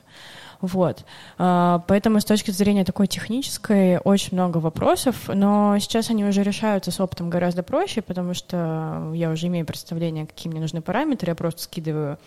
Вот. 0.64 1.04
А, 1.36 1.84
поэтому 1.86 2.20
с 2.20 2.24
точки 2.24 2.50
зрения 2.50 2.84
такой 2.84 3.06
технической 3.06 3.98
очень 3.98 4.30
много 4.32 4.58
вопросов, 4.58 5.28
но 5.28 5.78
сейчас 5.78 6.08
они 6.08 6.24
уже 6.24 6.42
решаются 6.42 6.90
с 6.90 7.00
опытом 7.00 7.28
гораздо 7.28 7.62
проще, 7.62 8.00
потому 8.00 8.32
что 8.32 9.10
я 9.14 9.30
уже 9.30 9.48
имею 9.48 9.66
представление, 9.66 10.26
какие 10.26 10.50
мне 10.50 10.60
нужны 10.60 10.80
параметры, 10.80 11.30
я 11.30 11.34
просто 11.34 11.62
скидываю 11.62 12.18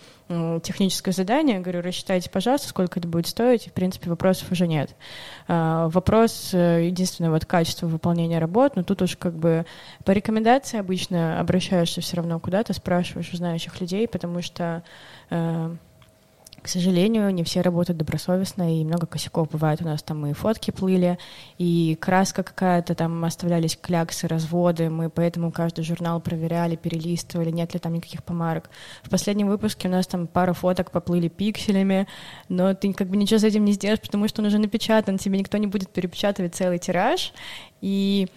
техническое 0.61 1.13
задание, 1.13 1.59
говорю, 1.59 1.81
рассчитайте, 1.81 2.29
пожалуйста, 2.29 2.67
сколько 2.67 2.99
это 2.99 3.07
будет 3.07 3.27
стоить, 3.27 3.67
и, 3.67 3.69
в 3.69 3.73
принципе, 3.73 4.09
вопросов 4.09 4.51
уже 4.51 4.67
нет. 4.67 4.93
А, 5.47 5.87
вопрос, 5.87 6.49
э, 6.53 6.87
единственное, 6.87 7.31
вот 7.31 7.45
качество 7.45 7.87
выполнения 7.87 8.37
работ, 8.37 8.75
но 8.75 8.83
тут 8.83 9.01
уж 9.01 9.15
как 9.15 9.33
бы 9.33 9.65
по 10.03 10.11
рекомендации 10.11 10.79
обычно 10.79 11.39
обращаешься 11.39 12.01
все 12.01 12.17
равно 12.17 12.39
куда-то, 12.39 12.73
спрашиваешь 12.73 13.33
у 13.33 13.37
знающих 13.37 13.79
людей, 13.79 14.05
потому 14.07 14.41
что 14.41 14.83
э, 15.29 15.75
к 16.67 16.69
сожалению, 16.69 17.33
не 17.33 17.45
все 17.45 17.61
работают 17.61 17.97
добросовестно, 17.97 18.77
и 18.77 18.83
много 18.83 19.07
косяков 19.07 19.49
бывает. 19.49 19.81
У 19.81 19.85
нас 19.85 20.03
там 20.03 20.25
и 20.25 20.33
фотки 20.33 20.71
плыли, 20.71 21.17
и 21.57 21.97
краска 21.97 22.43
какая-то, 22.43 22.93
там 22.93 23.23
оставлялись 23.23 23.77
кляксы, 23.81 24.27
разводы. 24.27 24.89
Мы 24.89 25.09
поэтому 25.09 25.53
каждый 25.53 25.85
журнал 25.85 26.19
проверяли, 26.19 26.75
перелистывали, 26.75 27.51
нет 27.51 27.73
ли 27.73 27.79
там 27.79 27.93
никаких 27.93 28.21
помарок. 28.21 28.69
В 29.01 29.09
последнем 29.09 29.47
выпуске 29.47 29.87
у 29.87 29.91
нас 29.91 30.07
там 30.07 30.27
пара 30.27 30.51
фоток 30.51 30.91
поплыли 30.91 31.29
пикселями, 31.29 32.05
но 32.49 32.73
ты 32.73 32.91
как 32.91 33.07
бы 33.07 33.15
ничего 33.15 33.39
с 33.39 33.45
этим 33.45 33.63
не 33.63 33.71
сделаешь, 33.71 34.01
потому 34.01 34.27
что 34.27 34.41
он 34.41 34.47
уже 34.47 34.57
напечатан, 34.57 35.17
тебе 35.17 35.39
никто 35.39 35.57
не 35.57 35.67
будет 35.67 35.89
перепечатывать 35.89 36.53
целый 36.53 36.79
тираж. 36.79 37.31
И 37.79 38.27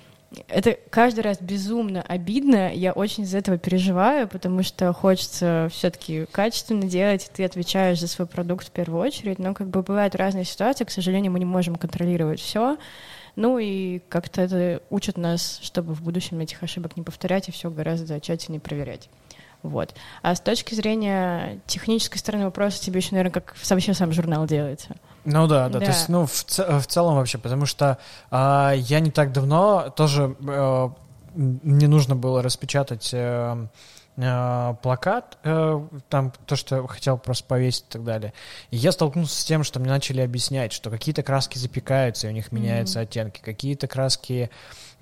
это 0.48 0.78
каждый 0.90 1.20
раз 1.20 1.40
безумно 1.40 2.02
обидно. 2.02 2.72
Я 2.72 2.92
очень 2.92 3.24
из 3.24 3.34
этого 3.34 3.58
переживаю, 3.58 4.28
потому 4.28 4.62
что 4.62 4.92
хочется 4.92 5.68
все-таки 5.72 6.26
качественно 6.30 6.84
делать, 6.84 7.30
ты 7.34 7.44
отвечаешь 7.44 7.98
за 8.00 8.06
свой 8.06 8.28
продукт 8.28 8.68
в 8.68 8.70
первую 8.70 9.02
очередь. 9.02 9.38
Но 9.38 9.54
как 9.54 9.68
бы 9.68 9.82
бывают 9.82 10.14
разные 10.14 10.44
ситуации, 10.44 10.84
к 10.84 10.90
сожалению, 10.90 11.32
мы 11.32 11.40
не 11.40 11.44
можем 11.44 11.76
контролировать 11.76 12.40
все. 12.40 12.78
Ну 13.36 13.58
и 13.58 14.00
как-то 14.08 14.42
это 14.42 14.82
учат 14.90 15.16
нас, 15.16 15.58
чтобы 15.62 15.94
в 15.94 16.02
будущем 16.02 16.40
этих 16.40 16.62
ошибок 16.62 16.96
не 16.96 17.02
повторять 17.02 17.48
и 17.48 17.52
все 17.52 17.70
гораздо 17.70 18.20
тщательнее 18.20 18.60
проверять. 18.60 19.08
Вот. 19.62 19.94
А 20.22 20.34
с 20.34 20.40
точки 20.40 20.74
зрения 20.74 21.60
технической 21.66 22.18
стороны 22.18 22.44
вопроса, 22.44 22.82
тебе 22.82 23.00
еще, 23.00 23.10
наверное, 23.12 23.32
как 23.32 23.54
вообще 23.68 23.94
сам 23.94 24.12
журнал 24.12 24.46
делается. 24.46 24.96
Ну 25.24 25.46
да, 25.46 25.68
да, 25.68 25.80
да. 25.80 25.86
то 25.86 25.92
есть, 25.92 26.08
ну, 26.08 26.26
в, 26.26 26.32
в 26.32 26.86
целом 26.86 27.16
вообще, 27.16 27.36
потому 27.36 27.66
что 27.66 27.98
э, 28.30 28.72
я 28.76 29.00
не 29.00 29.10
так 29.10 29.32
давно 29.32 29.90
тоже 29.94 30.34
э, 30.40 30.88
мне 31.34 31.88
нужно 31.88 32.16
было 32.16 32.42
распечатать 32.42 33.10
э, 33.12 33.66
э, 34.16 34.74
плакат, 34.82 35.38
э, 35.44 35.80
там 36.08 36.32
то, 36.46 36.56
что 36.56 36.86
хотел 36.86 37.18
просто 37.18 37.44
повесить 37.44 37.84
и 37.88 37.92
так 37.92 38.04
далее. 38.04 38.32
И 38.70 38.76
я 38.76 38.92
столкнулся 38.92 39.40
с 39.40 39.44
тем, 39.44 39.64
что 39.64 39.80
мне 39.80 39.90
начали 39.90 40.20
объяснять, 40.20 40.72
что 40.72 40.90
какие-то 40.90 41.22
краски 41.22 41.58
запекаются, 41.58 42.26
и 42.26 42.30
у 42.30 42.32
них 42.32 42.52
меняются 42.52 43.00
mm-hmm. 43.00 43.02
оттенки, 43.02 43.40
какие-то 43.40 43.86
краски 43.86 44.50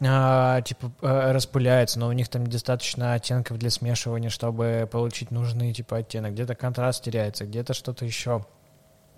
а, 0.01 0.61
типа 0.63 0.93
э, 1.03 1.33
распыляется, 1.33 1.99
но 1.99 2.09
у 2.09 2.13
них 2.13 2.29
там 2.29 2.47
недостаточно 2.47 3.15
оттенков 3.15 3.59
для 3.59 3.71
смешивания, 3.71 4.31
чтобы 4.31 4.89
получить 4.91 5.31
нужный 5.31 5.73
типа 5.73 5.99
оттенок. 5.99 6.33
Где-то 6.33 6.55
контраст 6.55 7.03
теряется, 7.03 7.45
где-то 7.45 7.75
что-то 7.75 8.05
еще. 8.05 8.45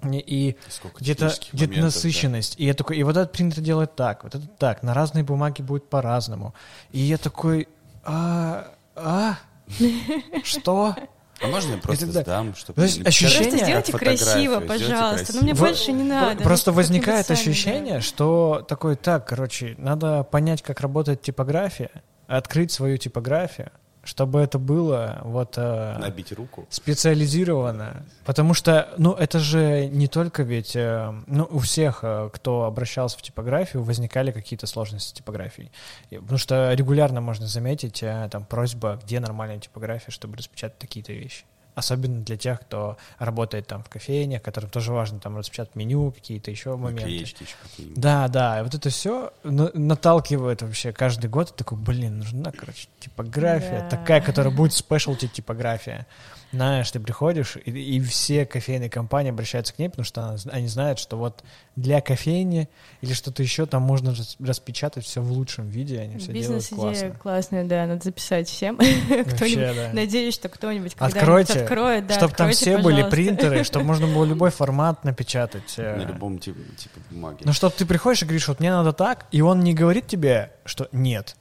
И 0.02 0.56
где-то 0.98 1.34
где 1.52 1.82
насыщенность. 1.82 2.56
Да. 2.56 2.62
И 2.62 2.66
я 2.66 2.74
такой, 2.74 2.96
и 2.96 3.02
вот 3.02 3.16
этот 3.16 3.32
принтер 3.32 3.62
делает 3.62 3.94
так, 3.96 4.24
вот 4.24 4.34
это 4.34 4.46
так, 4.46 4.82
на 4.82 4.94
разные 4.94 5.24
бумаги 5.24 5.60
будет 5.60 5.90
по-разному. 5.90 6.54
И 6.90 7.00
я 7.00 7.18
такой, 7.18 7.68
а, 8.02 8.72
а, 8.96 9.36
что? 10.42 10.96
А 11.42 11.46
можно 11.46 11.72
я 11.72 11.78
просто 11.78 12.04
это, 12.06 12.20
сдам, 12.20 12.54
чтобы... 12.54 12.76
То 12.76 12.82
есть 12.82 13.06
ощущение... 13.06 13.50
Просто 13.50 13.64
сделайте 13.64 13.92
красиво, 13.92 14.60
пожалуйста. 14.60 15.24
Красиво. 15.24 15.36
Ну, 15.36 15.42
мне 15.42 15.54
Во... 15.54 15.66
больше 15.66 15.92
не 15.92 16.04
надо. 16.04 16.44
Просто 16.44 16.72
возникает 16.72 17.30
ощущение, 17.30 17.94
да. 17.94 18.00
что 18.00 18.64
такое, 18.68 18.96
так, 18.96 19.26
короче, 19.26 19.74
надо 19.78 20.22
понять, 20.24 20.62
как 20.62 20.80
работает 20.80 21.22
типография, 21.22 21.90
открыть 22.26 22.72
свою 22.72 22.98
типографию, 22.98 23.70
чтобы 24.10 24.40
это 24.40 24.58
было 24.58 25.20
вот... 25.22 25.54
Э, 25.56 25.96
Набить 25.98 26.32
руку. 26.32 26.66
Специализировано. 26.68 28.04
Потому 28.24 28.54
что, 28.54 28.92
ну, 28.98 29.12
это 29.12 29.38
же 29.38 29.86
не 29.86 30.08
только 30.08 30.42
ведь... 30.42 30.74
Э, 30.74 31.14
ну, 31.28 31.46
у 31.48 31.60
всех, 31.60 32.00
э, 32.02 32.28
кто 32.32 32.64
обращался 32.64 33.16
в 33.16 33.22
типографию, 33.22 33.84
возникали 33.84 34.32
какие-то 34.32 34.66
сложности 34.66 35.10
с 35.10 35.12
типографией. 35.12 35.70
Потому 36.10 36.38
что 36.38 36.74
регулярно 36.74 37.20
можно 37.20 37.46
заметить 37.46 38.00
там 38.30 38.44
просьба, 38.44 38.98
где 39.04 39.20
нормальная 39.20 39.60
типография, 39.60 40.10
чтобы 40.10 40.36
распечатать 40.38 40.78
такие-то 40.78 41.12
вещи 41.12 41.44
особенно 41.74 42.22
для 42.22 42.36
тех, 42.36 42.60
кто 42.60 42.96
работает 43.18 43.66
там 43.66 43.82
в 43.82 43.88
кофейнях, 43.88 44.42
которым 44.42 44.70
тоже 44.70 44.92
важно 44.92 45.18
там 45.20 45.36
распечатать 45.36 45.74
меню, 45.74 46.10
какие-то 46.12 46.50
еще 46.50 46.76
моменты. 46.76 47.10
еще 47.44 47.54
да, 47.78 48.28
да, 48.28 48.60
и 48.60 48.62
вот 48.62 48.74
это 48.74 48.90
все 48.90 49.32
наталкивает 49.44 50.62
вообще 50.62 50.92
каждый 50.92 51.30
год, 51.30 51.54
такой, 51.56 51.78
блин, 51.78 52.18
нужна, 52.18 52.52
короче, 52.52 52.88
типография, 52.98 53.80
да. 53.82 53.96
такая, 53.96 54.20
которая 54.20 54.54
будет 54.54 54.72
спешлти 54.72 55.28
типография. 55.28 56.06
Знаешь, 56.52 56.90
ты 56.90 56.98
приходишь, 56.98 57.56
и, 57.64 57.70
и 57.70 58.00
все 58.00 58.44
кофейные 58.44 58.90
компании 58.90 59.30
обращаются 59.30 59.72
к 59.72 59.78
ней, 59.78 59.88
потому 59.88 60.04
что 60.04 60.36
они 60.50 60.66
знают, 60.66 60.98
что 60.98 61.16
вот 61.16 61.44
для 61.76 62.00
кофейни 62.00 62.68
или 63.02 63.12
что-то 63.12 63.42
еще 63.42 63.66
там 63.66 63.82
можно 63.82 64.14
распечатать 64.40 65.04
все 65.04 65.22
в 65.22 65.30
лучшем 65.30 65.68
виде, 65.68 66.00
они 66.00 66.18
все 66.18 66.32
делают 66.32 66.66
классно. 66.68 66.74
Бизнес-идея 66.74 67.12
классная, 67.12 67.64
да, 67.64 67.86
надо 67.86 68.02
записать 68.02 68.48
всем. 68.48 68.76
Вообще, 69.08 69.72
да. 69.74 69.90
Надеюсь, 69.92 70.34
что 70.34 70.48
кто-нибудь 70.48 70.94
когда-нибудь 70.94 71.50
откроет. 71.50 72.06
Да, 72.08 72.14
чтобы 72.14 72.34
там 72.34 72.50
все 72.50 72.78
были 72.78 73.08
принтеры, 73.08 73.62
чтобы 73.64 73.84
можно 73.84 74.08
было 74.08 74.24
любой 74.24 74.50
формат 74.50 75.04
напечатать. 75.04 75.74
Э. 75.76 75.96
На 75.98 76.02
любом 76.02 76.40
типе, 76.40 76.60
типе 76.76 77.00
бумаги. 77.10 77.42
Ну, 77.44 77.52
чтобы 77.52 77.74
ты 77.76 77.86
приходишь 77.86 78.22
и 78.22 78.24
говоришь, 78.24 78.48
вот 78.48 78.58
мне 78.58 78.70
надо 78.70 78.92
так, 78.92 79.26
и 79.30 79.40
он 79.40 79.60
не 79.60 79.72
говорит 79.72 80.08
тебе, 80.08 80.50
что 80.64 80.88
нет, 80.90 81.36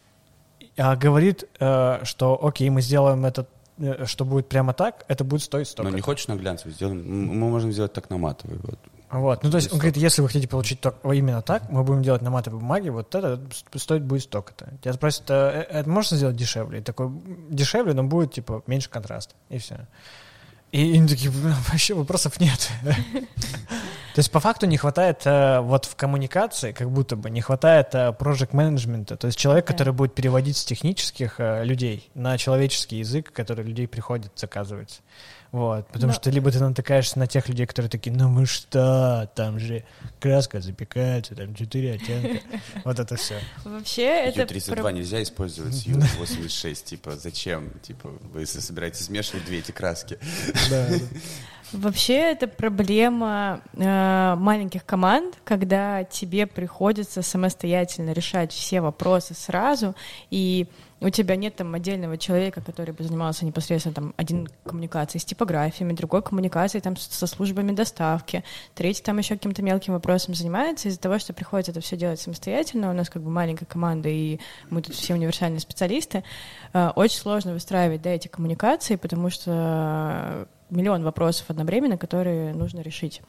а 0.78 0.96
говорит, 0.96 1.46
э, 1.60 2.00
что 2.04 2.40
окей, 2.46 2.70
мы 2.70 2.82
сделаем 2.82 3.26
этот 3.26 3.50
что 4.06 4.26
будет 4.26 4.50
прямо 4.50 4.74
так, 4.74 5.06
это 5.08 5.24
будет 5.24 5.42
стоить 5.42 5.68
столько. 5.68 5.90
Но 5.90 5.96
не 5.96 6.02
хочешь 6.02 6.28
на 6.28 6.36
глянцевый, 6.36 6.74
сделаем, 6.74 7.04
мы 7.08 7.50
можем 7.50 7.72
сделать 7.72 7.94
так 7.94 8.10
на 8.10 8.18
матовый. 8.18 8.60
Вот. 8.64 8.80
Вот, 9.12 9.44
ну 9.44 9.50
то 9.50 9.58
есть 9.58 9.72
он 9.72 9.80
говорит, 9.80 9.98
если 9.98 10.22
вы 10.22 10.28
хотите 10.28 10.48
получить 10.48 10.82
то, 10.82 10.94
именно 11.12 11.42
так, 11.42 11.68
мы 11.72 11.84
будем 11.84 12.04
делать 12.04 12.22
на 12.22 12.30
матовой 12.30 12.60
бумаге, 12.60 12.92
вот 12.92 13.14
это 13.16 13.42
стоит 13.76 14.04
будет 14.04 14.22
столько-то. 14.22 14.70
Тебя 14.84 14.94
спросят, 14.94 15.24
а, 15.30 15.50
э, 15.50 15.62
это 15.62 15.90
можно 15.90 16.16
сделать 16.16 16.36
дешевле? 16.36 16.80
И 16.80 16.82
такой, 16.84 17.10
дешевле, 17.50 17.94
но 17.94 18.04
будет 18.04 18.34
типа 18.34 18.62
меньше 18.68 18.88
контраста, 18.90 19.34
и 19.50 19.58
все. 19.58 19.88
И 20.72 20.96
они 20.96 21.08
такие, 21.08 21.32
вообще 21.32 21.94
вопросов 21.94 22.40
нет. 22.40 22.70
То 24.20 24.20
есть 24.20 24.32
по 24.32 24.40
факту 24.40 24.66
не 24.66 24.76
хватает 24.76 25.22
э, 25.26 25.62
вот 25.62 25.86
в 25.86 25.96
коммуникации, 25.96 26.72
как 26.74 26.92
будто 26.92 27.16
бы 27.16 27.30
не 27.30 27.42
хватает 27.42 27.94
э, 27.94 28.14
project 28.20 28.50
менеджмента, 28.52 29.16
то 29.16 29.28
есть 29.28 29.40
человек, 29.40 29.66
который 29.66 29.94
будет 29.94 30.14
переводить 30.14 30.58
с 30.58 30.66
технических 30.66 31.36
э, 31.40 31.64
людей 31.64 32.10
на 32.16 32.38
человеческий 32.38 32.98
язык, 32.98 33.32
который 33.32 33.64
людей 33.64 33.88
приходит 33.88 34.32
заказывать. 34.36 35.02
Вот, 35.52 35.88
потому 35.88 36.12
Но... 36.12 36.14
что 36.14 36.30
либо 36.30 36.52
ты 36.52 36.60
натыкаешься 36.60 37.18
на 37.18 37.26
тех 37.26 37.50
людей, 37.50 37.66
которые 37.66 37.90
такие, 37.90 38.16
ну 38.16 38.30
мы 38.30 38.46
что, 38.46 39.30
там 39.34 39.60
же 39.60 39.84
краска 40.20 40.62
запекается, 40.62 41.36
там 41.36 41.56
четыре 41.56 41.94
оттенка, 41.94 42.42
вот 42.86 43.00
это 43.00 43.16
все. 43.16 43.40
Вообще 43.64 44.04
это... 44.04 44.42
Ю-32 44.42 44.94
нельзя 44.94 45.24
использовать, 45.24 45.88
Ю-86, 45.88 46.74
типа, 46.86 47.16
зачем? 47.16 47.72
Типа, 47.82 48.10
вы 48.32 48.46
собираетесь 48.46 49.06
смешивать 49.06 49.46
две 49.46 49.60
эти 49.60 49.72
краски. 49.72 50.20
Да, 50.70 50.88
Вообще 51.72 52.32
это 52.32 52.48
проблема 52.48 53.62
э, 53.74 54.36
маленьких 54.36 54.84
команд, 54.86 55.38
когда 55.44 56.04
тебе 56.04 56.48
приходится 56.48 57.22
самостоятельно 57.22 58.12
решать 58.12 58.52
все 58.52 58.82
вопросы 58.82 59.36
сразу, 59.36 59.96
и 60.32 60.68
у 61.02 61.10
тебя 61.10 61.36
нет 61.36 61.56
там 61.56 61.74
отдельного 61.74 62.18
человека, 62.18 62.62
который 62.62 62.94
бы 62.94 63.04
занимался 63.04 63.46
непосредственно 63.46 63.96
там 63.96 64.14
один 64.18 64.48
коммуникацией 64.66 65.22
с 65.22 65.26
типографиями, 65.26 65.94
другой 65.94 66.22
коммуникацией 66.22 66.82
там 66.82 66.98
со 66.98 67.26
службами 67.28 67.72
доставки, 67.72 68.44
третий 68.76 69.04
там 69.04 69.18
еще 69.18 69.36
каким-то 69.36 69.62
мелким 69.62 69.94
вопросом 69.94 70.34
занимается. 70.34 70.90
Из-за 70.90 71.00
того, 71.00 71.20
что 71.20 71.34
приходится 71.34 71.72
это 71.72 71.82
все 71.82 71.96
делать 71.96 72.20
самостоятельно, 72.20 72.90
у 72.90 72.94
нас 72.94 73.10
как 73.10 73.22
бы 73.22 73.30
маленькая 73.30 73.66
команда, 73.66 74.10
и 74.10 74.40
мы 74.70 74.82
тут 74.82 74.96
все 74.96 75.14
универсальные 75.14 75.60
специалисты, 75.60 76.24
э, 76.74 76.90
очень 76.96 77.18
сложно 77.18 77.54
выстраивать 77.54 78.02
да, 78.02 78.10
эти 78.10 78.28
коммуникации, 78.28 78.96
потому 78.96 79.30
что 79.30 80.48
миллион 80.70 81.04
вопросов 81.04 81.46
одновременно, 81.50 81.98
которые 81.98 82.54
нужно 82.54 82.82
решить. 82.82 83.22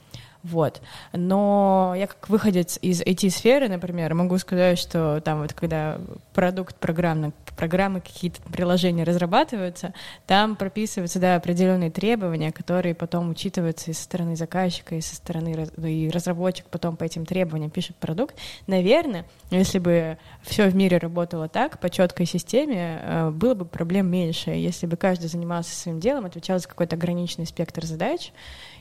Вот. 0.42 0.80
Но 1.12 1.94
я 1.96 2.06
как 2.06 2.28
выходец 2.28 2.78
из 2.80 3.02
IT-сферы, 3.02 3.68
например, 3.68 4.14
могу 4.14 4.38
сказать, 4.38 4.78
что 4.78 5.20
там 5.20 5.42
вот 5.42 5.52
когда 5.52 6.00
продукт 6.32 6.76
программно, 6.76 7.32
программы, 7.56 8.00
какие-то 8.00 8.40
приложения 8.42 9.04
разрабатываются, 9.04 9.92
там 10.26 10.56
прописываются, 10.56 11.18
да, 11.18 11.36
определенные 11.36 11.90
требования, 11.90 12.52
которые 12.52 12.94
потом 12.94 13.30
учитываются 13.30 13.90
и 13.90 13.94
со 13.94 14.02
стороны 14.02 14.34
заказчика, 14.34 14.94
и 14.94 15.02
со 15.02 15.14
стороны 15.14 15.68
ну, 15.76 15.86
и 15.86 16.08
разработчик 16.08 16.64
потом 16.70 16.96
по 16.96 17.04
этим 17.04 17.26
требованиям 17.26 17.70
пишет 17.70 17.96
продукт. 17.96 18.34
Наверное, 18.66 19.26
если 19.50 19.78
бы 19.78 20.16
все 20.42 20.68
в 20.68 20.74
мире 20.74 20.96
работало 20.96 21.48
так, 21.48 21.80
по 21.80 21.90
четкой 21.90 22.24
системе, 22.24 23.00
э, 23.02 23.30
было 23.30 23.54
бы 23.54 23.66
проблем 23.66 24.10
меньше, 24.10 24.50
если 24.50 24.86
бы 24.86 24.96
каждый 24.96 25.28
занимался 25.28 25.74
своим 25.74 26.00
делом, 26.00 26.24
отвечал 26.24 26.58
за 26.58 26.66
какой-то 26.66 26.96
ограниченный 26.96 27.46
спектр 27.46 27.84
задач, 27.84 28.32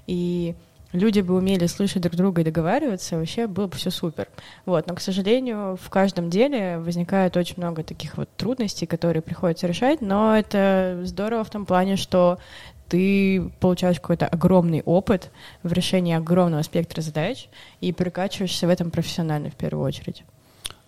и 0.08 0.56
люди 0.92 1.22
бы 1.22 1.36
умели 1.36 1.66
слышать 1.68 2.02
друг 2.02 2.16
друга 2.16 2.42
и 2.42 2.46
договариваться, 2.46 3.18
вообще 3.18 3.48
было 3.48 3.68
бы 3.68 3.76
все 3.76 3.92
супер. 3.92 4.28
Вот. 4.66 4.88
Но, 4.88 4.96
к 4.96 5.02
сожалению, 5.02 5.78
в 5.82 5.90
каждом 5.90 6.30
деле 6.30 6.80
возникает 6.80 7.38
очень 7.38 7.56
много 7.58 7.84
таких 7.84 8.18
вот 8.18 8.30
трудностей, 8.36 8.86
которые 8.86 9.22
приходится 9.22 9.68
решать, 9.68 10.02
но 10.02 10.38
это 10.38 11.02
здорово 11.04 11.44
в 11.44 11.50
том 11.50 11.66
плане, 11.66 11.96
что 11.96 12.40
ты 12.88 13.52
получаешь 13.60 14.00
какой-то 14.00 14.28
огромный 14.28 14.82
опыт 14.82 15.32
в 15.62 15.72
решении 15.72 16.16
огромного 16.16 16.64
спектра 16.64 17.02
задач 17.02 17.48
и 17.82 17.94
прикачиваешься 17.94 18.66
в 18.66 18.70
этом 18.70 18.90
профессионально 18.90 19.52
в 19.52 19.56
первую 19.56 19.86
очередь. 19.86 20.24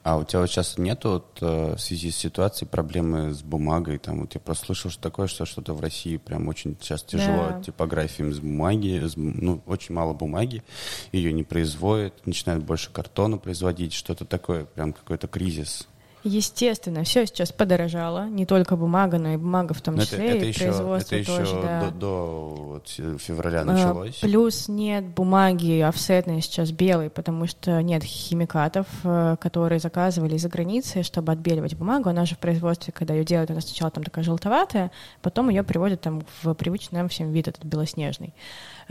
А 0.03 0.17
у 0.17 0.23
тебя 0.23 0.39
вот 0.39 0.49
сейчас 0.49 0.79
нету 0.79 1.09
вот, 1.09 1.37
э, 1.41 1.75
в 1.75 1.79
связи 1.79 2.09
с 2.09 2.17
ситуацией 2.17 2.67
проблемы 2.67 3.33
с 3.33 3.43
бумагой? 3.43 3.99
Там 3.99 4.21
вот 4.21 4.33
я 4.33 4.39
просто 4.39 4.65
слышал, 4.65 4.89
что 4.89 5.01
такое, 5.01 5.27
что 5.27 5.45
что-то 5.45 5.75
в 5.75 5.81
России 5.81 6.17
прям 6.17 6.47
очень 6.47 6.75
сейчас 6.81 7.03
тяжело 7.03 7.49
да. 7.51 7.61
типографиям 7.61 8.33
с 8.33 8.39
бумаги, 8.39 8.99
с, 9.05 9.13
ну, 9.15 9.61
очень 9.67 9.93
мало 9.93 10.13
бумаги, 10.13 10.63
ее 11.11 11.31
не 11.31 11.43
производят, 11.43 12.25
начинают 12.25 12.63
больше 12.63 12.91
картона 12.91 13.37
производить, 13.37 13.93
что-то 13.93 14.25
такое, 14.25 14.65
прям 14.65 14.93
какой-то 14.93 15.27
кризис. 15.27 15.87
Естественно, 16.23 17.03
все 17.03 17.25
сейчас 17.25 17.51
подорожало, 17.51 18.27
не 18.27 18.45
только 18.45 18.75
бумага, 18.75 19.17
но 19.17 19.33
и 19.33 19.37
бумага 19.37 19.73
в 19.73 19.81
том 19.81 19.95
Но 19.95 20.03
числе, 20.03 20.25
это, 20.25 20.35
это 20.37 20.45
и 20.45 20.47
еще, 20.49 20.59
производство 20.65 21.15
это 21.15 21.25
тоже, 21.25 21.41
еще 21.41 21.61
да. 21.61 21.81
до, 21.81 21.91
до 21.91 22.71
вот 22.73 22.87
февраля 23.19 23.61
А, 23.61 23.65
началось. 23.65 24.15
Плюс 24.19 24.67
нет 24.67 25.05
бумаги 25.05 25.79
офсетной 25.81 26.41
сейчас 26.41 26.71
белой, 26.71 27.09
потому 27.09 27.47
что 27.47 27.81
нет 27.81 28.03
химикатов, 28.03 28.85
э, 29.03 29.35
которые 29.39 29.79
заказывали 29.79 30.35
из-за 30.35 30.49
границы, 30.49 31.03
чтобы 31.03 31.31
отбеливать 31.31 31.75
бумагу. 31.75 32.09
Она 32.09 32.25
же 32.25 32.35
в 32.35 32.39
производстве, 32.39 32.93
когда 32.93 33.13
ее 33.13 33.25
делают, 33.25 33.49
она 33.49 33.61
сначала 33.61 33.89
там 33.89 34.03
такая 34.03 34.23
желтоватая, 34.23 34.91
потом 35.21 35.49
ее 35.49 35.63
приводят 35.63 36.01
там 36.01 36.23
в 36.43 36.53
привычный 36.53 36.99
нам 36.99 37.09
всем 37.09 37.31
вид 37.31 37.47
этот 37.47 37.65
белоснежный. 37.65 38.33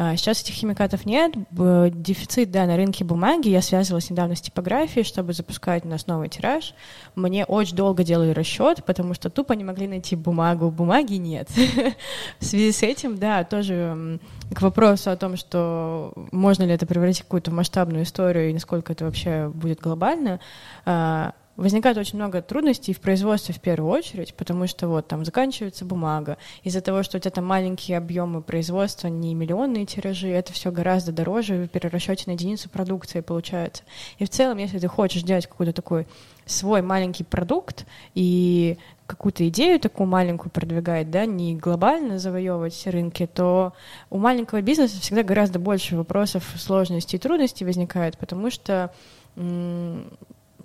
А, 0.02 0.16
Сейчас 0.16 0.40
этих 0.40 0.54
химикатов 0.54 1.04
нет, 1.04 1.34
дефицит, 1.50 2.50
да, 2.50 2.64
на 2.64 2.78
рынке 2.78 3.04
бумаги. 3.04 3.50
Я 3.50 3.60
связывалась 3.60 4.08
недавно 4.08 4.34
с 4.34 4.40
типографией, 4.40 5.04
чтобы 5.04 5.34
запускать 5.34 5.84
у 5.84 5.88
нас 5.88 6.06
новый 6.06 6.30
тираж. 6.30 6.72
Мне 7.16 7.44
очень 7.44 7.76
долго 7.76 8.02
делали 8.02 8.30
расчет, 8.30 8.82
потому 8.86 9.12
что 9.12 9.28
тупо 9.28 9.52
не 9.52 9.62
могли 9.62 9.86
найти 9.86 10.16
бумагу, 10.16 10.70
бумаги 10.70 11.16
нет. 11.16 11.50
В 12.38 12.44
связи 12.46 12.72
с 12.72 12.82
этим, 12.82 13.18
да, 13.18 13.44
тоже 13.44 14.18
к 14.54 14.62
вопросу 14.62 15.10
о 15.10 15.16
том, 15.16 15.36
что 15.36 16.14
можно 16.32 16.62
ли 16.62 16.72
это 16.72 16.86
превратить 16.86 17.20
в 17.20 17.24
какую-то 17.24 17.50
масштабную 17.50 18.04
историю 18.04 18.48
и 18.48 18.54
насколько 18.54 18.94
это 18.94 19.04
вообще 19.04 19.50
будет 19.52 19.80
глобально, 19.80 20.40
а, 20.86 21.34
возникает 21.60 21.98
очень 21.98 22.16
много 22.16 22.40
трудностей 22.40 22.94
в 22.94 23.00
производстве 23.00 23.54
в 23.54 23.60
первую 23.60 23.92
очередь, 23.92 24.34
потому 24.34 24.66
что 24.66 24.88
вот 24.88 25.08
там 25.08 25.26
заканчивается 25.26 25.84
бумага. 25.84 26.38
Из-за 26.62 26.80
того, 26.80 27.02
что 27.02 27.18
у 27.18 27.20
тебя 27.20 27.30
там 27.30 27.44
маленькие 27.44 27.98
объемы 27.98 28.40
производства, 28.40 29.08
не 29.08 29.34
миллионные 29.34 29.84
тиражи, 29.84 30.28
это 30.28 30.54
все 30.54 30.70
гораздо 30.70 31.12
дороже 31.12 31.64
в 31.64 31.68
перерасчете 31.68 32.24
на 32.26 32.32
единицу 32.32 32.70
продукции 32.70 33.20
получается. 33.20 33.82
И 34.18 34.24
в 34.24 34.30
целом, 34.30 34.56
если 34.56 34.78
ты 34.78 34.88
хочешь 34.88 35.22
делать 35.22 35.46
какой-то 35.46 35.74
такой 35.74 36.06
свой 36.46 36.80
маленький 36.80 37.24
продукт 37.24 37.84
и 38.14 38.78
какую-то 39.06 39.46
идею 39.48 39.78
такую 39.80 40.06
маленькую 40.06 40.50
продвигать, 40.50 41.10
да, 41.10 41.26
не 41.26 41.56
глобально 41.56 42.18
завоевывать 42.18 42.72
все 42.72 42.88
рынки, 42.88 43.26
то 43.26 43.74
у 44.08 44.16
маленького 44.16 44.62
бизнеса 44.62 44.98
всегда 44.98 45.22
гораздо 45.22 45.58
больше 45.58 45.96
вопросов, 45.96 46.54
сложностей 46.56 47.18
и 47.18 47.20
трудностей 47.20 47.66
возникает, 47.66 48.16
потому 48.16 48.50
что 48.50 48.92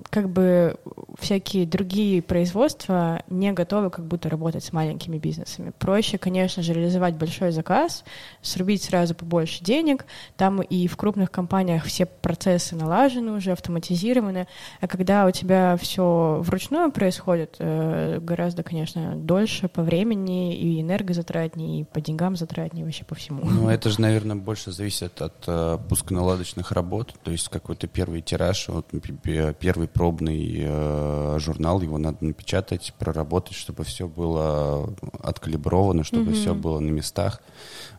как 0.09 0.29
бы 0.29 0.77
всякие 1.19 1.65
другие 1.65 2.21
производства 2.21 3.21
не 3.29 3.51
готовы 3.51 3.89
как 3.89 4.05
будто 4.05 4.29
работать 4.29 4.63
с 4.63 4.73
маленькими 4.73 5.17
бизнесами. 5.17 5.71
Проще, 5.77 6.17
конечно 6.17 6.63
же, 6.63 6.73
реализовать 6.73 7.15
большой 7.15 7.51
заказ, 7.51 8.03
срубить 8.41 8.83
сразу 8.83 9.15
побольше 9.15 9.63
денег. 9.63 10.05
Там 10.37 10.61
и 10.61 10.87
в 10.87 10.97
крупных 10.97 11.31
компаниях 11.31 11.85
все 11.85 12.05
процессы 12.05 12.75
налажены 12.75 13.31
уже, 13.31 13.51
автоматизированы. 13.51 14.47
А 14.81 14.87
когда 14.87 15.25
у 15.25 15.31
тебя 15.31 15.77
все 15.77 16.39
вручную 16.41 16.91
происходит, 16.91 17.55
э, 17.59 18.19
гораздо, 18.21 18.63
конечно, 18.63 19.15
дольше 19.15 19.67
по 19.67 19.81
времени 19.81 20.55
и 20.55 20.81
энергозатратнее, 20.81 21.81
и 21.81 21.83
по 21.83 22.01
деньгам 22.01 22.35
затратнее, 22.35 22.85
вообще 22.85 23.05
по 23.05 23.15
всему. 23.15 23.43
Ну, 23.43 23.69
это 23.69 23.89
же, 23.89 24.01
наверное, 24.01 24.35
больше 24.35 24.71
зависит 24.71 25.21
от 25.21 25.43
э, 25.47 25.77
пусконаладочных 25.89 26.71
работ. 26.71 27.13
То 27.23 27.31
есть 27.31 27.49
какой-то 27.49 27.87
первый 27.87 28.21
тираж, 28.21 28.67
вот, 28.67 28.87
п- 28.87 28.99
п- 28.99 29.53
первый 29.85 30.05
пробный 30.05 30.55
э, 30.59 31.37
журнал, 31.39 31.81
его 31.81 31.97
надо 31.97 32.17
напечатать, 32.21 32.93
проработать, 32.99 33.55
чтобы 33.55 33.83
все 33.83 34.07
было 34.07 34.93
откалибровано, 35.21 36.03
чтобы 36.03 36.25
Мгм. 36.31 36.33
все 36.33 36.53
было 36.53 36.79
на 36.79 36.89
местах. 36.89 37.41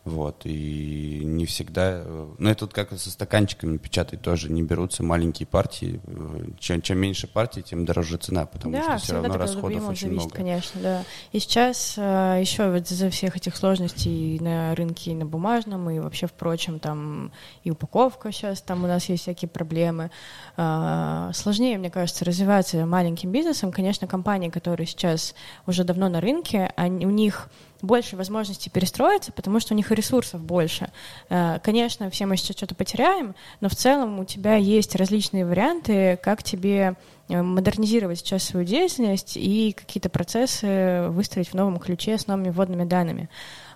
Вот. 0.05 0.41
И 0.45 1.21
не 1.25 1.45
всегда... 1.45 2.01
э, 2.03 2.27
Ну, 2.37 2.49
это 2.49 2.65
вот 2.65 2.73
как 2.73 2.91
со 2.97 3.09
стаканчиками 3.09 3.77
печатать 3.77 4.21
тоже. 4.21 4.49
Не 4.51 4.63
берутся 4.63 5.03
маленькие 5.03 5.47
партии. 5.47 5.99
Э, 6.07 6.45
Чем, 6.59 6.81
чем 6.81 6.97
меньше 6.99 7.27
партий, 7.27 7.61
тем 7.61 7.85
дороже 7.85 8.17
цена, 8.17 8.45
потому 8.45 8.73
да, 8.73 8.97
что 8.97 9.05
все 9.05 9.13
равно 9.13 9.37
расходов 9.37 9.87
очень 9.89 10.07
зависит, 10.07 10.11
много. 10.25 10.35
конечно, 10.35 10.81
да. 10.81 11.03
И 11.33 11.39
сейчас 11.39 11.95
э, 11.97 12.37
еще 12.39 12.71
вот 12.71 12.89
из-за 12.89 13.09
всех 13.09 13.35
этих 13.35 13.55
сложностей 13.57 14.39
на 14.39 14.73
рынке 14.75 15.11
и 15.11 15.15
на 15.15 15.25
бумажном, 15.25 15.89
и 15.89 15.99
вообще, 15.99 16.27
впрочем, 16.27 16.79
там 16.79 17.31
и 17.63 17.71
упаковка 17.71 18.31
сейчас, 18.31 18.61
там 18.61 18.83
у 18.83 18.87
нас 18.87 19.09
есть 19.09 19.23
всякие 19.23 19.49
проблемы. 19.49 20.09
Э, 20.55 21.31
сложнее, 21.33 21.76
мне 21.77 21.89
кажется, 21.89 22.25
развиваться 22.25 22.85
маленьким 22.85 23.31
бизнесом. 23.31 23.71
Конечно, 23.71 24.07
компании, 24.07 24.49
которые 24.49 24.87
сейчас 24.87 25.35
уже 25.65 25.83
давно 25.83 26.09
на 26.09 26.21
рынке, 26.21 26.71
они, 26.75 27.05
у 27.05 27.09
них 27.09 27.49
больше 27.81 28.15
возможностей 28.15 28.69
перестроиться, 28.69 29.31
потому 29.31 29.59
что 29.59 29.73
у 29.73 29.77
них 29.77 29.91
ресурсов 29.91 30.41
больше. 30.41 30.89
Э, 31.29 31.59
Конечно, 31.61 32.09
все 32.09 32.25
мы 32.25 32.37
сейчас 32.37 32.57
что-то 32.57 32.75
потеряем, 32.75 33.35
но 33.61 33.69
в 33.69 33.75
целом 33.75 34.19
у 34.19 34.25
тебя 34.25 34.55
есть 34.55 34.95
различные 34.95 35.45
варианты, 35.45 36.17
как 36.23 36.41
тебе 36.43 36.95
э, 37.29 37.41
модернизировать 37.41 38.19
сейчас 38.19 38.43
свою 38.43 38.65
деятельность 38.65 39.37
и 39.37 39.73
какие-то 39.77 40.09
процессы 40.09 41.07
выстроить 41.09 41.49
в 41.49 41.53
новом 41.53 41.77
ключе 41.79 42.17
с 42.17 42.27
новыми 42.27 42.49
вводными 42.49 42.83
данными. 42.83 43.29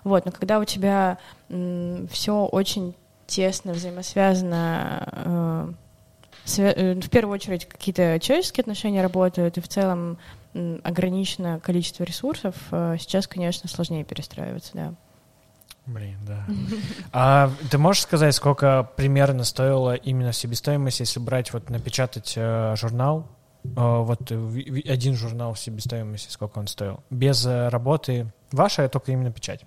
Вот, 0.04 0.24
но 0.24 0.32
когда 0.32 0.58
у 0.58 0.64
тебя 0.64 1.18
все 1.48 2.44
очень 2.46 2.94
тесно 3.26 3.72
взаимосвязано, 3.72 5.08
свя- 5.12 5.68
э, 5.68 5.72
в 6.58 7.08
первую 7.10 7.34
очередь 7.34 7.66
какие-то 7.66 8.18
человеческие 8.20 8.62
отношения 8.62 9.02
работают, 9.02 9.58
и 9.58 9.60
в 9.60 9.68
целом 9.68 10.18
м, 10.54 10.80
ограничено 10.84 11.60
количество 11.60 12.04
ресурсов, 12.04 12.54
э, 12.70 12.96
сейчас, 13.00 13.26
конечно, 13.26 13.68
сложнее 13.68 14.04
перестраиваться, 14.04 14.70
да. 14.74 14.94
Блин, 15.86 16.16
да. 16.26 16.46
А 17.12 17.50
ты 17.70 17.78
можешь 17.78 18.02
сказать, 18.02 18.34
сколько 18.34 18.88
примерно 18.96 19.44
стоила 19.44 19.94
именно 19.94 20.32
себестоимость, 20.32 21.00
если 21.00 21.18
брать 21.20 21.52
вот 21.52 21.70
напечатать 21.70 22.34
э, 22.36 22.74
журнал? 22.76 23.26
Э, 23.64 23.68
вот 24.02 24.30
э, 24.30 24.34
ви- 24.36 24.88
один 24.88 25.14
журнал 25.16 25.56
себестоимости, 25.56 26.30
сколько 26.30 26.58
он 26.58 26.66
стоил? 26.68 27.00
Без 27.10 27.44
э, 27.46 27.68
работы 27.68 28.26
вашей, 28.52 28.84
а 28.84 28.88
только 28.88 29.10
именно 29.12 29.32
печать. 29.32 29.62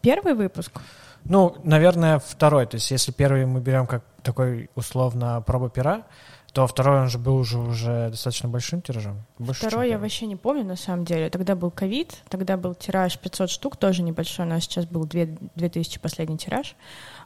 Первый 0.00 0.34
выпуск. 0.34 0.80
Ну, 1.28 1.56
наверное, 1.62 2.18
второй. 2.18 2.66
То 2.66 2.76
есть, 2.76 2.90
если 2.90 3.12
первый 3.12 3.46
мы 3.46 3.60
берем 3.60 3.86
как 3.86 4.02
такой 4.22 4.70
условно 4.74 5.42
проба 5.46 5.70
пера, 5.70 6.04
то 6.52 6.66
второй 6.66 7.02
он 7.02 7.08
же 7.08 7.18
был 7.18 7.36
уже, 7.36 7.58
уже 7.58 8.08
достаточно 8.10 8.48
большим 8.48 8.80
тиражом. 8.80 9.22
Больше, 9.38 9.66
Второй 9.66 9.90
я 9.90 9.98
вообще 9.98 10.26
не 10.26 10.36
помню, 10.36 10.64
на 10.64 10.76
самом 10.76 11.04
деле. 11.04 11.28
Тогда 11.28 11.54
был 11.54 11.70
ковид, 11.70 12.16
тогда 12.28 12.56
был 12.56 12.74
тираж 12.74 13.18
500 13.18 13.50
штук, 13.50 13.76
тоже 13.76 14.02
небольшой, 14.02 14.46
у 14.46 14.48
нас 14.48 14.64
сейчас 14.64 14.86
был 14.86 15.04
2, 15.04 15.20
2000 15.54 16.00
последний 16.00 16.38
тираж. 16.38 16.74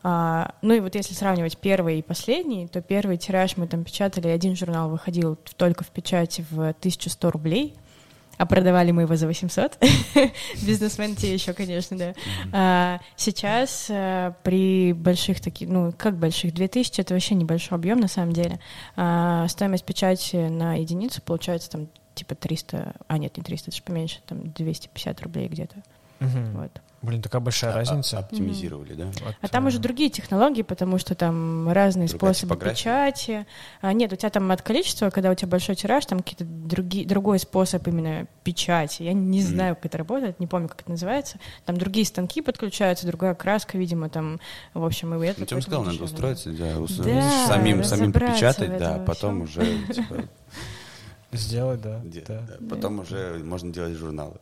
А, 0.03 0.55
ну 0.61 0.75
и 0.75 0.81
вот 0.81 0.97
если 0.97 1.15
сравнивать 1.15 1.57
первый 1.57 2.01
и 2.01 2.03
последний, 2.03 2.67
то 2.67 2.83
первый 2.83 3.17
тираж 3.17 3.57
мы 3.57 3.69
там 3.69 3.85
печатали, 3.85 4.27
один 4.29 4.57
журнал 4.57 4.91
выходил 4.91 5.39
только 5.57 5.85
в 5.85 5.89
печати 5.89 6.45
в 6.51 6.59
1100 6.59 7.31
рублей, 7.31 7.77
а 8.39 8.47
продавали 8.47 8.91
мы 8.91 9.03
его 9.03 9.17
за 9.17 9.27
800. 9.27 9.79
Бизнесмен 10.63 11.17
те 11.17 11.33
еще, 11.33 11.53
конечно, 11.53 11.97
да. 11.97 12.15
А, 12.53 13.01
сейчас 13.17 13.89
а, 13.91 14.35
при 14.43 14.93
больших 14.93 15.41
таких, 15.41 15.69
ну, 15.69 15.93
как 15.97 16.17
больших, 16.17 16.55
2000 16.55 17.01
это 17.01 17.15
вообще 17.15 17.35
небольшой 17.35 17.79
объем 17.79 18.01
на 18.01 18.09
самом 18.09 18.33
деле. 18.33 18.59
А, 18.97 19.47
стоимость 19.49 19.85
печати 19.85 20.37
на 20.37 20.75
единицу 20.75 21.23
получается 21.23 21.71
там 21.71 21.89
типа 22.15 22.35
300, 22.35 22.95
а 23.07 23.19
нет, 23.19 23.37
не 23.37 23.43
300, 23.43 23.71
это 23.71 23.77
же 23.77 23.83
поменьше, 23.83 24.21
там 24.27 24.51
250 24.53 25.23
рублей 25.23 25.49
где-то. 25.49 25.77
Вот. 26.21 26.71
Блин, 27.03 27.21
такая 27.21 27.41
большая 27.43 27.73
А- 27.73 27.75
а- 27.75 27.77
разница. 27.79 28.19
Оптимизировали, 28.21 28.95
да? 28.95 29.07
Вот, 29.25 29.35
А 29.41 29.49
там 29.49 29.65
э, 29.65 29.69
уже 29.69 29.81
другие 29.81 30.09
технологии, 30.09 30.63
потому 30.63 30.99
что 30.99 31.17
там 31.17 31.69
разные 31.69 32.07
Другая 32.09 32.33
способы 32.33 32.57
печати. 32.57 33.45
А, 33.81 33.93
нет, 33.93 34.13
у 34.13 34.17
тебя 34.17 34.31
там 34.31 34.51
от 34.53 34.63
количества, 34.63 35.11
когда 35.11 35.31
у 35.31 35.35
тебя 35.35 35.49
большой 35.49 35.75
тираж, 35.75 36.07
там 36.07 36.21
какие-то 36.21 36.45
другие, 36.45 37.05
другой 37.07 37.41
способ 37.41 37.87
именно 37.89 38.27
печати. 38.45 39.03
Я 39.03 39.15
не 39.15 39.41
Мгм. 39.41 39.49
знаю, 39.49 39.75
как 39.75 39.87
это 39.87 39.99
работает, 39.99 40.39
не 40.39 40.47
помню, 40.47 40.69
как 40.69 40.83
это 40.83 40.91
называется. 40.93 41.39
Там 41.65 41.77
другие 41.77 42.07
станки 42.07 42.41
подключаются, 42.41 43.07
другая 43.07 43.35
краска, 43.35 43.77
видимо, 43.77 44.09
там, 44.09 44.39
в 44.73 44.85
общем, 44.85 45.13
и 45.15 45.27
это. 45.27 45.41
Ну, 45.41 45.47
тебе 45.47 45.61
сказал, 45.61 45.83
надо 45.83 46.05
устроиться, 46.05 46.51
да, 46.53 46.77
Да, 46.79 47.47
самим, 47.49 47.83
самим 47.83 48.13
в 48.13 48.79
да, 48.79 48.95
этом 48.95 49.05
потом 49.07 49.41
уже, 49.43 49.65
типа, 49.93 50.17
Сделать, 51.33 51.81
да. 51.81 52.01
де- 52.05 52.25
да. 52.29 52.41
да, 52.47 52.55
потом 52.69 53.01
уже 53.01 53.41
можно 53.43 53.73
делать 53.73 53.95
журналы. 53.95 54.35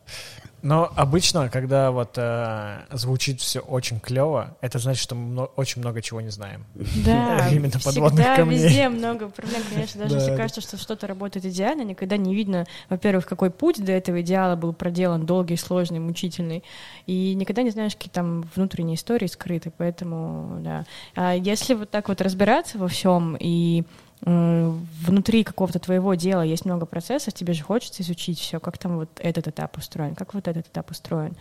Но 0.61 0.91
обычно, 0.95 1.49
когда 1.49 1.89
вот 1.89 2.15
э, 2.17 2.81
звучит 2.91 3.41
все 3.41 3.61
очень 3.61 3.99
клево, 3.99 4.55
это 4.61 4.77
значит, 4.77 5.01
что 5.01 5.15
мы 5.15 5.25
мно- 5.25 5.51
очень 5.55 5.81
много 5.81 6.01
чего 6.03 6.21
не 6.21 6.29
знаем. 6.29 6.65
Да, 7.03 7.47
Именно 7.51 7.79
подводных 7.83 8.19
всегда 8.23 8.35
камней. 8.35 8.63
везде 8.63 8.89
много 8.89 9.29
проблем, 9.29 9.61
конечно, 9.73 10.01
даже 10.01 10.13
Да, 10.15 10.19
если 10.19 10.31
да. 10.31 10.37
кажется, 10.37 10.61
что 10.61 10.77
что-то 10.77 11.07
работает 11.07 11.45
идеально, 11.45 11.81
никогда 11.83 12.17
не 12.17 12.35
видно, 12.35 12.67
во-первых, 12.89 13.25
какой 13.25 13.49
путь 13.49 13.83
до 13.83 13.91
этого 13.93 14.21
идеала 14.21 14.55
был 14.55 14.73
проделан, 14.73 15.25
долгий, 15.25 15.55
сложный, 15.57 15.99
мучительный, 15.99 16.63
и 17.07 17.33
никогда 17.33 17.63
не 17.63 17.71
знаешь, 17.71 17.95
какие 17.95 18.11
там 18.11 18.43
внутренние 18.53 18.97
истории 18.97 19.27
скрыты, 19.27 19.71
поэтому, 19.75 20.59
да. 20.61 20.85
А 21.15 21.33
если 21.33 21.73
вот 21.73 21.89
так 21.89 22.07
вот 22.09 22.21
разбираться 22.21 22.77
во 22.77 22.87
всем 22.87 23.35
и 23.39 23.83
внутри 24.23 25.43
какого-то 25.43 25.79
твоего 25.79 26.13
дела 26.13 26.41
есть 26.41 26.65
много 26.65 26.85
процессов, 26.85 27.33
тебе 27.33 27.53
же 27.53 27.63
хочется 27.63 28.03
изучить 28.03 28.39
все, 28.39 28.59
как 28.59 28.77
там 28.77 28.97
вот 28.97 29.09
этот 29.19 29.47
этап 29.47 29.77
устроен, 29.77 30.15
как 30.15 30.33
вот 30.33 30.47
этот 30.47 30.67
этап 30.67 30.91
устроен. 30.91 31.35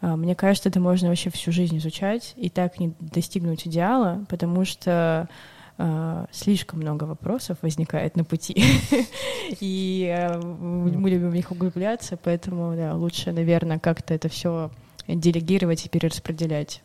А, 0.00 0.16
Мне 0.16 0.34
кажется, 0.34 0.68
это 0.68 0.80
можно 0.80 1.08
вообще 1.08 1.30
всю 1.30 1.52
жизнь 1.52 1.78
изучать 1.78 2.34
и 2.36 2.50
так 2.50 2.78
не 2.78 2.92
достигнуть 3.00 3.66
идеала, 3.66 4.24
потому 4.28 4.64
что 4.64 5.28
э, 5.78 6.26
слишком 6.30 6.80
много 6.80 7.04
вопросов 7.04 7.58
возникает 7.62 8.16
на 8.16 8.24
пути, 8.24 8.62
и 9.60 10.14
э, 10.14 10.38
мы 10.38 11.10
любим 11.10 11.30
в 11.30 11.34
них 11.34 11.50
углубляться, 11.50 12.18
поэтому 12.22 12.76
да, 12.76 12.94
лучше, 12.94 13.32
наверное, 13.32 13.78
как-то 13.78 14.12
это 14.12 14.28
все 14.28 14.70
делегировать 15.06 15.86
и 15.86 15.88
перераспределять 15.88 16.82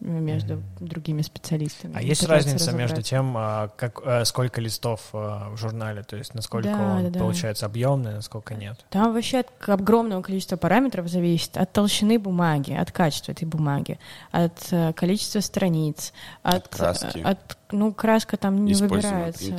между 0.00 0.54
mm-hmm. 0.54 0.60
другими 0.80 1.22
специалистами. 1.22 1.94
А 1.96 2.02
есть 2.02 2.24
разница 2.26 2.72
между 2.72 3.02
тем, 3.02 3.34
а, 3.36 3.68
как, 3.76 4.00
э, 4.04 4.24
сколько 4.24 4.60
листов 4.60 5.08
э, 5.12 5.16
в 5.16 5.56
журнале, 5.56 6.02
то 6.02 6.16
есть 6.16 6.34
насколько 6.34 6.68
да, 6.68 6.96
он 6.96 7.12
да, 7.12 7.18
получается 7.18 7.66
объемный, 7.66 8.12
насколько 8.12 8.54
нет? 8.54 8.84
Там 8.90 9.12
вообще 9.14 9.38
от 9.38 9.48
огромного 9.66 10.22
количества 10.22 10.56
параметров 10.56 11.08
зависит 11.08 11.56
от 11.56 11.72
толщины 11.72 12.18
бумаги, 12.18 12.72
от 12.72 12.92
качества 12.92 13.32
этой 13.32 13.46
бумаги, 13.46 13.98
от 14.30 14.68
э, 14.70 14.92
количества 14.92 15.40
страниц, 15.40 16.12
от, 16.42 16.54
от 16.54 16.68
краски. 16.68 17.20
От, 17.20 17.56
ну, 17.72 17.92
краска 17.92 18.36
там 18.36 18.64
не 18.64 18.74
выбирается. 18.74 19.52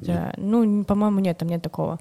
Да. 0.00 0.32
Ну, 0.36 0.84
по-моему, 0.84 1.20
нет, 1.20 1.38
там 1.38 1.48
нет 1.48 1.62
такого. 1.62 1.98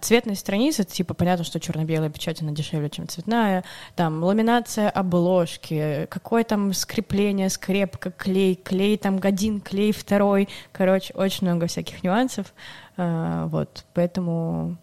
Цветные 0.00 0.36
страницы, 0.36 0.84
типа, 0.84 1.14
понятно, 1.14 1.44
что 1.44 1.60
черно-белая 1.60 2.10
печать, 2.10 2.42
она 2.42 2.52
дешевле, 2.52 2.90
чем 2.90 3.08
цветная. 3.08 3.64
Там 3.96 4.22
ламинация 4.22 4.90
обложки, 4.90 6.06
какое 6.10 6.44
там 6.44 6.72
скрепление, 6.72 7.50
скрепка, 7.50 8.10
клей, 8.10 8.54
клей 8.54 8.96
там 8.96 9.20
один, 9.22 9.60
клей 9.60 9.92
второй. 9.92 10.48
Короче, 10.72 11.14
очень 11.14 11.46
много 11.46 11.66
всяких 11.66 12.02
нюансов. 12.02 12.52
Вот, 12.96 13.84
поэтому 13.94 14.76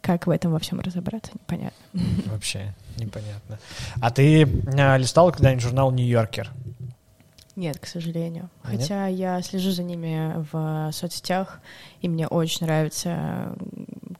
как 0.00 0.26
в 0.26 0.30
этом 0.30 0.52
во 0.52 0.58
всем 0.58 0.80
разобраться, 0.80 1.32
непонятно. 1.34 2.00
Вообще 2.26 2.74
непонятно. 2.96 3.58
А 4.00 4.10
ты 4.10 4.48
а, 4.78 4.96
листал 4.96 5.32
когда-нибудь 5.32 5.62
журнал 5.62 5.90
«Нью-Йоркер»? 5.90 6.50
Нет, 7.58 7.80
к 7.80 7.86
сожалению. 7.86 8.50
А 8.62 8.68
Хотя 8.68 9.10
нет? 9.10 9.18
я 9.18 9.42
слежу 9.42 9.72
за 9.72 9.82
ними 9.82 10.46
в 10.52 10.92
соцсетях, 10.92 11.58
и 12.00 12.08
мне 12.08 12.28
очень 12.28 12.66
нравится, 12.66 13.56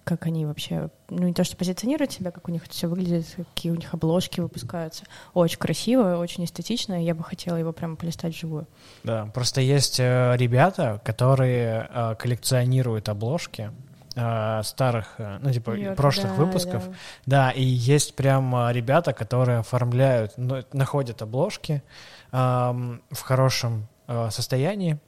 как 0.03 0.26
они 0.26 0.45
вообще, 0.45 0.91
ну 1.09 1.28
не 1.28 1.32
то 1.32 1.45
что 1.45 1.57
позиционируют 1.57 2.11
себя, 2.11 2.32
как 2.32 2.49
у 2.49 2.51
них 2.51 2.64
это 2.64 2.72
все 2.72 2.89
выглядит, 2.89 3.26
какие 3.55 3.70
у 3.70 3.76
них 3.76 3.95
обложки 3.95 4.41
выпускаются. 4.41 5.05
Очень 5.34 5.59
красиво, 5.59 6.16
очень 6.16 6.47
эстетично, 6.47 7.01
я 7.01 7.14
бы 7.14 7.22
хотела 7.22 7.55
его 7.55 7.72
прямо 7.72 7.95
полистать 7.95 8.34
вживую. 8.34 8.66
Да, 9.05 9.26
просто 9.26 9.61
есть 9.61 10.01
э, 10.01 10.34
ребята, 10.36 11.01
которые 11.05 11.89
э, 11.95 12.14
коллекционируют 12.18 13.09
обложки, 13.09 13.70
э, 14.16 14.62
старых, 14.64 15.14
ну, 15.18 15.53
типа, 15.53 15.76
прошлых 15.97 16.36
да, 16.36 16.43
выпусков. 16.45 16.89
Да. 16.89 16.95
да, 17.26 17.51
и 17.53 17.62
есть 17.62 18.16
прям 18.16 18.68
ребята, 18.72 19.12
которые 19.12 19.59
оформляют, 19.59 20.32
ну, 20.36 20.64
находят 20.72 21.22
обложки, 21.22 21.84
в 22.30 23.20
хорошем 23.20 23.88
э, 24.06 24.30
состоянии, 24.30 24.98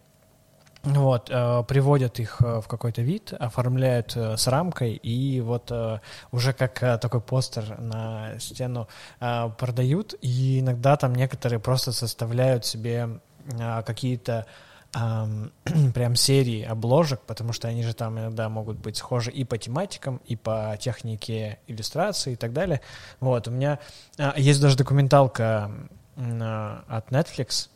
вот, 0.82 1.28
э, 1.30 1.64
приводят 1.68 2.18
их 2.20 2.40
э, 2.40 2.60
в 2.62 2.68
какой-то 2.68 3.02
вид, 3.02 3.34
оформляют 3.38 4.16
с 4.16 4.46
рамкой, 4.46 4.94
и 4.94 5.40
вот 5.40 5.72
уже 6.32 6.52
как 6.52 6.78
такой 7.00 7.20
постер 7.20 7.78
на 7.78 8.38
стену 8.38 8.88
продают, 9.18 10.14
и 10.22 10.60
иногда 10.60 10.96
там 10.96 11.14
некоторые 11.14 11.60
просто 11.60 11.92
составляют 11.92 12.64
себе 12.64 13.20
какие-то 13.84 14.46
прям 15.94 16.16
серии 16.16 16.62
обложек, 16.64 17.20
потому 17.20 17.52
что 17.52 17.68
они 17.68 17.82
же 17.82 17.94
там 17.94 18.18
иногда 18.18 18.48
могут 18.48 18.78
быть 18.78 18.96
схожи 18.96 19.30
и 19.30 19.44
по 19.44 19.56
тематикам, 19.56 20.20
и 20.26 20.36
по 20.36 20.76
технике 20.80 21.58
иллюстрации 21.66 22.32
и 22.32 22.36
так 22.36 22.52
далее. 22.52 22.80
Вот, 23.20 23.48
у 23.48 23.50
меня 23.50 23.78
есть 24.36 24.60
даже 24.60 24.76
документалка 24.76 25.70
от 26.20 27.10
Netflix, 27.10 27.68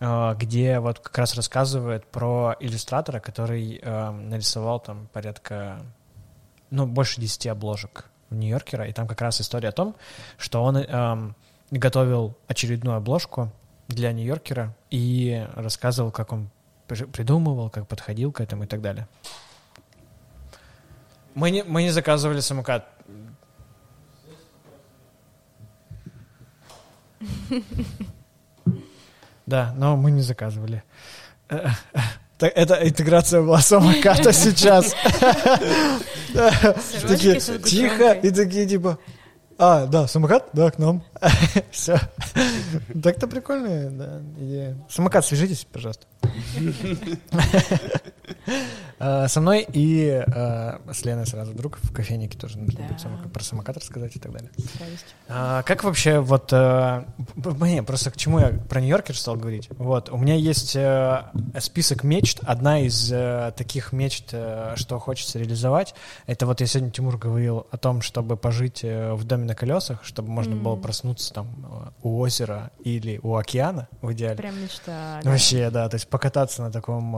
э, 0.00 0.34
где 0.38 0.80
вот 0.80 0.98
как 0.98 1.18
раз 1.18 1.34
рассказывает 1.34 2.06
про 2.06 2.56
иллюстратора, 2.60 3.20
который 3.20 3.78
э, 3.80 4.10
нарисовал 4.10 4.80
там 4.80 5.08
порядка, 5.12 5.80
ну, 6.70 6.86
больше 6.86 7.20
10 7.20 7.46
обложек 7.48 8.10
Нью-Йоркера, 8.30 8.88
и 8.88 8.92
там 8.92 9.06
как 9.06 9.20
раз 9.20 9.40
история 9.40 9.68
о 9.68 9.72
том, 9.72 9.94
что 10.38 10.62
он 10.62 11.34
готовил 11.70 12.36
очередную 12.48 12.96
обложку 12.96 13.52
для 13.88 14.12
Нью-Йоркера 14.12 14.74
и 14.90 15.46
рассказывал, 15.54 16.10
как 16.10 16.32
он 16.32 16.50
придумывал, 16.86 17.70
как 17.70 17.86
подходил 17.86 18.32
к 18.32 18.40
этому 18.40 18.64
и 18.64 18.66
так 18.66 18.80
далее. 18.80 19.06
Мы 21.34 21.50
не, 21.50 21.62
мы 21.62 21.82
не 21.82 21.90
заказывали 21.90 22.40
самокат. 22.40 22.86
Да, 29.44 29.74
но 29.76 29.96
мы 29.96 30.12
не 30.12 30.22
заказывали. 30.22 30.84
Это 32.38 32.88
интеграция 32.88 33.42
была 33.42 33.60
самоката 33.60 34.32
сейчас. 34.32 34.94
Такие, 37.06 37.40
тихо, 37.40 38.12
и 38.12 38.30
такие 38.30 38.66
типа, 38.66 38.98
а, 39.58 39.86
да, 39.86 40.06
самокат? 40.06 40.48
Да, 40.52 40.70
к 40.70 40.78
нам. 40.78 41.04
Все. 41.70 41.98
Так-то 43.02 43.28
прикольная 43.28 43.90
да, 43.90 44.20
идея. 44.38 44.76
Самокат, 44.88 45.24
свяжитесь, 45.24 45.66
пожалуйста. 45.70 46.06
А, 48.98 49.26
со 49.26 49.40
мной 49.40 49.66
и 49.72 50.08
а, 50.10 50.80
с 50.92 51.04
Леной 51.04 51.26
сразу 51.26 51.52
друг 51.54 51.78
в 51.82 51.92
кофейнике 51.92 52.38
тоже 52.38 52.58
нужно 52.58 52.84
будет 52.84 53.32
про 53.32 53.42
самокат 53.42 53.76
рассказать 53.76 54.14
и 54.14 54.20
так 54.20 54.32
далее. 54.32 54.50
А, 55.28 55.62
как 55.62 55.82
вообще 55.82 56.20
вот... 56.20 56.52
Не, 56.52 57.82
просто 57.82 58.10
к 58.10 58.16
чему 58.16 58.38
я 58.38 58.48
про 58.48 58.80
Нью-Йоркер 58.80 59.16
стал 59.16 59.36
говорить. 59.36 59.68
Вот, 59.70 60.10
у 60.10 60.16
меня 60.18 60.34
есть 60.34 60.76
список 61.58 62.04
мечт. 62.04 62.40
Одна 62.44 62.80
из 62.80 63.08
таких 63.56 63.92
мечт, 63.92 64.28
что 64.76 64.98
хочется 64.98 65.38
реализовать, 65.38 65.94
это 66.26 66.46
вот 66.46 66.60
я 66.60 66.66
сегодня 66.66 66.90
Тимур 66.90 67.18
говорил 67.18 67.66
о 67.70 67.76
том, 67.76 68.02
чтобы 68.02 68.36
пожить 68.36 68.82
в 68.82 69.24
доме 69.24 69.46
на 69.46 69.54
колесах, 69.54 70.04
чтобы 70.04 70.30
можно 70.30 70.54
было 70.54 70.76
проснуться 70.76 71.34
там 71.34 71.94
у 72.02 72.20
озера 72.20 72.70
или 72.84 73.18
у 73.22 73.36
океана 73.36 73.88
в 74.00 74.12
идеале. 74.12 74.36
Прям 74.36 74.62
мечта. 74.62 75.20
Вообще, 75.24 75.70
да, 75.70 75.88
то 75.88 75.96
есть 75.96 76.08
покататься 76.08 76.62
на 76.62 76.70
таком 76.70 77.12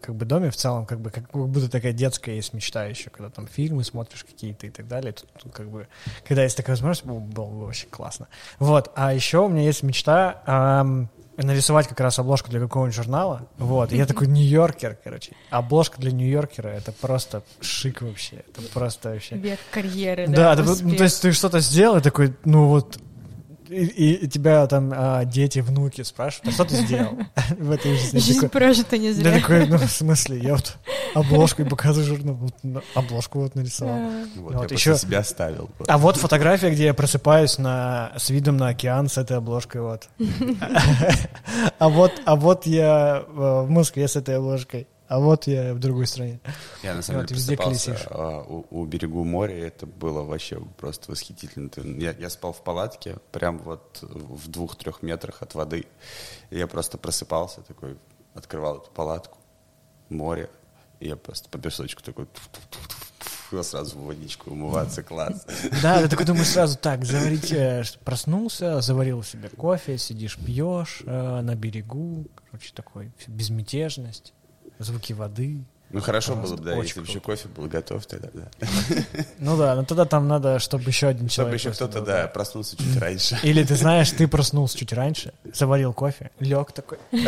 как 0.00 0.14
бы 0.14 0.24
доме 0.28 0.50
в 0.50 0.56
целом 0.56 0.86
как 0.86 1.00
бы 1.00 1.10
как 1.10 1.30
будто 1.32 1.68
такая 1.68 1.92
детская 1.92 2.36
есть 2.36 2.52
мечта 2.52 2.84
еще, 2.84 3.10
когда 3.10 3.30
там 3.30 3.46
фильмы 3.46 3.84
смотришь 3.84 4.24
какие-то 4.24 4.66
и 4.66 4.70
так 4.70 4.86
далее. 4.86 5.12
Тут, 5.12 5.28
тут 5.42 5.52
как 5.52 5.68
бы, 5.68 5.88
когда 6.26 6.44
есть 6.44 6.56
такая 6.56 6.76
возможность, 6.76 7.04
было, 7.04 7.18
было 7.18 7.46
бы 7.46 7.66
вообще 7.66 7.86
классно. 7.86 8.28
Вот, 8.58 8.92
а 8.94 9.12
еще 9.12 9.38
у 9.38 9.48
меня 9.48 9.62
есть 9.62 9.82
мечта 9.82 10.42
эм, 10.46 11.08
нарисовать 11.36 11.86
как 11.86 12.00
раз 12.00 12.18
обложку 12.18 12.50
для 12.50 12.60
какого-нибудь 12.60 12.94
журнала. 12.94 13.48
Вот, 13.58 13.92
и 13.92 13.96
я 13.96 14.06
такой 14.06 14.26
Нью-Йоркер, 14.26 14.98
короче. 15.02 15.32
Обложка 15.50 16.00
для 16.00 16.10
Нью-Йоркера— 16.10 16.68
это 16.76 16.92
просто 16.92 17.42
шик 17.60 18.02
вообще. 18.02 18.44
Это 18.48 18.62
просто 18.72 19.10
вообще... 19.10 19.36
Век 19.36 19.60
карьеры, 19.70 20.26
да? 20.26 20.54
Да, 20.54 20.62
ты, 20.62 20.84
ну, 20.84 20.96
то 20.96 21.04
есть 21.04 21.22
ты 21.22 21.32
что-то 21.32 21.60
сделал, 21.60 21.98
и 21.98 22.00
такой, 22.00 22.34
ну 22.44 22.66
вот, 22.66 22.98
и, 23.68 24.12
и 24.12 24.28
тебя 24.28 24.66
там 24.66 24.92
а, 24.94 25.24
дети, 25.24 25.60
внуки 25.60 26.02
спрашивают, 26.02 26.48
а 26.48 26.52
что 26.52 26.64
ты 26.64 26.76
сделал 26.76 27.18
в 27.58 27.70
этой 27.70 27.96
жизни? 27.96 28.18
Жизнь 28.18 28.40
такой, 28.40 28.60
прожита 28.60 28.98
не 28.98 29.12
зря. 29.12 29.34
Я 29.34 29.40
такой, 29.40 29.66
ну, 29.66 29.78
в 29.78 29.90
смысле, 29.90 30.38
я 30.38 30.54
вот 30.54 30.76
обложку 31.14 31.64
показываю 31.64 32.08
журнал, 32.08 32.34
вот, 32.34 32.84
обложку 32.94 33.40
вот 33.40 33.54
нарисовал. 33.54 33.98
Вот, 34.36 34.54
вот, 34.54 34.70
я 34.70 34.76
еще... 34.76 34.96
себя 34.96 35.22
ставил. 35.22 35.70
А 35.86 35.98
вот 35.98 36.16
фотография, 36.16 36.70
где 36.70 36.86
я 36.86 36.94
просыпаюсь 36.94 37.58
на, 37.58 38.12
с 38.16 38.30
видом 38.30 38.56
на 38.56 38.68
океан 38.68 39.08
с 39.08 39.18
этой 39.18 39.36
обложкой, 39.36 39.82
вот. 39.82 40.08
А 41.78 41.88
вот, 41.88 42.12
а 42.24 42.36
вот 42.36 42.66
я 42.66 43.22
э, 43.26 43.30
в 43.32 43.70
Москве 43.70 44.08
с 44.08 44.16
этой 44.16 44.36
обложкой 44.36 44.86
а 45.08 45.20
вот 45.20 45.46
я 45.46 45.72
в 45.72 45.78
другой 45.78 46.06
стране. 46.06 46.38
Я 46.82 46.94
на 46.94 47.02
самом 47.02 47.24
деле 47.24 47.40
просыпался 47.40 47.98
а, 48.10 48.42
у, 48.42 48.66
у 48.70 48.84
берегу 48.84 49.24
моря, 49.24 49.66
это 49.66 49.86
было 49.86 50.22
вообще 50.22 50.60
просто 50.76 51.10
восхитительно. 51.10 51.70
Я, 51.98 52.12
я 52.12 52.28
спал 52.28 52.52
в 52.52 52.62
палатке, 52.62 53.16
прям 53.32 53.58
вот 53.58 54.00
в 54.02 54.48
двух-трех 54.48 55.02
метрах 55.02 55.40
от 55.40 55.54
воды. 55.54 55.86
Я 56.50 56.66
просто 56.66 56.98
просыпался 56.98 57.62
такой, 57.62 57.96
открывал 58.34 58.78
эту 58.78 58.90
палатку, 58.90 59.38
море, 60.10 60.50
и 61.00 61.08
я 61.08 61.16
просто 61.16 61.48
по 61.48 61.58
песочку 61.58 62.02
такой 62.02 62.26
сразу 63.62 63.98
в 63.98 64.04
водичку 64.04 64.50
умываться, 64.50 65.02
класс. 65.02 65.46
Да, 65.82 66.02
ты 66.02 66.08
такой 66.10 66.26
думаешь 66.26 66.48
сразу, 66.48 66.76
так, 66.76 67.06
заварить, 67.06 67.50
э, 67.50 67.82
проснулся, 68.04 68.82
заварил 68.82 69.22
себе 69.22 69.48
кофе, 69.48 69.96
сидишь, 69.96 70.36
пьешь 70.36 71.02
э, 71.06 71.40
на 71.40 71.54
берегу, 71.54 72.26
короче, 72.50 72.74
такой, 72.74 73.10
безмятежность 73.26 74.34
звуки 74.78 75.12
воды. 75.12 75.64
Ну 75.90 76.02
хорошо 76.02 76.36
было 76.36 76.54
бы, 76.54 76.62
да, 76.64 76.74
если 76.74 77.00
бы 77.00 77.06
еще 77.06 77.18
кофе 77.18 77.48
был 77.48 77.64
готов, 77.66 78.04
тогда 78.04 78.28
да. 78.34 78.48
Ну 79.38 79.56
да, 79.56 79.74
но 79.74 79.84
тогда 79.84 80.04
там 80.04 80.28
надо, 80.28 80.58
чтобы 80.58 80.84
еще 80.84 81.06
один 81.06 81.28
человек. 81.28 81.58
Чтобы 81.58 81.72
еще 81.72 81.86
кто-то, 81.86 82.04
да, 82.04 82.26
проснулся 82.26 82.76
чуть 82.76 82.98
раньше. 82.98 83.38
Или 83.42 83.64
ты 83.64 83.74
знаешь, 83.74 84.10
ты 84.10 84.28
проснулся 84.28 84.76
чуть 84.76 84.92
раньше, 84.92 85.32
заварил 85.54 85.94
кофе, 85.94 86.30
лег 86.40 86.72
такой. 86.72 86.98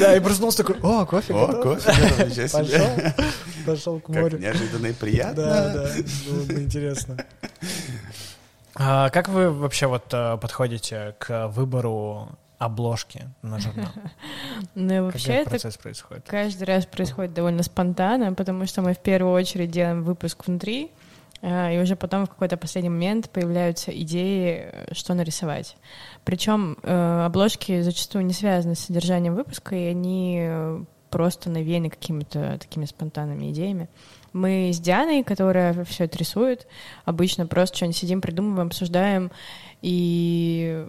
Да, 0.00 0.16
и 0.16 0.20
проснулся 0.20 0.64
такой, 0.64 0.80
о, 0.82 1.06
кофе 1.06 1.32
О, 1.32 1.62
кофе, 1.62 1.92
Пошел, 2.50 2.88
пошел 3.66 4.00
к 4.00 4.08
морю. 4.08 4.38
неожиданно 4.38 4.86
и 4.88 4.92
приятно. 4.92 5.34
Да, 5.34 5.72
да, 5.74 5.90
было 6.28 6.42
бы 6.44 6.54
интересно. 6.54 7.24
А 8.74 9.10
как 9.10 9.28
вы 9.28 9.50
вообще 9.50 9.86
вот 9.86 10.04
э, 10.12 10.38
подходите 10.40 11.14
к 11.18 11.48
выбору 11.48 12.28
обложки 12.58 13.28
на 13.42 13.58
журнал? 13.58 13.88
Ну, 14.74 14.94
и 14.94 15.00
вообще 15.00 15.32
это 15.34 15.50
процесс 15.50 15.76
происходит? 15.76 16.24
каждый 16.26 16.64
раз 16.64 16.86
происходит 16.86 17.34
довольно 17.34 17.62
спонтанно, 17.62 18.32
потому 18.34 18.66
что 18.66 18.82
мы 18.82 18.94
в 18.94 18.98
первую 18.98 19.32
очередь 19.32 19.70
делаем 19.70 20.02
выпуск 20.02 20.46
внутри, 20.46 20.90
э, 21.40 21.76
и 21.76 21.80
уже 21.80 21.96
потом 21.96 22.26
в 22.26 22.30
какой-то 22.30 22.56
последний 22.56 22.90
момент 22.90 23.30
появляются 23.30 23.90
идеи, 23.90 24.72
что 24.92 25.14
нарисовать. 25.14 25.76
Причем 26.24 26.76
э, 26.82 27.24
обложки 27.26 27.82
зачастую 27.82 28.26
не 28.26 28.32
связаны 28.32 28.74
с 28.74 28.80
содержанием 28.80 29.34
выпуска, 29.34 29.76
и 29.76 29.86
они 29.86 30.38
э, 30.40 30.84
просто 31.10 31.50
навеяны 31.50 31.90
какими-то 31.90 32.58
такими 32.58 32.84
спонтанными 32.84 33.50
идеями. 33.50 33.88
Мы 34.32 34.70
с 34.72 34.78
Дианой, 34.78 35.24
которая 35.24 35.84
все 35.84 36.04
это 36.04 36.18
рисует, 36.18 36.66
обычно 37.04 37.46
просто 37.46 37.76
что-нибудь 37.76 37.96
сидим, 37.96 38.20
придумываем, 38.20 38.68
обсуждаем, 38.68 39.30
и 39.80 40.86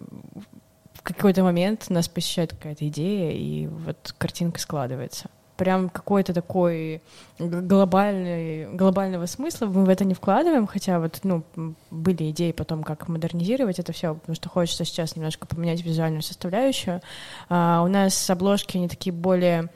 в 1.00 1.04
какой-то 1.04 1.44
момент 1.44 1.90
нас 1.90 2.10
посещает 2.10 2.52
какая-то 2.52 2.88
идея, 2.90 3.32
и 3.32 3.68
вот 3.68 4.14
картинка 4.18 4.60
складывается. 4.60 5.30
Прям 5.56 5.90
какой-то 5.90 6.34
такой 6.34 7.02
глобальный, 7.38 8.74
глобального 8.74 9.26
смысла 9.26 9.68
мы 9.68 9.86
в 9.86 9.90
это 9.90 10.04
не 10.04 10.14
вкладываем, 10.14 10.68
хотя 10.68 11.00
вот, 11.00 11.20
ну, 11.24 11.44
были 11.90 12.30
идеи 12.32 12.52
потом, 12.52 12.84
как 12.84 13.08
модернизировать 13.08 13.80
это 13.80 13.94
все, 13.94 14.16
потому 14.16 14.36
что 14.36 14.50
хочется 14.50 14.84
сейчас 14.84 15.16
немножко 15.16 15.48
поменять 15.48 15.84
визуальную 15.84 16.22
составляющую. 16.22 17.02
А, 17.48 17.82
у 17.84 17.88
нас 17.88 18.30
обложки, 18.30 18.78
они 18.78 18.90
такие 18.90 19.14
более 19.14 19.70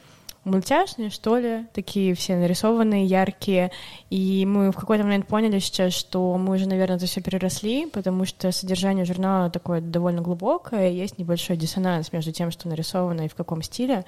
мультяшные, 0.44 1.10
что 1.10 1.38
ли, 1.38 1.66
такие 1.74 2.14
все 2.16 2.36
нарисованные, 2.36 3.06
яркие. 3.06 3.72
И 4.10 4.46
мы 4.46 4.72
в 4.72 4.76
какой-то 4.76 5.04
момент 5.04 5.28
поняли 5.28 5.60
сейчас, 5.60 5.94
что 5.94 6.38
мы 6.38 6.56
уже, 6.56 6.68
наверное, 6.68 6.98
это 6.98 7.06
все 7.06 7.22
переросли, 7.22 7.88
потому 7.88 8.26
что 8.26 8.52
содержание 8.52 9.06
журнала 9.06 9.50
такое 9.50 9.82
довольно 9.82 10.22
глубокое, 10.22 10.90
есть 10.90 11.18
небольшой 11.18 11.58
диссонанс 11.58 12.12
между 12.12 12.32
тем, 12.32 12.52
что 12.52 12.68
нарисовано 12.68 13.22
и 13.22 13.30
в 13.30 13.36
каком 13.36 13.62
стиле, 13.62 14.06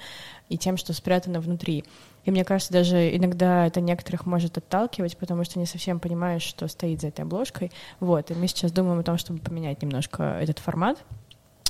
и 0.48 0.58
тем, 0.58 0.76
что 0.76 0.92
спрятано 0.92 1.40
внутри. 1.40 1.84
И 2.24 2.30
мне 2.32 2.44
кажется, 2.44 2.72
даже 2.72 3.16
иногда 3.16 3.66
это 3.66 3.80
некоторых 3.80 4.26
может 4.26 4.58
отталкивать, 4.58 5.16
потому 5.16 5.44
что 5.44 5.60
не 5.60 5.66
совсем 5.66 6.00
понимаешь, 6.00 6.42
что 6.42 6.66
стоит 6.66 7.00
за 7.00 7.08
этой 7.08 7.20
обложкой. 7.20 7.70
Вот, 8.00 8.30
и 8.30 8.34
мы 8.34 8.48
сейчас 8.48 8.72
думаем 8.72 8.98
о 8.98 9.04
том, 9.04 9.16
чтобы 9.16 9.38
поменять 9.38 9.80
немножко 9.80 10.38
этот 10.40 10.58
формат. 10.58 10.98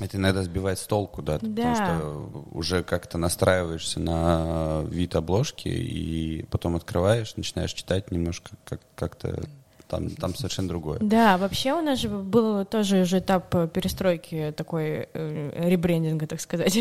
Это 0.00 0.18
иногда 0.18 0.42
сбивает 0.42 0.78
с 0.78 0.86
толку, 0.86 1.22
да, 1.22 1.38
Да. 1.40 1.46
потому 1.46 1.74
что 1.76 2.48
уже 2.52 2.82
как-то 2.82 3.16
настраиваешься 3.16 3.98
на 3.98 4.82
вид 4.88 5.14
обложки 5.16 5.68
и 5.68 6.44
потом 6.50 6.76
открываешь, 6.76 7.34
начинаешь 7.36 7.72
читать 7.72 8.10
немножко 8.10 8.50
как- 8.64 8.82
как-то 8.94 9.42
там, 9.88 10.10
там 10.10 10.34
совершенно 10.34 10.68
другое. 10.68 10.98
Да, 11.00 11.38
вообще 11.38 11.72
у 11.72 11.80
нас 11.80 12.00
же 12.00 12.08
был 12.08 12.64
тоже 12.64 13.02
уже 13.02 13.18
этап 13.18 13.54
э, 13.54 13.68
перестройки 13.68 14.52
такой 14.56 15.08
э, 15.12 15.68
ребрендинга, 15.68 16.26
так 16.26 16.40
сказать. 16.40 16.78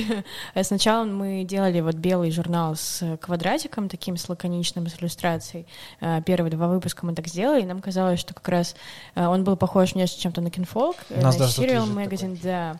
А 0.53 0.63
Сначала 0.63 1.05
мы 1.05 1.43
делали 1.43 1.81
вот 1.81 1.95
белый 1.95 2.31
журнал 2.31 2.75
с 2.75 3.17
квадратиком, 3.21 3.89
таким 3.89 4.17
с 4.17 4.27
лаконичным, 4.27 4.87
с 4.87 4.99
иллюстрацией. 4.99 5.67
Э, 6.01 6.21
Первые 6.25 6.51
два 6.51 6.67
выпуска 6.67 7.05
мы 7.05 7.13
так 7.13 7.27
сделали, 7.27 7.61
и 7.61 7.65
нам 7.65 7.81
казалось, 7.81 8.19
что 8.19 8.33
как 8.33 8.47
раз 8.49 8.75
э, 9.15 9.25
он 9.25 9.43
был 9.43 9.55
похож 9.55 9.93
внешне 9.93 10.21
чем-то 10.21 10.41
на 10.41 10.49
Кинфолк, 10.49 10.97
на 11.09 11.29
Serial 11.29 11.87
Magazine, 11.93 12.39
да. 12.41 12.79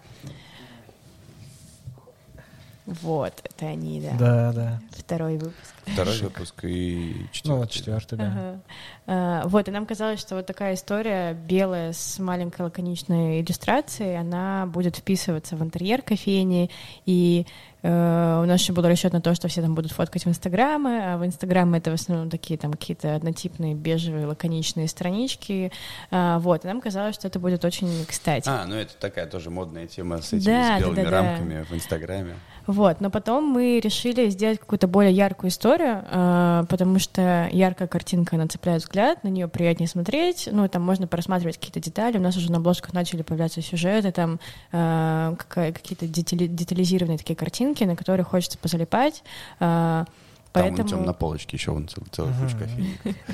Вот, 2.85 3.33
это 3.43 3.65
они, 3.65 3.99
да. 3.99 4.11
Да, 4.17 4.53
да. 4.53 4.79
Второй 4.91 5.37
выпуск. 5.37 5.73
Второй 5.87 6.19
выпуск 6.19 6.53
и 6.63 7.27
четвертый. 7.31 7.47
Ну 7.49 7.57
вот 7.57 7.69
четвертый, 7.71 8.17
да. 8.17 8.25
Ага. 8.25 8.59
А, 9.07 9.47
Вот, 9.47 9.67
и 9.67 9.71
нам 9.71 9.85
казалось, 9.87 10.19
что 10.19 10.35
вот 10.35 10.45
такая 10.45 10.75
история 10.75 11.33
белая 11.33 11.93
с 11.93 12.19
маленькой 12.19 12.61
лаконичной 12.63 13.41
иллюстрацией, 13.41 14.19
она 14.19 14.67
будет 14.67 14.97
вписываться 14.97 15.55
в 15.55 15.63
интерьер 15.63 16.03
кофейни, 16.03 16.69
и 17.07 17.45
э, 17.81 18.41
у 18.43 18.45
нас 18.45 18.61
еще 18.61 18.73
был 18.73 18.83
расчет 18.83 19.13
на 19.13 19.21
то, 19.21 19.33
что 19.33 19.47
все 19.47 19.61
там 19.63 19.73
будут 19.73 19.91
фоткать 19.91 20.25
в 20.25 20.29
Инстаграмы, 20.29 21.13
а 21.13 21.17
в 21.17 21.25
Инстаграме 21.25 21.79
это 21.79 21.89
в 21.91 21.95
основном 21.95 22.29
такие 22.29 22.57
там 22.59 22.71
какие-то 22.71 23.15
однотипные 23.15 23.73
бежевые 23.73 24.27
лаконичные 24.27 24.87
странички, 24.87 25.71
А, 26.11 26.37
вот, 26.39 26.65
и 26.65 26.67
нам 26.67 26.81
казалось, 26.81 27.15
что 27.15 27.27
это 27.27 27.39
будет 27.39 27.65
очень 27.65 28.05
кстати. 28.07 28.47
А, 28.47 28.65
ну 28.67 28.75
это 28.75 28.95
такая 28.97 29.25
тоже 29.25 29.49
модная 29.49 29.87
тема 29.87 30.21
с 30.21 30.33
этими 30.33 30.45
Да, 30.45 30.77
с 30.77 30.81
белыми 30.81 30.95
да, 30.97 31.03
да, 31.03 31.09
да. 31.09 31.21
рамками 31.21 31.63
в 31.63 31.73
Инстаграме. 31.73 32.35
Вот, 32.67 32.99
но 32.99 33.09
потом 33.11 33.43
мы 33.45 33.79
решили 33.79 34.29
сделать 34.29 34.59
какую-то 34.59 34.87
более 34.87 35.13
яркую 35.13 35.49
историю, 35.51 36.03
э, 36.09 36.63
потому 36.67 36.97
что 36.99 37.47
яркая 37.51 37.87
картинка, 37.87 38.35
она 38.37 38.47
цепляет 38.47 38.81
взгляд, 38.81 39.23
на 39.23 39.27
нее 39.27 39.47
приятнее 39.47 39.87
смотреть, 39.87 40.49
ну, 40.51 40.67
там 40.67 40.81
можно 40.81 41.05
просматривать 41.07 41.57
какие-то 41.57 41.79
детали, 41.79 42.17
у 42.17 42.21
нас 42.21 42.35
уже 42.37 42.51
на 42.51 42.57
обложках 42.57 42.93
начали 42.93 43.21
появляться 43.21 43.61
сюжеты, 43.61 44.11
там 44.11 44.39
э, 44.71 45.35
какая- 45.37 45.73
какие-то 45.73 46.07
детали- 46.07 46.47
детализированные 46.47 47.17
такие 47.17 47.35
картинки, 47.35 47.83
на 47.83 47.95
которые 47.95 48.23
хочется 48.23 48.57
позалипать, 48.57 49.23
э, 49.59 49.59
Там 49.59 50.07
поэтому... 50.51 50.77
вон 50.77 50.87
там 50.99 51.05
на 51.05 51.13
полочке 51.13 51.57
еще 51.57 51.71
вон 51.71 51.87
цел- 51.87 52.03
целая 52.11 52.33
куча. 52.33 52.57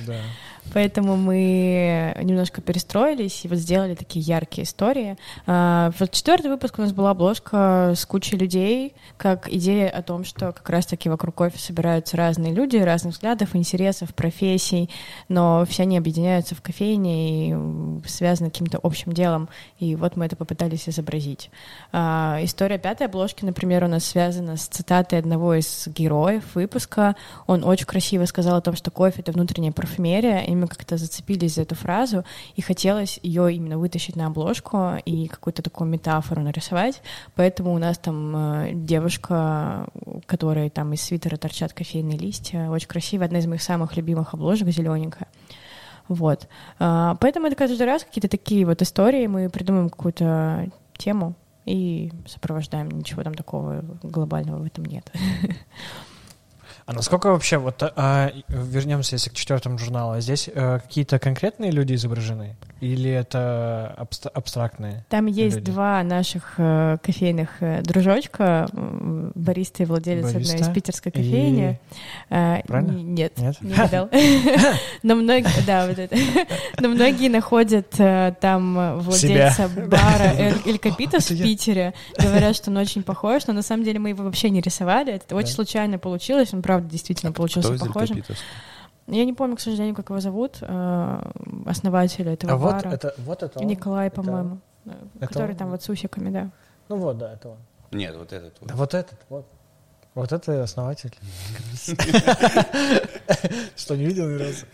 Да. 0.08 0.16
Поэтому 0.74 1.18
мы 1.18 2.16
немножко 2.22 2.62
перестроились 2.62 3.44
и 3.44 3.48
вот 3.48 3.58
сделали 3.58 3.96
такие 3.96 4.24
яркие 4.24 4.66
истории. 4.66 5.18
А, 5.46 5.92
Вот 6.00 6.12
четвертый 6.12 6.50
выпуск 6.50 6.80
у 6.80 6.82
нас 6.82 6.94
была 6.94 7.12
обложка 7.12 7.94
с 7.96 8.06
кучей 8.06 8.38
людей, 8.38 8.94
как 9.18 9.52
идея 9.52 9.90
о 9.90 10.02
том, 10.02 10.24
что 10.24 10.52
как 10.54 10.70
раз-таки 10.70 11.10
вокруг 11.10 11.36
кофе 11.36 11.60
собираются 11.60 12.16
разные 12.16 12.54
люди, 12.54 12.78
разных 12.78 13.16
взглядов, 13.16 13.56
интересов, 13.56 14.14
профессий, 14.16 14.90
но 15.28 15.66
все 15.68 15.84
они 15.84 15.98
объединяются 15.98 16.56
в 16.56 16.62
кофейне 16.62 17.50
и 17.50 18.08
связаны 18.08 18.50
каким-то 18.50 18.80
общим 18.82 19.12
делом. 19.12 19.50
И 19.80 19.96
вот 19.96 20.16
мы 20.16 20.26
это 20.26 20.36
попытались 20.36 20.88
изобразить. 20.88 21.50
А, 21.92 22.40
История 22.42 22.78
пятой 22.78 23.08
обложки, 23.08 23.44
например, 23.44 23.84
у 23.84 23.88
нас 23.88 24.06
связана 24.06 24.56
с 24.56 24.68
цитатой 24.68 25.20
одного 25.20 25.56
из 25.56 25.88
героев 25.88 26.44
выпуска. 26.56 27.16
Он 27.48 27.64
очень 27.64 27.86
красиво 27.86 28.26
сказал 28.26 28.58
о 28.58 28.62
том, 28.62 28.76
что 28.76 28.92
кофе— 28.92 29.22
это 29.22 29.32
внутренняя 29.32 29.72
парфюмерия, 29.72 30.46
мы 30.56 30.68
как-то 30.68 30.98
зацепились 30.98 31.56
за 31.56 31.64
эту 31.64 31.76
фразу, 31.76 32.24
и 32.56 32.62
хотелось 32.62 33.20
ее 33.24 33.54
именно 33.54 33.78
вытащить 33.78 34.16
на 34.16 34.28
обложку 34.28 34.96
и 35.06 35.28
какую-то 35.28 35.62
такую 35.62 35.90
метафору 35.90 36.42
нарисовать. 36.42 37.02
Поэтому 37.36 37.74
у 37.74 37.78
нас 37.78 37.98
там 37.98 38.36
э, 38.36 38.72
девушка, 38.74 39.88
у 40.06 40.22
которой 40.22 40.70
там 40.70 40.94
из 40.94 41.02
свитера 41.02 41.38
торчат 41.38 41.74
кофейные 41.74 42.18
листья, 42.18 42.70
очень 42.70 42.88
красивая, 42.88 43.28
одна 43.28 43.40
из 43.40 43.48
моих 43.48 43.62
самых 43.62 43.96
любимых 43.98 44.34
обложек, 44.34 44.68
зелененькая. 44.70 45.28
Вот. 46.08 46.48
А, 46.80 47.16
Поэтому 47.22 47.48
это 47.48 47.56
каждый 47.56 47.86
раз 47.86 48.04
какие-то 48.04 48.28
такие 48.28 48.66
вот 48.66 48.82
истории, 48.82 49.28
мы 49.28 49.50
придумаем 49.50 49.90
какую-то 49.90 50.70
тему 50.98 51.36
и 51.66 52.12
сопровождаем. 52.28 52.90
Ничего 52.90 53.24
там 53.24 53.34
такого 53.34 53.84
глобального 54.04 54.62
в 54.62 54.66
этом 54.66 54.86
нет. 54.86 55.10
А 56.92 56.94
насколько 56.94 57.28
вообще, 57.32 57.58
вот 57.58 57.82
а, 57.82 58.32
вернемся 58.50 59.16
если 59.16 59.30
к 59.30 59.34
четвертому 59.34 59.78
журналу, 59.78 60.20
здесь 60.20 60.50
э, 60.54 60.80
какие-то 60.80 61.20
конкретные 61.20 61.72
люди 61.72 61.94
изображены? 61.96 62.58
Или 62.82 63.12
это 63.12 63.96
абст- 63.98 64.28
абстрактные? 64.34 65.06
Там 65.08 65.28
есть 65.28 65.58
Люди. 65.58 65.72
два 65.72 66.02
наших 66.04 66.56
э, 66.58 66.98
кофейных 67.04 67.50
э, 67.62 67.82
дружочка, 67.84 68.68
м, 68.74 69.32
бариста 69.36 69.84
и 69.84 69.86
владелец 69.86 70.26
одной 70.26 70.42
из 70.42 70.52
Бариста 70.52 70.74
питерской 70.74 71.12
кофейни. 71.12 71.80
Э, 72.32 72.62
Правильно? 72.66 72.92
н- 72.94 73.14
Нет, 73.14 73.38
Нет? 73.38 73.62
не 73.62 73.74
угадал. 73.74 74.10
Но 75.04 75.16
многие, 75.16 75.66
да, 75.68 75.86
вот 75.88 76.00
это. 76.00 76.16
Но 76.80 76.90
многие 76.90 77.30
находят 77.30 77.94
э, 78.00 78.34
там 78.42 78.78
э, 78.80 78.96
владельца 78.96 79.70
бара 79.70 80.34
Эль 80.66 80.80
Капитас 80.80 81.30
в. 81.30 81.38
Питере, 81.42 81.94
говорят, 82.20 82.56
что 82.56 82.72
он 82.72 82.78
очень 82.78 83.04
похож, 83.04 83.46
но 83.46 83.54
на 83.54 83.62
самом 83.62 83.84
деле 83.84 84.00
мы 84.00 84.10
его 84.10 84.24
вообще 84.24 84.50
не 84.50 84.60
рисовали. 84.60 85.14
Это 85.14 85.36
очень 85.36 85.54
случайно 85.54 86.00
получилось, 86.00 86.52
он 86.52 86.64
правда 86.64 86.81
действительно 86.88 87.32
получился 87.32 87.76
Кто 87.76 87.86
похожим. 87.86 88.24
Я 89.08 89.26
не 89.26 89.34
помню, 89.34 89.56
к 89.58 89.60
сожалению, 89.60 89.96
как 89.96 90.10
его 90.10 90.20
зовут, 90.20 90.60
э, 90.62 91.32
основателя 91.66 92.34
этого 92.34 92.54
А 92.54 92.56
вот 92.56 92.74
бара. 92.76 92.90
это, 92.90 93.14
вот 93.18 93.44
это 93.44 93.60
он? 93.60 93.68
Николай, 93.68 94.08
Это- 94.08 94.16
по-моему, 94.22 94.60
э, 94.86 94.92
это 95.20 95.28
который 95.28 95.52
он? 95.52 95.58
там 95.58 95.70
вот 95.72 95.82
с 95.84 95.90
усиками, 95.90 96.30
да. 96.30 96.50
Ну 96.88 96.98
вот, 96.98 97.18
да, 97.18 97.34
это 97.34 97.50
он. 97.50 97.58
Нет, 97.92 98.16
вот 98.16 98.32
этот 98.32 98.54
вот. 98.60 98.70
Да 98.70 98.76
вот 98.76 98.94
этот, 98.94 99.20
вот. 99.30 99.46
Вот 100.14 100.32
это 100.32 100.64
основатель. 100.64 101.14
Что, 103.76 103.96
не 103.96 104.06
видел 104.06 104.28
ни 104.30 104.38
разу? 104.38 104.66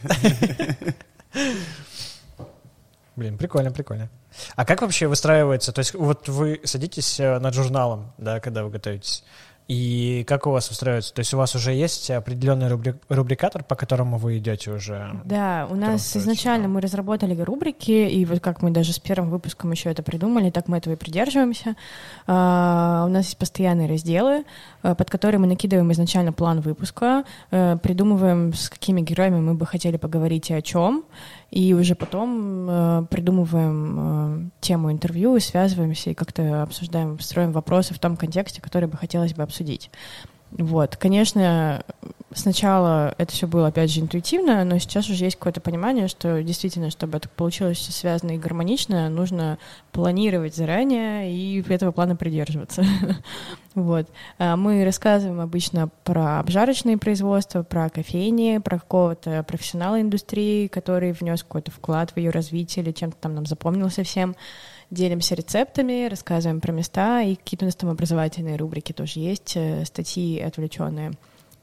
Блин, 3.16 3.38
прикольно, 3.38 3.72
прикольно. 3.72 4.10
А 4.56 4.66
как 4.66 4.82
вообще 4.82 5.08
выстраивается? 5.08 5.72
То 5.72 5.80
есть 5.80 5.94
вот 5.96 6.28
вы 6.30 6.62
садитесь 6.64 7.20
э, 7.20 7.40
над 7.40 7.54
журналом, 7.56 8.12
да, 8.20 8.40
когда 8.40 8.64
вы 8.64 8.70
готовитесь. 8.70 9.24
И 9.68 10.24
как 10.28 10.48
у 10.48 10.52
вас 10.52 10.70
устраивается? 10.70 11.14
То 11.14 11.20
есть 11.20 11.34
у 11.34 11.38
вас 11.38 11.54
уже 11.54 11.74
есть 11.74 12.10
определенный 12.10 12.70
рубрик, 12.70 12.96
рубрикатор, 13.10 13.64
по 13.66 13.76
которому 13.76 14.18
вы 14.18 14.38
идете 14.38 14.72
уже? 14.72 15.20
Да, 15.26 15.68
у 15.70 15.76
нас 15.76 16.16
изначально 16.16 16.70
мы 16.70 16.80
разработали 16.80 17.40
рубрики, 17.42 17.92
и 17.92 18.24
вот 18.26 18.40
как 18.40 18.62
мы 18.62 18.72
даже 18.72 18.94
с 18.94 19.00
первым 19.00 19.30
выпуском 19.30 19.72
еще 19.72 19.92
это 19.92 20.04
придумали, 20.04 20.52
так 20.52 20.70
мы 20.70 20.78
этого 20.78 20.94
и 20.94 20.96
придерживаемся. 20.96 21.76
Uh, 22.28 23.06
у 23.06 23.10
нас 23.10 23.26
есть 23.26 23.38
постоянные 23.38 23.90
разделы, 23.90 24.46
uh, 24.84 24.96
под 24.96 25.10
которые 25.10 25.40
мы 25.40 25.48
накидываем 25.48 25.92
изначально 25.92 26.32
план 26.32 26.62
выпуска, 26.62 27.26
uh, 27.52 27.78
придумываем, 27.80 28.54
с 28.54 28.70
какими 28.70 29.02
героями 29.02 29.40
мы 29.42 29.54
бы 29.54 29.66
хотели 29.66 29.98
поговорить 29.98 30.50
и 30.50 30.54
о 30.54 30.62
чем, 30.62 31.04
и 31.52 31.74
уже 31.74 31.96
потом 31.96 33.08
придумываем 33.10 34.52
тему 34.60 34.92
интервью 34.92 35.36
связываемся, 35.40 36.10
и 36.10 36.14
как-то 36.14 36.64
обсуждаем, 36.64 37.20
строим 37.20 37.52
вопросы 37.52 37.94
в 37.94 38.00
том 38.00 38.18
контексте, 38.18 38.62
который 38.62 38.88
бы 38.88 38.98
хотелось 38.98 39.34
бы 39.34 39.44
обсудить. 39.44 39.90
Вот, 40.52 40.96
конечно, 40.96 41.84
сначала 42.34 43.14
это 43.18 43.32
все 43.34 43.48
было, 43.48 43.68
опять 43.68 43.92
же, 43.92 44.00
интуитивно, 44.00 44.64
но 44.64 44.78
сейчас 44.78 45.10
уже 45.10 45.26
есть 45.26 45.36
какое-то 45.36 45.60
понимание, 45.60 46.08
что 46.08 46.42
действительно, 46.42 46.90
чтобы 46.90 47.18
это 47.18 47.28
получилось 47.30 47.78
все 47.78 47.92
связано 47.92 48.32
и 48.32 48.38
гармонично, 48.38 49.10
нужно 49.10 49.58
планировать 49.92 50.56
заранее 50.56 51.32
и 51.34 51.62
этого 51.68 51.92
плана 51.92 52.16
придерживаться. 52.16 52.84
Вот. 53.76 54.08
А 54.40 54.56
мы 54.56 54.84
рассказываем 54.84 55.40
обычно 55.40 55.92
про 56.04 56.40
обжарочные 56.40 56.98
производства, 56.98 57.62
про 57.62 57.92
кофейни, 57.92 58.58
про 58.58 58.80
какого-то 58.80 59.44
профессионала 59.44 60.02
индустрии, 60.02 60.66
который 60.66 61.12
внес 61.12 61.44
какой-то 61.44 61.70
вклад 61.70 62.10
в 62.10 62.18
ее 62.18 62.32
развитие 62.32 62.84
или 62.84 62.92
чем-то 62.92 63.18
там 63.18 63.36
нам 63.36 63.46
запомнился 63.46 64.02
всем 64.02 64.36
делимся 64.90 65.36
рецептами, 65.36 66.08
рассказываем 66.08 66.62
про 66.62 66.72
места, 66.72 67.22
и 67.22 67.36
какие-то 67.36 67.66
у 67.66 67.68
нас 67.68 67.76
там 67.76 67.90
образовательные 67.90 68.56
рубрики 68.56 68.94
тоже 68.94 69.20
есть, 69.20 69.54
э, 69.56 69.86
статьи 69.86 70.40
отвлеченные 70.40 71.12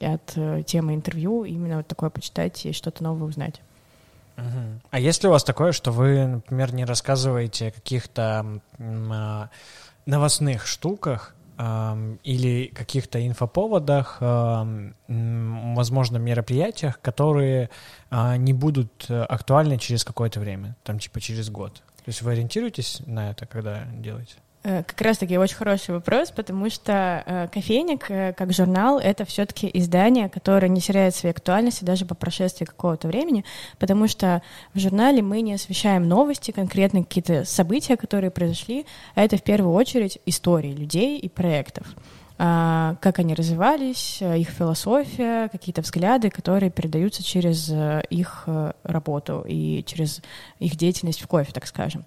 от 0.01 0.33
э, 0.37 0.63
темы 0.67 0.95
интервью, 0.95 1.45
именно 1.45 1.79
вот 1.79 1.87
такое 1.87 2.11
почитать 2.11 2.65
и 2.67 2.73
что-то 2.73 3.03
новое 3.03 3.29
узнать. 3.29 3.61
А 4.91 4.99
если 4.99 5.29
у 5.29 5.31
вас 5.31 5.45
такое, 5.45 5.73
что 5.73 5.93
вы, 5.93 6.27
например, 6.27 6.75
не 6.75 6.85
рассказываете 6.85 7.69
о 7.69 7.71
каких-то 7.71 8.61
э, 8.79 9.47
новостных 10.07 10.67
штуках 10.67 11.35
э, 11.57 12.17
или 12.25 12.67
каких-то 12.67 13.25
инфоповодах, 13.25 14.19
э, 14.21 14.93
возможно, 15.07 16.17
мероприятиях, 16.17 17.01
которые 17.01 17.71
э, 18.11 18.37
не 18.37 18.53
будут 18.53 19.07
актуальны 19.09 19.79
через 19.79 20.05
какое-то 20.05 20.41
время, 20.41 20.77
там 20.83 20.99
типа 20.99 21.21
через 21.21 21.49
год? 21.49 21.83
То 22.05 22.11
есть 22.11 22.23
вы 22.23 22.33
ориентируетесь 22.33 23.01
на 23.07 23.31
это, 23.31 23.47
когда 23.47 23.87
делаете? 23.93 24.35
Э, 24.67 24.83
как 24.83 24.99
раз-таки 25.03 25.37
очень 25.37 25.57
хороший 25.57 25.95
вопрос, 25.95 26.31
потому 26.31 26.71
что 26.71 27.23
э, 27.25 27.49
кофейник, 27.53 28.11
э, 28.11 28.33
как 28.33 28.53
журнал, 28.53 28.99
это 28.99 29.27
все-таки 29.27 29.71
издание, 29.73 30.31
которое 30.31 30.69
не 30.69 30.81
теряет 30.81 31.15
своей 31.15 31.35
актуальности 31.35 31.85
даже 31.85 32.07
по 32.07 32.15
прошествии 32.15 32.65
какого-то 32.65 33.07
времени, 33.09 33.45
потому 33.79 34.09
что 34.09 34.43
в 34.73 34.79
журнале 34.79 35.21
мы 35.21 35.43
не 35.43 35.53
освещаем 35.53 36.09
новости, 36.09 36.51
конкретно 36.51 37.05
какие-то 37.05 37.45
события, 37.45 37.99
которые 37.99 38.31
произошли, 38.31 38.87
а 39.15 39.23
это 39.23 39.37
в 39.37 39.43
первую 39.43 39.75
очередь 39.75 40.19
истории 40.25 40.73
людей 40.73 41.19
и 41.19 41.29
проектов. 41.29 41.87
А, 42.37 42.97
как 43.01 43.21
они 43.21 43.33
развивались, 43.33 44.19
э, 44.21 44.41
их 44.41 44.49
философия, 44.49 45.49
какие-то 45.51 45.83
взгляды, 45.83 46.31
которые 46.31 46.69
передаются 46.69 47.23
через 47.23 47.71
э, 47.71 48.03
их 48.11 48.45
э, 48.47 48.73
работу 48.83 49.45
и 49.47 49.85
через 49.87 50.21
их 50.59 50.75
деятельность 50.75 51.23
в 51.23 51.29
кофе, 51.29 51.53
так 51.53 51.65
скажем. 51.67 52.05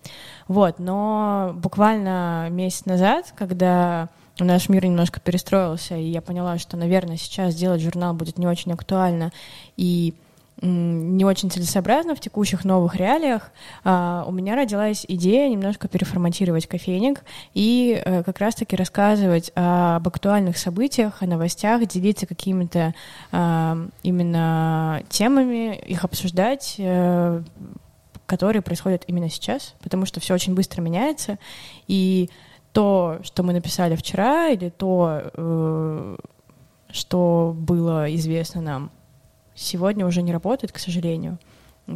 Вот, 0.50 0.80
но 0.80 1.54
буквально 1.56 2.50
месяц 2.52 2.86
назад, 2.86 3.34
когда 3.38 4.10
наш 4.38 4.68
мир 4.68 4.84
немножко 4.84 5.22
перестроился, 5.22 5.96
и 5.96 6.10
я 6.10 6.22
поняла, 6.22 6.58
что, 6.58 6.76
наверное, 6.76 7.16
сейчас 7.16 7.56
делать 7.56 7.82
журнал 7.82 8.14
будет 8.14 8.38
не 8.38 8.48
очень 8.48 8.74
актуально, 8.74 9.32
и 9.78 10.14
не 10.62 11.24
очень 11.24 11.52
целесообразно 11.52 12.16
в 12.16 12.20
текущих 12.20 12.66
новых 12.66 12.96
реалиях, 12.96 13.52
а, 13.84 14.26
у 14.28 14.32
меня 14.32 14.56
родилась 14.56 15.06
идея 15.08 15.50
немножко 15.50 15.88
переформатировать 15.88 16.68
кофейник 16.68 17.24
и 17.54 18.02
э, 18.04 18.24
как 18.24 18.40
раз-таки 18.40 18.76
рассказывать 18.76 19.52
об 19.54 20.08
актуальных 20.08 20.58
событиях, 20.58 21.22
о 21.22 21.28
новостях, 21.28 21.86
делиться 21.86 22.26
какими-то 22.26 22.96
а, 23.32 23.78
именно 24.02 25.04
темами, 25.10 25.76
их 25.76 26.04
обсуждать, 26.04 26.76
э, 26.80 27.44
которые 28.26 28.62
происходят 28.62 29.04
именно 29.06 29.30
сейчас, 29.30 29.76
потому 29.82 30.06
что 30.06 30.20
все 30.20 30.34
очень 30.34 30.56
быстро 30.56 30.82
меняется, 30.82 31.38
и 31.88 32.30
то, 32.74 33.20
что 33.24 33.44
мы 33.44 33.54
написали 33.54 33.96
вчера, 33.96 34.50
или 34.50 34.70
то, 34.70 35.22
э, 35.34 36.18
что 36.90 37.56
было 37.58 38.14
известно 38.16 38.62
нам 38.62 38.92
сегодня 39.58 40.06
уже 40.06 40.22
не 40.22 40.32
работает, 40.32 40.72
к 40.72 40.80
сожалению. 40.80 41.38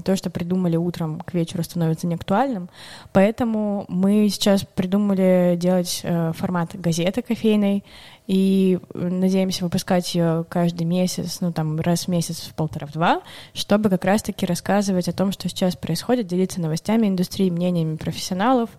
То, 0.05 0.16
что 0.16 0.30
придумали 0.30 0.78
утром, 0.78 1.20
к 1.20 1.34
вечеру 1.34 1.64
становится 1.64 2.07
неактуальным. 2.07 2.70
Поэтому 3.12 3.84
мы 3.89 4.30
сейчас 4.30 4.64
придумали 4.64 5.57
делать 5.59 5.99
э, 6.03 6.32
формат 6.34 6.80
газеты 6.80 7.22
кофейной 7.22 7.84
и 8.26 8.80
надеемся 8.93 9.66
выпускать 9.66 10.16
ее 10.16 10.45
каждый 10.47 10.84
месяц, 10.84 11.41
ну 11.41 11.51
там 11.51 11.78
раз 11.82 12.05
в 12.05 12.07
месяц, 12.07 12.39
в 12.43 12.53
полтора-два, 12.53 13.22
чтобы 13.53 13.89
как 13.89 14.05
раз-таки 14.05 14.45
рассказывать 14.45 15.09
о 15.09 15.14
том, 15.14 15.34
что 15.34 15.49
сейчас 15.49 15.76
происходит, 15.76 16.28
делиться 16.28 16.62
новостями 16.62 17.07
индустрии, 17.07 17.49
мнениями 17.49 17.97
профессионалов 17.97 18.70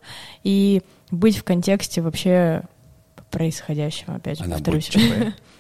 и 0.45 0.81
быть 1.11 1.37
в 1.37 1.45
контексте 1.45 2.01
вообще 2.01 2.63
происходящего, 3.31 4.15
опять 4.15 4.39
же, 4.39 4.45
Она 4.45 4.57
повторюсь. 4.57 4.91
Будет 4.91 5.35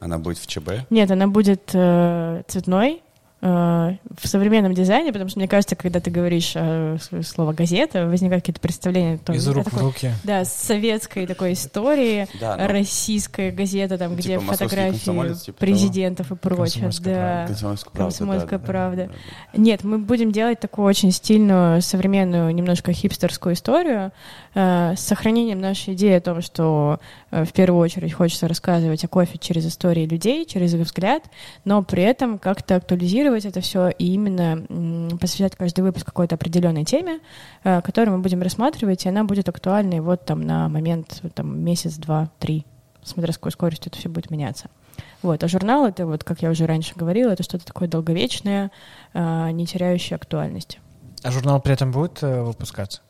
Она 0.00 0.18
будет 0.18 0.38
в 0.38 0.46
ЧБ? 0.46 0.70
Нет, 0.90 1.10
она 1.10 1.26
будет 1.26 1.70
э, 1.74 2.42
цветной, 2.48 3.02
в 3.40 3.98
современном 4.24 4.74
дизайне, 4.74 5.12
потому 5.12 5.30
что 5.30 5.38
мне 5.38 5.46
кажется, 5.46 5.76
когда 5.76 6.00
ты 6.00 6.10
говоришь 6.10 6.52
э, 6.56 6.96
слово 7.24 7.52
газета, 7.52 8.06
возникают 8.06 8.42
какие-то 8.42 8.60
представления. 8.60 9.20
Из 9.28 9.46
рук 9.46 9.64
такой, 9.64 9.78
в 9.78 9.82
руки. 9.84 10.12
Да, 10.24 10.44
советской 10.44 11.24
такой 11.26 11.52
истории, 11.52 12.26
да, 12.40 12.56
но... 12.56 12.66
российская 12.66 13.52
газета, 13.52 13.96
там, 13.96 14.16
типа 14.16 14.20
где 14.20 14.38
фотографии 14.40 15.34
типа 15.44 15.58
президентов 15.58 16.28
того? 16.28 16.36
и 16.36 16.42
прочее. 16.42 16.90
Да, 17.00 17.44
Комсомольская 17.46 17.92
правда. 17.92 18.10
Комсомольская 18.10 18.58
да, 18.58 18.66
правда. 18.66 19.02
Да, 19.04 19.12
да, 19.12 19.18
да. 19.52 19.60
Нет, 19.60 19.84
мы 19.84 19.98
будем 19.98 20.32
делать 20.32 20.58
такую 20.58 20.86
очень 20.88 21.12
стильную, 21.12 21.80
современную, 21.80 22.52
немножко 22.52 22.92
хипстерскую 22.92 23.54
историю 23.54 24.10
э, 24.54 24.94
с 24.96 25.00
сохранением 25.00 25.60
нашей 25.60 25.94
идеи 25.94 26.14
о 26.14 26.20
том, 26.20 26.42
что 26.42 26.98
э, 27.30 27.44
в 27.44 27.52
первую 27.52 27.80
очередь 27.80 28.12
хочется 28.12 28.48
рассказывать 28.48 29.04
о 29.04 29.08
кофе 29.08 29.38
через 29.38 29.64
истории 29.64 30.06
людей, 30.06 30.44
через 30.44 30.74
их 30.74 30.80
взгляд, 30.80 31.22
но 31.64 31.84
при 31.84 32.02
этом 32.02 32.40
как-то 32.40 32.74
актуализировать 32.76 33.27
структурировать 33.28 33.44
это 33.44 33.60
все 33.60 33.88
и 33.88 34.12
именно 34.14 35.16
посвящать 35.18 35.56
каждый 35.56 35.80
выпуск 35.80 36.06
какой-то 36.06 36.34
определенной 36.36 36.84
теме, 36.84 37.20
э, 37.64 37.80
которую 37.82 38.16
мы 38.16 38.22
будем 38.22 38.42
рассматривать, 38.42 39.04
и 39.04 39.08
она 39.08 39.24
будет 39.24 39.48
актуальной 39.48 40.00
вот 40.00 40.24
там 40.24 40.42
на 40.42 40.68
момент 40.68 41.22
там, 41.34 41.58
месяц, 41.60 41.96
два, 41.96 42.30
три, 42.38 42.64
смотря 43.02 43.32
с 43.32 43.36
какой 43.36 43.52
скоростью 43.52 43.90
это 43.90 43.98
все 43.98 44.08
будет 44.08 44.30
меняться. 44.30 44.68
Вот. 45.22 45.44
А 45.44 45.48
журнал 45.48 45.86
это, 45.86 46.06
вот, 46.06 46.24
как 46.24 46.42
я 46.42 46.50
уже 46.50 46.66
раньше 46.66 46.94
говорила, 46.96 47.30
это 47.30 47.42
что-то 47.42 47.64
такое 47.64 47.88
долговечное, 47.88 48.70
э, 49.14 49.50
не 49.50 49.66
теряющее 49.66 50.16
актуальности. 50.16 50.80
А 51.22 51.30
журнал 51.30 51.60
при 51.60 51.72
этом 51.74 51.92
будет 51.92 52.22
э, 52.22 52.42
выпускаться? 52.42 53.00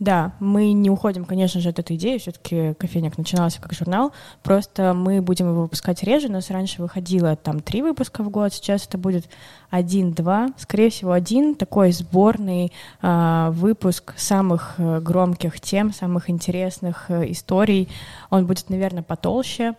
Да, 0.00 0.32
мы 0.40 0.72
не 0.72 0.90
уходим, 0.90 1.24
конечно 1.24 1.60
же, 1.60 1.68
от 1.68 1.78
этой 1.78 1.96
идеи. 1.96 2.18
Все-таки 2.18 2.74
кофейник 2.74 3.16
начинался 3.16 3.60
как 3.60 3.72
журнал. 3.72 4.12
Просто 4.42 4.92
мы 4.92 5.22
будем 5.22 5.50
его 5.50 5.62
выпускать 5.62 6.02
реже. 6.02 6.26
У 6.26 6.32
нас 6.32 6.50
раньше 6.50 6.82
выходило 6.82 7.36
там 7.36 7.60
три 7.60 7.80
выпуска 7.80 8.24
в 8.24 8.28
год. 8.28 8.52
Сейчас 8.52 8.86
это 8.86 8.98
будет 8.98 9.28
один-два. 9.70 10.48
Скорее 10.58 10.90
всего, 10.90 11.12
один 11.12 11.54
такой 11.54 11.92
сборный 11.92 12.72
э, 13.02 13.48
выпуск 13.52 14.14
самых 14.16 14.74
э, 14.78 15.00
громких 15.00 15.60
тем, 15.60 15.92
самых 15.92 16.28
интересных 16.28 17.08
э, 17.08 17.30
историй. 17.30 17.88
Он 18.30 18.46
будет, 18.46 18.70
наверное, 18.70 19.04
потолще. 19.04 19.74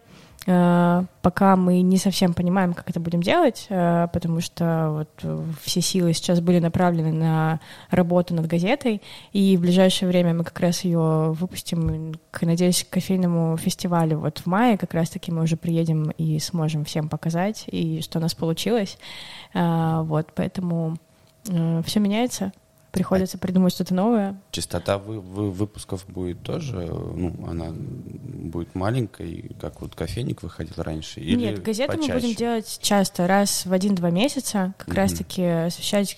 Э, 0.47 1.03
пока 1.21 1.55
мы 1.55 1.81
не 1.81 1.97
совсем 1.97 2.33
понимаем, 2.33 2.73
как 2.73 2.89
это 2.89 2.99
будем 2.99 3.21
делать, 3.21 3.65
э, 3.69 4.07
потому 4.13 4.41
что 4.41 4.89
вот 4.91 5.57
все 5.61 5.81
силы 5.81 6.13
сейчас 6.13 6.39
были 6.39 6.59
направлены 6.59 7.11
на 7.11 7.59
работу 7.89 8.35
над 8.35 8.45
газетой, 8.45 9.01
и 9.33 9.57
в 9.57 9.61
ближайшее 9.61 10.07
время 10.07 10.35
мы 10.35 10.43
как 10.43 10.59
раз 10.59 10.83
ее 10.83 11.31
выпустим, 11.31 12.13
надеюсь, 12.41 12.83
к 12.83 12.93
кофейному 12.93 13.57
фестивалю 13.57 14.19
вот 14.19 14.39
в 14.39 14.45
мае 14.45 14.77
как 14.77 14.93
раз-таки 14.93 15.31
мы 15.31 15.43
уже 15.43 15.57
приедем 15.57 16.11
и 16.11 16.37
сможем 16.39 16.85
всем 16.85 17.09
показать, 17.09 17.63
и 17.67 18.01
что 18.01 18.19
у 18.19 18.21
нас 18.21 18.35
получилось. 18.35 18.99
Э, 19.53 20.01
вот, 20.03 20.27
поэтому 20.35 20.97
все 21.43 21.99
меняется 21.99 22.51
приходится 22.95 23.37
придумать 23.37 23.73
что-то 23.73 23.93
новое. 23.93 24.39
Частота 24.51 24.97
вы, 24.97 25.19
вы, 25.19 25.51
выпусков 25.51 26.05
будет 26.07 26.41
тоже, 26.43 26.87
ну, 26.87 27.35
она 27.47 27.67
будет 27.71 28.73
маленькой, 28.73 29.51
как 29.59 29.81
вот 29.81 29.95
кофейник 29.95 30.43
выходил 30.43 30.75
раньше? 30.77 31.19
Или 31.19 31.35
Нет, 31.35 31.61
газеты 31.61 31.91
почаще? 31.91 32.13
мы 32.13 32.19
будем 32.19 32.35
делать 32.35 32.79
часто, 32.81 33.27
раз 33.27 33.65
в 33.65 33.73
один-два 33.73 34.11
месяца, 34.11 34.73
как 34.77 34.87
mm-hmm. 34.87 34.95
раз-таки 34.95 35.43
освещать 35.43 36.17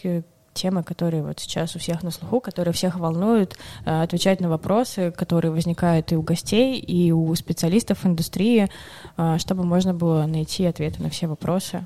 темы, 0.54 0.84
которые 0.84 1.24
вот 1.24 1.40
сейчас 1.40 1.76
у 1.76 1.80
всех 1.80 2.04
на 2.04 2.12
слуху, 2.12 2.42
которые 2.42 2.74
всех 2.74 3.00
волнуют, 3.00 3.58
э, 3.86 4.04
отвечать 4.04 4.40
на 4.40 4.50
вопросы, 4.50 5.12
которые 5.12 5.52
возникают 5.52 6.12
и 6.12 6.16
у 6.16 6.22
гостей, 6.22 6.80
и 6.80 7.12
у 7.12 7.34
специалистов 7.36 8.06
индустрии, 8.06 8.70
э, 9.18 9.38
чтобы 9.40 9.64
можно 9.64 9.94
было 9.94 10.26
найти 10.26 10.66
ответы 10.66 11.02
на 11.02 11.10
все 11.10 11.28
вопросы 11.28 11.86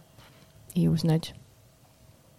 и 0.73 0.87
узнать 0.87 1.33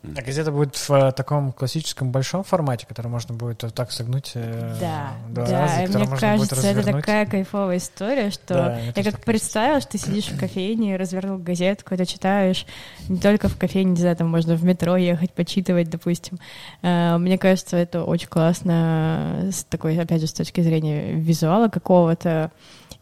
а 0.04 0.20
газета 0.20 0.50
будет 0.50 0.74
в 0.76 0.90
э, 0.90 1.12
таком 1.12 1.52
классическом 1.52 2.10
большом 2.10 2.42
формате, 2.42 2.86
который 2.88 3.06
можно 3.06 3.34
будет 3.34 3.62
вот 3.62 3.72
так 3.72 3.92
согнуть 3.92 4.32
э, 4.34 4.76
Да, 4.80 5.12
да, 5.28 5.62
раза, 5.62 5.98
мне 5.98 6.06
кажется, 6.16 6.66
это 6.66 6.82
такая 6.82 7.24
кайфовая 7.24 7.76
история, 7.76 8.30
что 8.30 8.54
да, 8.54 8.80
я 8.96 9.04
как 9.04 9.20
представила, 9.20 9.80
что 9.80 9.92
ты 9.92 9.98
сидишь 9.98 10.26
в 10.26 10.38
кофейне, 10.38 10.96
развернул 10.96 11.38
газетку, 11.38 11.94
это 11.94 12.04
читаешь, 12.04 12.66
не 13.08 13.18
только 13.18 13.48
в 13.48 13.56
кофейне, 13.56 13.92
не 13.92 14.00
знаю, 14.00 14.16
там 14.16 14.28
можно 14.28 14.56
в 14.56 14.64
метро 14.64 14.96
ехать, 14.96 15.32
почитывать, 15.32 15.88
допустим. 15.88 16.38
Э, 16.82 17.16
мне 17.18 17.38
кажется, 17.38 17.76
это 17.76 18.02
очень 18.02 18.28
классно 18.28 19.50
с 19.52 19.62
такой, 19.64 19.96
опять 19.96 20.20
же, 20.20 20.26
с 20.26 20.32
точки 20.32 20.62
зрения 20.62 21.12
визуала 21.12 21.68
какого-то, 21.68 22.50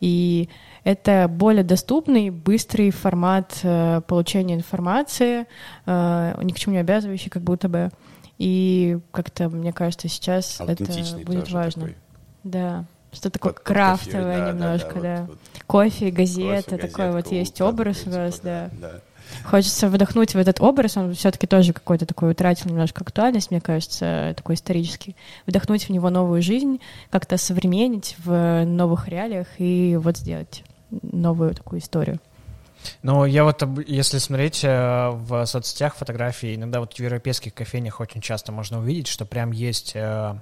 и 0.00 0.50
это 0.84 1.26
более 1.28 1.64
доступный, 1.64 2.30
быстрый 2.30 2.90
формат 2.90 3.58
э, 3.62 4.00
получения 4.06 4.54
информации, 4.54 5.46
э, 5.86 6.40
ни 6.42 6.52
к 6.52 6.58
чему 6.58 6.74
не 6.74 6.80
обязывающий, 6.80 7.30
как 7.30 7.42
будто 7.42 7.68
бы. 7.68 7.90
И 8.38 8.98
как-то, 9.10 9.48
мне 9.50 9.72
кажется, 9.72 10.08
сейчас 10.08 10.60
это 10.60 10.84
будет 11.24 11.50
важно. 11.50 11.82
Такой. 11.82 11.96
Да. 12.42 12.84
Что 13.12 13.28
такое 13.28 13.52
под, 13.52 13.62
крафтовое 13.62 14.38
кофе, 14.38 14.52
немножко, 14.52 14.94
да. 14.94 15.00
да, 15.00 15.02
да. 15.02 15.20
Вот, 15.22 15.28
вот. 15.28 15.62
Кофе, 15.66 16.10
газета, 16.10 16.70
кофе, 16.70 16.86
такой 16.88 17.12
вот 17.12 17.32
есть 17.32 17.60
образ 17.60 18.06
у 18.06 18.10
вас, 18.10 18.40
да. 18.40 18.70
да. 18.80 18.92
Хочется 19.44 19.88
вдохнуть 19.88 20.34
в 20.34 20.38
этот 20.38 20.60
образ, 20.60 20.96
он 20.96 21.14
все-таки 21.14 21.46
тоже 21.46 21.72
какой-то 21.72 22.06
такой 22.06 22.32
утратил 22.32 22.70
немножко 22.70 23.02
актуальность, 23.02 23.50
мне 23.50 23.60
кажется, 23.60 24.34
такой 24.36 24.54
исторический. 24.54 25.16
Вдохнуть 25.46 25.84
в 25.84 25.90
него 25.90 26.10
новую 26.10 26.42
жизнь, 26.42 26.80
как-то 27.10 27.36
современнить 27.36 28.16
в 28.24 28.64
новых 28.64 29.08
реалиях 29.08 29.46
и 29.58 29.98
вот 30.00 30.16
сделать 30.16 30.64
новую 31.02 31.54
такую 31.54 31.80
историю. 31.80 32.18
Ну, 33.02 33.24
я 33.24 33.44
вот, 33.44 33.62
если 33.86 34.18
смотреть 34.18 34.64
э, 34.64 35.10
в 35.10 35.44
соцсетях 35.46 35.94
фотографии, 35.94 36.54
иногда 36.54 36.80
вот 36.80 36.94
в 36.94 36.98
европейских 36.98 37.54
кофейнях 37.54 38.00
очень 38.00 38.20
часто 38.20 38.52
можно 38.52 38.78
увидеть, 38.78 39.06
что 39.06 39.24
прям 39.24 39.52
есть 39.52 39.92
э, 39.94 40.34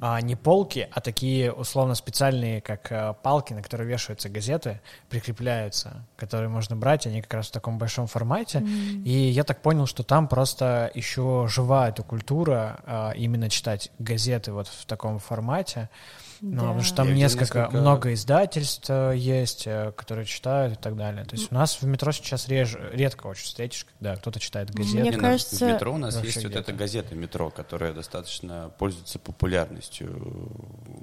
а, 0.00 0.20
не 0.20 0.36
полки, 0.36 0.88
а 0.90 1.00
такие 1.00 1.52
условно 1.52 1.94
специальные, 1.94 2.60
как 2.60 2.90
э, 2.90 3.14
палки, 3.22 3.52
на 3.52 3.62
которые 3.62 3.88
вешаются 3.88 4.28
газеты, 4.28 4.80
прикрепляются, 5.08 6.04
которые 6.16 6.48
можно 6.48 6.76
брать, 6.76 7.06
они 7.06 7.22
как 7.22 7.34
раз 7.34 7.48
в 7.48 7.52
таком 7.52 7.78
большом 7.78 8.06
формате. 8.06 8.58
Mm-hmm. 8.58 9.02
И 9.04 9.28
я 9.28 9.44
так 9.44 9.62
понял, 9.62 9.86
что 9.86 10.02
там 10.02 10.28
просто 10.28 10.90
еще 10.94 11.46
жива 11.48 11.88
эта 11.88 12.02
культура 12.02 13.12
именно 13.16 13.48
читать 13.50 13.90
газеты 13.98 14.52
вот 14.52 14.68
в 14.68 14.86
таком 14.86 15.18
формате. 15.18 15.88
Ну, 16.40 16.52
да. 16.52 16.58
потому 16.58 16.82
что 16.82 16.96
там 16.96 17.14
несколько, 17.14 17.60
несколько, 17.60 17.70
много 17.76 18.12
издательств 18.14 18.86
э, 18.88 19.14
есть, 19.16 19.66
э, 19.66 19.92
которые 19.96 20.26
читают 20.26 20.74
и 20.74 20.76
так 20.76 20.96
далее. 20.96 21.24
То 21.24 21.36
есть 21.36 21.50
у 21.50 21.54
нас 21.54 21.80
в 21.80 21.86
метро 21.86 22.12
сейчас 22.12 22.48
реж, 22.48 22.76
редко 22.92 23.26
очень 23.26 23.44
встретишь, 23.44 23.86
когда 23.98 24.16
кто-то 24.16 24.40
читает 24.40 24.70
газеты. 24.72 24.98
Мне 24.98 25.12
кажется... 25.12 25.66
В 25.66 25.72
метро 25.72 25.94
у 25.94 25.98
нас 25.98 26.22
есть 26.22 26.42
вот 26.42 26.54
эта 26.54 26.72
газета 26.72 27.14
«Метро», 27.14 27.50
которая 27.50 27.92
достаточно 27.92 28.70
пользуется 28.78 29.18
популярностью. 29.18 30.50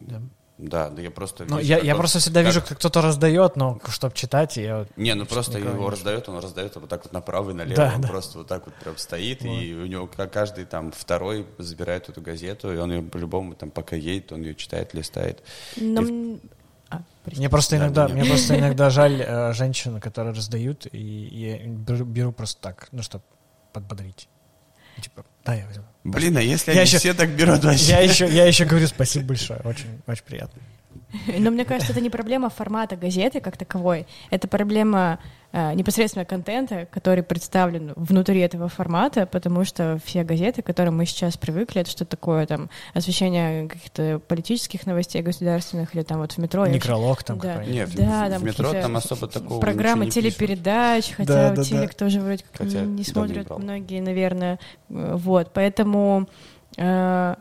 Да. 0.02 0.22
Да, 0.64 0.90
да 0.90 1.02
я 1.02 1.12
просто... 1.12 1.46
Ну, 1.46 1.60
я, 1.60 1.78
я 1.80 1.96
просто 1.96 2.20
всегда 2.20 2.42
как... 2.42 2.48
вижу, 2.48 2.62
как 2.66 2.78
кто-то 2.78 3.02
раздает, 3.02 3.58
но 3.58 3.80
чтобы 3.90 4.16
читать, 4.16 4.56
я... 4.56 4.86
Не, 4.96 5.14
ну 5.14 5.26
просто 5.26 5.60
его 5.60 5.90
раздает, 5.90 6.30
он 6.30 6.40
раздает 6.40 6.76
вот 6.76 6.88
так 6.90 7.04
вот 7.04 7.12
направо 7.12 7.52
и 7.52 7.54
налево, 7.54 7.76
да, 7.76 7.94
он 7.96 8.02
да. 8.02 8.08
просто 8.08 8.38
вот 8.38 8.48
так 8.48 8.66
вот 8.66 8.74
прям 8.76 8.98
стоит, 8.98 9.42
вот. 9.42 9.50
и 9.50 9.74
у 9.74 9.86
него 9.86 10.08
каждый 10.08 10.64
там 10.66 10.94
второй 10.94 11.46
забирает 11.58 12.08
эту 12.08 12.22
газету, 12.22 12.74
и 12.74 12.78
он 12.78 12.92
ее 12.94 13.02
по-любому 13.02 13.56
там 13.56 13.72
пока 13.72 13.98
едет, 13.98 14.32
он 14.32 14.42
ее 14.42 14.56
читает, 14.56 14.94
листает. 14.94 15.44
Но... 15.76 16.02
И... 16.02 16.40
А, 16.90 17.02
мне 17.26 17.50
просто 17.50 17.76
иногда, 17.76 18.08
да, 18.08 18.14
мне 18.14 18.24
просто 18.24 18.58
иногда 18.58 18.90
жаль 18.92 19.22
э, 19.22 19.54
женщин, 19.54 20.00
которые 20.00 20.34
раздают, 20.34 20.88
и 20.92 20.98
я 20.98 21.58
беру, 21.68 22.06
беру 22.06 22.32
просто 22.32 22.62
так, 22.62 22.88
ну, 22.92 23.02
чтобы 23.02 23.26
подбодрить. 23.74 24.30
Типа, 25.02 25.26
да, 25.46 25.56
я 25.56 25.66
возьму. 25.66 25.84
Блин, 26.04 26.38
а 26.38 26.42
если 26.42 26.72
я 26.72 26.82
они 26.82 26.88
еще, 26.88 26.98
все 26.98 27.14
так 27.14 27.30
берут 27.30 27.64
вообще? 27.64 27.92
Я 27.92 28.00
еще, 28.02 28.28
я 28.28 28.46
еще 28.46 28.66
говорю 28.66 28.88
спасибо 28.88 29.28
большое, 29.28 29.60
очень, 29.64 30.02
очень 30.08 30.24
приятно. 30.24 30.62
Но 31.40 31.52
мне 31.52 31.66
кажется, 31.66 31.92
это 31.92 32.02
не 32.02 32.10
проблема 32.10 32.50
формата 32.50 32.96
газеты 32.96 33.40
как 33.40 33.58
таковой, 33.58 34.08
это 34.30 34.48
проблема 34.48 35.20
э, 35.52 35.74
непосредственно 35.74 36.26
контента, 36.26 36.88
который 36.92 37.24
представлен 37.24 37.94
внутри 37.96 38.40
этого 38.40 38.68
формата, 38.68 39.26
потому 39.26 39.64
что 39.64 40.00
все 40.04 40.24
газеты, 40.24 40.62
к 40.62 40.66
которым 40.66 40.98
мы 40.98 41.06
сейчас 41.06 41.38
привыкли, 41.38 41.82
это 41.82 41.92
что 41.92 42.06
такое 42.06 42.46
там 42.48 42.70
освещение 42.94 43.68
каких-то 43.68 44.20
политических 44.28 44.86
новостей 44.86 45.22
государственных 45.22 45.96
или 45.96 46.02
там 46.04 46.20
вот 46.20 46.34
в 46.34 46.38
метро. 46.40 46.66
Некролог 46.68 47.24
там 47.24 47.38
да. 47.40 47.64
Нет, 47.64 47.90
да, 47.96 48.28
в, 48.28 48.32
там 48.32 48.42
в 48.42 48.44
метро 48.44 48.74
там 48.74 48.98
особо 48.98 49.28
такого 49.28 49.60
Программы 49.60 50.10
телепередач, 50.10 51.06
пишут. 51.06 51.18
хотя 51.18 51.50
да, 51.50 51.56
да, 51.56 51.64
телек 51.64 51.92
да. 51.92 51.98
тоже 51.98 52.22
вроде 52.22 52.44
как 52.44 52.66
хотя 52.66 52.82
не 52.82 53.04
смотрят 53.04 53.50
не 53.50 53.58
многие, 53.58 54.02
наверное. 54.02 54.60
Вот, 54.90 55.52
поэтому 55.54 56.28
э, 56.78 57.36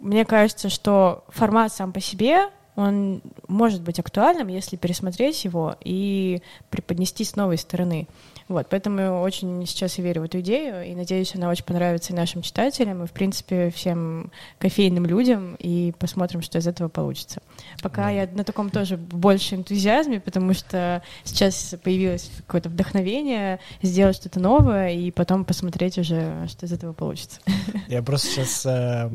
мне 0.00 0.24
кажется, 0.24 0.68
что 0.68 1.24
формат 1.28 1.72
сам 1.72 1.92
по 1.92 2.00
себе 2.00 2.48
он 2.78 3.22
может 3.48 3.82
быть 3.82 3.98
актуальным, 3.98 4.46
если 4.46 4.76
пересмотреть 4.76 5.44
его 5.44 5.74
и 5.82 6.40
преподнести 6.70 7.24
с 7.24 7.34
новой 7.34 7.58
стороны. 7.58 8.06
Вот, 8.46 8.68
поэтому 8.70 9.00
я 9.00 9.12
очень 9.12 9.66
сейчас 9.66 9.98
и 9.98 10.02
верю 10.02 10.22
в 10.22 10.24
эту 10.24 10.40
идею, 10.40 10.86
и 10.86 10.94
надеюсь, 10.94 11.34
она 11.34 11.50
очень 11.50 11.64
понравится 11.64 12.12
и 12.12 12.16
нашим 12.16 12.40
читателям, 12.40 13.02
и, 13.02 13.06
в 13.06 13.10
принципе, 13.10 13.70
всем 13.70 14.30
кофейным 14.58 15.04
людям, 15.06 15.56
и 15.58 15.92
посмотрим, 15.98 16.40
что 16.40 16.58
из 16.58 16.66
этого 16.68 16.88
получится. 16.88 17.42
Пока 17.82 18.10
я 18.10 18.28
на 18.32 18.44
таком 18.44 18.70
тоже 18.70 18.96
больше 18.96 19.56
энтузиазме, 19.56 20.20
потому 20.20 20.54
что 20.54 21.02
сейчас 21.24 21.74
появилось 21.82 22.30
какое-то 22.46 22.68
вдохновение 22.68 23.58
сделать 23.82 24.16
что-то 24.16 24.38
новое, 24.38 24.92
и 24.92 25.10
потом 25.10 25.44
посмотреть 25.44 25.98
уже, 25.98 26.46
что 26.48 26.64
из 26.64 26.72
этого 26.72 26.92
получится. 26.92 27.40
Я 27.88 28.02
просто 28.02 28.28
сейчас 28.28 28.64
э, 28.64 29.10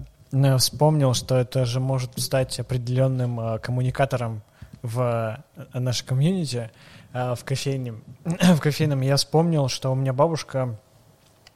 вспомнил, 0.57 1.13
что 1.13 1.37
это 1.37 1.65
же 1.65 1.79
может 1.79 2.19
стать 2.19 2.59
определенным 2.59 3.39
э, 3.39 3.59
коммуникатором 3.59 4.41
в 4.81 5.43
э, 5.55 5.79
нашей 5.79 6.05
комьюнити, 6.05 6.71
э, 7.13 7.35
в 7.35 7.43
кофейном. 7.43 8.03
в 8.25 8.59
кофейном 8.59 9.01
я 9.01 9.15
вспомнил, 9.15 9.67
что 9.67 9.91
у 9.91 9.95
меня 9.95 10.13
бабушка 10.13 10.79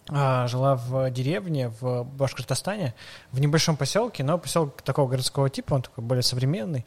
жила 0.10 0.78
в 0.78 1.12
деревне 1.12 1.68
в 1.82 2.06
Башкортостане, 2.06 2.96
в 3.34 3.42
небольшом 3.42 3.76
поселке, 3.76 4.24
но 4.24 4.38
поселок 4.38 4.82
такого 4.82 5.10
городского 5.10 5.50
типа, 5.50 5.74
он 5.74 5.82
такой 5.82 6.02
более 6.02 6.24
современный 6.24 6.86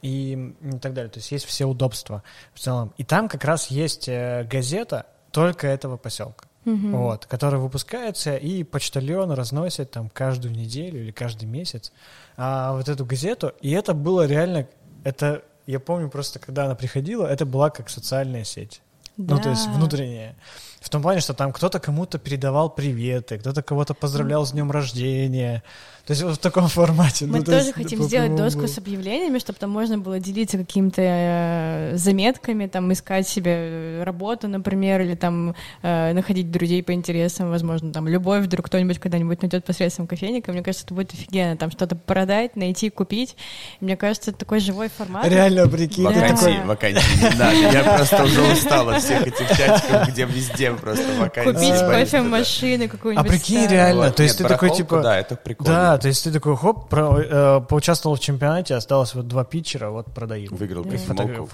и, 0.00 0.54
и 0.62 0.78
так 0.78 0.94
далее. 0.94 1.10
То 1.10 1.18
есть 1.18 1.30
есть 1.32 1.44
все 1.44 1.66
удобства 1.66 2.22
в 2.54 2.60
целом. 2.60 2.94
И 2.96 3.04
там 3.04 3.28
как 3.28 3.44
раз 3.44 3.66
есть 3.66 4.08
газета 4.08 5.04
только 5.32 5.66
этого 5.66 5.98
поселка 5.98 6.46
угу. 6.64 6.88
вот, 6.88 7.26
который 7.26 7.58
выпускается, 7.58 8.36
и 8.36 8.64
почтальон 8.64 9.32
разносит 9.32 9.90
там 9.90 10.08
каждую 10.08 10.54
неделю 10.54 11.02
или 11.02 11.10
каждый 11.10 11.46
месяц 11.46 11.92
а, 12.36 12.72
вот 12.72 12.88
эту 12.88 13.04
газету, 13.04 13.52
и 13.60 13.70
это 13.70 13.94
было 13.94 14.26
реально, 14.26 14.66
это, 15.04 15.42
я 15.66 15.80
помню 15.80 16.08
просто, 16.08 16.38
когда 16.38 16.64
она 16.66 16.74
приходила, 16.74 17.26
это 17.26 17.46
была 17.46 17.70
как 17.70 17.88
социальная 17.88 18.44
сеть. 18.44 18.82
Да. 19.16 19.36
Ну, 19.36 19.42
то 19.42 19.50
есть 19.50 19.66
внутренняя. 19.66 20.36
В 20.80 20.88
том 20.88 21.02
плане, 21.02 21.20
что 21.20 21.34
там 21.34 21.52
кто-то 21.52 21.78
кому-то 21.78 22.18
передавал 22.18 22.70
приветы, 22.70 23.38
кто-то 23.38 23.62
кого-то 23.62 23.94
поздравлял 23.94 24.44
с 24.46 24.52
днем 24.52 24.70
рождения. 24.70 25.62
То 26.06 26.12
есть 26.12 26.22
вот 26.24 26.34
в 26.34 26.38
таком 26.38 26.66
формате. 26.66 27.26
Мы 27.26 27.38
ну, 27.38 27.44
тоже 27.44 27.58
есть, 27.58 27.74
хотим 27.74 28.02
сделать 28.02 28.34
доску 28.34 28.66
с 28.66 28.76
объявлениями, 28.76 29.38
чтобы 29.38 29.60
там 29.60 29.70
можно 29.70 29.98
было 29.98 30.18
делиться 30.18 30.58
какими-то 30.58 31.00
э, 31.00 31.92
заметками, 31.94 32.66
там 32.66 32.92
искать 32.92 33.28
себе 33.28 34.02
работу, 34.02 34.48
например, 34.48 35.00
или 35.02 35.14
там 35.14 35.54
э, 35.82 36.12
находить 36.12 36.50
друзей 36.50 36.82
по 36.82 36.92
интересам, 36.92 37.50
возможно, 37.50 37.92
там 37.92 38.08
любовь 38.08 38.44
вдруг 38.46 38.66
кто-нибудь 38.66 38.98
когда-нибудь 38.98 39.42
найдет 39.42 39.64
посредством 39.64 40.08
кофейника. 40.08 40.50
Мне 40.50 40.64
кажется, 40.64 40.84
это 40.86 40.94
будет 40.94 41.14
офигенно, 41.14 41.56
там 41.56 41.70
что-то 41.70 41.94
продать, 41.94 42.56
найти, 42.56 42.90
купить. 42.90 43.36
Мне 43.80 43.96
кажется, 43.96 44.30
это 44.30 44.40
такой 44.40 44.58
живой 44.58 44.88
формат. 44.88 45.28
Реально, 45.28 45.68
прикинь. 45.68 46.02
Вакансии, 46.02 46.58
да. 46.58 46.66
вакансии 46.66 47.22
не 47.22 47.38
надо. 47.38 47.54
Я 47.54 47.94
просто 47.96 48.24
уже 48.24 48.42
устал 48.42 48.88
от 48.88 49.02
всех 49.02 49.24
этих 49.24 49.48
чатиков, 49.56 50.08
где 50.08 50.24
везде 50.24 50.72
просто 50.72 51.06
вакансии. 51.20 51.52
Купить 51.52 51.78
кофемашины 51.78 52.88
какую-нибудь. 52.88 53.24
А 53.24 53.30
прикинь, 53.30 53.68
реально, 53.68 54.10
то 54.10 54.24
есть 54.24 54.38
ты 54.38 54.44
такой 54.44 54.74
типа... 54.74 55.00
Да, 55.00 55.16
это 55.16 55.36
прикольно. 55.36 55.72
Да, 55.72 55.91
то 55.98 56.08
есть 56.08 56.24
ты 56.24 56.32
такой, 56.32 56.56
хоп, 56.56 56.88
про, 56.88 57.18
э, 57.18 57.60
поучаствовал 57.68 58.16
в 58.16 58.20
чемпионате, 58.20 58.74
осталось 58.74 59.14
вот 59.14 59.28
два 59.28 59.44
питчера, 59.44 59.90
вот 59.90 60.12
продаем. 60.12 60.54
Выиграл 60.54 60.84
кофемолку, 60.84 61.46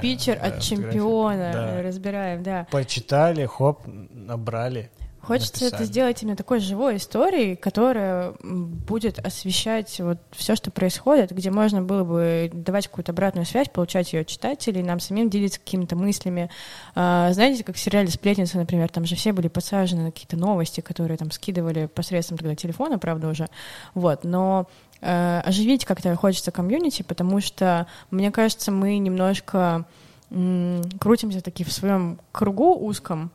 Питчер 0.00 0.38
от 0.40 0.60
чемпиона, 0.60 1.50
да. 1.52 1.82
разбираем, 1.82 2.42
да. 2.42 2.66
Почитали, 2.70 3.46
хоп, 3.46 3.82
набрали. 3.86 4.90
Хочется 5.22 5.64
написали. 5.64 5.74
это 5.74 5.84
сделать 5.84 6.22
именно 6.22 6.36
такой 6.36 6.60
живой 6.60 6.96
историей, 6.96 7.54
которая 7.54 8.34
будет 8.42 9.18
освещать 9.18 10.00
вот 10.00 10.18
все, 10.32 10.56
что 10.56 10.70
происходит, 10.70 11.30
где 11.30 11.50
можно 11.50 11.82
было 11.82 12.04
бы 12.04 12.50
давать 12.52 12.88
какую-то 12.88 13.12
обратную 13.12 13.44
связь, 13.44 13.68
получать 13.68 14.12
ее 14.12 14.24
читателей, 14.24 14.82
нам 14.82 14.98
самим 14.98 15.28
делиться 15.28 15.60
какими-то 15.60 15.94
мыслями. 15.94 16.50
А, 16.94 17.32
знаете, 17.32 17.64
как 17.64 17.76
в 17.76 17.78
сериале 17.78 18.08
«Сплетница», 18.08 18.56
например, 18.56 18.88
там 18.88 19.04
же 19.04 19.14
все 19.14 19.32
были 19.32 19.48
подсажены 19.48 20.04
на 20.04 20.10
какие-то 20.10 20.36
новости, 20.36 20.80
которые 20.80 21.18
там 21.18 21.30
скидывали 21.30 21.86
посредством 21.86 22.38
тогда 22.38 22.54
телефона, 22.54 22.98
правда, 22.98 23.28
уже. 23.28 23.48
Вот, 23.94 24.24
но 24.24 24.68
э, 25.02 25.40
оживить 25.44 25.84
как-то 25.84 26.14
хочется 26.16 26.50
комьюнити, 26.50 27.02
потому 27.02 27.40
что, 27.40 27.86
мне 28.10 28.30
кажется, 28.30 28.72
мы 28.72 28.98
немножко 28.98 29.84
крутимся 31.00 31.40
таки 31.40 31.64
в 31.64 31.72
своем 31.72 32.20
кругу 32.30 32.76
узком, 32.76 33.32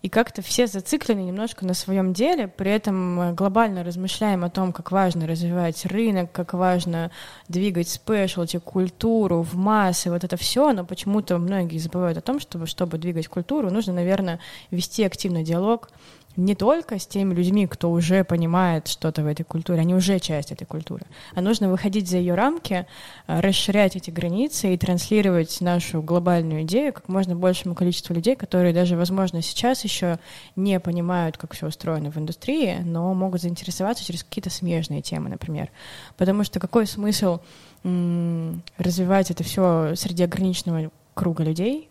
и 0.00 0.08
как-то 0.08 0.42
все 0.42 0.68
зациклены 0.68 1.20
немножко 1.20 1.66
на 1.66 1.74
своем 1.74 2.12
деле, 2.12 2.46
при 2.46 2.70
этом 2.70 3.20
э, 3.20 3.32
глобально 3.32 3.82
размышляем 3.82 4.44
о 4.44 4.50
том, 4.50 4.72
как 4.72 4.92
важно 4.92 5.26
развивать 5.26 5.84
рынок, 5.86 6.30
как 6.30 6.54
важно 6.54 7.10
двигать 7.48 7.88
спешлти, 7.88 8.58
культуру 8.58 9.42
в 9.42 9.56
массы, 9.56 10.10
вот 10.10 10.22
это 10.22 10.36
все, 10.36 10.72
но 10.72 10.84
почему-то 10.84 11.38
многие 11.38 11.78
забывают 11.78 12.16
о 12.16 12.20
том, 12.20 12.38
чтобы, 12.38 12.66
чтобы 12.66 12.98
двигать 12.98 13.26
культуру, 13.26 13.70
нужно, 13.70 13.92
наверное, 13.92 14.38
вести 14.70 15.02
активный 15.02 15.42
диалог 15.42 15.90
не 16.38 16.54
только 16.54 16.98
с 16.98 17.06
теми 17.06 17.34
людьми, 17.34 17.66
кто 17.66 17.90
уже 17.90 18.22
понимает 18.22 18.86
что-то 18.86 19.22
в 19.22 19.26
этой 19.26 19.42
культуре, 19.42 19.80
они 19.80 19.94
уже 19.94 20.20
часть 20.20 20.52
этой 20.52 20.64
культуры, 20.64 21.04
а 21.34 21.40
нужно 21.40 21.68
выходить 21.68 22.08
за 22.08 22.18
ее 22.18 22.34
рамки, 22.34 22.86
э, 23.26 23.40
расширять 23.40 23.96
эти 23.96 24.10
границы 24.10 24.72
и 24.72 24.78
транслировать 24.78 25.60
нашу 25.60 26.00
глобальную 26.00 26.62
идею 26.62 26.92
как 26.92 27.08
можно 27.08 27.34
большему 27.34 27.74
количеству 27.74 28.14
людей, 28.14 28.36
которые 28.36 28.72
даже, 28.72 28.96
возможно, 28.96 29.42
сейчас 29.42 29.82
еще 29.82 30.20
не 30.54 30.78
понимают, 30.78 31.36
как 31.36 31.54
все 31.54 31.66
устроено 31.66 32.12
в 32.12 32.16
индустрии, 32.16 32.78
но 32.84 33.12
могут 33.14 33.42
заинтересоваться 33.42 34.04
через 34.04 34.22
какие-то 34.22 34.50
смежные 34.50 35.02
темы, 35.02 35.28
например. 35.28 35.70
Потому 36.16 36.44
что 36.44 36.60
какой 36.60 36.86
смысл 36.86 37.40
развивать 37.82 39.30
это 39.30 39.44
все 39.44 39.94
среди 39.96 40.24
ограниченного 40.24 40.90
круга 41.14 41.42
людей, 41.42 41.88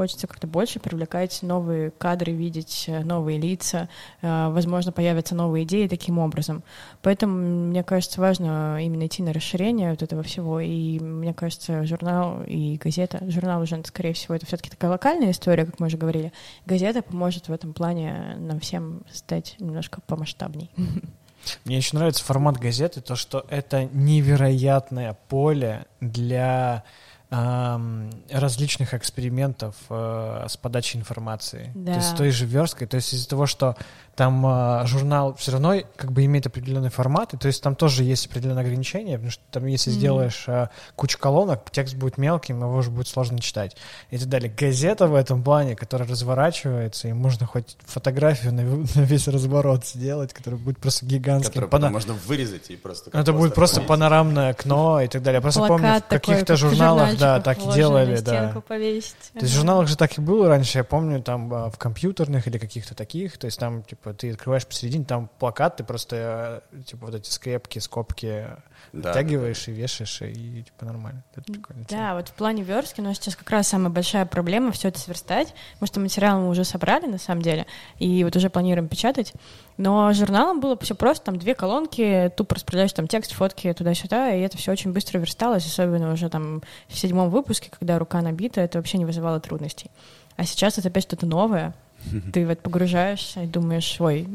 Хочется 0.00 0.26
как-то 0.26 0.46
больше 0.46 0.80
привлекать 0.80 1.42
новые 1.42 1.90
кадры, 1.90 2.32
видеть 2.32 2.86
э, 2.86 3.04
новые 3.04 3.38
лица, 3.38 3.90
э, 4.22 4.48
возможно, 4.48 4.92
появятся 4.92 5.34
новые 5.34 5.64
идеи 5.64 5.88
таким 5.88 6.18
образом. 6.18 6.62
Поэтому, 7.02 7.36
мне 7.36 7.84
кажется, 7.84 8.18
важно 8.18 8.82
именно 8.82 9.06
идти 9.06 9.22
на 9.22 9.34
расширение 9.34 9.90
вот 9.90 10.02
этого 10.02 10.22
всего. 10.22 10.58
И 10.58 10.98
мне 10.98 11.34
кажется, 11.34 11.84
журнал 11.84 12.42
и 12.46 12.78
газета, 12.82 13.22
журнал 13.28 13.60
уже, 13.60 13.78
скорее 13.84 14.14
всего, 14.14 14.34
это 14.34 14.46
все-таки 14.46 14.70
такая 14.70 14.90
локальная 14.90 15.32
история, 15.32 15.66
как 15.66 15.78
мы 15.80 15.88
уже 15.88 15.98
говорили. 15.98 16.32
Газета 16.64 17.02
поможет 17.02 17.48
в 17.48 17.52
этом 17.52 17.74
плане 17.74 18.36
нам 18.38 18.58
всем 18.58 19.02
стать 19.12 19.56
немножко 19.58 20.00
помасштабней. 20.06 20.70
Мне 21.66 21.76
еще 21.76 21.94
нравится 21.98 22.24
формат 22.24 22.56
газеты, 22.56 23.02
то, 23.02 23.16
что 23.16 23.44
это 23.50 23.84
невероятное 23.92 25.18
поле 25.28 25.84
для 26.00 26.84
различных 27.30 28.92
экспериментов 28.92 29.76
э, 29.88 30.46
с 30.48 30.56
подачей 30.56 30.98
информации. 30.98 31.70
Да. 31.76 31.92
То 31.92 31.98
есть 31.98 32.10
с 32.10 32.12
той 32.14 32.30
же 32.30 32.44
версткой, 32.44 32.88
то 32.88 32.96
есть 32.96 33.14
из-за 33.14 33.28
того, 33.28 33.46
что 33.46 33.76
там 34.20 34.44
э, 34.44 34.86
журнал 34.86 35.34
все 35.36 35.52
равно 35.52 35.76
как 35.96 36.12
бы 36.12 36.22
имеет 36.26 36.46
определенный 36.46 36.90
формат, 36.90 37.32
и 37.32 37.38
то 37.38 37.46
есть 37.46 37.62
там 37.62 37.74
тоже 37.74 38.04
есть 38.04 38.26
определенные 38.26 38.60
ограничения, 38.60 39.14
потому 39.14 39.30
что 39.30 39.42
там 39.50 39.64
если 39.64 39.88
Мгм. 39.88 39.98
сделаешь 39.98 40.44
э, 40.46 40.68
кучу 40.94 41.18
колонок, 41.18 41.70
текст 41.70 41.94
будет 41.94 42.18
мелким, 42.18 42.60
его 42.60 42.76
уже 42.76 42.90
будет 42.90 43.08
сложно 43.08 43.38
читать 43.38 43.78
и 44.10 44.18
так 44.18 44.28
далее. 44.28 44.52
Газета 44.54 45.06
в 45.06 45.14
этом 45.14 45.42
плане, 45.42 45.74
которая 45.74 46.06
разворачивается, 46.06 47.08
и 47.08 47.14
можно 47.14 47.46
хоть 47.46 47.78
фотографию 47.86 48.52
на, 48.52 48.62
на 48.94 49.04
весь 49.06 49.26
разворот 49.26 49.86
сделать, 49.86 50.34
которая 50.34 50.60
будет 50.60 50.76
просто 50.80 51.06
гигантским. 51.06 51.54
Который 51.54 51.70
Пана- 51.70 51.88
можно 51.88 52.12
вырезать 52.12 52.68
и 52.68 52.76
просто... 52.76 53.08
ну, 53.14 53.20
это 53.20 53.32
будет 53.32 53.54
просто 53.54 53.76
повесить. 53.76 53.88
панорамное 53.88 54.50
окно 54.50 55.00
и 55.00 55.08
так 55.08 55.22
далее. 55.22 55.38
Я 55.38 55.40
просто 55.40 55.60
помню, 55.60 55.76
в 55.76 55.80
Плакат 55.92 56.04
каких-то 56.08 56.44
как 56.44 56.58
журналах, 56.58 57.16
да, 57.16 57.40
так 57.40 57.56
и 57.56 57.72
делали, 57.72 58.20
да. 58.20 58.62
повесить. 58.68 59.16
То 59.32 59.40
есть 59.40 59.54
в 59.54 59.56
журналах 59.56 59.88
же 59.88 59.96
так 59.96 60.18
и 60.18 60.20
было 60.20 60.46
раньше, 60.48 60.76
я 60.76 60.84
помню, 60.84 61.22
там 61.22 61.50
а, 61.54 61.70
в 61.70 61.78
компьютерных 61.78 62.46
или 62.46 62.58
каких-то 62.58 62.94
таких, 62.94 63.38
то 63.38 63.46
есть 63.46 63.58
там, 63.58 63.82
типа, 63.82 64.09
ты 64.12 64.30
открываешь 64.30 64.66
посередине, 64.66 65.04
там 65.04 65.28
плакат, 65.38 65.76
ты 65.76 65.84
просто, 65.84 66.62
э, 66.72 66.82
типа, 66.82 67.06
вот 67.06 67.14
эти 67.14 67.30
скрепки, 67.30 67.78
скобки 67.78 68.46
Да, 68.92 69.12
втягиваешь 69.12 69.68
и 69.68 69.72
вешаешь, 69.72 70.22
и, 70.22 70.62
типа, 70.62 70.84
нормально. 70.84 71.22
Это 71.32 71.52
прикольно. 71.52 71.84
Да, 71.88 72.14
вот 72.14 72.28
в 72.28 72.32
плане 72.32 72.62
верстки 72.62 73.00
нас 73.00 73.16
сейчас 73.16 73.36
как 73.36 73.50
раз 73.50 73.68
самая 73.68 73.90
большая 73.90 74.26
проблема 74.26 74.72
все 74.72 74.88
это 74.88 74.98
сверстать, 74.98 75.54
потому 75.74 75.86
что 75.86 76.00
материал 76.00 76.40
мы 76.40 76.48
уже 76.48 76.64
собрали 76.64 77.06
на 77.06 77.18
самом 77.18 77.42
деле, 77.42 77.66
и 77.98 78.24
вот 78.24 78.36
уже 78.36 78.50
планируем 78.50 78.88
печатать. 78.88 79.32
Но 79.76 80.12
журналом 80.12 80.60
было 80.60 80.76
все 80.78 80.94
просто, 80.94 81.26
там 81.26 81.38
две 81.38 81.54
колонки, 81.54 82.30
тупо 82.36 82.54
распределяешь 82.54 82.92
там 82.92 83.08
текст, 83.08 83.32
фотки 83.32 83.72
туда-сюда, 83.72 84.34
и 84.34 84.40
это 84.40 84.58
все 84.58 84.72
очень 84.72 84.92
быстро 84.92 85.18
версталось, 85.18 85.66
особенно 85.66 86.12
уже 86.12 86.28
там 86.28 86.62
в 86.88 86.98
седьмом 86.98 87.30
выпуске, 87.30 87.70
когда 87.70 87.98
рука 87.98 88.20
набита, 88.20 88.60
это 88.60 88.78
вообще 88.78 88.98
не 88.98 89.04
вызывало 89.04 89.40
трудностей. 89.40 89.90
А 90.36 90.44
сейчас 90.44 90.78
это 90.78 90.88
опять 90.88 91.02
что-то 91.04 91.26
новое. 91.26 91.74
Ты 92.32 92.46
вот 92.46 92.60
погружаешься 92.60 93.42
и 93.42 93.46
думаешь, 93.46 94.00
ой, 94.00 94.26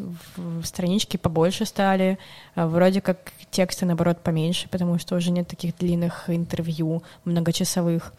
странички 0.64 1.18
побольше 1.18 1.66
стали, 1.66 2.18
а 2.54 2.68
вроде 2.68 3.02
как 3.02 3.32
тексты, 3.52 3.86
наоборот, 3.86 4.20
поменьше, 4.22 4.68
потому 4.70 5.00
что 5.00 5.16
уже 5.16 5.32
нет 5.32 5.48
таких 5.48 5.78
длинных 5.78 6.30
интервью 6.30 7.04
многочасовых. 7.24 8.14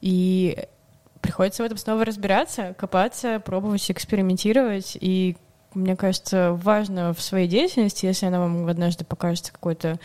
И 0.00 0.66
приходится 1.20 1.62
в 1.62 1.66
этом 1.66 1.78
снова 1.78 2.04
разбираться, 2.04 2.74
копаться, 2.78 3.40
пробовать, 3.40 3.90
экспериментировать. 3.90 4.96
И 5.00 5.36
мне 5.74 5.96
кажется, 5.96 6.52
важно 6.52 7.14
в 7.14 7.20
своей 7.20 7.48
деятельности, 7.48 8.06
если 8.06 8.26
она 8.26 8.40
вам 8.40 8.66
однажды 8.66 9.04
покажется 9.04 9.52
какой-то 9.52 9.98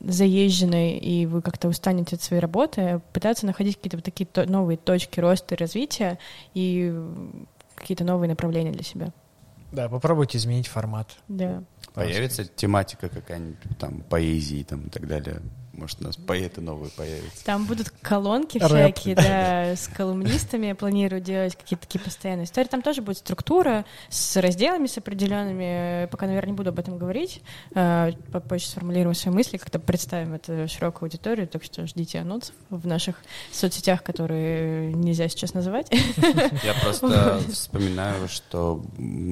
заезженной, 0.00 0.98
и 0.98 1.26
вы 1.26 1.42
как-то 1.42 1.68
устанете 1.68 2.16
от 2.16 2.22
своей 2.22 2.40
работы, 2.40 3.00
пытаться 3.12 3.44
находить 3.44 3.76
какие-то 3.76 3.96
вот 3.98 4.04
такие 4.04 4.24
то- 4.26 4.48
новые 4.48 4.76
точки 4.76 5.20
роста 5.20 5.54
и 5.54 5.58
развития 5.58 6.18
и 6.54 6.94
какие-то 7.74 8.04
новые 8.04 8.28
направления 8.30 8.70
для 8.70 8.84
себя. 8.84 9.12
Да, 9.72 9.88
попробуйте 9.88 10.38
изменить 10.38 10.68
формат. 10.68 11.08
Да. 11.28 11.62
Появится 11.92 12.44
тематика 12.44 13.08
какая-нибудь, 13.08 13.58
там, 13.78 14.00
поэзии 14.08 14.62
там, 14.62 14.82
и 14.82 14.90
так 14.90 15.06
далее. 15.08 15.42
Может, 15.76 16.00
у 16.00 16.04
нас 16.04 16.16
поэты 16.16 16.60
новые 16.60 16.90
появятся. 16.90 17.44
Там 17.44 17.66
будут 17.66 17.90
колонки 18.02 18.58
Рэп. 18.58 18.68
всякие, 18.70 19.14
да, 19.14 19.76
с 19.76 19.88
колумнистами. 19.88 20.68
Я 20.68 20.74
планирую 20.74 21.20
делать 21.20 21.54
какие-то 21.56 21.86
такие 21.86 22.00
постоянные 22.00 22.44
истории. 22.44 22.68
Там 22.68 22.82
тоже 22.82 23.02
будет 23.02 23.18
структура 23.18 23.84
с 24.08 24.36
разделами, 24.40 24.86
с 24.86 24.98
определенными. 24.98 26.06
Пока, 26.06 26.26
наверное, 26.26 26.50
не 26.50 26.56
буду 26.56 26.70
об 26.70 26.78
этом 26.78 26.98
говорить. 26.98 27.42
Э, 27.74 28.12
Попозже 28.32 28.66
сформулируем 28.66 29.14
свои 29.14 29.34
мысли, 29.34 29.56
как-то 29.58 29.78
представим 29.78 30.34
это 30.34 30.66
широкую 30.68 31.08
аудиторию. 31.08 31.46
Так 31.46 31.62
что 31.62 31.86
ждите 31.86 32.20
анонсов 32.20 32.54
в 32.70 32.86
наших 32.86 33.16
соцсетях, 33.52 34.02
которые 34.02 34.92
нельзя 34.94 35.28
сейчас 35.28 35.54
называть. 35.54 35.90
Я 35.92 36.74
просто 36.82 37.40
вспоминаю, 37.52 38.28
что 38.28 38.82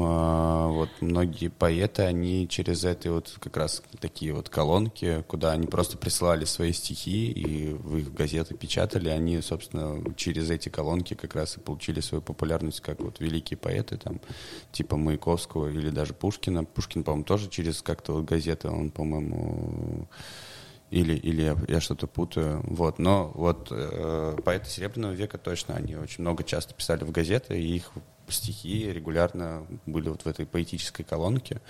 а, 0.00 0.68
вот 0.68 0.90
многие 1.00 1.48
поэты, 1.48 2.02
они 2.02 2.48
через 2.48 2.84
эти 2.84 3.08
вот 3.08 3.36
как 3.40 3.56
раз 3.56 3.82
такие 4.00 4.32
вот 4.32 4.48
колонки, 4.48 5.24
куда 5.26 5.52
они 5.52 5.66
просто 5.66 5.96
присылали 6.34 6.44
свои 6.44 6.72
стихи, 6.72 7.30
и 7.30 7.72
в 7.72 7.96
их 7.96 8.12
газеты 8.12 8.54
печатали, 8.54 9.08
они, 9.08 9.40
собственно, 9.40 10.02
через 10.16 10.50
эти 10.50 10.68
колонки 10.68 11.14
как 11.14 11.34
раз 11.34 11.56
и 11.56 11.60
получили 11.60 12.00
свою 12.00 12.22
популярность, 12.22 12.80
как 12.80 13.00
вот 13.00 13.20
великие 13.20 13.56
поэты, 13.56 13.96
там, 13.96 14.20
типа 14.72 14.96
Маяковского 14.96 15.68
или 15.68 15.90
даже 15.90 16.12
Пушкина. 16.14 16.64
Пушкин, 16.64 17.04
по-моему, 17.04 17.24
тоже 17.24 17.48
через 17.48 17.82
как-то 17.82 18.14
вот 18.14 18.24
газеты, 18.24 18.68
он, 18.68 18.90
по-моему, 18.90 20.08
или, 20.90 21.14
или 21.14 21.42
я, 21.42 21.56
я 21.68 21.80
что-то 21.80 22.06
путаю. 22.06 22.62
Вот. 22.66 22.98
Но 22.98 23.30
вот 23.34 23.68
э, 23.70 24.36
поэты 24.44 24.68
Серебряного 24.68 25.12
века 25.12 25.38
точно, 25.38 25.74
они 25.74 25.96
очень 25.96 26.22
много 26.22 26.44
часто 26.44 26.74
писали 26.74 27.04
в 27.04 27.10
газеты, 27.10 27.60
и 27.60 27.76
их 27.76 27.90
стихи 28.28 28.92
регулярно 28.92 29.66
были 29.86 30.08
вот 30.08 30.22
в 30.22 30.26
этой 30.26 30.46
поэтической 30.46 31.04
колонке, 31.04 31.60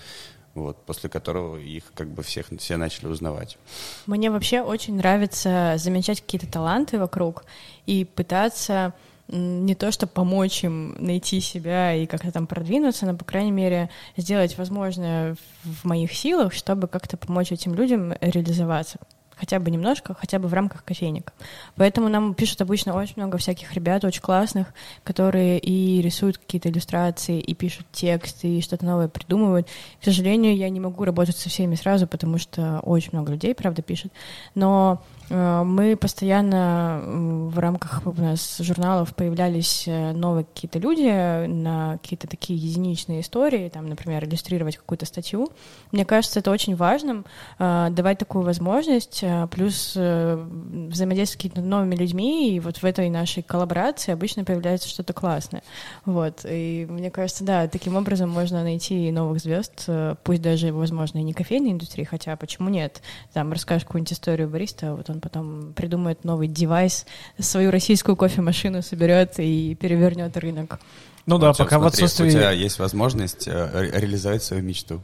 вот, 0.55 0.85
после 0.85 1.11
которого 1.11 1.57
их 1.57 1.93
как 1.95 2.09
бы 2.09 2.23
всех, 2.23 2.47
все 2.59 2.77
начали 2.77 3.07
узнавать. 3.07 3.59
Мне 4.07 4.31
вообще 4.31 4.61
очень 4.61 4.97
нравится 4.97 5.75
замечать 5.77 6.21
какие-то 6.21 6.51
таланты 6.51 6.99
вокруг 6.99 7.45
и 7.87 8.05
пытаться 8.05 8.95
не 9.29 9.75
то, 9.75 9.91
чтобы 9.91 10.13
помочь 10.13 10.65
им 10.65 10.95
найти 10.99 11.41
себя 11.41 11.95
и 11.95 12.07
как-то 12.07 12.31
там 12.31 12.47
продвинуться, 12.47 13.07
но, 13.07 13.17
по 13.17 13.25
крайней 13.25 13.53
мере, 13.53 13.89
сделать 14.17 14.57
возможное 14.59 15.37
в 15.65 15.85
моих 15.85 16.13
силах, 16.13 16.53
чтобы 16.53 16.89
как-то 16.89 17.17
помочь 17.17 17.51
этим 17.51 17.75
людям 17.75 18.13
реализоваться. 18.21 18.99
Хотя 19.37 19.59
бы 19.59 19.71
немножко, 19.71 20.15
хотя 20.15 20.39
бы 20.39 20.49
в 20.49 20.55
рамках 20.55 20.85
кофейника. 20.85 21.33
Поэтому 21.77 22.09
нам 22.09 22.35
пишут 22.35 22.61
обычно 22.61 22.95
очень 22.95 23.15
много 23.17 23.39
всяких 23.39 23.73
ребят, 23.75 24.05
очень 24.05 24.23
классных, 24.23 24.69
которые 25.03 25.59
и 25.59 26.01
рисуют 26.03 26.39
какие-то 26.39 26.69
иллюстрации, 26.69 27.41
и 27.41 27.55
пишут 27.55 27.87
тексты, 27.93 28.59
и 28.59 28.63
что-то 28.63 28.85
новое 28.85 29.09
придумывают. 29.09 29.67
К 30.01 30.05
сожалению, 30.05 30.57
я 30.57 30.69
не 30.69 30.81
могу 30.81 31.05
работать 31.05 31.37
со 31.37 31.49
всеми 31.49 31.75
сразу, 31.75 32.07
потому 32.07 32.39
что 32.39 32.81
очень 32.81 33.11
много 33.13 33.33
людей, 33.33 33.55
правда, 33.55 33.83
пишет. 33.83 34.13
Но 34.55 35.03
мы 35.31 35.97
постоянно 35.97 37.03
в 37.05 37.59
рамках 37.59 38.03
у 38.07 38.13
нас 38.13 38.59
журналов 38.59 39.15
появлялись 39.15 39.85
э, 39.87 40.13
новые 40.13 40.45
какие-то 40.45 40.79
люди 40.79 41.47
на 41.47 41.99
какие-то 42.03 42.27
такие 42.27 42.59
единичные 42.59 43.23
истории, 43.23 43.69
там, 43.69 43.89
например, 43.89 44.25
иллюстрировать 44.25 44.77
какую-то 44.77 45.07
статью. 45.07 45.49
Мне 45.93 46.05
кажется, 46.05 46.41
это 46.41 46.51
очень 46.51 46.77
важным, 46.77 47.25
э, 47.59 47.89
давать 47.91 48.19
такую 48.19 48.45
возможность, 48.45 49.25
плюс 49.51 49.95
взаимодействовать 49.95 51.29
с 51.31 51.37
какими-то 51.37 51.61
новыми 51.63 51.95
людьми, 51.95 52.55
и 52.55 52.61
вот 52.61 52.79
в 52.79 52.85
этой 52.85 53.09
нашей 53.09 53.43
коллаборации 53.43 54.13
обычно 54.13 54.45
появляется 54.45 54.89
что-то 54.89 55.13
классное. 55.13 55.63
Вот, 56.05 56.45
и 56.49 56.87
мне 56.89 57.11
кажется, 57.11 57.45
да, 57.45 57.67
таким 57.69 57.97
образом 57.97 58.29
можно 58.31 58.63
найти 58.63 59.11
новых 59.11 59.41
звезд, 59.41 59.89
пусть 60.23 60.43
даже, 60.43 60.73
возможно, 60.73 61.19
и 61.19 61.23
не 61.23 61.33
кофейной 61.33 61.73
индустрии, 61.73 62.05
хотя 62.05 62.37
почему 62.37 62.69
нет? 62.69 63.01
Там 63.33 63.53
расскажешь 63.53 63.85
какую-нибудь 63.85 64.13
историю 64.13 64.49
бариста, 64.49 64.95
вот 64.95 65.11
он 65.15 65.21
потом 65.21 65.73
придумает 65.75 66.25
новый 66.25 66.49
девайс, 66.49 67.07
свою 67.39 67.71
российскую 67.71 68.17
кофемашину 68.17 68.83
соберет 68.83 69.35
и 69.39 69.75
перевернет 69.75 70.37
рынок. 70.37 70.79
Ну 71.27 71.39
да, 71.39 71.53
пока 71.53 71.79
смотри, 71.79 71.85
в 71.85 71.87
отсутствии... 71.87 72.29
У 72.29 72.31
тебя 72.31 72.51
есть 72.51 72.79
возможность 72.79 73.49
э, 73.49 73.91
реализовать 73.95 74.43
свою 74.43 74.63
мечту. 74.63 75.01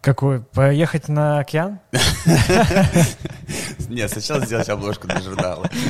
Какую? 0.00 0.44
Поехать 0.52 1.08
на 1.08 1.40
океан? 1.40 1.80
Нет, 3.88 4.10
сначала 4.10 4.44
сделать 4.44 4.68
обложку 4.68 5.08
для 5.08 5.20
журнала. 5.20 5.68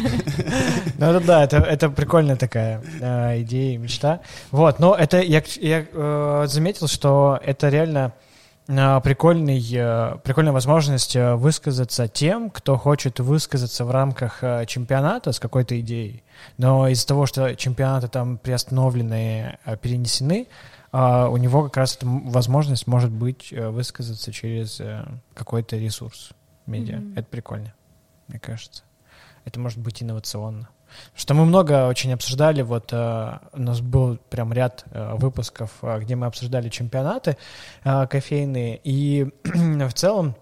Ну 0.99 1.11
это 1.11 1.21
да, 1.21 1.45
это, 1.45 1.59
это 1.59 1.91
прикольная 1.91 2.37
такая 2.37 2.83
э, 3.01 3.43
идея, 3.43 3.77
мечта. 3.77 4.21
Вот, 4.51 4.79
но 4.79 4.95
это 4.95 5.21
я, 5.21 5.43
я 5.61 5.85
э, 5.93 6.45
заметил, 6.49 6.89
что 6.89 7.39
это 7.45 7.69
реально 7.69 8.15
прикольный, 8.67 9.65
э, 9.73 10.19
прикольная 10.25 10.53
возможность 10.53 11.15
э, 11.15 11.37
высказаться 11.37 12.09
тем, 12.09 12.51
кто 12.51 12.77
хочет 12.77 13.21
высказаться 13.21 13.85
в 13.85 13.91
рамках 13.91 14.41
чемпионата 14.67 15.33
с 15.33 15.39
какой-то 15.39 15.79
идеей, 15.81 16.25
но 16.59 16.89
из-за 16.89 17.07
того, 17.07 17.27
что 17.27 17.55
чемпионаты 17.55 18.09
там 18.09 18.39
приостановлены, 18.39 19.59
перенесены, 19.81 20.49
у 20.93 21.37
него 21.37 21.65
как 21.65 21.77
раз 21.77 21.97
эта 21.97 22.07
возможность 22.07 22.87
может 22.87 23.11
быть 23.11 23.53
высказаться 23.53 24.33
через 24.33 24.81
какой-то 25.35 25.77
ресурс 25.77 26.31
медиа. 26.65 26.97
Mm-hmm. 26.97 27.19
Это 27.19 27.29
прикольно, 27.29 27.75
мне 28.29 28.39
кажется. 28.39 28.83
Это 29.47 29.61
может 29.61 29.79
быть 29.79 30.03
инновационно. 30.03 30.69
Что 31.15 31.35
мы 31.35 31.45
много 31.47 31.87
очень 31.87 32.13
обсуждали, 32.13 32.63
вот 32.63 32.93
э, 32.93 33.39
у 33.53 33.61
нас 33.61 33.81
был 33.81 34.19
прям 34.29 34.53
ряд 34.53 34.85
э, 34.91 35.15
выпусков, 35.15 35.71
э, 35.83 36.01
где 36.01 36.17
мы 36.17 36.27
обсуждали 36.27 36.69
чемпионаты 36.69 37.37
э, 37.85 38.07
кофейные, 38.09 38.81
и 38.83 39.29
в 39.45 39.93
целом 39.93 40.35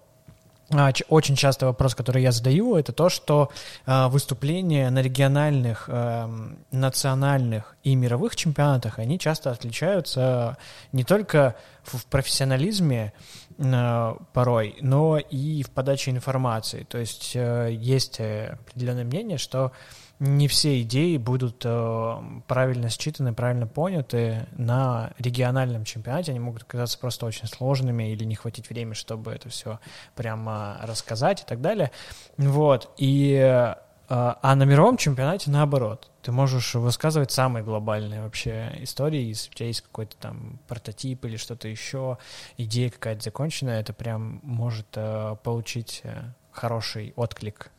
очень 1.09 1.36
часто 1.36 1.66
вопрос, 1.66 1.94
который 1.94 2.22
я 2.22 2.32
задаю, 2.32 2.76
это 2.76 2.92
то, 2.92 3.09
что 3.09 3.51
э, 3.86 4.09
выступления 4.09 4.90
на 4.90 5.02
региональных, 5.02 5.84
э, 5.88 6.28
национальных 6.70 7.76
и 7.82 7.94
мировых 7.94 8.36
чемпионатах, 8.36 8.98
они 8.98 9.18
часто 9.18 9.51
отличаются 9.51 10.56
не 10.92 11.05
только 11.05 11.56
в 11.82 12.05
профессионализме 12.06 13.12
э, 13.59 14.14
порой, 14.32 14.76
но 14.80 15.18
и 15.18 15.62
в 15.62 15.70
подаче 15.70 16.10
информации. 16.10 16.84
То 16.84 16.98
есть 16.98 17.32
э, 17.34 17.70
есть 17.72 18.20
определенное 18.20 19.05
мнение, 19.05 19.38
что 19.38 19.72
не 20.20 20.49
все 20.49 20.81
идеи 20.82 21.16
будут 21.16 21.62
э, 21.65 22.19
правильно 22.47 22.89
считаны, 22.89 23.35
правильно 23.35 23.66
поняты 23.66 24.47
на 24.53 25.12
региональном 25.19 25.85
чемпионате. 25.85 26.31
Они 26.31 26.41
могут 26.41 26.62
оказаться 26.62 26.99
просто 26.99 27.27
очень 27.27 27.47
сложными 27.47 28.12
или 28.12 28.24
не 28.24 28.35
хватить 28.35 28.69
времени, 28.70 28.95
чтобы 28.95 29.32
это 29.32 29.49
все 29.49 29.81
прямо 30.15 30.78
рассказать 30.82 31.43
и 31.43 31.45
так 31.45 31.61
далее. 31.61 31.91
Вот. 32.36 32.91
И, 32.97 33.35
э, 33.35 33.74
а 34.09 34.55
на 34.55 34.62
мировом 34.65 34.97
чемпионате 34.97 35.51
наоборот. 35.51 36.11
Ты 36.23 36.32
можешь 36.32 36.74
высказывать 36.74 37.32
самые 37.32 37.65
глобальные 37.65 38.23
вообще 38.23 38.73
истории, 38.78 39.20
если 39.20 39.51
у 39.51 39.55
тебя 39.55 39.66
есть 39.66 39.82
какой-то 39.82 40.16
там 40.16 40.59
прототип 40.69 41.24
или 41.27 41.36
что-то 41.36 41.69
еще, 41.69 42.16
идея 42.57 42.89
какая-то 42.89 43.24
законченная, 43.24 43.81
это 43.81 43.93
прям 43.93 44.41
может 44.43 44.86
э, 44.95 45.36
получить 45.43 46.01
э, 46.05 46.23
хороший 46.51 47.12
отклик 47.16 47.70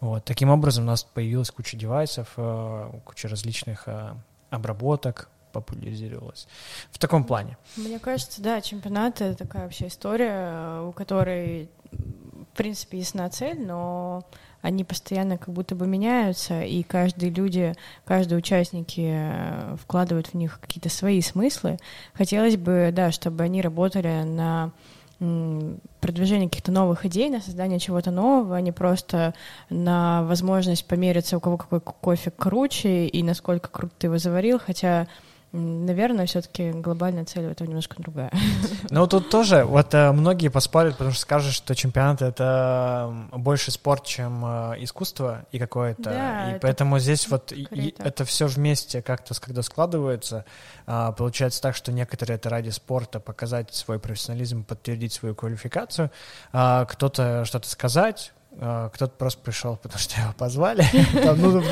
вот. 0.00 0.24
Таким 0.24 0.50
образом, 0.50 0.84
у 0.84 0.86
нас 0.86 1.02
появилась 1.02 1.50
куча 1.50 1.76
девайсов, 1.76 2.34
э, 2.36 2.90
куча 3.04 3.28
различных 3.28 3.84
э, 3.86 4.14
обработок, 4.50 5.28
популяризировалась. 5.52 6.46
В 6.90 6.98
таком 6.98 7.24
плане. 7.24 7.56
Мне 7.76 7.98
кажется, 7.98 8.42
да, 8.42 8.60
чемпионат— 8.60 9.20
это 9.22 9.38
такая 9.38 9.64
вообще 9.64 9.88
история, 9.88 10.82
у 10.82 10.92
которой, 10.92 11.68
в 11.90 12.56
принципе, 12.56 12.98
ясна 12.98 13.28
цель, 13.30 13.60
но 13.60 14.24
они 14.60 14.84
постоянно 14.84 15.38
как 15.38 15.54
будто 15.54 15.74
бы 15.74 15.86
меняются, 15.86 16.62
и 16.62 16.82
каждые 16.82 17.30
люди, 17.30 17.74
каждые 18.04 18.38
участники 18.38 19.10
э, 19.12 19.76
вкладывают 19.80 20.28
в 20.28 20.34
них 20.34 20.60
какие-то 20.60 20.88
свои 20.88 21.20
смыслы. 21.22 21.78
Хотелось 22.14 22.56
бы, 22.56 22.90
да, 22.92 23.10
чтобы 23.12 23.44
они 23.44 23.62
работали 23.62 24.22
на 24.22 24.72
продвижение 25.18 26.48
каких-то 26.48 26.70
новых 26.70 27.04
идей, 27.04 27.28
на 27.28 27.40
создание 27.40 27.80
чего-то 27.80 28.10
нового, 28.10 28.56
а 28.56 28.60
не 28.60 28.70
просто 28.70 29.34
на 29.68 30.22
возможность 30.24 30.86
помериться, 30.86 31.36
у 31.36 31.40
кого 31.40 31.56
какой 31.56 31.80
кофе 31.80 32.30
круче 32.30 33.06
и 33.06 33.22
насколько 33.22 33.68
круто 33.68 33.94
ты 33.98 34.06
его 34.06 34.18
заварил, 34.18 34.60
хотя 34.64 35.08
Наверное, 35.52 36.26
все-таки 36.26 36.72
глобальная 36.72 37.24
цель 37.24 37.46
у 37.46 37.50
этого 37.50 37.66
немножко 37.66 37.96
другая. 37.98 38.30
Ну, 38.90 39.06
тут 39.06 39.28
тоже, 39.30 39.64
вот 39.64 39.92
э, 39.94 40.12
многие 40.12 40.48
поспорят, 40.48 40.92
потому 40.94 41.10
что 41.10 41.20
скажут, 41.20 41.52
что 41.52 41.74
чемпионат— 41.74 42.22
это 42.22 43.12
больше 43.32 43.70
спорт, 43.70 44.04
чем 44.04 44.44
э, 44.44 44.76
искусство 44.78 45.46
и 45.52 45.58
какое-то. 45.58 46.02
Да, 46.02 46.52
и 46.52 46.58
поэтому 46.58 46.98
здесь 46.98 47.28
вот 47.28 47.52
и, 47.52 47.94
это 47.98 48.24
все 48.24 48.46
вместе 48.46 49.02
как-то, 49.02 49.38
когда 49.40 49.62
складывается, 49.62 50.44
э, 50.86 51.12
получается 51.16 51.60
так, 51.60 51.76
что 51.76 51.92
некоторые 51.92 52.36
это 52.36 52.48
ради 52.48 52.70
спорта, 52.70 53.20
показать 53.20 53.74
свой 53.74 53.98
профессионализм, 53.98 54.64
подтвердить 54.64 55.12
свою 55.12 55.34
квалификацию, 55.34 56.10
э, 56.52 56.86
кто-то 56.88 57.44
что-то 57.44 57.68
сказать, 57.68 58.32
а, 58.37 58.37
кто-то 58.58 59.12
просто 59.16 59.40
пришел, 59.40 59.76
потому 59.76 59.98
что 59.98 60.20
его 60.20 60.32
позвали. 60.32 60.84
Ну, 61.38 61.62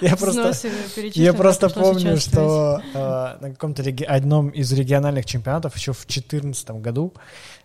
я 0.00 0.16
просто, 0.16 0.52
я 1.14 1.32
просто 1.32 1.68
помню, 1.68 2.16
что 2.16 2.82
а, 2.94 3.38
на 3.40 3.50
каком-то 3.50 3.84
одном 4.08 4.48
из 4.48 4.72
региональных 4.72 5.26
чемпионатов 5.26 5.76
еще 5.76 5.92
в 5.92 6.04
2014 6.06 6.70
году 6.70 7.14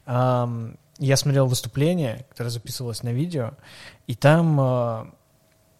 я 0.06 1.18
смотрел 1.18 1.48
выступление, 1.48 2.26
которое 2.30 2.50
записывалось 2.50 3.04
на 3.04 3.10
видео, 3.10 3.52
и 4.08 4.16
там 4.16 4.60
а, 4.60 5.08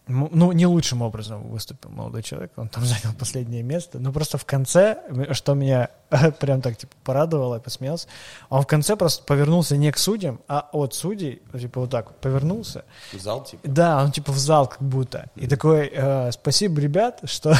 ну, 0.08 0.52
не 0.52 0.66
лучшим 0.66 1.02
образом 1.02 1.48
выступил 1.48 1.90
молодой 1.90 2.22
человек, 2.22 2.52
он 2.56 2.68
там 2.68 2.84
занял 2.86 3.14
последнее 3.18 3.62
место, 3.62 3.98
но 3.98 4.12
просто 4.12 4.38
в 4.38 4.44
конце, 4.44 4.98
что 5.32 5.54
меня 5.54 5.90
прям 6.40 6.60
так, 6.60 6.76
типа, 6.76 6.94
порадовало, 7.04 7.54
я 7.54 7.60
посмеялся, 7.60 8.06
он 8.48 8.62
в 8.62 8.66
конце 8.66 8.96
просто 8.96 9.24
повернулся 9.24 9.76
не 9.76 9.90
к 9.90 9.98
судьям, 9.98 10.40
а 10.48 10.68
от 10.72 10.94
судей, 10.94 11.42
типа, 11.58 11.80
вот 11.80 11.90
так 11.90 12.06
вот 12.06 12.16
повернулся. 12.20 12.84
В 13.12 13.20
зал, 13.20 13.44
типа? 13.44 13.62
Да, 13.68 14.02
он, 14.02 14.12
типа, 14.12 14.32
в 14.32 14.38
зал 14.38 14.68
как 14.68 14.82
будто. 14.82 15.30
И 15.34 15.46
такой, 15.46 15.90
э, 15.92 16.30
спасибо, 16.32 16.80
ребят, 16.80 17.20
что 17.24 17.54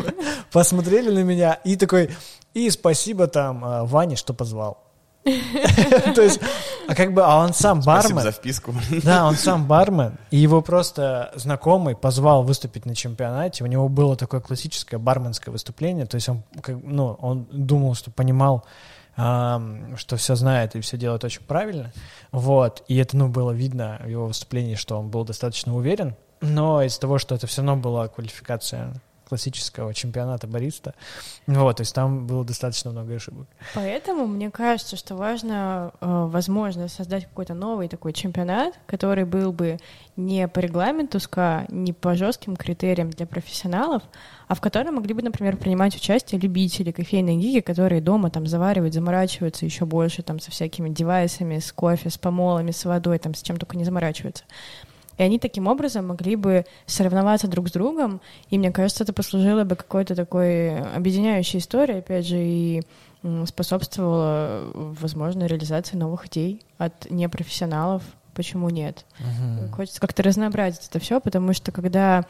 посмотрели 0.52 1.10
на 1.10 1.22
меня, 1.22 1.54
и 1.64 1.76
такой, 1.76 2.10
и 2.54 2.70
спасибо 2.70 3.26
там 3.26 3.64
э, 3.64 3.84
Ване, 3.84 4.16
что 4.16 4.32
позвал. 4.32 4.89
То 6.14 6.22
есть, 6.22 6.40
а 6.88 6.94
как 6.94 7.12
бы, 7.12 7.22
а 7.22 7.38
он 7.38 7.52
сам 7.52 7.80
бармен. 7.80 8.22
За 8.22 8.32
вписку. 8.32 8.74
Да, 9.04 9.26
он 9.26 9.34
сам 9.34 9.66
бармен, 9.66 10.18
и 10.30 10.38
его 10.38 10.62
просто 10.62 11.30
знакомый 11.34 11.94
позвал 11.94 12.42
выступить 12.42 12.86
на 12.86 12.94
чемпионате. 12.94 13.64
У 13.64 13.66
него 13.66 13.88
было 13.88 14.16
такое 14.16 14.40
классическое 14.40 14.98
барменское 14.98 15.52
выступление, 15.52 16.06
то 16.06 16.14
есть 16.14 16.28
он, 16.28 16.42
ну, 16.66 17.18
он 17.20 17.46
думал, 17.50 17.94
что 17.94 18.10
понимал, 18.10 18.64
что 19.14 20.16
все 20.16 20.34
знает 20.34 20.76
и 20.76 20.80
все 20.80 20.96
делает 20.96 21.24
очень 21.24 21.42
правильно, 21.42 21.92
вот, 22.32 22.82
и 22.88 22.96
это, 22.96 23.16
ну, 23.16 23.28
было 23.28 23.50
видно 23.50 24.00
в 24.02 24.08
его 24.08 24.26
выступлении, 24.26 24.76
что 24.76 24.98
он 24.98 25.10
был 25.10 25.24
достаточно 25.24 25.76
уверен, 25.76 26.16
но 26.40 26.82
из-за 26.82 27.00
того, 27.00 27.18
что 27.18 27.34
это 27.34 27.46
все 27.46 27.60
равно 27.60 27.76
была 27.76 28.08
квалификация 28.08 28.94
классического 29.30 29.94
чемпионата 29.94 30.48
бариста. 30.48 30.94
Вот, 31.46 31.76
то 31.76 31.82
есть 31.82 31.94
там 31.94 32.26
было 32.26 32.44
достаточно 32.44 32.90
много 32.90 33.14
ошибок. 33.14 33.46
Поэтому 33.74 34.26
мне 34.26 34.50
кажется, 34.50 34.96
что 34.96 35.14
важно, 35.14 35.92
э, 36.00 36.06
возможно, 36.28 36.88
создать 36.88 37.26
какой-то 37.26 37.54
новый 37.54 37.88
такой 37.88 38.12
чемпионат, 38.12 38.74
который 38.86 39.24
был 39.24 39.52
бы 39.52 39.78
не 40.16 40.48
по 40.48 40.58
регламенту 40.58 41.20
СКА, 41.20 41.64
не 41.68 41.92
по 41.92 42.16
жестким 42.16 42.56
критериям 42.56 43.10
для 43.10 43.24
профессионалов, 43.24 44.02
а 44.48 44.54
в 44.56 44.60
котором 44.60 44.96
могли 44.96 45.14
бы, 45.14 45.22
например, 45.22 45.56
принимать 45.56 45.94
участие 45.94 46.40
любители, 46.40 46.90
кофейные 46.90 47.36
гиги, 47.36 47.60
которые 47.60 48.00
дома 48.00 48.30
там 48.30 48.48
заваривают, 48.48 48.94
заморачиваются 48.94 49.64
еще 49.64 49.84
больше 49.84 50.24
там 50.24 50.40
со 50.40 50.50
всякими 50.50 50.88
девайсами, 50.88 51.60
с 51.60 51.70
кофе, 51.70 52.10
с 52.10 52.18
помолами, 52.18 52.72
с 52.72 52.84
водой, 52.84 53.20
там 53.20 53.34
с 53.34 53.42
чем 53.42 53.58
только 53.58 53.76
не 53.76 53.84
заморачиваются. 53.84 54.42
И 55.20 55.22
они 55.22 55.38
таким 55.38 55.66
образом 55.66 56.06
могли 56.06 56.34
бы 56.34 56.64
соревноваться 56.86 57.46
друг 57.46 57.68
с 57.68 57.72
другом, 57.72 58.22
и 58.48 58.56
мне 58.56 58.70
кажется, 58.70 59.04
это 59.04 59.12
послужило 59.12 59.64
бы 59.64 59.76
какой-то 59.76 60.14
такой 60.14 60.80
объединяющей 60.80 61.58
историей, 61.58 61.98
опять 61.98 62.26
же, 62.26 62.38
и 62.38 62.82
способствовало, 63.44 64.70
возможно, 64.72 65.44
реализации 65.44 65.98
новых 65.98 66.28
идей 66.28 66.62
от 66.78 67.10
непрофессионалов 67.10 68.02
почему 68.34 68.70
нет? 68.70 69.04
Угу. 69.18 69.74
Хочется 69.76 70.00
как-то 70.00 70.22
разнообразить 70.22 70.86
это 70.88 70.98
все, 71.00 71.20
потому 71.20 71.52
что 71.52 71.70
когда 71.70 72.24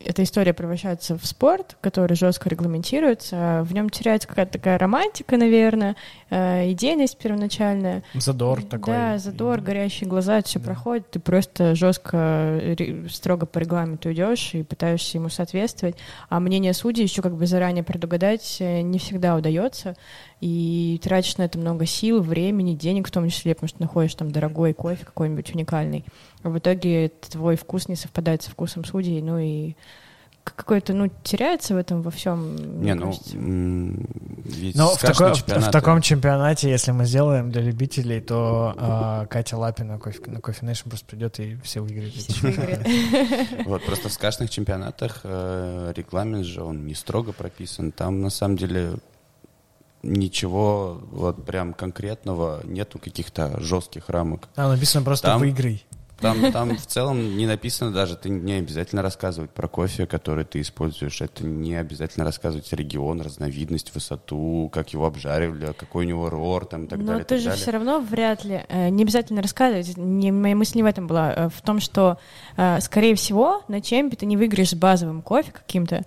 эта 0.00 0.22
история 0.22 0.52
превращается 0.52 1.18
в 1.18 1.26
спорт, 1.26 1.76
который 1.80 2.16
жестко 2.16 2.48
регламентируется, 2.48 3.62
в 3.64 3.74
нем 3.74 3.90
теряется 3.90 4.28
какая-то 4.28 4.52
такая 4.52 4.78
романтика, 4.78 5.36
наверное, 5.36 5.96
э, 6.30 6.70
идейность 6.70 7.18
первоначальная. 7.18 8.04
Задор 8.14 8.62
такой. 8.62 8.94
Да, 8.94 9.18
задор, 9.18 9.60
горящие 9.60 10.08
глаза, 10.08 10.38
это 10.38 10.48
все 10.48 10.60
да. 10.60 10.66
проходит, 10.66 11.10
ты 11.10 11.18
просто 11.18 11.74
жестко, 11.74 12.76
строго 13.10 13.46
по 13.46 13.58
регламенту 13.58 14.12
идешь 14.12 14.54
и 14.54 14.62
пытаешься 14.62 15.18
ему 15.18 15.28
соответствовать, 15.30 15.96
а 16.28 16.38
мнение 16.38 16.74
судей 16.74 17.02
еще 17.02 17.20
как 17.20 17.34
бы 17.34 17.46
заранее 17.46 17.82
предугадать 17.82 18.58
э, 18.60 18.82
не 18.82 18.98
всегда 18.98 19.36
удается, 19.36 19.96
и 20.40 21.00
тратишь 21.02 21.36
на 21.36 21.42
это 21.42 21.58
много 21.58 21.84
сил, 21.86 22.20
времени, 22.20 22.74
денег 22.74 23.08
в 23.08 23.10
том 23.10 23.28
числе, 23.28 23.54
потому 23.54 23.68
что 23.68 23.80
находишь 23.80 24.14
там 24.14 24.30
дорогой 24.30 24.72
кофе 24.72 25.04
какой-нибудь 25.04 25.54
уникальный. 25.54 26.04
А 26.42 26.50
в 26.50 26.58
итоге 26.58 27.08
твой 27.08 27.56
вкус 27.56 27.88
не 27.88 27.96
совпадает 27.96 28.42
со 28.42 28.50
вкусом 28.50 28.84
судей, 28.84 29.20
ну 29.20 29.38
и 29.38 29.74
какой-то, 30.56 30.92
ну, 30.94 31.10
теряется 31.22 31.74
в 31.74 31.76
этом 31.76 32.02
во 32.02 32.10
всем. 32.10 32.56
Не, 32.80 32.94
ну, 32.94 33.12
ведь 34.44 34.74
Но 34.76 34.94
в, 34.94 35.00
такой, 35.00 35.34
в 35.34 35.70
таком 35.70 36.00
чемпионате, 36.00 36.70
если 36.70 36.92
мы 36.92 37.04
сделаем 37.04 37.50
для 37.50 37.62
любителей, 37.62 38.20
то 38.20 38.74
э, 38.76 39.26
Катя 39.28 39.56
Лапина 39.56 39.98
кофе, 39.98 40.20
на 40.26 40.38
Coffee 40.38 40.62
Nation 40.62 40.88
просто 40.88 41.06
придет 41.06 41.38
и 41.40 41.56
все 41.62 41.80
выиграет. 41.80 42.14
Вот, 43.66 43.84
просто 43.84 44.08
в 44.08 44.12
скашных 44.12 44.50
чемпионатах 44.50 45.20
э, 45.24 45.92
регламент 45.94 46.44
же, 46.46 46.62
он 46.62 46.86
не 46.86 46.94
строго 46.94 47.32
прописан. 47.32 47.92
Там, 47.92 48.20
на 48.22 48.30
самом 48.30 48.56
деле, 48.56 48.94
ничего 50.02 51.00
вот 51.10 51.44
прям 51.44 51.74
конкретного, 51.74 52.60
нету 52.64 52.98
каких-то 52.98 53.60
жестких 53.60 54.08
рамок. 54.08 54.48
Там 54.54 54.70
написано 54.70 55.04
просто 55.04 55.28
там, 55.28 55.40
«выиграй». 55.40 55.84
Там, 56.20 56.52
там 56.52 56.76
в 56.76 56.86
целом 56.86 57.36
не 57.36 57.46
написано 57.46 57.92
даже, 57.92 58.16
ты 58.16 58.28
не 58.28 58.54
обязательно 58.54 59.02
рассказывать 59.02 59.50
про 59.50 59.68
кофе, 59.68 60.06
который 60.06 60.44
ты 60.44 60.60
используешь. 60.60 61.20
Это 61.20 61.44
не 61.44 61.76
обязательно 61.76 62.24
рассказывать 62.24 62.72
регион, 62.72 63.20
разновидность, 63.20 63.94
высоту, 63.94 64.70
как 64.72 64.92
его 64.92 65.06
обжаривали, 65.06 65.72
какой 65.72 66.06
у 66.06 66.08
него 66.08 66.28
рор 66.28 66.66
там, 66.66 66.84
и 66.84 66.88
так 66.88 66.98
Но 66.98 67.06
далее. 67.06 67.20
Но 67.20 67.24
ты 67.24 67.38
же 67.38 67.44
далее. 67.44 67.62
все 67.62 67.70
равно 67.70 68.00
вряд 68.00 68.44
ли, 68.44 68.64
э, 68.68 68.88
не 68.88 69.02
обязательно 69.04 69.42
рассказывать. 69.42 69.96
Не, 69.96 70.32
моя 70.32 70.56
мысль 70.56 70.76
не 70.76 70.82
в 70.82 70.86
этом 70.86 71.06
была. 71.06 71.32
Э, 71.32 71.48
в 71.48 71.62
том, 71.62 71.80
что, 71.80 72.18
э, 72.56 72.80
скорее 72.80 73.14
всего, 73.14 73.62
на 73.68 73.80
чемпе 73.80 74.16
ты 74.16 74.26
не 74.26 74.36
выиграешь 74.36 74.70
с 74.70 74.74
базовым 74.74 75.22
кофе 75.22 75.52
каким-то, 75.52 76.04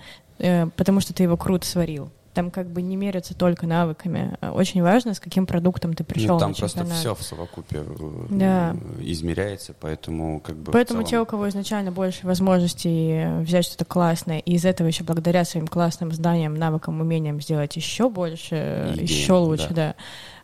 потому 0.76 1.01
что 1.01 1.13
ты 1.13 1.22
его 1.23 1.38
круто 1.38 1.68
сварил 1.68 2.09
там 2.34 2.52
как 2.52 2.70
бы 2.70 2.82
не 2.82 2.95
мерятся 2.95 3.36
только 3.36 3.68
навыками. 3.68 4.38
Очень 4.41 4.82
важно, 4.82 5.14
с 5.14 5.20
каким 5.20 5.45
продуктом 5.45 5.94
ты 5.94 6.03
пришел. 6.03 6.36
Ну, 6.36 6.40
там 6.40 6.52
на 6.52 6.56
просто 6.56 6.86
все 6.86 7.16
в 7.16 7.22
совокупе 7.22 7.84
э, 7.86 8.26
да. 8.30 8.76
измеряется, 8.99 9.74
поэтому 9.80 10.40
как 10.40 10.56
бы. 10.58 10.72
Поэтому 10.72 11.02
целом... 11.02 11.10
те, 11.10 11.20
у 11.20 11.26
кого 11.26 11.49
изначально 11.49 11.91
больше 11.91 12.26
возможностей 12.26 13.41
взять 13.41 13.66
что-то 13.66 13.86
классное, 13.86 14.40
и 14.40 14.53
из 14.53 14.66
этого 14.66 14.88
еще 14.88 15.03
благодаря 15.03 15.45
своим 15.45 15.68
классным 15.68 16.12
знаниям, 16.12 16.56
навыкам, 16.56 17.02
умениям 17.02 17.41
сделать 17.41 17.76
еще 17.76 18.10
больше, 18.10 18.91
Идеи, 18.94 19.03
еще 19.03 19.34
лучше, 19.34 19.70
да. 19.70 19.76
да, 19.76 19.95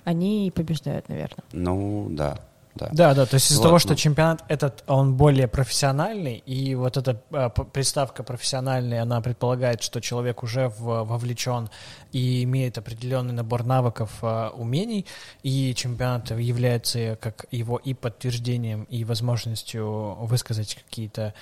они 0.03 0.47
и 0.47 0.51
побеждают, 0.51 1.09
наверное. 1.09 1.43
Ну 1.51 2.07
да 2.09 2.39
да. 2.77 2.89
Да, 2.91 3.13
да, 3.13 3.25
то 3.25 3.35
есть 3.35 3.51
из-за 3.51 3.61
вот, 3.61 3.67
того, 3.67 3.79
что 3.79 3.95
чемпионат 3.95 4.43
этот, 4.47 4.83
он 4.87 5.15
более 5.15 5.47
профессиональный, 5.47 6.37
и 6.37 6.75
вот 6.75 6.97
эта 6.97 7.21
а, 7.31 7.49
приставка 7.49 8.23
профессиональный, 8.23 8.99
она 8.99 9.21
предполагает, 9.21 9.81
что 9.81 9.99
человек 10.01 10.43
уже 10.43 10.69
в, 10.69 11.03
вовлечен 11.03 11.69
и 12.11 12.43
имеет 12.43 12.77
определенный 12.77 13.33
набор 13.33 13.63
навыков, 13.63 14.11
а, 14.21 14.51
умений, 14.51 15.05
и 15.43 15.73
чемпионат 15.75 16.31
является 16.31 17.17
как 17.21 17.45
его 17.51 17.77
и 17.77 17.93
подтверждением, 17.93 18.83
и 18.83 19.03
возможностью 19.03 20.15
высказать 20.19 20.75
какие-то 20.75 21.33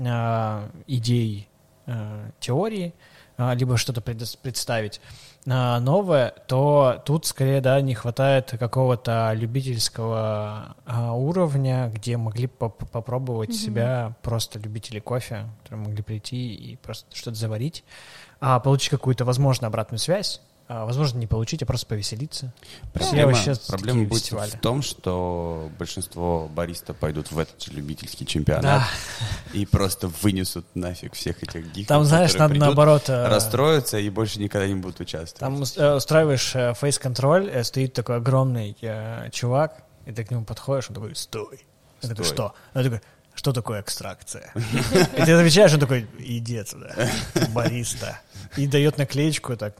а, 0.00 0.68
идеи, 0.86 1.48
а, 1.86 2.30
теории, 2.40 2.94
а, 3.36 3.54
либо 3.54 3.76
что-то 3.76 4.00
представить. 4.00 5.00
А, 5.48 5.80
новое, 5.80 6.32
то 6.46 7.02
тут 7.04 7.26
скорее, 7.26 7.60
да, 7.60 7.80
не 7.80 7.94
хватает 7.94 8.54
какого-то 8.58 9.32
любительского 9.34 10.76
а, 10.86 11.14
уровня, 11.14 11.90
где 11.92 12.16
могли 12.16 12.46
поп 12.46 12.88
попробовать 12.90 13.50
mm-hmm. 13.50 13.52
себя 13.54 14.16
просто 14.22 14.60
любители 14.60 15.00
кофе, 15.00 15.46
которые 15.62 15.86
могли 15.88 16.02
прийти 16.02 16.54
и 16.54 16.76
просто 16.76 17.14
что-то 17.16 17.36
заварить, 17.36 17.82
а 18.40 18.60
получить 18.60 18.90
какую-то, 18.90 19.24
возможно, 19.24 19.66
обратную 19.66 19.98
связь, 19.98 20.40
возможно, 20.84 21.18
не 21.18 21.26
получить, 21.26 21.62
а 21.62 21.66
просто 21.66 21.86
повеселиться. 21.86 22.52
Проблема, 22.92 23.36
проблема 23.66 24.04
будет 24.04 24.22
фестивали. 24.22 24.50
в 24.50 24.60
том, 24.60 24.82
что 24.82 25.70
большинство 25.78 26.48
бариста 26.54 26.94
пойдут 26.94 27.30
в 27.30 27.38
этот 27.38 27.62
же 27.62 27.72
любительский 27.72 28.26
чемпионат 28.26 28.62
да. 28.62 28.88
и 29.52 29.66
просто 29.66 30.08
вынесут 30.08 30.66
нафиг 30.74 31.14
всех 31.14 31.42
этих 31.42 31.72
гиков. 31.72 31.88
Там, 31.88 32.04
знаешь, 32.04 32.34
надо 32.34 32.50
придут, 32.50 32.66
наоборот... 32.66 33.08
Э, 33.08 33.28
расстроятся 33.28 33.98
и 33.98 34.10
больше 34.10 34.40
никогда 34.40 34.66
не 34.66 34.74
будут 34.74 35.00
участвовать. 35.00 35.38
Там 35.38 35.62
э, 35.62 35.94
устраиваешь 35.96 36.54
э, 36.54 36.74
фейс-контроль, 36.74 37.64
стоит 37.64 37.92
такой 37.92 38.16
огромный 38.16 38.76
чувак, 39.30 39.84
и 40.06 40.12
ты 40.12 40.24
к 40.24 40.30
нему 40.30 40.44
подходишь, 40.44 40.88
он 40.88 40.94
такой, 40.94 41.14
стой. 41.16 41.66
Я 42.02 42.08
такой, 42.08 42.24
что? 42.24 42.54
Он 42.74 42.82
такой, 42.82 43.00
что 43.34 43.52
такое 43.52 43.80
экстракция? 43.80 44.52
И 45.16 45.24
ты 45.24 45.32
отвечаешь, 45.32 45.72
он 45.72 45.80
такой, 45.80 46.06
иди 46.18 46.56
отсюда, 46.58 46.94
бариста. 47.50 48.20
И 48.56 48.66
дает 48.66 48.98
наклеечку, 48.98 49.56
так, 49.56 49.74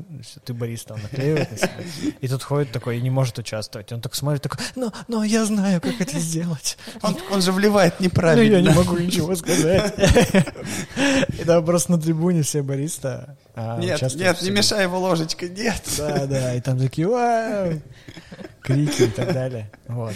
ты 0.44 0.54
бариста, 0.54 0.94
он 0.94 1.02
наклеивает 1.02 1.50
на 1.50 1.58
себя. 1.58 2.14
И 2.20 2.28
тут 2.28 2.42
ходит 2.42 2.72
такой 2.72 2.98
и 2.98 3.02
не 3.02 3.10
может 3.10 3.38
участвовать. 3.38 3.92
Он 3.92 4.00
так 4.00 4.14
смотрит, 4.14 4.42
такой, 4.42 4.64
ну, 4.76 4.90
ну, 5.08 5.22
я 5.22 5.44
знаю, 5.44 5.80
как 5.80 6.00
это 6.00 6.18
сделать. 6.18 6.78
Он, 7.02 7.16
он 7.30 7.42
же 7.42 7.52
вливает 7.52 8.00
неправильно. 8.00 8.58
Ну, 8.58 8.64
я 8.64 8.72
не 8.72 8.76
могу 8.76 8.96
ничего 8.96 9.36
сказать. 9.36 9.94
И 11.38 11.44
там 11.44 11.64
просто 11.64 11.92
на 11.92 12.00
трибуне 12.00 12.42
все 12.42 12.62
бариста 12.62 13.36
а, 13.54 13.78
Нет, 13.78 14.00
нет, 14.14 14.40
не 14.42 14.50
мешай 14.50 14.84
его 14.84 14.98
ложечкой, 14.98 15.50
нет. 15.50 15.82
Да, 15.98 16.26
да, 16.26 16.54
и 16.54 16.60
там 16.60 16.78
такие, 16.78 17.06
вау, 17.06 17.80
крики 18.62 19.02
и 19.02 19.08
так 19.08 19.32
далее. 19.32 19.70
Вот. 19.88 20.14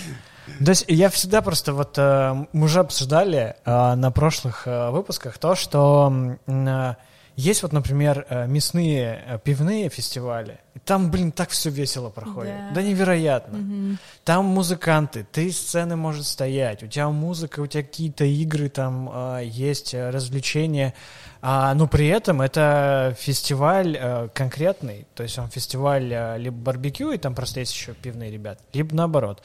То 0.65 0.71
есть 0.71 0.85
я 0.89 1.11
всегда 1.11 1.43
просто 1.43 1.73
вот 1.73 1.99
э, 1.99 2.47
мы 2.53 2.65
уже 2.65 2.81
обсуждали 2.81 3.57
э, 3.65 3.95
на 3.95 4.11
прошлых 4.11 4.67
э, 4.67 4.91
выпусках 4.91 5.39
то, 5.39 5.55
что 5.55 6.37
есть 7.37 7.63
вот, 7.63 7.75
например, 7.75 8.27
мясные 8.49 9.41
пивные 9.45 9.91
фестивали. 9.91 10.59
Там, 10.87 11.11
блин, 11.11 11.33
так 11.33 11.51
все 11.51 11.69
весело 11.69 12.09
проходит. 12.09 12.55
Да, 12.71 12.77
да 12.77 12.83
невероятно. 12.83 13.59
Угу. 13.59 13.99
Там 14.25 14.47
музыканты, 14.47 15.27
три 15.31 15.53
сцены 15.53 15.97
может 15.97 16.27
стоять, 16.27 16.83
у 16.83 16.87
тебя 16.87 17.11
музыка, 17.11 17.61
у 17.61 17.67
тебя 17.67 17.83
какие-то 17.83 18.25
игры, 18.25 18.71
там 18.71 19.39
есть 19.43 19.93
развлечения. 19.93 20.95
А, 21.43 21.75
но 21.75 21.87
при 21.87 22.07
этом 22.07 22.41
это 22.41 23.15
фестиваль 23.19 24.31
конкретный, 24.33 25.07
то 25.15 25.23
есть 25.23 25.39
он 25.39 25.51
фестиваль 25.51 26.39
либо 26.39 26.57
барбекю, 26.57 27.13
и 27.13 27.19
там 27.19 27.35
просто 27.35 27.61
есть 27.61 27.75
еще 27.75 27.93
пивные 27.93 28.31
ребята, 28.31 28.63
либо 28.73 28.95
наоборот. 28.95 29.43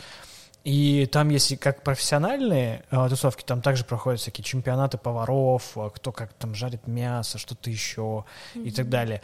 И 0.64 1.08
там, 1.12 1.30
если 1.30 1.56
как 1.56 1.84
профессиональные 1.84 2.84
э, 2.92 3.10
тусовки, 3.10 3.44
там 3.44 3.62
также 3.62 3.84
проходят 3.84 4.20
всякие 4.20 4.44
чемпионаты 4.44 5.00
поваров, 5.00 5.76
э, 5.76 5.90
кто 5.94 6.12
как 6.12 6.34
там 6.34 6.54
жарит 6.54 6.86
мясо, 6.86 7.40
что-то 7.40 7.72
еще 7.72 8.26
mm-hmm. 8.54 8.64
и 8.64 8.72
так 8.72 8.90
далее. 8.90 9.22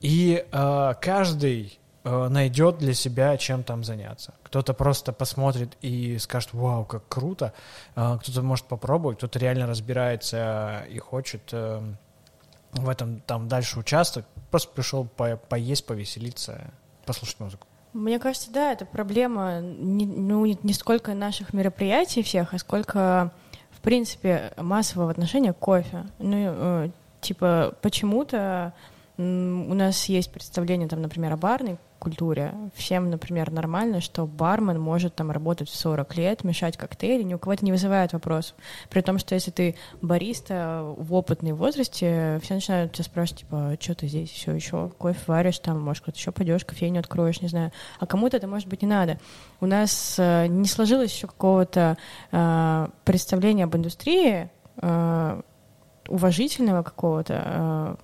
И 0.00 0.46
э, 0.50 0.94
каждый 1.00 1.80
э, 2.04 2.28
найдет 2.28 2.78
для 2.78 2.94
себя 2.94 3.36
чем 3.36 3.64
там 3.64 3.82
заняться. 3.82 4.34
Кто-то 4.44 4.74
просто 4.74 5.12
посмотрит 5.12 5.76
и 5.80 6.18
скажет, 6.18 6.52
вау, 6.52 6.84
как 6.84 7.08
круто. 7.08 7.52
Э, 7.96 8.16
кто-то 8.20 8.42
может 8.42 8.66
попробовать, 8.66 9.18
кто-то 9.18 9.40
реально 9.40 9.66
разбирается 9.66 10.84
и 10.88 11.00
хочет 11.00 11.48
э, 11.50 11.82
в 12.72 12.88
этом 12.88 13.20
там 13.22 13.48
дальше 13.48 13.80
участвовать. 13.80 14.28
Просто 14.52 14.70
пришел 14.72 15.04
по 15.04 15.36
поесть, 15.36 15.84
повеселиться, 15.84 16.70
послушать 17.04 17.40
музыку. 17.40 17.66
Мне 17.96 18.18
кажется, 18.18 18.50
да, 18.52 18.72
это 18.72 18.84
проблема 18.84 19.60
не, 19.60 20.04
ну, 20.04 20.44
не 20.44 20.72
сколько 20.74 21.14
наших 21.14 21.54
мероприятий 21.54 22.22
всех, 22.22 22.52
а 22.52 22.58
сколько, 22.58 23.32
в 23.70 23.80
принципе, 23.80 24.52
массового 24.58 25.10
отношения 25.10 25.54
к 25.54 25.58
кофе. 25.58 26.04
Ну, 26.18 26.36
э, 26.36 26.90
типа, 27.22 27.74
почему-то 27.80 28.74
у 29.16 29.22
нас 29.22 30.04
есть 30.06 30.30
представление, 30.30 30.88
там, 30.88 31.00
например, 31.00 31.32
о 31.32 31.36
барной 31.38 31.78
культуре. 32.06 32.54
Всем, 32.76 33.10
например, 33.10 33.50
нормально, 33.50 34.00
что 34.00 34.28
бармен 34.28 34.80
может 34.80 35.16
там 35.16 35.32
работать 35.32 35.68
в 35.68 35.74
40 35.74 36.16
лет, 36.16 36.44
мешать 36.44 36.76
коктейли, 36.76 37.24
ни 37.24 37.34
у 37.34 37.38
кого 37.40 37.54
это 37.54 37.64
не 37.64 37.72
вызывает 37.72 38.12
вопросов. 38.12 38.54
При 38.90 39.00
том, 39.00 39.18
что 39.18 39.34
если 39.34 39.50
ты 39.50 39.74
бариста 40.02 40.94
в 40.96 41.12
опытной 41.14 41.50
возрасте, 41.50 42.38
все 42.44 42.54
начинают 42.54 42.92
тебя 42.92 43.02
спрашивать, 43.02 43.40
типа, 43.40 43.70
«А 43.72 43.76
что 43.80 43.96
ты 43.96 44.06
здесь 44.06 44.30
все 44.30 44.52
еще 44.52 44.88
кофе 44.96 45.18
варишь, 45.26 45.58
там, 45.58 45.80
может, 45.80 46.04
куда-то 46.04 46.20
еще 46.20 46.30
пойдешь, 46.30 46.64
кофейню 46.64 47.00
откроешь, 47.00 47.40
не 47.40 47.48
знаю. 47.48 47.72
А 47.98 48.06
кому-то 48.06 48.36
это, 48.36 48.46
может 48.46 48.68
быть, 48.68 48.82
не 48.82 48.88
надо. 48.88 49.18
У 49.60 49.66
нас 49.66 50.14
э, 50.20 50.46
не 50.46 50.68
сложилось 50.68 51.12
еще 51.12 51.26
какого-то 51.26 51.96
э, 52.30 52.86
представления 53.04 53.64
об 53.64 53.74
индустрии, 53.74 54.48
э, 54.80 55.42
уважительного 56.08 56.84
какого-то, 56.84 57.42
э, 57.44 57.96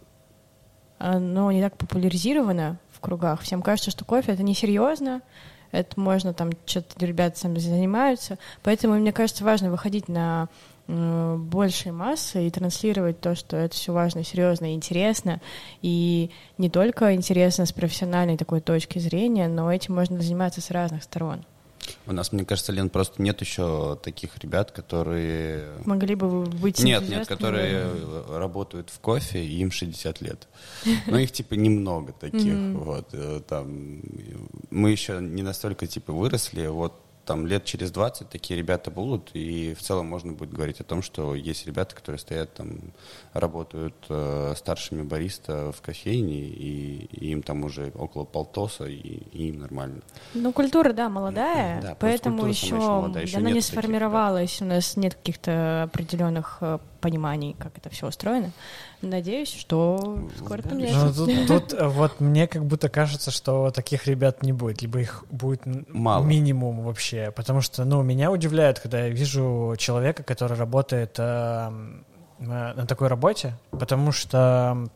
оно 0.98 1.52
не 1.52 1.60
так 1.60 1.76
популяризировано 1.76 2.78
кругах. 3.02 3.42
Всем 3.42 3.60
кажется, 3.60 3.90
что 3.90 4.06
кофе 4.06 4.32
это 4.32 4.42
несерьезно, 4.42 5.20
это 5.70 6.00
можно 6.00 6.32
там 6.32 6.52
что-то 6.64 7.04
ребята 7.04 7.38
сами 7.38 7.58
занимаются, 7.58 8.38
поэтому 8.62 8.94
мне 8.94 9.12
кажется 9.12 9.44
важно 9.44 9.70
выходить 9.70 10.08
на 10.08 10.48
большей 10.88 11.92
массы 11.92 12.46
и 12.46 12.50
транслировать 12.50 13.20
то, 13.20 13.34
что 13.34 13.56
это 13.56 13.74
все 13.74 13.92
важно, 13.92 14.24
серьезно 14.24 14.72
и 14.72 14.74
интересно, 14.74 15.40
и 15.80 16.30
не 16.58 16.70
только 16.70 17.14
интересно 17.14 17.66
с 17.66 17.72
профессиональной 17.72 18.36
такой 18.36 18.60
точки 18.60 18.98
зрения, 18.98 19.48
но 19.48 19.72
этим 19.72 19.94
можно 19.94 20.20
заниматься 20.20 20.60
с 20.60 20.70
разных 20.70 21.04
сторон. 21.04 21.44
У 22.06 22.12
нас, 22.12 22.32
мне 22.32 22.44
кажется, 22.44 22.72
Лен, 22.72 22.88
просто 22.88 23.22
нет 23.22 23.40
еще 23.40 23.98
таких 24.02 24.38
ребят, 24.38 24.72
которые... 24.72 25.68
Могли 25.84 26.14
бы 26.14 26.44
быть... 26.44 26.82
Нет, 26.82 27.08
нет, 27.08 27.26
которые 27.26 27.86
работают 28.28 28.90
в 28.90 28.98
кофе, 29.00 29.44
и 29.44 29.60
им 29.60 29.70
60 29.70 30.20
лет. 30.20 30.48
Но 31.06 31.18
их, 31.18 31.32
типа, 31.32 31.54
немного 31.54 32.12
таких. 32.12 32.54
Вот, 32.74 33.08
э, 33.12 33.40
там... 33.46 34.02
Мы 34.70 34.90
еще 34.90 35.18
не 35.20 35.42
настолько, 35.42 35.86
типа, 35.86 36.12
выросли. 36.12 36.66
Вот 36.66 36.94
там 37.24 37.46
лет 37.46 37.64
через 37.64 37.90
20 37.90 38.28
такие 38.28 38.58
ребята 38.58 38.90
будут, 38.90 39.30
и 39.34 39.74
в 39.74 39.82
целом 39.82 40.06
можно 40.06 40.32
будет 40.32 40.52
говорить 40.52 40.80
о 40.80 40.84
том, 40.84 41.02
что 41.02 41.34
есть 41.34 41.66
ребята, 41.66 41.94
которые 41.94 42.18
стоят 42.18 42.54
там, 42.54 42.78
работают 43.32 43.94
э, 44.08 44.54
старшими 44.56 45.02
бариста 45.02 45.72
в 45.72 45.80
кофейне, 45.80 46.40
и, 46.40 47.06
и 47.10 47.30
им 47.32 47.42
там 47.42 47.64
уже 47.64 47.90
около 47.94 48.24
полтоса, 48.24 48.84
и, 48.84 48.94
и 48.94 49.48
им 49.48 49.60
нормально. 49.60 50.02
Ну, 50.34 50.52
культура, 50.52 50.92
да, 50.92 51.08
молодая, 51.08 51.80
да, 51.80 51.96
поэтому 51.98 52.46
еще, 52.46 52.66
еще 52.66 52.74
молодая, 52.76 53.24
еще 53.24 53.38
она 53.38 53.50
не 53.50 53.60
сформировалась, 53.60 54.60
у 54.60 54.66
нас 54.66 54.96
нет 54.96 55.14
каких-то 55.14 55.84
определенных 55.84 56.58
э, 56.60 56.78
пониманий, 57.00 57.56
как 57.58 57.76
это 57.78 57.88
все 57.90 58.08
устроено. 58.08 58.52
Надеюсь, 59.00 59.52
что 59.52 60.28
скоро 60.38 60.62
поменяется. 60.62 61.24
Ну, 61.24 61.26
тут, 61.26 61.46
тут 61.46 61.72
э, 61.72 61.88
вот 61.88 62.20
мне 62.20 62.46
как 62.46 62.64
будто 62.66 62.88
кажется, 62.88 63.30
что 63.30 63.70
таких 63.70 64.06
ребят 64.06 64.42
не 64.42 64.52
будет, 64.52 64.82
либо 64.82 65.00
их 65.00 65.24
будет 65.30 65.62
Мало. 65.88 66.24
минимум 66.24 66.82
вообще, 66.82 67.32
потому 67.34 67.62
что, 67.62 67.84
ну, 67.84 68.02
меня 68.02 68.30
удивляет, 68.30 68.78
когда 68.78 69.06
я 69.06 69.08
вижу 69.08 69.74
человека, 69.78 70.22
который 70.22 70.56
работает 70.56 71.16
э, 71.18 71.72
на 72.46 72.86
такой 72.86 73.08
работе, 73.08 73.54
потому 73.70 74.12
что 74.12 74.88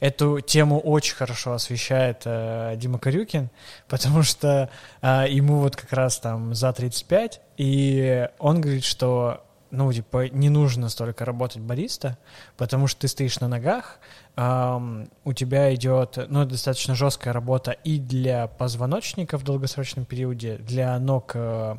эту 0.00 0.40
тему 0.40 0.78
очень 0.80 1.14
хорошо 1.14 1.54
освещает 1.54 2.22
э, 2.24 2.74
Дима 2.76 2.98
Карюкин, 2.98 3.50
потому 3.88 4.22
что 4.22 4.68
э, 5.00 5.24
ему 5.28 5.60
вот 5.60 5.76
как 5.76 5.92
раз 5.92 6.18
там 6.18 6.54
за 6.54 6.72
35, 6.72 7.40
и 7.56 8.28
он 8.38 8.60
говорит, 8.60 8.84
что 8.84 9.40
ну, 9.74 9.92
типа, 9.92 10.28
не 10.28 10.50
нужно 10.50 10.88
столько 10.88 11.24
работать 11.24 11.60
бариста, 11.60 12.16
потому 12.56 12.86
что 12.86 13.00
ты 13.00 13.08
стоишь 13.08 13.40
на 13.40 13.48
ногах, 13.48 13.98
эм, 14.36 15.10
у 15.24 15.32
тебя 15.32 15.74
идет, 15.74 16.16
ну, 16.28 16.44
достаточно 16.44 16.94
жесткая 16.94 17.34
работа 17.34 17.72
и 17.72 17.98
для 17.98 18.46
позвоночника 18.46 19.36
в 19.36 19.42
долгосрочном 19.42 20.04
периоде, 20.04 20.58
для 20.58 20.96
ног, 21.00 21.32
э, 21.34 21.74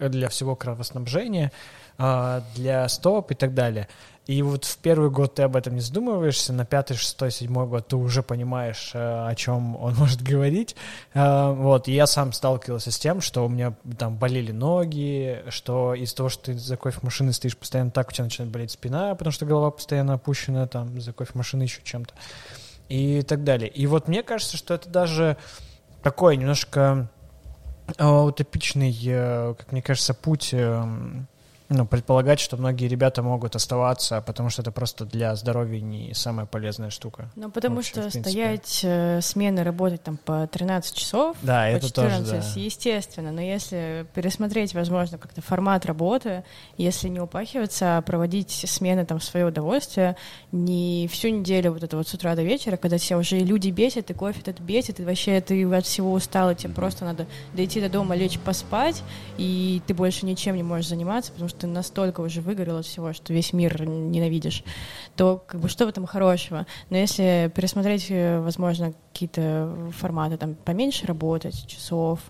для 0.00 0.28
всего 0.28 0.54
кровоснабжения, 0.54 1.50
для 1.98 2.88
стоп 2.88 3.32
и 3.32 3.34
так 3.34 3.54
далее. 3.54 3.88
И 4.28 4.42
вот 4.42 4.66
в 4.66 4.76
первый 4.76 5.08
год 5.08 5.36
ты 5.36 5.42
об 5.42 5.56
этом 5.56 5.74
не 5.74 5.80
задумываешься, 5.80 6.52
на 6.52 6.66
пятый, 6.66 6.98
шестой, 6.98 7.30
седьмой 7.30 7.66
год 7.66 7.88
ты 7.88 7.96
уже 7.96 8.22
понимаешь, 8.22 8.90
э, 8.92 8.98
о 8.98 9.34
чем 9.34 9.74
он 9.76 9.94
может 9.98 10.22
говорить. 10.22 10.76
Э, 11.14 11.50
вот, 11.50 11.88
и 11.88 11.94
я 11.94 12.06
сам 12.06 12.34
сталкивался 12.34 12.90
с 12.90 12.98
тем, 12.98 13.22
что 13.22 13.46
у 13.46 13.48
меня 13.48 13.72
там 13.98 14.18
болели 14.18 14.52
ноги, 14.52 15.42
что 15.48 15.94
из-за 15.94 16.14
того, 16.14 16.28
что 16.28 16.44
ты 16.44 16.58
за 16.58 16.76
кофемашиной 16.76 17.32
стоишь 17.32 17.56
постоянно 17.56 17.90
так, 17.90 18.10
у 18.10 18.12
тебя 18.12 18.24
начинает 18.24 18.52
болеть 18.52 18.70
спина, 18.70 19.14
потому 19.14 19.32
что 19.32 19.46
голова 19.46 19.70
постоянно 19.70 20.12
опущена 20.12 20.66
там 20.66 21.00
за 21.00 21.14
кофемашиной 21.14 21.64
еще 21.64 21.80
чем-то. 21.82 22.12
И 22.90 23.22
так 23.22 23.44
далее. 23.44 23.70
И 23.70 23.86
вот 23.86 24.08
мне 24.08 24.22
кажется, 24.22 24.58
что 24.58 24.74
это 24.74 24.90
даже 24.90 25.38
такой 26.02 26.36
немножко 26.36 27.08
э, 27.96 28.06
утопичный, 28.06 28.92
как 29.56 29.72
мне 29.72 29.80
кажется, 29.80 30.12
путь 30.12 30.50
эм, 30.52 31.28
ну, 31.68 31.86
предполагать, 31.86 32.40
что 32.40 32.56
многие 32.56 32.86
ребята 32.86 33.22
могут 33.22 33.54
оставаться, 33.54 34.22
потому 34.22 34.48
что 34.48 34.62
это 34.62 34.72
просто 34.72 35.04
для 35.04 35.34
здоровья 35.36 35.80
не 35.80 36.14
самая 36.14 36.46
полезная 36.46 36.88
штука. 36.90 37.30
Ну, 37.36 37.50
потому 37.50 37.76
вообще, 37.76 38.08
что 38.08 38.10
стоять 38.10 38.80
э, 38.82 39.20
смены, 39.20 39.62
работать 39.62 40.02
там 40.02 40.16
по 40.16 40.46
13 40.46 40.96
часов, 40.96 41.36
да, 41.42 41.64
по 41.64 41.76
это 41.76 41.86
14, 41.88 42.26
тоже, 42.26 42.40
да. 42.40 42.60
естественно, 42.60 43.32
но 43.32 43.42
если 43.42 44.06
пересмотреть, 44.14 44.74
возможно, 44.74 45.18
как-то 45.18 45.42
формат 45.42 45.84
работы, 45.84 46.42
если 46.78 47.08
не 47.08 47.20
упахиваться, 47.20 47.98
а 47.98 48.02
проводить 48.02 48.50
смены 48.50 49.04
там 49.04 49.18
в 49.18 49.24
свое 49.24 49.46
удовольствие, 49.46 50.16
не 50.50 51.08
всю 51.08 51.28
неделю 51.28 51.72
вот 51.72 51.82
это 51.82 51.96
вот 51.96 52.08
с 52.08 52.14
утра 52.14 52.34
до 52.34 52.42
вечера, 52.42 52.76
когда 52.76 52.98
тебя 52.98 53.18
уже 53.18 53.38
люди 53.38 53.70
бесят, 53.70 54.10
и 54.10 54.14
кофе 54.14 54.40
этот 54.40 54.60
бесит, 54.60 54.98
и 54.98 55.04
вообще 55.04 55.40
ты 55.40 55.64
от 55.64 55.84
всего 55.84 56.12
устал, 56.12 56.50
и 56.50 56.54
тебе 56.54 56.72
просто 56.72 57.04
надо 57.04 57.26
дойти 57.54 57.80
до 57.80 57.88
дома, 57.88 58.14
лечь 58.14 58.38
поспать, 58.38 59.02
и 59.36 59.82
ты 59.86 59.94
больше 59.94 60.24
ничем 60.24 60.56
не 60.56 60.62
можешь 60.62 60.88
заниматься, 60.88 61.32
потому 61.32 61.48
что 61.48 61.60
ты 61.60 61.66
настолько 61.66 62.22
уже 62.22 62.40
выгорел 62.40 62.78
от 62.78 62.86
всего, 62.86 63.12
что 63.12 63.32
весь 63.32 63.52
мир 63.52 63.86
ненавидишь, 63.86 64.64
то 65.16 65.42
как 65.46 65.60
бы 65.60 65.68
что 65.68 65.84
в 65.84 65.88
этом 65.88 66.06
хорошего? 66.06 66.66
Но 66.88 66.96
если 66.96 67.52
пересмотреть, 67.54 68.06
э, 68.08 68.40
возможно, 68.40 68.94
какие-то 69.12 69.90
форматы, 69.96 70.38
там, 70.38 70.54
поменьше 70.54 71.06
работать, 71.06 71.66
часов, 71.66 72.20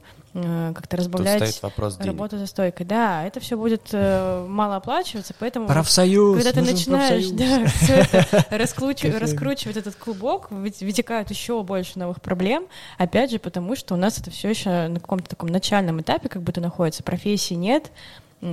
как-то 0.74 0.97
разбавлять 0.97 1.39
Тут 1.39 1.48
стоит 1.48 1.62
вопрос 1.62 1.98
работу 2.01 2.39
за 2.39 2.47
стойкой. 2.47 2.86
Да, 2.86 3.24
это 3.24 3.40
все 3.40 3.56
будет 3.56 3.89
э, 3.93 4.47
мало 4.48 4.77
оплачиваться, 4.77 5.35
поэтому 5.39 5.66
профсоюз, 5.66 6.36
когда 6.36 6.52
ты 6.52 6.62
начинаешь 6.62 7.28
да, 7.31 7.66
все 7.82 7.94
это 7.94 8.47
раскручивать, 8.59 9.20
раскручивать 9.20 9.77
этот 9.77 9.94
клубок, 9.94 10.51
вытекают 10.51 11.31
еще 11.31 11.62
больше 11.62 11.98
новых 11.98 12.20
проблем. 12.20 12.66
Опять 12.97 13.31
же, 13.31 13.39
потому 13.39 13.77
что 13.77 13.94
у 13.94 13.97
нас 13.97 14.19
это 14.19 14.31
все 14.31 14.51
еще 14.51 14.89
на 14.89 15.01
каком-то 15.01 15.28
таком 15.28 15.48
начальном 15.48 16.01
этапе, 16.01 16.28
как 16.28 16.43
будто 16.43 16.60
находится, 16.60 17.02
профессии 17.02 17.55
нет, 17.55 17.90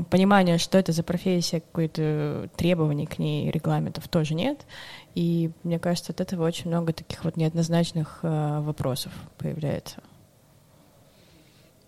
понимания, 0.09 0.57
что 0.57 0.77
это 0.77 0.91
за 0.91 1.03
профессия, 1.03 1.61
какое-то 1.61 2.49
требований 2.55 3.05
к 3.05 3.19
ней, 3.19 3.51
регламентов 3.51 4.07
тоже 4.07 4.33
нет. 4.33 4.65
И 5.13 5.51
мне 5.63 5.79
кажется, 5.79 6.11
от 6.11 6.21
этого 6.21 6.45
очень 6.45 6.67
много 6.67 6.91
таких 6.91 7.23
вот 7.23 7.37
неоднозначных 7.37 8.19
э, 8.23 8.59
вопросов 8.61 9.13
появляется. 9.37 9.97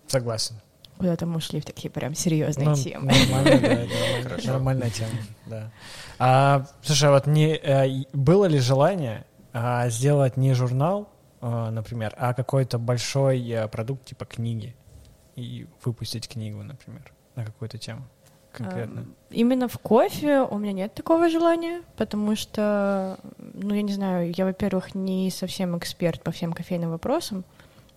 Согласен. 0.08 0.56
Куда-то 0.98 1.26
мы 1.26 1.36
ушли 1.36 1.60
в 1.60 1.64
такие 1.64 1.90
прям 1.90 2.14
серьезные 2.14 2.70
ну, 2.70 2.74
темы. 2.74 3.12
Нормально, 3.12 3.86
да, 4.24 4.36
нормальная 4.52 4.90
тема, 4.90 5.10
да. 5.46 5.70
А, 6.18 6.66
слушай, 6.82 7.08
а 7.08 7.12
вот 7.12 7.26
не, 7.28 7.54
а, 7.54 7.86
было 8.12 8.46
ли 8.46 8.58
желание 8.58 9.24
а, 9.52 9.88
сделать 9.90 10.36
не 10.36 10.54
журнал, 10.54 11.08
а, 11.40 11.70
например, 11.70 12.14
а 12.18 12.34
какой-то 12.34 12.78
большой 12.78 13.48
а, 13.52 13.68
продукт 13.68 14.06
типа 14.06 14.24
книги 14.24 14.74
и 15.36 15.68
выпустить 15.84 16.28
книгу, 16.28 16.64
например? 16.64 17.12
на 17.38 17.44
какую-то 17.44 17.78
тему 17.78 18.02
конкретно? 18.52 19.06
Именно 19.30 19.68
в 19.68 19.78
кофе 19.78 20.40
у 20.40 20.58
меня 20.58 20.72
нет 20.72 20.94
такого 20.94 21.28
желания, 21.28 21.82
потому 21.96 22.34
что, 22.34 23.18
ну, 23.38 23.74
я 23.74 23.82
не 23.82 23.92
знаю, 23.92 24.32
я, 24.36 24.44
во-первых, 24.44 24.94
не 24.96 25.30
совсем 25.30 25.78
эксперт 25.78 26.20
по 26.22 26.32
всем 26.32 26.52
кофейным 26.52 26.90
вопросам, 26.90 27.44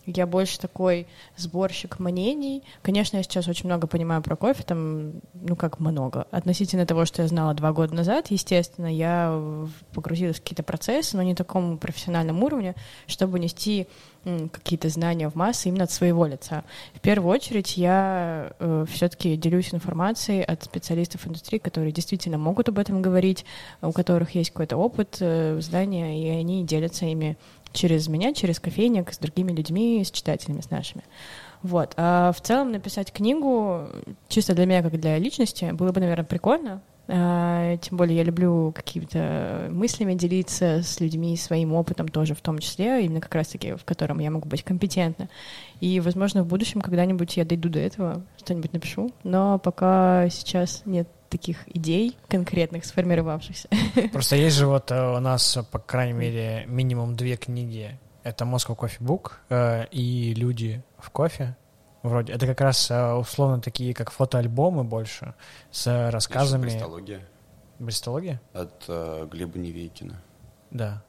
я 0.05 0.25
больше 0.25 0.59
такой 0.59 1.07
сборщик 1.37 1.99
мнений. 1.99 2.63
Конечно, 2.81 3.17
я 3.17 3.23
сейчас 3.23 3.47
очень 3.47 3.65
много 3.65 3.87
понимаю 3.87 4.21
про 4.21 4.35
кофе, 4.35 4.63
там, 4.63 5.13
ну 5.33 5.55
как 5.55 5.79
много. 5.79 6.27
Относительно 6.31 6.85
того, 6.85 7.05
что 7.05 7.21
я 7.21 7.27
знала 7.27 7.53
два 7.53 7.71
года 7.71 7.93
назад, 7.93 8.27
естественно, 8.29 8.93
я 8.93 9.39
погрузилась 9.93 10.37
в 10.37 10.41
какие-то 10.41 10.63
процессы, 10.63 11.15
но 11.15 11.23
не 11.23 11.35
такому 11.35 11.77
профессиональном 11.77 12.43
уровне, 12.43 12.75
чтобы 13.07 13.39
нести 13.39 13.87
какие-то 14.23 14.89
знания 14.89 15.29
в 15.29 15.35
массы 15.35 15.69
именно 15.69 15.85
от 15.85 15.91
своего 15.91 16.25
лица. 16.25 16.63
В 16.93 16.99
первую 16.99 17.33
очередь 17.33 17.75
я 17.77 18.53
э, 18.59 18.85
все-таки 18.91 19.35
делюсь 19.35 19.73
информацией 19.73 20.43
от 20.43 20.63
специалистов 20.63 21.25
индустрии, 21.25 21.57
которые 21.57 21.91
действительно 21.91 22.37
могут 22.37 22.69
об 22.69 22.77
этом 22.77 23.01
говорить, 23.01 23.45
у 23.81 23.91
которых 23.91 24.35
есть 24.35 24.51
какой-то 24.51 24.77
опыт 24.77 25.17
э, 25.19 25.59
знания, 25.61 26.21
и 26.23 26.29
они 26.39 26.63
делятся 26.63 27.05
ими 27.05 27.35
через 27.73 28.07
меня, 28.07 28.33
через 28.33 28.59
кофейник, 28.59 29.13
с 29.13 29.17
другими 29.17 29.51
людьми, 29.51 30.03
с 30.03 30.11
читателями, 30.11 30.61
с 30.61 30.69
нашими. 30.69 31.03
Вот. 31.63 31.93
А 31.97 32.31
в 32.31 32.41
целом 32.41 32.71
написать 32.71 33.11
книгу, 33.11 33.87
чисто 34.27 34.55
для 34.55 34.65
меня, 34.65 34.81
как 34.81 34.99
для 34.99 35.17
личности, 35.17 35.71
было 35.71 35.91
бы, 35.91 35.99
наверное, 36.01 36.25
прикольно. 36.25 36.81
А, 37.07 37.75
тем 37.77 37.97
более 37.97 38.17
я 38.17 38.23
люблю 38.23 38.71
какими-то 38.73 39.67
мыслями 39.69 40.13
делиться 40.13 40.81
с 40.81 40.99
людьми, 40.99 41.35
своим 41.35 41.73
опытом 41.73 42.07
тоже 42.07 42.35
в 42.35 42.41
том 42.41 42.59
числе, 42.59 43.03
именно 43.05 43.19
как 43.19 43.35
раз-таки, 43.35 43.73
в 43.73 43.83
котором 43.83 44.19
я 44.19 44.31
могу 44.31 44.47
быть 44.47 44.63
компетентна. 44.63 45.27
И, 45.81 45.99
возможно, 45.99 46.43
в 46.43 46.47
будущем 46.47 46.79
когда-нибудь 46.79 47.35
я 47.37 47.43
дойду 47.43 47.69
до 47.69 47.79
этого, 47.79 48.23
что-нибудь 48.37 48.73
напишу. 48.73 49.11
Но 49.23 49.59
пока 49.59 50.29
сейчас 50.29 50.83
нет 50.85 51.07
таких 51.31 51.67
идей 51.67 52.17
конкретных, 52.27 52.85
сформировавшихся. 52.85 53.69
Просто 54.11 54.35
есть 54.35 54.57
же 54.57 54.67
вот 54.67 54.91
э, 54.91 55.15
у 55.17 55.19
нас, 55.19 55.57
по 55.71 55.79
крайней 55.79 56.13
мере, 56.13 56.65
минимум 56.67 57.15
две 57.15 57.37
книги. 57.37 57.97
Это 58.23 58.45
Moscow 58.45 58.77
Coffee 58.77 58.99
Book 58.99 59.31
э, 59.49 59.87
и 59.91 60.33
«Люди 60.35 60.83
в 60.99 61.09
кофе». 61.09 61.55
Вроде. 62.03 62.33
Это 62.33 62.47
как 62.47 62.61
раз 62.61 62.91
э, 62.91 63.13
условно 63.13 63.61
такие, 63.61 63.93
как 63.93 64.11
фотоальбомы 64.11 64.83
больше, 64.83 65.33
с 65.71 66.09
рассказами. 66.11 66.65
Еще 66.65 66.77
Брестология. 66.77 67.21
Брестология? 67.79 68.41
От 68.53 68.85
э, 68.87 69.27
Глеба 69.31 69.57
Невейкина. 69.57 70.21
Да. 70.71 71.03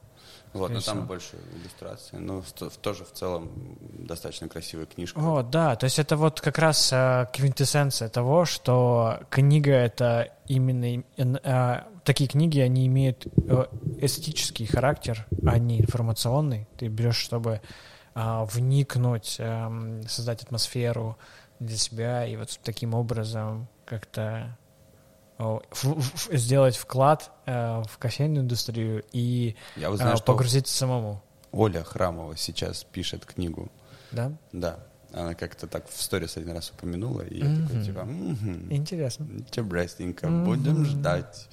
Вот, 0.53 0.71
но 0.71 0.79
там 0.81 1.05
больше 1.07 1.35
иллюстрации, 1.55 2.17
но 2.17 2.41
в- 2.41 2.51
тоже 2.77 3.05
в 3.05 3.11
целом 3.11 3.49
достаточно 3.81 4.47
красивая 4.47 4.85
книжка. 4.85 5.19
О, 5.19 5.41
да, 5.43 5.75
то 5.75 5.85
есть 5.85 5.97
это 5.99 6.15
вот 6.15 6.41
как 6.41 6.59
раз 6.59 6.91
э, 6.93 7.27
квинтэссенция 7.33 8.09
того, 8.09 8.45
что 8.45 9.19
книга— 9.29 9.71
это 9.73 10.29
именно... 10.47 10.93
им- 10.93 11.05
э, 11.17 11.83
такие 12.03 12.29
книги, 12.29 12.59
они 12.59 12.85
имеют 12.87 13.25
э, 13.47 13.65
эстетический 13.99 14.65
характер, 14.67 15.25
а 15.45 15.57
не 15.57 15.79
информационный. 15.81 16.67
Ты 16.77 16.87
берешь, 16.87 17.15
чтобы 17.17 17.61
э, 18.15 18.45
вникнуть, 18.51 19.37
эм, 19.39 20.07
создать 20.07 20.43
атмосферу 20.43 21.17
для 21.59 21.77
себя 21.77 22.25
и 22.27 22.35
вот 22.35 22.59
таким 22.63 22.93
образом 22.93 23.67
как-то 23.85 24.55
сделать 26.31 26.75
вклад 26.75 27.31
э, 27.45 27.81
в 27.87 27.97
кофейную 27.97 28.43
индустрию 28.43 29.03
и 29.11 29.55
Я 29.75 29.89
вот 29.89 29.99
э, 29.99 30.03
знаю, 30.03 30.17
что 30.17 30.25
погрузиться 30.25 30.75
самому. 30.75 31.21
Оля 31.51 31.83
Храмова 31.83 32.35
сейчас 32.37 32.83
пишет 32.83 33.25
книгу. 33.25 33.71
Да? 34.11 34.31
Да. 34.51 34.79
Она 35.11 35.35
как-то 35.35 35.67
так 35.67 35.87
в 35.87 36.01
сторис 36.01 36.37
один 36.37 36.53
раз 36.53 36.71
упомянула, 36.71 37.21
и 37.21 37.37
я 37.37 37.55
такой, 37.55 37.83
типа, 37.83 38.03
«Мгм, 38.03 38.73
Интересно. 38.73 39.27
интересненько, 39.47 40.27
Мгм. 40.27 40.43
будем 40.45 40.85
ждать. 40.85 41.47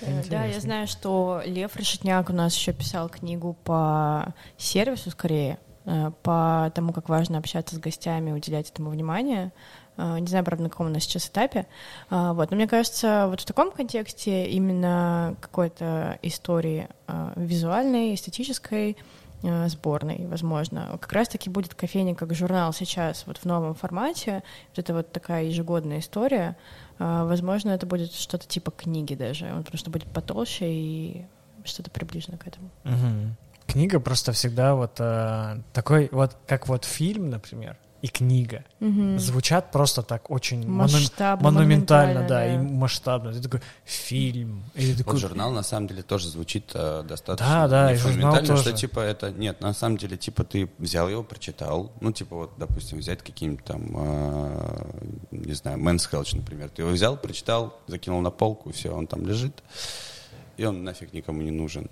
Э, 0.00 0.22
Да, 0.30 0.44
я 0.46 0.58
знаю, 0.60 0.86
что 0.86 1.42
Лев 1.44 1.76
Решетняк 1.76 2.30
у 2.30 2.32
нас 2.32 2.54
еще 2.56 2.72
писал 2.72 3.08
книгу 3.08 3.52
по 3.64 4.34
сервису 4.56 5.10
скорее, 5.10 5.58
э, 5.84 6.10
по 6.22 6.72
тому, 6.74 6.92
как 6.94 7.08
важно 7.10 7.38
общаться 7.38 7.76
с 7.76 7.78
гостями, 7.78 8.32
уделять 8.32 8.70
этому 8.70 8.90
внимание. 8.90 9.52
Э, 9.96 10.18
Не 10.18 10.26
знаю, 10.26 10.44
правда, 10.44 10.64
на 10.64 10.70
каком 10.70 10.86
у 10.86 10.90
нас 10.90 11.02
сейчас 11.04 11.28
этапе. 11.28 11.66
А, 12.10 12.32
Вот. 12.32 12.50
Но 12.50 12.56
мне 12.56 12.66
кажется, 12.66 13.26
вот 13.28 13.40
в 13.40 13.44
таком 13.44 13.70
контексте 13.72 14.46
именно 14.48 15.36
какой-то 15.40 16.18
истории 16.22 16.88
э, 17.08 17.32
визуальной, 17.36 18.14
эстетической, 18.14 18.96
э, 19.42 19.68
сборной, 19.68 20.26
возможно. 20.26 20.98
Как 21.00 21.12
раз-таки 21.12 21.50
будет 21.50 21.74
кофейня 21.74 22.14
как 22.14 22.34
журнал 22.34 22.72
сейчас, 22.72 23.24
вот 23.26 23.38
в 23.38 23.44
новом 23.44 23.74
формате. 23.74 24.42
Вот 24.70 24.78
это 24.78 24.94
вот 24.94 25.12
такая 25.12 25.44
ежегодная 25.44 25.98
история. 25.98 26.56
Возможно, 26.98 27.70
это 27.70 27.84
будет 27.84 28.12
что-то 28.12 28.46
типа 28.46 28.70
книги 28.70 29.14
даже, 29.14 29.52
он 29.52 29.64
что 29.74 29.90
будет 29.90 30.06
потолще 30.12 30.66
и 30.72 31.26
что-то 31.64 31.90
приближено 31.90 32.38
к 32.38 32.46
этому. 32.46 32.70
Мгм. 32.84 33.36
Книга 33.66 33.98
просто 34.00 34.32
всегда 34.32 34.74
вот 34.74 34.96
э, 34.98 35.56
такой, 35.72 36.08
вот 36.12 36.36
как 36.46 36.68
вот 36.68 36.84
фильм, 36.84 37.30
например, 37.30 37.76
и 38.02 38.08
книга 38.08 38.64
звучат 39.18 39.70
просто 39.70 40.02
так 40.02 40.28
очень 40.30 40.66
мону- 40.66 40.92
Масштабно, 40.92 41.50
монументально, 41.50 42.26
да, 42.26 42.44
и 42.44 42.48
монументально, 42.50 42.78
масштабно. 42.80 43.32
Ты 43.32 43.40
такой 43.40 43.60
фильм. 43.84 44.64
И 44.74 44.86
ты 44.92 44.98
такой, 44.98 45.12
Вот 45.12 45.20
журнал 45.20 45.52
на 45.52 45.62
самом 45.62 45.86
деле 45.86 46.02
тоже 46.02 46.28
звучит 46.28 46.72
э, 46.74 47.04
достаточно 47.08 47.46
Да, 47.46 47.68
да, 47.68 47.92
и 47.92 47.96
журнал 47.96 48.36
тоже. 48.44 48.56
что 48.56 48.72
типа 48.72 48.98
это 49.00 49.30
нет, 49.30 49.60
на 49.60 49.72
самом 49.72 49.98
деле 49.98 50.16
типа 50.16 50.42
ты 50.42 50.68
взял 50.78 51.08
его, 51.08 51.22
прочитал, 51.22 51.92
ну 52.00 52.10
типа 52.10 52.36
вот 52.36 52.50
допустим 52.58 52.98
взять 52.98 53.22
какие-нибудь 53.22 53.64
там 53.64 53.82
э, 53.94 54.90
не 55.30 55.52
знаю 55.54 55.78
Men's 55.78 56.10
Health, 56.10 56.36
например, 56.36 56.70
ты 56.70 56.82
его 56.82 56.90
взял, 56.90 57.16
прочитал, 57.16 57.78
закинул 57.86 58.20
на 58.20 58.30
полку, 58.32 58.72
все, 58.72 58.90
он 58.92 59.06
там 59.06 59.24
лежит, 59.24 59.62
и 60.56 60.64
он 60.64 60.82
нафиг 60.82 61.12
никому 61.12 61.40
не 61.42 61.52
нужен. 61.52 61.88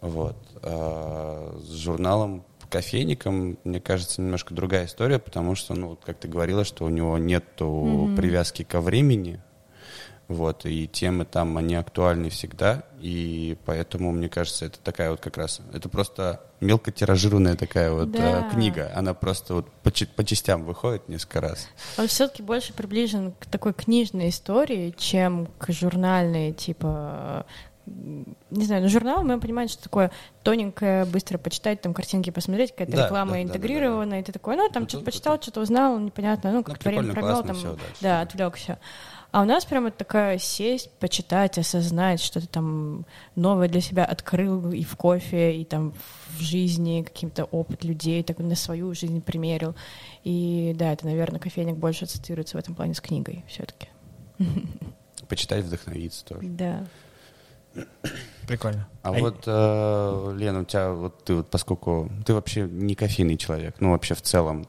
Вот. 0.00 0.36
А 0.62 1.56
с 1.62 1.72
журналом 1.74 2.44
кофейником, 2.72 3.58
мне 3.64 3.80
кажется, 3.80 4.22
немножко 4.22 4.54
другая 4.54 4.86
история, 4.86 5.18
потому 5.18 5.54
что, 5.54 5.74
ну, 5.74 5.96
как 6.04 6.16
ты 6.18 6.26
говорила, 6.26 6.64
что 6.64 6.84
у 6.84 6.88
него 6.88 7.18
нету 7.18 7.66
Мгм. 7.66 8.14
привязки 8.16 8.62
ко 8.64 8.80
времени, 8.80 9.40
вот, 10.28 10.64
и 10.64 10.88
темы 10.88 11.26
там, 11.26 11.58
они 11.58 11.74
актуальны 11.74 12.30
всегда, 12.30 12.84
и 13.00 13.58
поэтому, 13.66 14.10
мне 14.12 14.30
кажется, 14.30 14.64
это 14.64 14.78
такая 14.78 15.10
вот 15.10 15.20
как 15.20 15.36
раз, 15.36 15.60
это 15.74 15.90
просто 15.90 16.40
мелкотиражированная 16.60 17.56
такая 17.56 17.92
вот 17.92 18.12
Да. 18.12 18.40
э, 18.40 18.44
книга, 18.50 18.90
она 18.94 19.12
просто 19.12 19.54
вот 19.54 19.70
по, 19.82 19.90
по 20.16 20.24
частям 20.24 20.64
выходит 20.64 21.08
несколько 21.08 21.40
раз. 21.42 21.68
Он 21.98 22.06
все-таки 22.06 22.42
больше 22.42 22.72
приближен 22.72 23.32
к 23.32 23.44
такой 23.46 23.74
книжной 23.74 24.30
истории, 24.30 24.94
чем 24.96 25.48
к 25.58 25.70
журнальной, 25.70 26.52
типа 26.52 27.44
не 27.86 28.64
знаю, 28.64 28.82
ну 28.82 28.88
журнал, 28.88 29.24
мы 29.24 29.40
понимаем, 29.40 29.68
что 29.68 29.82
такое 29.82 30.10
тоненькое, 30.42 31.04
быстро 31.04 31.38
почитать, 31.38 31.80
там 31.80 31.94
картинки 31.94 32.30
посмотреть, 32.30 32.70
какая-то 32.72 32.96
Да, 32.96 33.04
реклама 33.04 33.32
да, 33.32 33.36
да, 33.36 33.42
интегрированная, 33.42 34.20
и 34.20 34.22
ты 34.22 34.32
такой, 34.32 34.56
ну 34.56 34.68
там 34.68 34.84
Ну, 34.84 34.88
что-то 34.88 35.04
тут 35.04 35.12
почитал, 35.12 35.40
что-то 35.42 35.60
узнал, 35.60 35.98
непонятно, 35.98 36.50
ну 36.52 36.58
Ну, 36.58 36.64
как-то 36.64 36.88
время 36.88 37.12
провел, 37.12 37.42
там, 37.42 37.60
дальше. 37.60 37.78
да, 38.00 38.20
отвлекся. 38.20 38.78
А 39.32 39.40
у 39.40 39.44
нас 39.46 39.64
прямо 39.64 39.90
такая 39.90 40.38
сесть, 40.38 40.90
почитать, 40.98 41.56
осознать, 41.56 42.20
что 42.20 42.40
ты 42.40 42.46
там 42.46 43.06
новое 43.34 43.66
для 43.66 43.80
себя 43.80 44.04
открыл 44.04 44.70
и 44.72 44.84
в 44.84 44.94
кофе, 44.96 45.56
и 45.56 45.64
там 45.64 45.94
в 46.36 46.40
жизни, 46.42 47.02
каким-то 47.02 47.44
опыт 47.44 47.82
людей, 47.82 48.22
так 48.22 48.38
на 48.38 48.54
свою 48.54 48.94
жизнь 48.94 49.22
примерил. 49.22 49.74
И 50.22 50.74
да, 50.76 50.92
это, 50.92 51.06
наверное, 51.06 51.40
кофейник 51.40 51.76
больше 51.76 52.04
ассоциируется 52.04 52.58
в 52.58 52.60
этом 52.60 52.74
плане 52.74 52.92
с 52.92 53.00
книгой 53.00 53.42
все-таки. 53.48 53.88
Почитать, 55.28 55.64
вдохновиться 55.64 56.24
тоже. 56.26 56.46
Да. 56.48 56.84
Прикольно. 58.46 58.88
А 59.02 59.08
А 59.08 59.12
вот, 59.12 59.44
э, 59.46 60.34
Лена, 60.36 60.60
у 60.60 60.64
тебя 60.64 60.92
вот 60.92 61.24
ты 61.24 61.34
вот, 61.36 61.50
поскольку 61.50 62.10
ты 62.24 62.34
вообще 62.34 62.62
не 62.62 62.94
кофейный 62.94 63.36
человек, 63.36 63.76
ну 63.80 63.90
вообще 63.90 64.14
в 64.14 64.22
целом, 64.22 64.66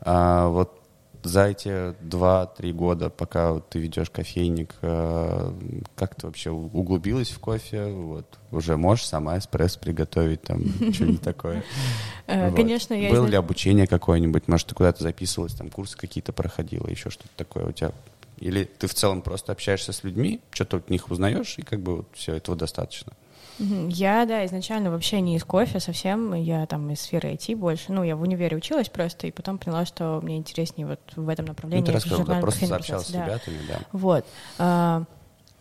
а 0.00 0.48
вот 0.48 0.82
за 1.24 1.46
эти 1.46 1.94
два-три 2.00 2.72
года, 2.72 3.08
пока 3.08 3.52
вот 3.52 3.68
ты 3.68 3.78
ведешь 3.78 4.10
кофейник, 4.10 4.74
э, 4.82 5.52
как 5.94 6.14
ты 6.16 6.26
вообще 6.26 6.50
углубилась 6.50 7.30
в 7.30 7.38
кофе? 7.38 7.86
Вот 7.86 8.26
уже 8.50 8.76
можешь 8.76 9.06
сама 9.06 9.38
эспрессо 9.38 9.78
приготовить, 9.78 10.42
там 10.42 10.64
что-нибудь 10.92 11.22
такое? 11.22 11.64
Э. 12.26 12.52
Конечно, 12.52 12.94
я 12.94 13.10
Было 13.10 13.26
ли 13.26 13.36
обучение 13.36 13.86
какое-нибудь? 13.86 14.48
Может, 14.48 14.68
ты 14.68 14.74
куда-то 14.74 15.02
записывалась, 15.02 15.54
там 15.54 15.70
курсы 15.70 15.96
какие-то 15.96 16.32
проходила, 16.32 16.88
еще 16.88 17.10
что-то 17.10 17.30
такое 17.36 17.66
у 17.66 17.72
тебя? 17.72 17.92
Или 18.38 18.64
ты 18.64 18.86
в 18.86 18.94
целом 18.94 19.22
просто 19.22 19.52
общаешься 19.52 19.92
с 19.92 20.04
людьми, 20.04 20.40
что-то 20.50 20.78
от 20.78 20.90
них 20.90 21.10
узнаешь, 21.10 21.58
и 21.58 21.62
как 21.62 21.80
бы 21.80 21.98
вот 21.98 22.08
все 22.12 22.34
этого 22.34 22.56
достаточно? 22.56 23.12
Я, 23.58 24.24
да, 24.26 24.44
изначально 24.46 24.90
вообще 24.90 25.20
не 25.20 25.36
из 25.36 25.44
кофе 25.44 25.78
совсем, 25.78 26.34
я 26.34 26.66
там 26.66 26.90
из 26.90 27.00
сферы 27.02 27.32
IT 27.32 27.54
больше, 27.54 27.92
ну, 27.92 28.02
я 28.02 28.16
в 28.16 28.22
универе 28.22 28.56
училась 28.56 28.88
просто, 28.88 29.26
и 29.26 29.30
потом 29.30 29.58
поняла, 29.58 29.84
что 29.84 30.20
мне 30.22 30.36
интереснее 30.36 30.86
вот 30.86 31.00
в 31.14 31.28
этом 31.28 31.46
направлении. 31.46 31.84
Ну, 31.84 31.86
ты 31.86 31.92
рассказал, 31.92 32.24
да, 32.24 32.40
просто 32.40 32.60
кофейной 32.66 32.82
сообщалась 32.82 33.06
с 33.06 33.10
да. 33.10 33.24
ребятами, 33.24 33.58
да. 33.68 33.80
Вот. 33.92 34.26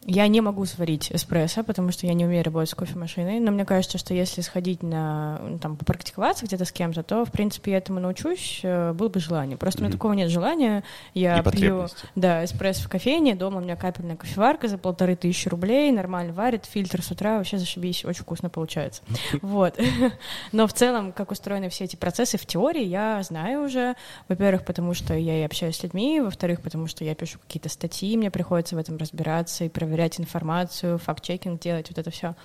Я 0.05 0.27
не 0.27 0.41
могу 0.41 0.65
сварить 0.65 1.11
эспрессо, 1.11 1.63
потому 1.63 1.91
что 1.91 2.07
я 2.07 2.15
не 2.15 2.25
умею 2.25 2.43
работать 2.43 2.71
с 2.71 2.75
кофемашиной, 2.75 3.39
но 3.39 3.51
мне 3.51 3.65
кажется, 3.65 3.99
что 3.99 4.15
если 4.15 4.41
сходить 4.41 4.81
на, 4.81 5.39
ну, 5.43 5.59
там, 5.59 5.77
попрактиковаться 5.77 6.45
где-то 6.47 6.65
с 6.65 6.71
кем-то, 6.71 7.03
то, 7.03 7.23
в 7.23 7.31
принципе, 7.31 7.73
я 7.73 7.77
этому 7.77 7.99
научусь, 7.99 8.61
э, 8.63 8.93
было 8.93 9.09
бы 9.09 9.19
желание. 9.19 9.57
Просто 9.57 9.81
у 9.81 9.83
меня 9.83 9.91
такого 9.91 10.13
нет 10.13 10.31
желания. 10.31 10.83
Я 11.13 11.37
И 11.37 11.51
пью, 11.51 11.85
да, 12.15 12.43
эспрессо 12.43 12.83
в 12.85 12.89
кофейне, 12.89 13.35
дома 13.35 13.57
у 13.57 13.61
меня 13.61 13.75
капельная 13.75 14.15
кофеварка 14.15 14.67
за 14.67 14.79
полторы 14.79 15.15
тысячи 15.15 15.47
рублей, 15.47 15.91
нормально 15.91 16.33
варит, 16.33 16.65
фильтр 16.65 17.03
с 17.03 17.11
утра, 17.11 17.37
вообще 17.37 17.59
зашибись, 17.59 18.03
очень 18.03 18.21
вкусно 18.23 18.49
получается. 18.49 19.03
Вот. 19.41 19.79
Но 20.51 20.65
в 20.65 20.73
целом, 20.73 21.11
как 21.11 21.31
устроены 21.31 21.69
все 21.69 21.85
эти 21.85 21.95
процессы 21.95 22.37
в 22.37 22.45
теории, 22.45 22.83
я 22.83 23.21
знаю 23.23 23.65
уже. 23.65 23.95
Во-первых, 24.27 24.65
потому 24.65 24.93
что 24.93 25.13
я 25.13 25.39
и 25.39 25.43
общаюсь 25.43 25.77
с 25.77 25.83
людьми, 25.83 26.21
во-вторых, 26.21 26.61
потому 26.61 26.87
что 26.87 27.03
я 27.03 27.15
пишу 27.15 27.39
какие-то 27.39 27.69
статьи, 27.69 28.17
мне 28.17 28.31
приходится 28.31 28.75
в 28.75 28.79
этом 28.79 28.97
разбираться 28.97 29.65
и 29.65 29.69
проверять 29.69 29.90
информацию, 30.19 30.97
факт-чекинг 30.97 31.59
делать, 31.59 31.89
вот 31.89 31.97
это 31.97 32.11
все. 32.11 32.35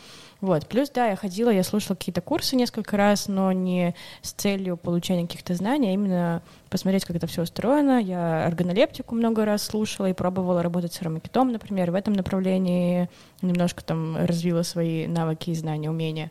Вот. 0.41 0.67
Плюс, 0.67 0.91
да, 0.91 1.07
я 1.07 1.17
ходила, 1.17 1.51
я 1.51 1.63
слушала 1.63 1.97
какие-то 1.97 2.21
курсы 2.21 2.57
несколько 2.57 2.97
раз, 2.97 3.29
но 3.29 3.53
не 3.53 3.95
с 4.23 4.33
целью 4.33 4.77
получения 4.77 5.27
каких-то 5.27 5.55
знаний, 5.55 5.89
а 5.89 5.93
именно 5.93 6.43
посмотреть, 6.69 7.05
как 7.05 7.17
это 7.17 7.27
все 7.27 7.43
устроено. 7.43 8.01
Я 8.01 8.45
органолептику 8.47 9.15
много 9.15 9.45
раз 9.45 9.63
слушала 9.63 10.07
и 10.11 10.13
пробовала 10.13 10.63
работать 10.63 10.93
с 10.93 11.01
аромакитом, 11.01 11.53
например, 11.53 11.91
в 11.91 11.95
этом 11.95 12.13
направлении 12.13 13.09
немножко 13.41 13.83
там 13.83 14.17
развила 14.17 14.63
свои 14.63 15.07
навыки 15.07 15.51
и 15.51 15.55
знания, 15.55 15.91
умения. 15.91 16.31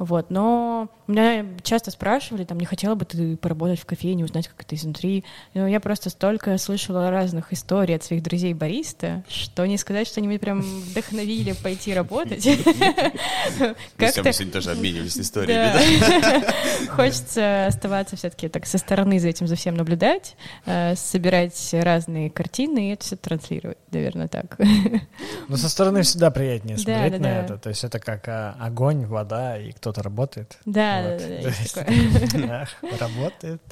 Вот, 0.00 0.30
но 0.30 0.88
меня 1.06 1.44
часто 1.62 1.90
спрашивали, 1.90 2.44
там, 2.44 2.58
не 2.58 2.64
хотела 2.64 2.94
бы 2.94 3.04
ты 3.04 3.36
поработать 3.36 3.80
в 3.80 3.84
кофейне, 3.84 4.24
узнать, 4.24 4.48
как 4.48 4.62
это 4.62 4.74
изнутри. 4.74 5.24
Но 5.52 5.68
я 5.68 5.78
просто 5.78 6.08
столько 6.08 6.56
слышала 6.56 7.10
разных 7.10 7.52
историй 7.52 7.96
от 7.96 8.02
своих 8.02 8.22
друзей 8.22 8.54
бариста, 8.54 9.24
что 9.28 9.66
не 9.66 9.76
сказать, 9.76 10.06
что 10.06 10.20
они 10.20 10.28
меня 10.28 10.38
прям 10.38 10.62
вдохновили 10.62 11.52
пойти 11.52 11.92
работать. 11.92 12.44
Как-то 13.98 14.32
сегодня 14.32 14.52
тоже 14.54 14.70
обменивались 14.70 15.18
историями. 15.18 16.86
Хочется 16.88 17.66
оставаться 17.66 18.16
все-таки 18.16 18.48
так 18.48 18.64
со 18.64 18.78
стороны 18.78 19.20
за 19.20 19.28
этим 19.28 19.46
за 19.48 19.56
всем 19.56 19.74
наблюдать, 19.74 20.34
э, 20.64 20.94
собирать 20.96 21.74
разные 21.74 22.30
картины 22.30 22.88
и 22.88 22.92
это 22.94 23.04
все 23.04 23.16
транслировать, 23.16 23.76
наверное, 23.90 24.28
так. 24.28 24.58
Ну, 25.48 25.56
со 25.58 25.68
стороны 25.68 26.00
всегда 26.02 26.30
приятнее 26.30 26.78
смотреть 26.78 27.20
на 27.20 27.40
это. 27.40 27.58
То 27.58 27.68
есть 27.68 27.84
это 27.84 27.98
как 27.98 28.26
а, 28.28 28.56
огонь, 28.58 29.04
вода, 29.04 29.58
и 29.58 29.72
кто-то 29.90 30.02
работает. 30.02 30.58
Да, 30.64 31.02
Вот. 31.02 31.18
да, 31.18 31.26
да, 31.26 31.34
есть 31.34 31.74
такое. 31.74 32.68
Работает. 32.98 33.62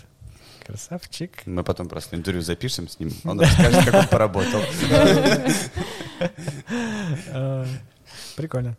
Красавчик. 0.66 1.46
Мы 1.46 1.64
потом 1.64 1.88
просто 1.88 2.16
интервью 2.16 2.42
запишем 2.42 2.88
с 2.88 2.98
ним, 2.98 3.10
он 3.24 3.40
расскажет, 3.40 3.84
как 3.86 3.94
он 3.94 4.08
поработал. 4.08 4.60
Э, 7.28 7.64
Прикольно. 8.36 8.76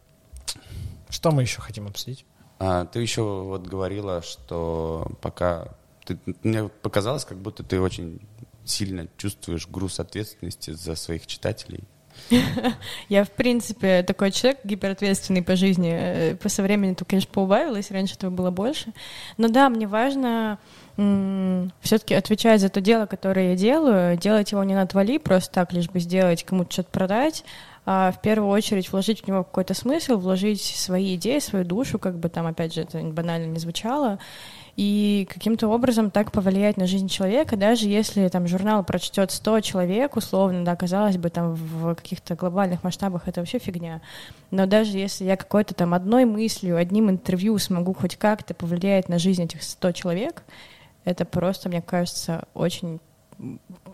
Что 1.10 1.32
мы 1.32 1.42
еще 1.42 1.62
хотим 1.62 1.88
обсудить? 1.88 2.26
А, 2.60 2.86
ты 2.86 3.00
еще 3.00 3.22
вот 3.24 3.66
говорила, 3.66 4.22
что 4.22 5.08
пока 5.22 5.70
ты, 6.06 6.20
мне 6.44 6.68
показалось, 6.68 7.26
как 7.26 7.38
будто 7.40 7.64
ты 7.64 7.80
очень 7.80 8.22
сильно 8.66 9.08
чувствуешь 9.18 9.68
груз 9.68 10.00
ответственности 10.00 10.72
за 10.72 10.96
своих 10.96 11.26
читателей. 11.26 11.86
Я, 13.10 13.24
в 13.24 13.32
принципе, 13.32 14.04
такой 14.04 14.32
человек 14.32 14.60
гиперответственный 14.64 15.42
по 15.42 15.56
жизни. 15.56 15.92
Э, 15.92 16.36
по 16.36 16.50
со 16.50 16.64
временем 16.64 16.96
то, 16.96 17.06
конечно, 17.06 17.30
поубавилось, 17.32 17.92
раньше 17.92 18.16
этого 18.16 18.32
было 18.32 18.52
больше. 18.52 18.94
Но 19.38 19.48
да, 19.48 19.70
мне 19.70 19.88
важно 19.88 20.60
все-таки 21.82 22.14
отвечать 22.14 22.60
за 22.60 22.68
то 22.68 22.82
дело, 22.82 23.06
которое 23.06 23.52
я 23.52 23.56
делаю, 23.56 24.18
делать 24.18 24.52
его 24.52 24.62
не 24.66 24.76
на 24.76 24.82
отвали, 24.82 25.18
просто 25.18 25.54
так, 25.54 25.72
лишь 25.72 25.90
бы 25.90 26.00
сделать, 26.02 26.44
кому-то 26.44 26.74
что-то 26.74 26.90
продать, 26.92 27.46
а 27.86 28.12
в 28.12 28.22
первую 28.22 28.52
очередь 28.52 28.92
вложить 28.92 29.24
в 29.24 29.28
него 29.28 29.44
какой-то 29.46 29.74
смысл, 29.74 30.18
вложить 30.18 30.62
свои 30.62 31.16
идеи, 31.16 31.40
свою 31.40 31.64
душу, 31.64 32.00
как 32.00 32.20
бы 32.20 32.28
там, 32.28 32.48
опять 32.48 32.74
же, 32.74 32.82
это 32.82 33.00
банально 33.00 33.46
не 33.46 33.60
звучало, 33.60 34.20
и 34.76 35.28
каким-то 35.32 35.68
образом 35.68 36.12
так 36.12 36.32
повлиять 36.32 36.78
на 36.78 36.88
жизнь 36.88 37.08
человека, 37.08 37.58
даже 37.58 37.88
если 37.88 38.28
там 38.28 38.48
журнал 38.48 38.84
прочтет 38.84 39.32
100 39.32 39.62
человек, 39.62 40.16
условно, 40.16 40.64
да, 40.64 40.76
казалось 40.76 41.18
бы, 41.18 41.30
там 41.30 41.54
в 41.54 41.96
каких-то 41.96 42.36
глобальных 42.36 42.84
масштабах 42.84 43.28
это 43.28 43.42
вообще 43.42 43.60
фигня. 43.60 44.02
Но 44.52 44.66
даже 44.66 44.98
если 44.98 45.26
я 45.26 45.38
какой-то 45.38 45.74
там 45.74 45.94
одной 45.94 46.26
мыслью, 46.26 46.78
одним 46.78 47.10
интервью 47.10 47.58
смогу 47.58 47.94
хоть 47.94 48.16
как-то 48.16 48.54
повлиять 48.54 49.10
на 49.10 49.20
жизнь 49.20 49.44
этих 49.44 49.64
100 49.64 49.92
человек, 49.94 50.44
это 51.06 51.26
просто, 51.26 51.70
мне 51.70 51.82
кажется, 51.82 52.46
очень 52.54 53.00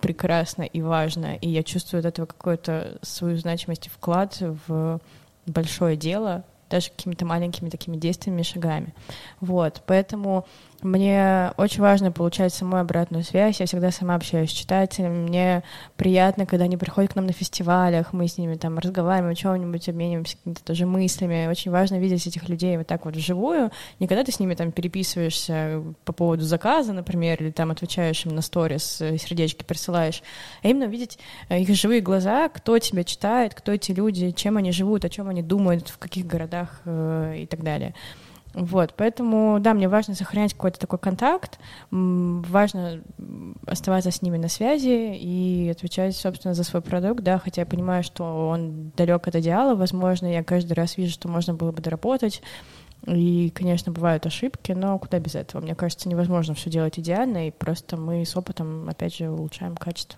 прекрасно 0.02 0.64
и 0.64 0.82
важно, 0.82 1.36
и 1.36 1.50
я 1.50 1.64
чувствую 1.64 2.00
от 2.00 2.06
этого 2.06 2.26
какую-то 2.26 2.98
свою 3.02 3.38
значимость 3.38 3.88
и 3.88 3.90
вклад 3.90 4.38
в 4.68 5.00
большое 5.46 5.96
дело, 5.96 6.44
даже 6.70 6.90
какими-то 6.90 7.26
маленькими 7.26 7.70
такими 7.70 7.98
действиями, 7.98 8.42
шагами. 8.42 8.94
Вот, 9.40 9.84
поэтому 9.86 10.46
мне 10.86 11.52
очень 11.58 11.82
важно 11.82 12.12
получать 12.12 12.54
саму 12.54 12.78
обратную 12.78 13.24
связь. 13.24 13.60
Я 13.60 13.66
всегда 13.66 13.92
сама 13.92 14.16
общаюсь 14.16 14.52
с 14.52 14.54
читателями. 14.54 15.28
Мне 15.28 15.64
приятно, 15.98 16.46
когда 16.46 16.66
они 16.66 16.78
приходят 16.78 17.14
к 17.14 17.16
нам 17.16 17.26
на 17.26 17.34
фестивалях, 17.34 18.14
мы 18.14 18.28
с 18.28 18.38
ними 18.38 18.56
там 18.56 18.78
разговариваем 18.78 19.34
о 19.34 19.36
чем-нибудь, 19.36 19.90
обмениваемся 19.90 20.38
какими-то 20.38 20.64
тоже 20.64 20.86
мыслями. 20.86 21.48
Очень 21.48 21.72
важно 21.72 22.00
видеть 22.00 22.28
этих 22.28 22.48
людей 22.48 22.78
вот 22.78 22.88
так 22.88 23.06
вот 23.06 23.16
вживую. 23.16 23.72
Не 24.00 24.08
когда 24.08 24.24
ты 24.24 24.32
с 24.32 24.40
ними 24.40 24.54
там 24.54 24.72
переписываешься 24.72 25.84
по 26.06 26.14
поводу 26.14 26.44
заказа, 26.44 26.94
например, 26.94 27.42
или 27.42 27.52
там 27.52 27.72
отвечаешь 27.72 28.26
им 28.26 28.36
на 28.36 28.42
сторис, 28.42 29.02
э, 29.02 29.18
сердечки 29.18 29.64
присылаешь, 29.64 30.22
а 30.64 30.68
именно 30.68 30.86
видеть 30.86 31.18
э, 31.50 31.60
их 31.60 31.76
живые 31.76 32.02
глаза, 32.02 32.48
кто 32.50 32.78
тебя 32.80 33.04
читает, 33.04 33.56
кто 33.56 33.72
эти 33.72 33.92
люди, 33.92 34.32
чем 34.32 34.58
они 34.58 34.72
живут, 34.72 35.04
о 35.04 35.10
чем 35.10 35.30
они 35.30 35.42
думают, 35.42 35.90
в 35.90 35.98
каких 35.98 36.28
городах 36.28 36.82
э, 36.86 37.38
и 37.40 37.46
так 37.46 37.64
далее. 37.64 37.94
Вот, 38.56 38.94
поэтому, 38.96 39.60
да, 39.60 39.74
мне 39.74 39.90
важно 39.90 40.16
сохранять 40.16 40.54
какой-то 40.54 40.80
такой 40.80 40.98
контакт, 40.98 41.60
важно 41.92 43.02
оставаться 43.68 44.12
с 44.12 44.22
ними 44.22 44.38
на 44.38 44.48
связи 44.48 45.14
и 45.14 45.68
отвечать, 45.70 46.16
собственно, 46.16 46.54
за 46.54 46.64
свой 46.64 46.82
продукт, 46.82 47.22
да, 47.22 47.38
хотя 47.38 47.64
я 47.64 47.66
понимаю, 47.66 48.02
что 48.02 48.48
он 48.48 48.94
далек 48.96 49.28
от 49.28 49.36
идеала, 49.36 49.76
возможно, 49.76 50.28
я 50.28 50.42
каждый 50.42 50.72
раз 50.72 50.96
вижу, 50.96 51.12
что 51.12 51.28
можно 51.28 51.54
было 51.54 51.74
бы 51.74 51.82
доработать, 51.82 52.42
и, 53.06 53.52
конечно, 53.54 53.92
бывают 53.92 54.26
ошибки, 54.26 54.72
но 54.72 54.98
куда 55.00 55.20
без 55.20 55.36
этого? 55.36 55.62
Мне 55.62 55.76
кажется, 55.76 56.08
невозможно 56.08 56.54
все 56.54 56.70
делать 56.70 56.98
идеально, 56.98 57.50
и 57.50 57.52
просто 57.52 57.98
мы 57.98 58.26
с 58.26 58.38
опытом, 58.38 58.88
опять 58.88 59.18
же, 59.18 59.30
улучшаем 59.30 59.76
качество. 59.76 60.18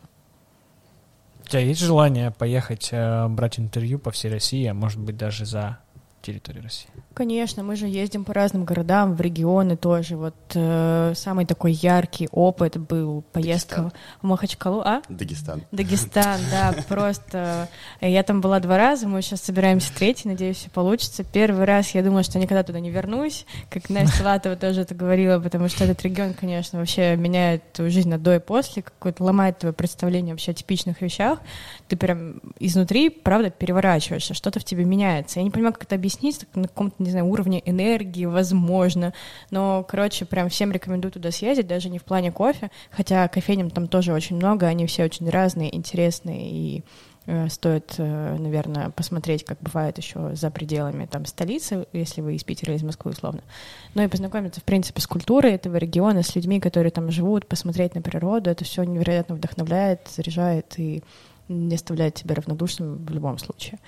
У 1.43 1.49
тебя 1.49 1.61
есть 1.61 1.81
желание 1.81 2.29
поехать 2.29 2.89
э, 2.91 3.27
брать 3.29 3.57
интервью 3.57 3.97
по 3.97 4.11
всей 4.11 4.29
России, 4.29 4.67
а 4.67 4.75
может 4.75 4.99
быть 4.99 5.17
даже 5.17 5.45
за 5.45 5.79
территории 6.21 6.59
России? 6.59 6.91
Конечно, 7.17 7.63
мы 7.63 7.75
же 7.75 7.87
ездим 7.87 8.23
по 8.23 8.31
разным 8.31 8.63
городам, 8.63 9.15
в 9.15 9.21
регионы 9.21 9.75
тоже. 9.75 10.15
Вот 10.15 10.35
э, 10.53 11.13
самый 11.15 11.47
такой 11.47 11.71
яркий 11.71 12.29
опыт 12.31 12.77
был 12.77 13.23
поездка 13.33 13.77
Дагестан. 13.77 13.99
в 14.21 14.27
Махачкалу. 14.27 14.81
А? 14.81 15.01
Дагестан. 15.09 15.63
Дагестан, 15.71 16.39
да, 16.51 16.75
просто. 16.87 17.69
Я 18.01 18.21
там 18.21 18.39
была 18.39 18.59
два 18.59 18.77
раза, 18.77 19.07
мы 19.07 19.23
сейчас 19.23 19.41
собираемся 19.41 19.91
третий, 19.95 20.27
надеюсь, 20.27 20.57
все 20.57 20.69
получится. 20.69 21.23
Первый 21.23 21.65
раз 21.65 21.95
я 21.95 22.03
думала, 22.03 22.21
что 22.21 22.37
никогда 22.37 22.61
туда 22.61 22.79
не 22.79 22.91
вернусь, 22.91 23.47
как 23.71 23.89
Настя 23.89 24.23
Латова 24.23 24.55
тоже 24.55 24.81
это 24.81 24.93
говорила, 24.93 25.39
потому 25.39 25.69
что 25.69 25.85
этот 25.85 26.03
регион, 26.03 26.35
конечно, 26.35 26.77
вообще 26.77 27.15
меняет 27.15 27.73
твою 27.73 27.89
жизнь 27.89 28.09
на 28.09 28.19
до 28.19 28.35
и 28.35 28.39
после, 28.39 28.83
какое-то 28.83 29.23
ломает 29.23 29.57
твое 29.57 29.73
представление 29.73 30.35
вообще 30.35 30.51
о 30.51 30.53
типичных 30.53 31.01
вещах. 31.01 31.39
Ты 31.87 31.97
прям 31.97 32.41
изнутри, 32.59 33.09
правда, 33.09 33.49
переворачиваешься, 33.49 34.35
что-то 34.35 34.59
в 34.59 34.63
тебе 34.63 34.85
меняется. 34.85 35.39
Я 35.39 35.43
не 35.43 35.49
понимаю, 35.49 35.73
как 35.73 35.85
это 35.85 35.95
объяснить 35.95 36.45
на 36.53 36.67
каком-то 36.67 37.06
не 37.07 37.11
знаю, 37.11 37.25
уровне 37.27 37.61
энергии, 37.65 38.25
возможно. 38.25 39.13
Но, 39.49 39.83
короче, 39.87 40.25
прям 40.25 40.49
всем 40.49 40.71
рекомендую 40.71 41.11
туда 41.11 41.31
съездить, 41.31 41.67
даже 41.67 41.89
не 41.89 41.99
в 41.99 42.03
плане 42.03 42.31
кофе, 42.31 42.69
хотя 42.91 43.27
кофейням 43.27 43.69
там 43.69 43.87
тоже 43.87 44.13
очень 44.13 44.35
много, 44.35 44.67
они 44.67 44.85
все 44.85 45.05
очень 45.05 45.29
разные, 45.29 45.73
интересные, 45.75 46.51
и 46.51 46.83
э, 47.25 47.47
стоит, 47.49 47.95
э, 47.97 48.35
наверное, 48.37 48.89
посмотреть, 48.89 49.45
как 49.45 49.59
бывает 49.61 49.97
еще 49.97 50.35
за 50.35 50.51
пределами 50.51 51.05
там 51.05 51.25
столицы, 51.25 51.87
если 51.93 52.21
вы 52.21 52.35
из 52.35 52.43
Питера 52.43 52.71
или 52.73 52.79
из 52.79 52.83
Москвы, 52.83 53.11
условно. 53.11 53.41
Ну 53.95 54.03
и 54.03 54.07
познакомиться, 54.07 54.59
в 54.59 54.65
принципе, 54.65 55.01
с 55.01 55.07
культурой 55.07 55.53
этого 55.53 55.77
региона, 55.77 56.23
с 56.23 56.35
людьми, 56.35 56.59
которые 56.59 56.91
там 56.91 57.09
живут, 57.09 57.47
посмотреть 57.47 57.95
на 57.95 58.01
природу, 58.01 58.49
это 58.49 58.65
все 58.65 58.83
невероятно 58.83 59.35
вдохновляет, 59.35 60.09
заряжает 60.13 60.77
и 60.77 61.03
не 61.49 61.75
оставляет 61.75 62.15
тебя 62.15 62.35
равнодушным 62.35 63.05
в 63.05 63.11
любом 63.11 63.37
случае. 63.37 63.79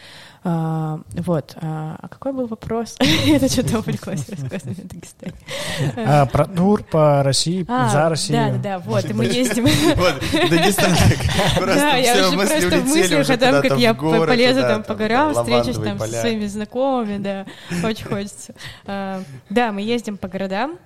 А, 0.44 0.99
вот. 1.14 1.56
А, 1.61 1.98
а 2.02 2.07
какой 2.07 2.31
был 2.34 2.48
вопрос? 2.48 2.95
Это 3.27 3.49
что-то 3.49 3.80
увлеклось 3.80 4.30
рассказывать 4.30 4.80
о 4.80 4.88
Дагестане. 4.88 6.27
Про 6.31 6.45
тур 6.45 6.84
по 6.84 7.23
России, 7.23 7.65
а, 7.68 7.90
за 7.90 8.10
Россию. 8.10 8.38
Да, 8.38 8.52
да, 8.52 8.57
да, 8.57 8.80
вот, 8.80 9.06
и 9.06 9.14
мы 9.14 9.26
ездим. 9.26 9.68
Вот, 9.95 10.15
Дагестан. 10.49 10.91
Да, 11.60 11.95
я 11.95 12.27
уже 12.27 12.38
просто 12.38 12.80
в 12.80 12.88
мыслях 12.88 13.30
о 13.30 13.38
том, 13.38 13.61
как 13.61 13.77
я 13.77 13.94
полезу 13.94 14.61
там 14.61 14.84
по 14.84 14.95
горам, 14.95 15.34
встречусь 15.34 15.77
там 15.77 15.99
со 15.99 16.07
своими 16.07 16.45
знакомыми, 16.45 17.18
да, 17.18 17.45
очень 17.84 18.06
хочется. 18.06 18.53
А, 18.86 19.22
да, 19.49 19.72
мы 19.72 19.81
ездим 19.81 20.18
по 20.18 20.27
городам, 20.27 20.77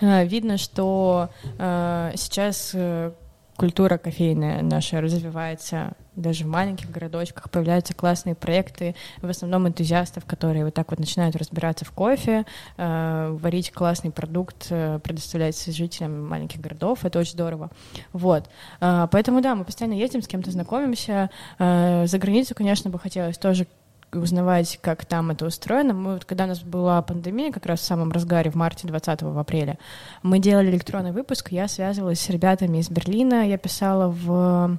Видно, 0.00 0.56
что 0.56 1.28
э, 1.58 2.12
сейчас 2.16 2.70
э, 2.72 3.12
культура 3.60 3.98
кофейная 3.98 4.62
наша 4.62 5.02
развивается 5.02 5.92
даже 6.16 6.44
в 6.44 6.46
маленьких 6.46 6.90
городочках, 6.90 7.50
появляются 7.50 7.92
классные 7.92 8.34
проекты, 8.34 8.94
в 9.20 9.28
основном 9.28 9.68
энтузиастов, 9.68 10.24
которые 10.24 10.64
вот 10.64 10.72
так 10.72 10.90
вот 10.90 10.98
начинают 10.98 11.36
разбираться 11.36 11.84
в 11.84 11.90
кофе, 11.90 12.46
э, 12.78 13.36
варить 13.38 13.70
классный 13.70 14.10
продукт, 14.10 14.68
э, 14.70 14.98
предоставлять 15.04 15.62
жителям 15.62 16.26
маленьких 16.26 16.58
городов, 16.58 17.04
это 17.04 17.18
очень 17.18 17.32
здорово. 17.32 17.70
Вот. 18.14 18.48
Э, 18.80 19.08
поэтому, 19.10 19.42
да, 19.42 19.54
мы 19.54 19.66
постоянно 19.66 19.94
ездим, 19.94 20.22
с 20.22 20.26
кем-то 20.26 20.50
знакомимся. 20.50 21.28
Э, 21.58 22.06
за 22.06 22.18
границу, 22.18 22.54
конечно, 22.54 22.88
бы 22.88 22.98
хотелось 22.98 23.36
тоже 23.36 23.66
узнавать, 24.12 24.78
как 24.82 25.04
там 25.04 25.30
это 25.30 25.46
устроено. 25.46 25.94
Мы 25.94 26.14
вот, 26.14 26.24
когда 26.24 26.44
у 26.44 26.48
нас 26.48 26.60
была 26.60 27.00
пандемия, 27.02 27.52
как 27.52 27.66
раз 27.66 27.80
в 27.80 27.84
самом 27.84 28.12
разгаре, 28.12 28.50
в 28.50 28.54
марте 28.54 28.86
20 28.86 29.22
в 29.22 29.38
апреле, 29.38 29.78
мы 30.22 30.38
делали 30.38 30.70
электронный 30.70 31.12
выпуск, 31.12 31.52
я 31.52 31.68
связывалась 31.68 32.20
с 32.20 32.30
ребятами 32.30 32.78
из 32.78 32.90
Берлина, 32.90 33.46
я 33.46 33.58
писала 33.58 34.08
в 34.08 34.78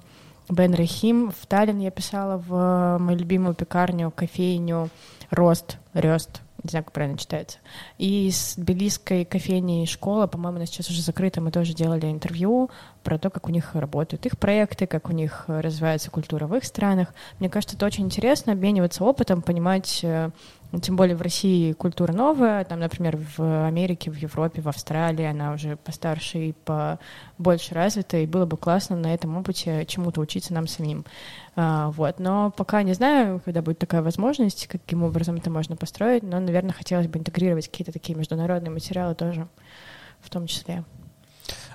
Бен 0.50 0.74
Рахим, 0.74 1.32
в 1.32 1.46
Таллин 1.48 1.80
я 1.80 1.92
писала 1.92 2.38
в 2.38 2.98
мою 3.00 3.18
любимую 3.18 3.54
пекарню, 3.54 4.12
кофейню 4.12 4.90
Рост, 5.30 5.78
Рёст, 5.94 6.42
не 6.64 6.70
знаю, 6.70 6.84
как 6.84 6.94
правильно 6.94 7.18
читается. 7.18 7.58
И 7.98 8.30
с 8.30 8.58
белийской 8.58 9.26
кофейней 9.26 9.86
школа, 9.88 10.28
по-моему, 10.28 10.58
она 10.58 10.66
сейчас 10.66 10.90
уже 10.90 11.02
закрыта, 11.02 11.42
мы 11.42 11.52
тоже 11.52 11.74
делали 11.74 12.12
интервью 12.12 12.70
про 13.04 13.18
то, 13.18 13.30
как 13.30 13.48
у 13.48 13.52
них 13.52 13.74
работают 13.74 14.26
их 14.26 14.38
проекты, 14.38 14.86
как 14.86 15.10
у 15.10 15.12
них 15.12 15.46
развивается 15.48 16.12
культура 16.12 16.48
в 16.48 16.56
их 16.56 16.64
странах. 16.66 17.14
Мне 17.40 17.50
кажется, 17.50 17.76
это 17.76 17.86
очень 17.86 18.06
интересно, 18.06 18.54
обмениваться 18.54 19.04
опытом, 19.04 19.42
понимать 19.42 20.02
э, 20.04 20.30
тем 20.80 20.96
более 20.96 21.18
в 21.18 21.22
России 21.22 21.74
культура 21.74 22.14
новая, 22.14 22.64
там, 22.64 22.80
например, 22.80 23.20
в 23.38 23.68
Америке, 23.68 24.10
в 24.10 24.16
Европе, 24.16 24.62
в 24.62 24.70
Австралии 24.70 25.26
она 25.26 25.54
уже 25.54 25.76
постарше 25.76 26.38
и 26.38 26.54
побольше 26.54 27.76
развита, 27.76 28.18
и 28.18 28.26
было 28.26 28.46
бы 28.46 28.56
классно 28.56 28.96
на 28.96 29.14
этом 29.14 29.36
опыте 29.36 29.86
чему-то 29.86 30.22
учиться 30.22 30.54
нам 30.54 30.68
самим. 30.68 31.04
А, 31.58 31.90
вот. 31.92 32.20
Но 32.20 32.52
пока 32.52 32.84
не 32.84 32.94
знаю, 32.94 33.42
когда 33.44 33.62
будет 33.62 33.80
такая 33.80 34.02
возможность, 34.02 34.68
каким 34.68 35.04
образом 35.04 35.36
это 35.36 35.50
можно 35.50 35.76
построить, 35.76 36.24
но, 36.24 36.40
наверное, 36.40 36.74
хотелось 36.74 37.08
бы 37.08 37.20
интегрировать 37.20 37.68
какие-то 37.68 37.92
такие 37.92 38.18
международные 38.18 38.72
материалы 38.72 39.14
тоже 39.14 39.48
в 40.22 40.30
том 40.30 40.48
числе. 40.48 40.86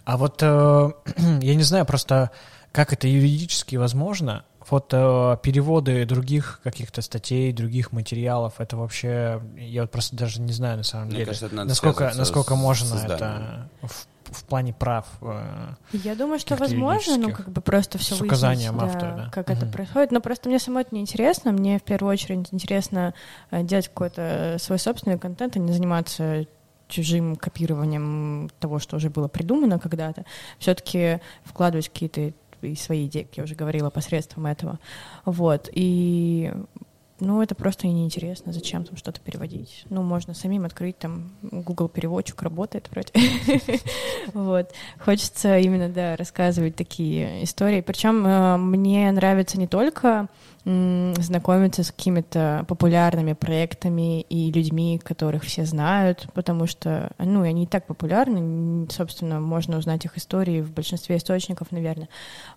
А 0.05 0.17
вот 0.17 0.43
э, 0.43 0.91
я 1.43 1.55
не 1.55 1.63
знаю 1.63 1.85
просто, 1.85 2.31
как 2.73 2.93
это 2.93 3.09
юридически 3.09 3.77
возможно, 3.77 4.45
фото 4.67 5.39
переводы 5.43 6.05
других 6.07 6.61
каких-то 6.65 7.01
статей, 7.01 7.53
других 7.53 7.93
материалов, 7.93 8.55
это 8.59 8.77
вообще, 8.77 9.41
я 9.57 9.83
вот 9.83 9.91
просто 9.93 10.17
даже 10.17 10.41
не 10.41 10.53
знаю 10.53 10.79
на 10.79 10.83
самом 10.83 11.07
Мне 11.07 11.13
деле, 11.19 11.27
кажется, 11.27 11.47
это 11.47 11.55
надо 11.55 11.69
насколько, 11.69 12.13
насколько 12.17 12.55
с 12.55 12.59
можно 12.59 12.89
созданием. 12.89 13.21
это 13.21 13.69
в, 13.83 14.07
в 14.39 14.45
плане 14.45 14.73
прав. 14.75 15.07
э, 15.23 15.75
Я 15.93 16.17
думаю, 16.17 16.41
что 16.41 16.57
возможно, 16.57 17.17
ну, 17.17 17.31
как 17.33 17.49
бы 17.49 17.61
просто 17.61 17.99
все 17.99 18.17
С 18.17 18.21
указанием 18.21 18.81
автора, 18.81 19.15
да. 19.17 19.31
как 19.33 19.51
это 19.51 19.67
Мгм. 19.67 19.73
происходит. 19.73 20.11
Но 20.11 20.21
просто 20.21 20.49
мне 20.49 20.59
самой 20.59 20.83
это 20.83 20.95
не 20.97 21.01
интересно. 21.01 21.53
Мне 21.53 21.79
в 21.79 21.83
первую 21.83 22.13
очередь 22.13 22.49
интересно 22.53 23.15
э, 23.53 23.63
делать 23.63 23.87
какой-то 23.87 24.23
э, 24.23 24.59
свой 24.59 24.81
собственный 24.81 25.19
контент, 25.19 25.55
а 25.57 25.61
не 25.61 25.73
заниматься 25.73 26.45
чужим 26.89 27.37
копированием 27.37 28.51
того, 28.61 28.79
что 28.79 28.97
уже 28.97 29.11
было 29.11 29.29
придумано 29.29 29.79
когда-то. 29.79 30.25
Все-таки 30.59 31.21
вкладывать 31.45 31.89
какие-то 31.89 32.33
и 32.63 32.75
свои 32.75 33.07
идеи, 33.07 33.23
как 33.23 33.37
я 33.37 33.45
уже 33.45 33.55
говорила, 33.55 33.91
посредством 33.91 34.47
этого. 34.47 34.79
Вот. 35.25 35.69
И 35.73 36.53
ну, 37.19 37.41
это 37.41 37.55
просто 37.55 37.87
неинтересно, 37.87 38.53
зачем 38.53 38.85
там 38.85 38.97
что-то 38.97 39.21
переводить. 39.21 39.87
Ну, 39.89 40.03
можно 40.03 40.35
самим 40.35 40.67
открыть, 40.67 40.99
там, 40.99 41.33
Google 41.43 41.89
переводчик 41.89 42.43
работает 42.43 42.91
вроде. 42.91 43.13
Вот. 44.35 44.73
Хочется 44.99 45.59
именно, 45.59 45.89
да, 45.89 46.17
рассказывать 46.17 46.77
такие 46.77 47.45
истории. 47.45 47.81
Причем 47.81 48.27
э, 48.27 48.57
мне 48.57 49.11
нравится 49.13 49.59
не 49.59 49.67
только 49.67 50.29
знакомиться 50.67 51.85
с 51.85 51.93
какими-то 51.93 52.65
популярными 52.67 53.35
проектами 53.35 54.23
и 54.23 54.51
людьми, 54.51 55.01
которых 55.03 55.45
все 55.45 55.65
знают, 55.65 56.27
потому 56.35 56.67
что, 56.67 57.13
ну, 57.21 57.43
они 57.43 57.65
и 57.65 57.67
так 57.67 57.87
популярны, 57.87 58.91
собственно, 58.91 59.39
можно 59.39 59.79
узнать 59.79 60.05
их 60.05 60.17
истории 60.19 60.63
в 60.63 60.73
большинстве 60.73 61.19
источников, 61.19 61.71
наверное. 61.71 62.09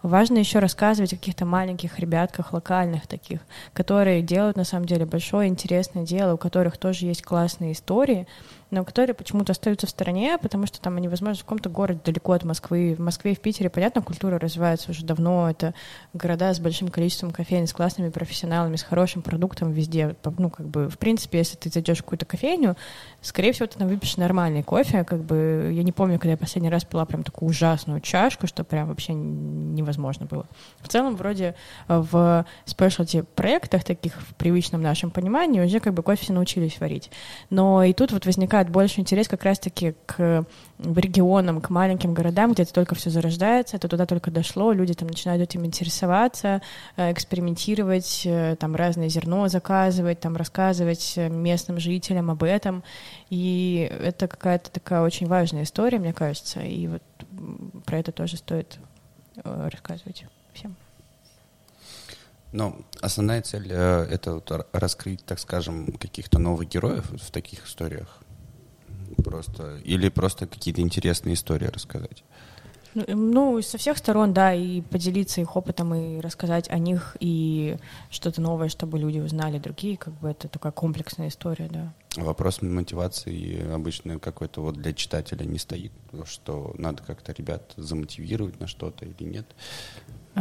Важно 0.01 0.39
еще 0.39 0.57
рассказывать 0.57 1.13
о 1.13 1.17
каких-то 1.17 1.45
маленьких 1.45 1.99
ребятках, 1.99 2.51
локальных 2.51 3.05
таких, 3.05 3.41
которые 3.73 4.23
делают, 4.23 4.57
на 4.57 4.63
самом 4.63 4.87
деле, 4.87 5.05
большое 5.05 5.47
интересное 5.47 6.03
дело, 6.03 6.33
у 6.33 6.37
которых 6.37 6.77
тоже 6.77 7.05
есть 7.05 7.21
классные 7.21 7.73
истории, 7.73 8.25
но 8.71 8.85
которые 8.85 9.15
почему-то 9.15 9.51
остаются 9.51 9.87
в 9.87 9.89
стороне, 9.89 10.37
потому 10.37 10.67
что 10.67 10.79
там 10.79 10.97
они, 10.97 11.07
возможно, 11.07 11.41
в 11.41 11.43
каком-то 11.43 11.69
городе 11.69 11.99
далеко 12.05 12.33
от 12.33 12.43
Москвы. 12.43 12.95
В 12.95 13.01
Москве 13.01 13.31
и 13.31 13.35
в 13.35 13.39
Питере, 13.39 13.69
понятно, 13.69 14.01
культура 14.01 14.37
развивается 14.37 14.91
уже 14.91 15.03
давно. 15.03 15.49
Это 15.49 15.73
города 16.13 16.53
с 16.53 16.59
большим 16.59 16.89
количеством 16.89 17.31
кофеин, 17.31 17.67
с 17.67 17.73
классными 17.73 18.09
профессионалами, 18.09 18.75
с 18.75 18.83
хорошим 18.83 19.21
продуктом 19.21 19.71
везде. 19.71 20.15
Ну, 20.37 20.49
как 20.49 20.67
бы, 20.67 20.89
в 20.89 20.97
принципе, 20.97 21.39
если 21.39 21.57
ты 21.57 21.69
зайдешь 21.69 21.99
в 21.99 22.03
какую-то 22.03 22.25
кофейню, 22.25 22.75
скорее 23.21 23.53
всего, 23.53 23.67
ты 23.67 23.79
там 23.79 23.87
выпьешь 23.87 24.17
нормальный 24.17 24.63
кофе. 24.63 25.03
Как 25.03 25.23
бы, 25.23 25.71
я 25.73 25.83
не 25.83 25.91
помню, 25.91 26.19
когда 26.19 26.31
я 26.31 26.37
последний 26.37 26.69
раз 26.69 26.83
пила 26.83 27.05
прям 27.05 27.23
такую 27.23 27.49
ужасную 27.49 28.01
чашку, 28.01 28.45
что 28.45 28.63
прям 28.63 28.87
вообще 28.87 29.13
невозможно 29.13 30.25
было. 30.25 30.45
В 30.79 30.87
целом, 30.87 31.15
вроде 31.15 31.55
э, 31.87 32.03
в 32.11 32.45
спешлти 32.65 33.23
проектах 33.35 33.83
таких 33.83 34.13
в 34.21 34.35
привычном 34.35 34.81
нашем 34.81 35.11
понимании 35.11 35.61
уже 35.61 35.79
как 35.79 35.93
бы 35.93 36.03
кофе 36.03 36.23
все 36.23 36.33
научились 36.33 36.79
варить. 36.79 37.09
Но 37.49 37.83
и 37.83 37.93
тут 37.93 38.11
вот 38.11 38.25
возникает 38.25 38.58
больше 38.67 38.99
интерес 38.99 39.29
как 39.29 39.43
раз-таки 39.43 39.95
к 40.05 40.45
регионам, 40.79 41.61
к 41.61 41.69
маленьким 41.69 42.13
городам, 42.13 42.51
где 42.51 42.63
это 42.63 42.73
только 42.73 42.95
все 42.95 43.09
зарождается, 43.09 43.77
это 43.77 43.87
туда 43.87 44.05
только 44.05 44.31
дошло, 44.31 44.73
люди 44.73 44.93
там 44.93 45.07
начинают 45.07 45.41
этим 45.41 45.65
интересоваться, 45.65 46.61
э, 46.97 47.11
экспериментировать, 47.11 48.23
э, 48.25 48.57
там 48.59 48.75
разное 48.75 49.09
зерно 49.09 49.47
заказывать, 49.47 50.19
там 50.19 50.35
рассказывать 50.35 51.13
э, 51.15 51.29
местным 51.29 51.79
жителям 51.79 52.29
об 52.31 52.43
этом. 52.43 52.83
И 53.29 53.89
это 54.01 54.27
какая-то 54.27 54.69
такая 54.71 55.01
очень 55.01 55.27
важная 55.27 55.63
история, 55.63 55.99
мне 55.99 56.13
кажется, 56.13 56.61
и 56.61 56.87
вот 56.87 57.03
про 57.85 57.99
это 57.99 58.11
тоже 58.11 58.37
стоит 58.37 58.79
рассказывать 59.43 60.25
всем. 60.53 60.75
Но 62.51 62.75
основная 63.01 63.41
цель 63.41 63.67
э, 63.69 64.07
это 64.09 64.35
вот 64.35 64.51
раскрыть, 64.71 65.23
так 65.25 65.39
скажем, 65.39 65.91
каких-то 65.93 66.39
новых 66.39 66.67
героев 66.67 67.09
в 67.11 67.31
таких 67.31 67.67
историях. 67.67 68.21
Просто 69.23 69.77
или 69.83 70.09
просто 70.09 70.47
какие-то 70.47 70.81
интересные 70.81 71.33
истории 71.33 71.67
рассказать. 71.67 72.23
Ну, 72.95 73.03
эм, 73.07 73.31
Ну, 73.31 73.61
со 73.61 73.77
всех 73.77 73.97
сторон, 73.97 74.33
да, 74.33 74.53
и 74.53 74.81
поделиться 74.81 75.41
их 75.41 75.55
опытом, 75.55 75.93
и 75.93 76.19
рассказать 76.19 76.69
о 76.69 76.79
них, 76.79 77.15
и 77.19 77.77
что-то 78.09 78.41
новое, 78.41 78.69
чтобы 78.69 78.97
люди 78.97 79.19
узнали 79.19 79.59
другие, 79.59 79.97
как 79.97 80.13
бы 80.15 80.29
это 80.29 80.47
такая 80.47 80.71
комплексная 80.71 81.27
история, 81.27 81.69
да. 81.69 81.93
Вопрос 82.15 82.61
мотивации 82.61 83.71
обычно 83.71 84.19
какой-то 84.19 84.61
вот 84.61 84.75
для 84.75 84.93
читателя 84.93 85.45
не 85.45 85.59
стоит, 85.59 85.91
что 86.25 86.73
надо 86.77 87.03
как-то 87.03 87.31
ребят 87.33 87.73
замотивировать 87.77 88.59
на 88.59 88.67
что-то 88.67 89.05
или 89.05 89.23
нет. 89.23 89.45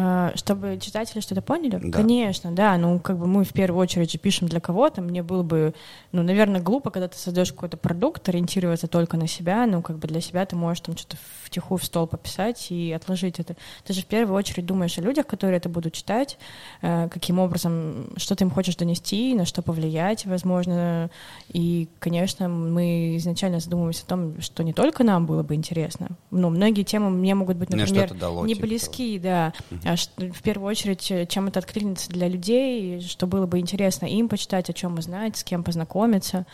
А, 0.01 0.33
Чтобы 0.37 0.79
читатели 0.81 1.21
что-то 1.21 1.43
поняли? 1.43 1.81
Да. 1.83 1.99
Конечно, 1.99 2.53
да. 2.53 2.77
Ну, 2.77 3.01
как 3.01 3.19
бы 3.19 3.27
мы 3.27 3.43
в 3.43 3.53
первую 3.53 3.83
очередь 3.83 4.13
же 4.13 4.19
пишем 4.19 4.47
для 4.47 4.61
кого-то. 4.61 5.03
Мне 5.03 5.25
было 5.25 5.43
бы, 5.43 5.75
ну, 6.13 6.23
наверное, 6.23 6.61
глупо, 6.61 6.91
когда 6.91 7.09
ты 7.09 7.19
создаешь 7.19 7.53
какой-то 7.53 7.77
продукт, 7.77 8.29
ориентироваться 8.29 8.87
только 8.87 9.17
на 9.17 9.27
себя. 9.27 9.67
Ну, 9.67 9.83
как 9.83 9.99
бы 9.99 10.07
для 10.07 10.21
себя 10.21 10.47
ты 10.47 10.55
можешь 10.55 10.83
там 10.83 10.97
что-то 10.97 11.17
втихую 11.43 11.79
в 11.79 11.85
стол 11.85 12.07
пописать 12.07 12.71
и 12.71 12.93
отложить 12.93 13.41
это. 13.41 13.57
Ты 13.85 13.93
же 13.93 14.03
в 14.03 14.07
первую 14.07 14.39
очередь 14.39 14.67
думаешь 14.67 14.97
о 14.99 15.01
людях, 15.01 15.27
которые 15.27 15.57
это 15.57 15.69
будут 15.69 15.95
читать, 15.95 16.39
э, 16.81 17.09
каким 17.09 17.41
образом, 17.41 18.07
что 18.19 18.37
ты 18.37 18.45
им 18.45 18.51
хочешь 18.53 18.77
донести, 18.77 19.35
на 19.35 19.47
что 19.47 19.63
повлиять, 19.63 20.27
возможно. 20.27 21.11
И, 21.49 21.89
конечно, 21.99 22.49
мы 22.49 23.17
изначально 23.17 23.59
задумываемся 23.59 24.05
о 24.05 24.09
том, 24.11 24.41
что 24.41 24.63
не 24.63 24.73
только 24.73 25.03
нам 25.03 25.27
было 25.27 25.43
бы 25.43 25.57
интересно. 25.57 26.11
Ну, 26.31 26.51
многие 26.51 26.85
темы 26.85 27.11
мне 27.11 27.35
могут 27.35 27.57
быть, 27.57 27.71
например, 27.71 28.13
не 28.47 28.55
типа 28.55 28.67
близки, 28.67 29.19
да. 29.19 29.53
А 29.89 29.97
в 29.97 30.43
первую 30.43 30.69
очередь, 30.69 31.11
э, 31.11 31.25
чем 31.25 31.49
это 31.49 31.61
откликнется 31.61 32.11
для 32.11 32.29
людей, 32.29 33.01
что 33.01 33.27
было 33.27 33.47
бы 33.47 33.59
интересно 33.59 34.05
им 34.05 34.29
почитать, 34.29 34.69
о 34.69 34.75
чем 34.75 34.99
узнать, 34.99 35.39
с 35.39 35.45
кем 35.45 35.65
познакомиться. 35.65 36.45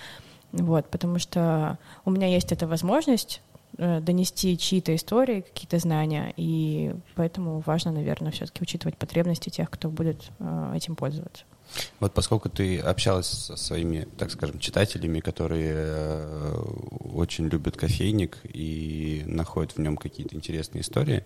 Вот, 0.52 0.88
потому 0.88 1.18
что 1.18 1.78
у 2.04 2.12
меня 2.12 2.28
есть 2.28 2.52
эта 2.52 2.68
возможность 2.68 3.42
э, 3.76 3.98
донести 4.00 4.56
чьи-то 4.56 4.94
истории, 4.94 5.40
какие-то 5.40 5.80
знания, 5.80 6.32
и 6.36 6.94
поэтому 7.16 7.60
важно, 7.66 7.90
наверное, 7.90 8.30
все-таки 8.30 8.62
учитывать 8.62 8.96
потребности 8.96 9.50
тех, 9.50 9.68
кто 9.68 9.88
будет 9.88 10.30
э, 10.38 10.72
этим 10.76 10.94
пользоваться. 10.94 11.42
Вот 11.98 12.14
поскольку 12.14 12.48
ты 12.48 12.78
общалась 12.78 13.26
со 13.26 13.56
своими, 13.56 14.06
так 14.16 14.30
скажем, 14.30 14.60
читателями, 14.60 15.18
которые 15.18 16.52
очень 17.00 17.48
любят 17.48 17.76
кофейник 17.76 18.38
и 18.44 19.24
находят 19.26 19.72
в 19.72 19.80
нем 19.80 19.96
какие-то 19.96 20.36
интересные 20.36 20.82
истории, 20.82 21.24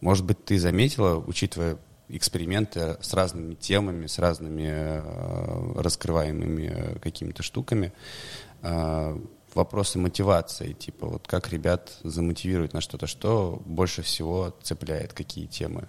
может 0.00 0.24
быть, 0.24 0.44
ты 0.44 0.58
заметила, 0.58 1.16
учитывая 1.16 1.78
эксперименты 2.08 2.96
с 3.00 3.14
разными 3.14 3.54
темами, 3.54 4.06
с 4.06 4.18
разными 4.18 4.68
э, 4.68 5.80
раскрываемыми 5.80 6.72
э, 6.72 6.98
какими-то 7.00 7.42
штуками, 7.42 7.92
э, 8.62 9.18
вопросы 9.54 9.98
мотивации, 9.98 10.72
типа 10.72 11.06
вот 11.06 11.26
как 11.26 11.48
ребят 11.52 11.98
замотивировать 12.04 12.74
на 12.74 12.80
что-то, 12.80 13.06
что 13.06 13.60
больше 13.64 14.02
всего 14.02 14.54
цепляет, 14.62 15.12
какие 15.12 15.46
темы? 15.46 15.88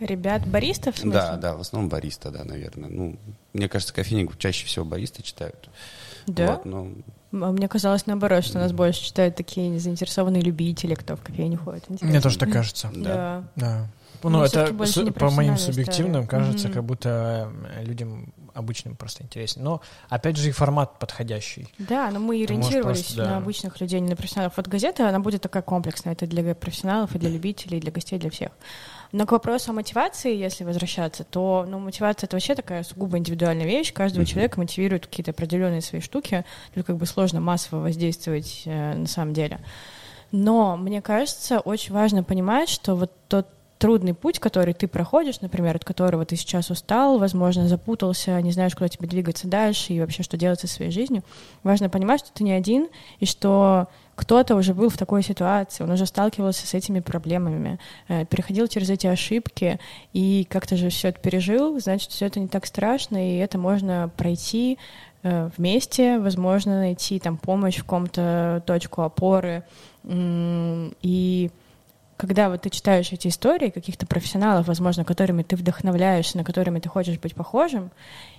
Ребят, 0.00 0.44
баристов, 0.48 0.96
в 0.96 0.98
смысле? 0.98 1.20
Да, 1.20 1.36
да, 1.36 1.54
в 1.54 1.60
основном 1.60 1.88
бариста, 1.88 2.32
да, 2.32 2.42
наверное. 2.42 2.88
Ну, 2.90 3.16
мне 3.52 3.68
кажется, 3.68 3.94
кофейник 3.94 4.36
чаще 4.38 4.66
всего 4.66 4.84
баристы 4.84 5.22
читают. 5.22 5.70
Да? 6.26 6.56
Вот, 6.56 6.66
М- 6.66 7.04
Мне 7.32 7.66
казалось 7.66 8.06
наоборот, 8.06 8.44
что 8.44 8.58
нас 8.58 8.72
больше 8.72 9.02
читают 9.02 9.36
такие 9.36 9.78
заинтересованные 9.80 10.42
любители, 10.42 10.94
кто 10.94 11.16
в 11.16 11.22
кофейню 11.22 11.58
ходит. 11.58 11.88
Мне 11.88 11.96
Интересно. 11.96 12.20
тоже 12.20 12.38
так 12.38 12.52
кажется. 12.52 12.90
да. 12.94 13.44
Да. 13.56 13.86
Ну, 14.22 14.30
Ну, 14.30 14.42
это 14.44 14.72
по 15.14 15.30
моим 15.30 15.56
субъективным 15.56 16.22
история. 16.22 16.28
кажется, 16.44 16.68
Мгм. 16.68 16.74
как 16.74 16.84
будто 16.84 17.50
э, 17.74 17.84
людям 17.84 18.32
обычным 18.54 18.94
просто 18.94 19.24
интереснее. 19.24 19.64
Но, 19.64 19.80
опять 20.08 20.36
же, 20.36 20.48
и 20.50 20.52
формат 20.52 20.98
подходящий. 21.00 21.66
Да, 21.78 22.08
но 22.12 22.20
мы 22.20 22.40
ориентировались 22.44 23.02
просто, 23.06 23.16
да. 23.16 23.30
на 23.30 23.36
обычных 23.38 23.80
людей, 23.80 23.98
не 23.98 24.10
на 24.10 24.14
профессионалов. 24.14 24.52
Вот 24.56 24.68
газета, 24.68 25.08
она 25.08 25.18
будет 25.18 25.40
такая 25.42 25.62
комплексная. 25.64 26.12
Это 26.12 26.26
для 26.28 26.54
профессионалов 26.54 27.16
и 27.16 27.18
для 27.18 27.30
любителей, 27.30 27.78
и 27.78 27.80
для 27.80 27.90
гостей, 27.90 28.18
для 28.18 28.30
всех. 28.30 28.50
Но 29.12 29.26
к 29.26 29.32
вопросу 29.32 29.70
о 29.70 29.74
мотивации, 29.74 30.34
если 30.34 30.64
возвращаться, 30.64 31.22
то 31.22 31.66
ну, 31.68 31.78
мотивация— 31.78 32.26
это 32.28 32.36
вообще 32.36 32.54
такая 32.54 32.82
сугубо 32.82 33.18
индивидуальная 33.18 33.66
вещь. 33.66 33.92
Каждого 33.92 34.22
Мгм. 34.22 34.26
человека 34.30 34.58
мотивируют 34.58 35.06
какие-то 35.06 35.32
определенные 35.32 35.82
свои 35.82 36.00
штуки. 36.00 36.44
Тут 36.74 36.86
как 36.86 36.96
бы 36.96 37.04
сложно 37.04 37.40
массово 37.40 37.80
воздействовать 37.80 38.62
э, 38.64 38.94
на 38.94 39.06
самом 39.06 39.34
деле. 39.34 39.60
Но 40.30 40.78
мне 40.78 41.02
кажется, 41.02 41.60
очень 41.60 41.92
важно 41.92 42.24
понимать, 42.24 42.70
что 42.70 42.94
вот 42.94 43.12
тот 43.28 43.46
трудный 43.78 44.14
путь, 44.14 44.38
который 44.38 44.74
ты 44.74 44.86
проходишь, 44.86 45.40
например, 45.40 45.74
от 45.74 45.84
которого 45.84 46.24
ты 46.24 46.36
сейчас 46.36 46.70
устал, 46.70 47.18
возможно, 47.18 47.66
запутался, 47.66 48.40
не 48.40 48.52
знаешь, 48.52 48.74
куда 48.74 48.88
тебе 48.88 49.08
двигаться 49.08 49.48
дальше 49.48 49.92
и 49.92 50.00
вообще 50.00 50.22
что 50.22 50.36
делать 50.36 50.60
со 50.60 50.68
своей 50.68 50.92
жизнью, 50.92 51.24
важно 51.64 51.90
понимать, 51.90 52.20
что 52.20 52.32
ты 52.32 52.44
не 52.44 52.52
один, 52.52 52.88
и 53.18 53.26
что 53.26 53.88
кто-то 54.14 54.56
уже 54.56 54.74
был 54.74 54.88
в 54.88 54.96
такой 54.96 55.22
ситуации, 55.22 55.84
он 55.84 55.90
уже 55.90 56.06
сталкивался 56.06 56.66
с 56.66 56.74
этими 56.74 57.00
проблемами, 57.00 57.78
э, 58.08 58.24
переходил 58.26 58.66
через 58.66 58.90
эти 58.90 59.06
ошибки 59.06 59.78
и 60.12 60.46
как-то 60.50 60.76
же 60.76 60.90
все 60.90 61.08
это 61.08 61.20
пережил, 61.20 61.78
значит, 61.80 62.10
все 62.10 62.26
это 62.26 62.40
не 62.40 62.48
так 62.48 62.66
страшно, 62.66 63.16
и 63.16 63.38
это 63.38 63.58
можно 63.58 64.10
пройти 64.16 64.78
э, 65.22 65.50
вместе, 65.56 66.18
возможно, 66.18 66.78
найти 66.78 67.18
там 67.18 67.38
помощь 67.38 67.76
в 67.76 67.84
каком-то 67.84 68.62
точку 68.66 69.02
опоры, 69.02 69.64
и 70.04 71.50
когда 72.22 72.50
вот 72.50 72.60
ты 72.62 72.70
читаешь 72.70 73.10
эти 73.10 73.26
истории 73.26 73.70
каких-то 73.70 74.06
профессионалов, 74.06 74.68
возможно, 74.68 75.04
которыми 75.04 75.42
ты 75.42 75.56
вдохновляешься, 75.56 76.38
на 76.38 76.44
которыми 76.44 76.78
ты 76.78 76.88
хочешь 76.88 77.18
быть 77.18 77.34
похожим, 77.34 77.90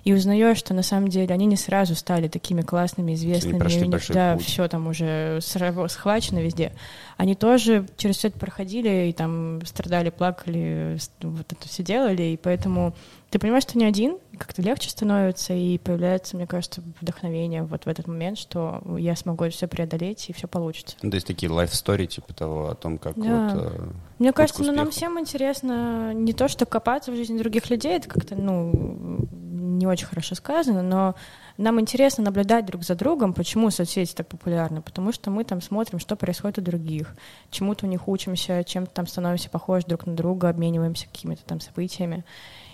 и 0.04 0.14
узнаешь, 0.14 0.56
что 0.56 0.72
на 0.72 0.82
самом 0.82 1.08
деле 1.08 1.34
они 1.34 1.44
не 1.44 1.56
сразу 1.56 1.94
стали 1.94 2.28
такими 2.28 2.62
классными, 2.62 3.12
известными, 3.12 3.58
у 3.62 3.84
них, 3.84 4.00
да, 4.08 4.36
путь. 4.36 4.46
все 4.46 4.68
там 4.68 4.86
уже 4.86 5.38
схвачено 5.42 6.38
везде. 6.38 6.72
Они 7.18 7.34
тоже 7.34 7.86
через 7.98 8.16
все 8.16 8.28
это 8.28 8.38
проходили 8.38 9.08
и 9.10 9.12
там 9.12 9.60
страдали, 9.66 10.08
плакали, 10.08 10.96
вот 11.20 11.52
это 11.52 11.68
все 11.68 11.82
делали, 11.82 12.22
и 12.22 12.38
поэтому 12.38 12.94
ты 13.28 13.38
понимаешь, 13.38 13.64
что 13.64 13.76
не 13.76 13.84
один, 13.84 14.16
как-то 14.38 14.62
легче 14.62 14.90
становится, 14.90 15.52
и 15.54 15.78
появляется, 15.78 16.36
мне 16.36 16.46
кажется, 16.46 16.82
вдохновение 17.00 17.62
вот 17.62 17.84
в 17.84 17.88
этот 17.88 18.06
момент, 18.06 18.38
что 18.38 18.82
я 18.98 19.16
смогу 19.16 19.48
все 19.50 19.66
преодолеть, 19.66 20.28
и 20.28 20.32
все 20.32 20.46
получится. 20.48 20.96
Ну, 21.02 21.10
то 21.10 21.16
есть 21.16 21.26
такие 21.26 21.50
life-story, 21.50 22.06
типа 22.06 22.32
того, 22.34 22.68
о 22.70 22.74
том, 22.74 22.98
как 22.98 23.16
Да. 23.16 23.48
вот... 23.48 23.62
э, 23.62 23.90
Мне 24.18 24.32
кажется, 24.32 24.62
ну, 24.62 24.72
нам 24.72 24.90
всем 24.90 25.18
интересно 25.18 26.12
не 26.14 26.32
то, 26.32 26.48
что 26.48 26.66
копаться 26.66 27.12
в 27.12 27.16
жизни 27.16 27.38
других 27.38 27.70
людей, 27.70 27.96
это 27.96 28.08
как-то, 28.08 28.34
ну, 28.36 29.26
не 29.30 29.86
очень 29.86 30.06
хорошо 30.06 30.34
сказано, 30.34 30.82
но 30.82 31.14
нам 31.56 31.80
интересно 31.80 32.24
наблюдать 32.24 32.66
друг 32.66 32.82
за 32.82 32.94
другом, 32.94 33.32
почему 33.32 33.70
соцсети 33.70 34.14
так 34.14 34.26
популярны, 34.28 34.82
потому 34.82 35.12
что 35.12 35.30
мы 35.30 35.44
там 35.44 35.60
смотрим, 35.60 35.98
что 35.98 36.16
происходит 36.16 36.58
у 36.58 36.62
других, 36.62 37.14
чему-то 37.50 37.86
у 37.86 37.88
них 37.88 38.08
учимся, 38.08 38.64
чем-то 38.64 38.92
там 38.92 39.06
становимся 39.06 39.50
похожи 39.50 39.86
друг 39.86 40.06
на 40.06 40.14
друга, 40.14 40.48
обмениваемся 40.48 41.06
какими-то 41.06 41.44
там 41.44 41.60
событиями. 41.60 42.24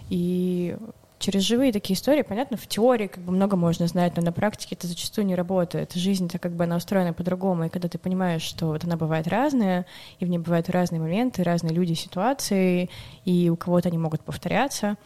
И 0.09 0.77
через 1.21 1.43
живые 1.43 1.71
такие 1.71 1.95
истории, 1.97 2.23
понятно, 2.23 2.57
в 2.57 2.67
теории 2.67 3.07
как 3.07 3.23
бы 3.23 3.31
много 3.31 3.55
можно 3.55 3.87
знать, 3.87 4.17
но 4.17 4.23
на 4.23 4.33
практике 4.33 4.75
это 4.75 4.87
зачастую 4.87 5.27
не 5.27 5.35
работает. 5.35 5.93
Жизнь-то 5.93 6.39
как 6.39 6.53
бы 6.53 6.65
она 6.65 6.77
устроена 6.77 7.13
по-другому, 7.13 7.65
и 7.65 7.69
когда 7.69 7.89
ты 7.89 7.99
понимаешь, 7.99 8.43
что 8.43 8.69
вот 8.69 8.85
она 8.85 8.97
бывает 8.97 9.29
разная, 9.29 9.87
и 10.19 10.25
в 10.25 10.29
ней 10.29 10.39
бывают 10.39 10.71
разные 10.71 11.01
моменты, 11.01 11.45
разные 11.45 11.75
люди, 11.75 11.93
ситуации, 11.93 12.89
и 13.25 13.51
у 13.51 13.57
кого-то 13.57 13.91
они 13.91 13.99
могут 13.99 14.23
повторяться, 14.23 14.97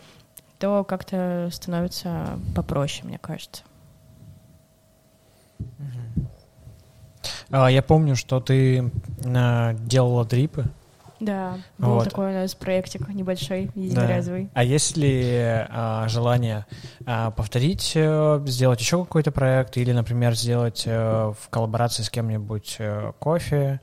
то 0.60 0.84
как-то 0.84 1.50
становится 1.52 2.38
попроще, 2.54 3.06
мне 3.08 3.18
кажется. 3.18 3.64
А, 7.50 7.68
Я 7.68 7.82
помню, 7.82 8.14
что 8.14 8.40
ты 8.40 8.90
э, 9.24 9.74
делала 9.80 10.24
дрипы. 10.24 10.66
Да, 11.24 11.58
был 11.78 11.94
Вот. 11.94 12.04
такой 12.04 12.30
у 12.30 12.34
нас 12.34 12.54
проектик 12.54 13.08
небольшой, 13.08 13.70
Да. 13.74 13.80
единоразовый. 13.80 14.50
А 14.54 14.62
есть 14.62 14.96
ли 14.96 15.22
а, 15.70 16.06
желание 16.08 16.66
а, 17.06 17.30
повторить, 17.30 17.92
э, 17.94 18.42
сделать 18.46 18.80
еще 18.80 19.04
какой-то 19.04 19.32
проект 19.32 19.76
или, 19.76 19.92
например, 19.92 20.34
сделать 20.34 20.84
э, 20.86 21.32
в 21.38 21.48
коллаборации 21.50 22.02
с 22.02 22.10
кем-нибудь 22.10 22.76
э, 22.78 23.12
кофе? 23.18 23.80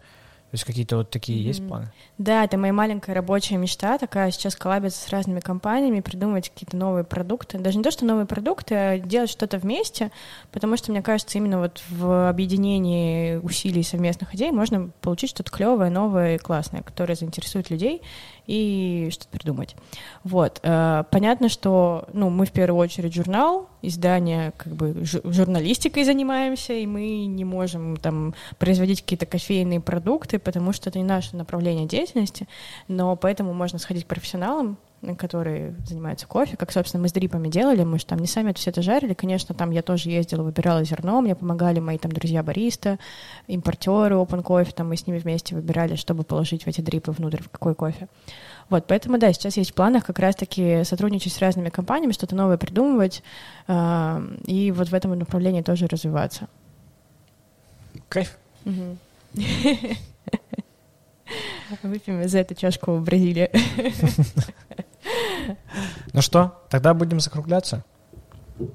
То 0.51 0.55
есть 0.55 0.65
какие-то 0.65 0.97
вот 0.97 1.09
такие 1.09 1.41
есть 1.41 1.61
Мгм. 1.61 1.69
планы? 1.69 1.91
Да, 2.17 2.43
это 2.43 2.57
моя 2.57 2.73
маленькая 2.73 3.13
рабочая 3.13 3.55
мечта, 3.55 3.97
такая 3.97 4.31
сейчас 4.31 4.57
коллабиться 4.57 5.01
с 5.01 5.07
разными 5.07 5.39
компаниями, 5.39 6.01
придумывать 6.01 6.49
какие-то 6.49 6.75
новые 6.75 7.05
продукты. 7.05 7.57
Даже 7.57 7.77
не 7.77 7.83
то, 7.85 7.89
что 7.89 8.03
новые 8.03 8.25
продукты, 8.25 8.75
а 8.75 8.99
делать 8.99 9.29
что-то 9.29 9.57
вместе, 9.59 10.11
потому 10.51 10.75
что, 10.75 10.91
мне 10.91 11.01
кажется, 11.01 11.37
именно 11.37 11.59
вот 11.59 11.81
в 11.89 12.27
объединении 12.27 13.37
усилий 13.37 13.81
совместных 13.81 14.35
идей 14.35 14.51
можно 14.51 14.91
получить 14.99 15.29
что-то 15.29 15.51
клевое, 15.51 15.89
новое 15.89 16.35
и 16.35 16.37
классное, 16.37 16.81
которое 16.81 17.15
заинтересует 17.15 17.69
людей 17.69 18.01
и 18.51 19.09
что-то 19.11 19.29
придумать. 19.29 19.75
Вот. 20.25 20.59
Э, 20.63 21.03
Понятно, 21.09 21.47
что 21.47 22.09
ну, 22.11 22.29
мы 22.29 22.45
в 22.45 22.51
первую 22.51 22.81
очередь 22.81 23.13
журнал, 23.13 23.69
издание, 23.81 24.51
как 24.57 24.73
бы 24.73 24.89
жу- 25.01 25.21
журналистикой 25.31 26.03
занимаемся, 26.03 26.73
и 26.73 26.85
мы 26.85 27.25
не 27.25 27.45
можем 27.45 27.95
там 27.95 28.33
производить 28.59 29.01
какие-то 29.01 29.25
кофейные 29.25 29.79
продукты, 29.79 30.37
потому 30.37 30.73
что 30.73 30.89
это 30.89 30.99
не 30.99 31.05
наше 31.05 31.37
направление 31.37 31.87
деятельности, 31.87 32.47
но 32.89 33.15
поэтому 33.15 33.53
можно 33.53 33.79
сходить 33.79 34.03
к 34.03 34.07
профессионалам, 34.07 34.77
которые 35.17 35.75
занимаются 35.85 36.27
кофе, 36.27 36.57
как, 36.57 36.71
собственно, 36.71 37.01
мы 37.01 37.09
с 37.09 37.11
дрипами 37.11 37.47
делали, 37.47 37.83
мы 37.83 37.97
же 37.97 38.05
там 38.05 38.19
не 38.19 38.27
сами 38.27 38.51
это 38.51 38.59
все 38.59 38.69
это 38.69 38.83
жарили, 38.83 39.13
конечно, 39.13 39.55
там 39.55 39.71
я 39.71 39.81
тоже 39.81 40.09
ездила, 40.09 40.43
выбирала 40.43 40.83
зерно, 40.83 41.21
мне 41.21 41.35
помогали 41.35 41.79
мои 41.79 41.97
там 41.97 42.11
друзья 42.11 42.43
бариста, 42.43 42.99
импортеры 43.47 44.15
Open 44.15 44.43
Coffee, 44.43 44.73
там 44.73 44.89
мы 44.89 44.97
с 44.97 45.07
ними 45.07 45.17
вместе 45.17 45.55
выбирали, 45.55 45.95
чтобы 45.95 46.23
положить 46.23 46.65
в 46.65 46.67
эти 46.67 46.81
дрипы 46.81 47.11
внутрь, 47.11 47.41
в 47.41 47.49
какой 47.49 47.73
кофе. 47.73 48.07
Вот, 48.69 48.85
поэтому, 48.87 49.17
да, 49.17 49.33
сейчас 49.33 49.57
есть 49.57 49.71
в 49.71 49.73
планах 49.73 50.05
как 50.05 50.19
раз-таки 50.19 50.83
сотрудничать 50.83 51.33
с 51.33 51.39
разными 51.39 51.69
компаниями, 51.69 52.13
что-то 52.13 52.35
новое 52.35 52.57
придумывать, 52.57 53.23
а, 53.67 54.23
и 54.45 54.71
вот 54.71 54.89
в 54.89 54.93
этом 54.93 55.17
направлении 55.17 55.61
тоже 55.61 55.87
развиваться. 55.87 56.47
Кайф. 58.07 58.37
Выпьем 61.83 62.27
за 62.27 62.39
эту 62.39 62.55
чашку 62.55 62.93
в 62.93 63.03
Бразилии. 63.03 63.49
Ну 66.13 66.21
что, 66.21 66.61
тогда 66.69 66.93
будем 66.93 67.19
закругляться? 67.19 67.83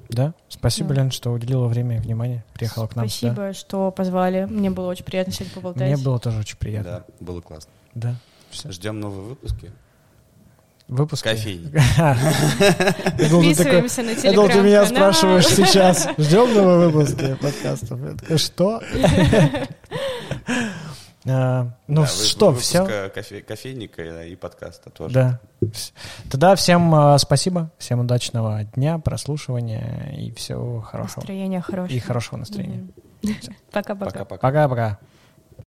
Да? 0.09 0.33
Спасибо, 0.49 0.89
Да. 0.89 1.01
Лен, 1.01 1.11
что 1.11 1.31
уделила 1.31 1.67
время 1.67 1.97
и 1.97 1.99
внимание, 1.99 2.43
приехала 2.53 2.87
к 2.87 2.95
нам 2.95 3.07
сюда. 3.07 3.33
Спасибо, 3.33 3.53
что 3.53 3.91
позвали. 3.91 4.45
Мне 4.45 4.69
было 4.69 4.89
очень 4.89 5.05
приятно 5.05 5.31
сегодня 5.33 5.53
поболтать. 5.53 5.87
Мне 5.87 5.97
было 5.97 6.19
тоже 6.19 6.39
очень 6.39 6.57
приятно. 6.57 6.91
Да, 6.91 7.03
было 7.19 7.41
классно. 7.41 7.71
Да. 7.93 8.15
Все. 8.49 8.71
Ждем 8.71 8.99
новые 8.99 9.23
выпуски. 9.23 9.71
Выпуск. 10.87 11.23
Кофейни. 11.23 11.69
Я 13.21 13.29
думал, 13.29 13.43
ты 13.43 13.55
такой, 13.55 13.81
Подписываемся 13.81 14.25
на 14.25 14.33
думал, 14.33 14.49
ты 14.49 14.61
меня 14.61 14.85
спрашиваешь 14.85 15.47
сейчас. 15.47 16.07
Ждем 16.17 16.53
новые 16.53 16.89
выпуски 16.89 17.35
подкастов. 17.35 17.99
Что? 18.39 18.81
А, 21.29 21.67
Ну 21.87 22.01
Да, 22.01 22.07
что, 22.07 22.53
все? 22.53 22.85
э, 22.87 23.09
кофе- 23.09 23.41
Кофейника 23.41 24.23
и 24.23 24.35
подкаста 24.35 24.89
тоже. 24.89 25.13
Да. 25.13 25.39
Тогда 26.31 26.55
всем 26.55 26.93
а, 26.93 27.17
спасибо, 27.17 27.71
всем 27.77 27.99
удачного 27.99 28.63
дня, 28.75 28.99
прослушивания 28.99 30.13
и 30.17 30.31
всего 30.33 30.81
хорошего. 30.81 31.21
Настроение 31.21 31.61
хорошее. 31.61 31.97
И 31.97 31.99
хорошего 31.99 32.37
настроения. 32.37 32.87
Пока-пока. 33.71 34.25
Пока-пока. 34.25 34.99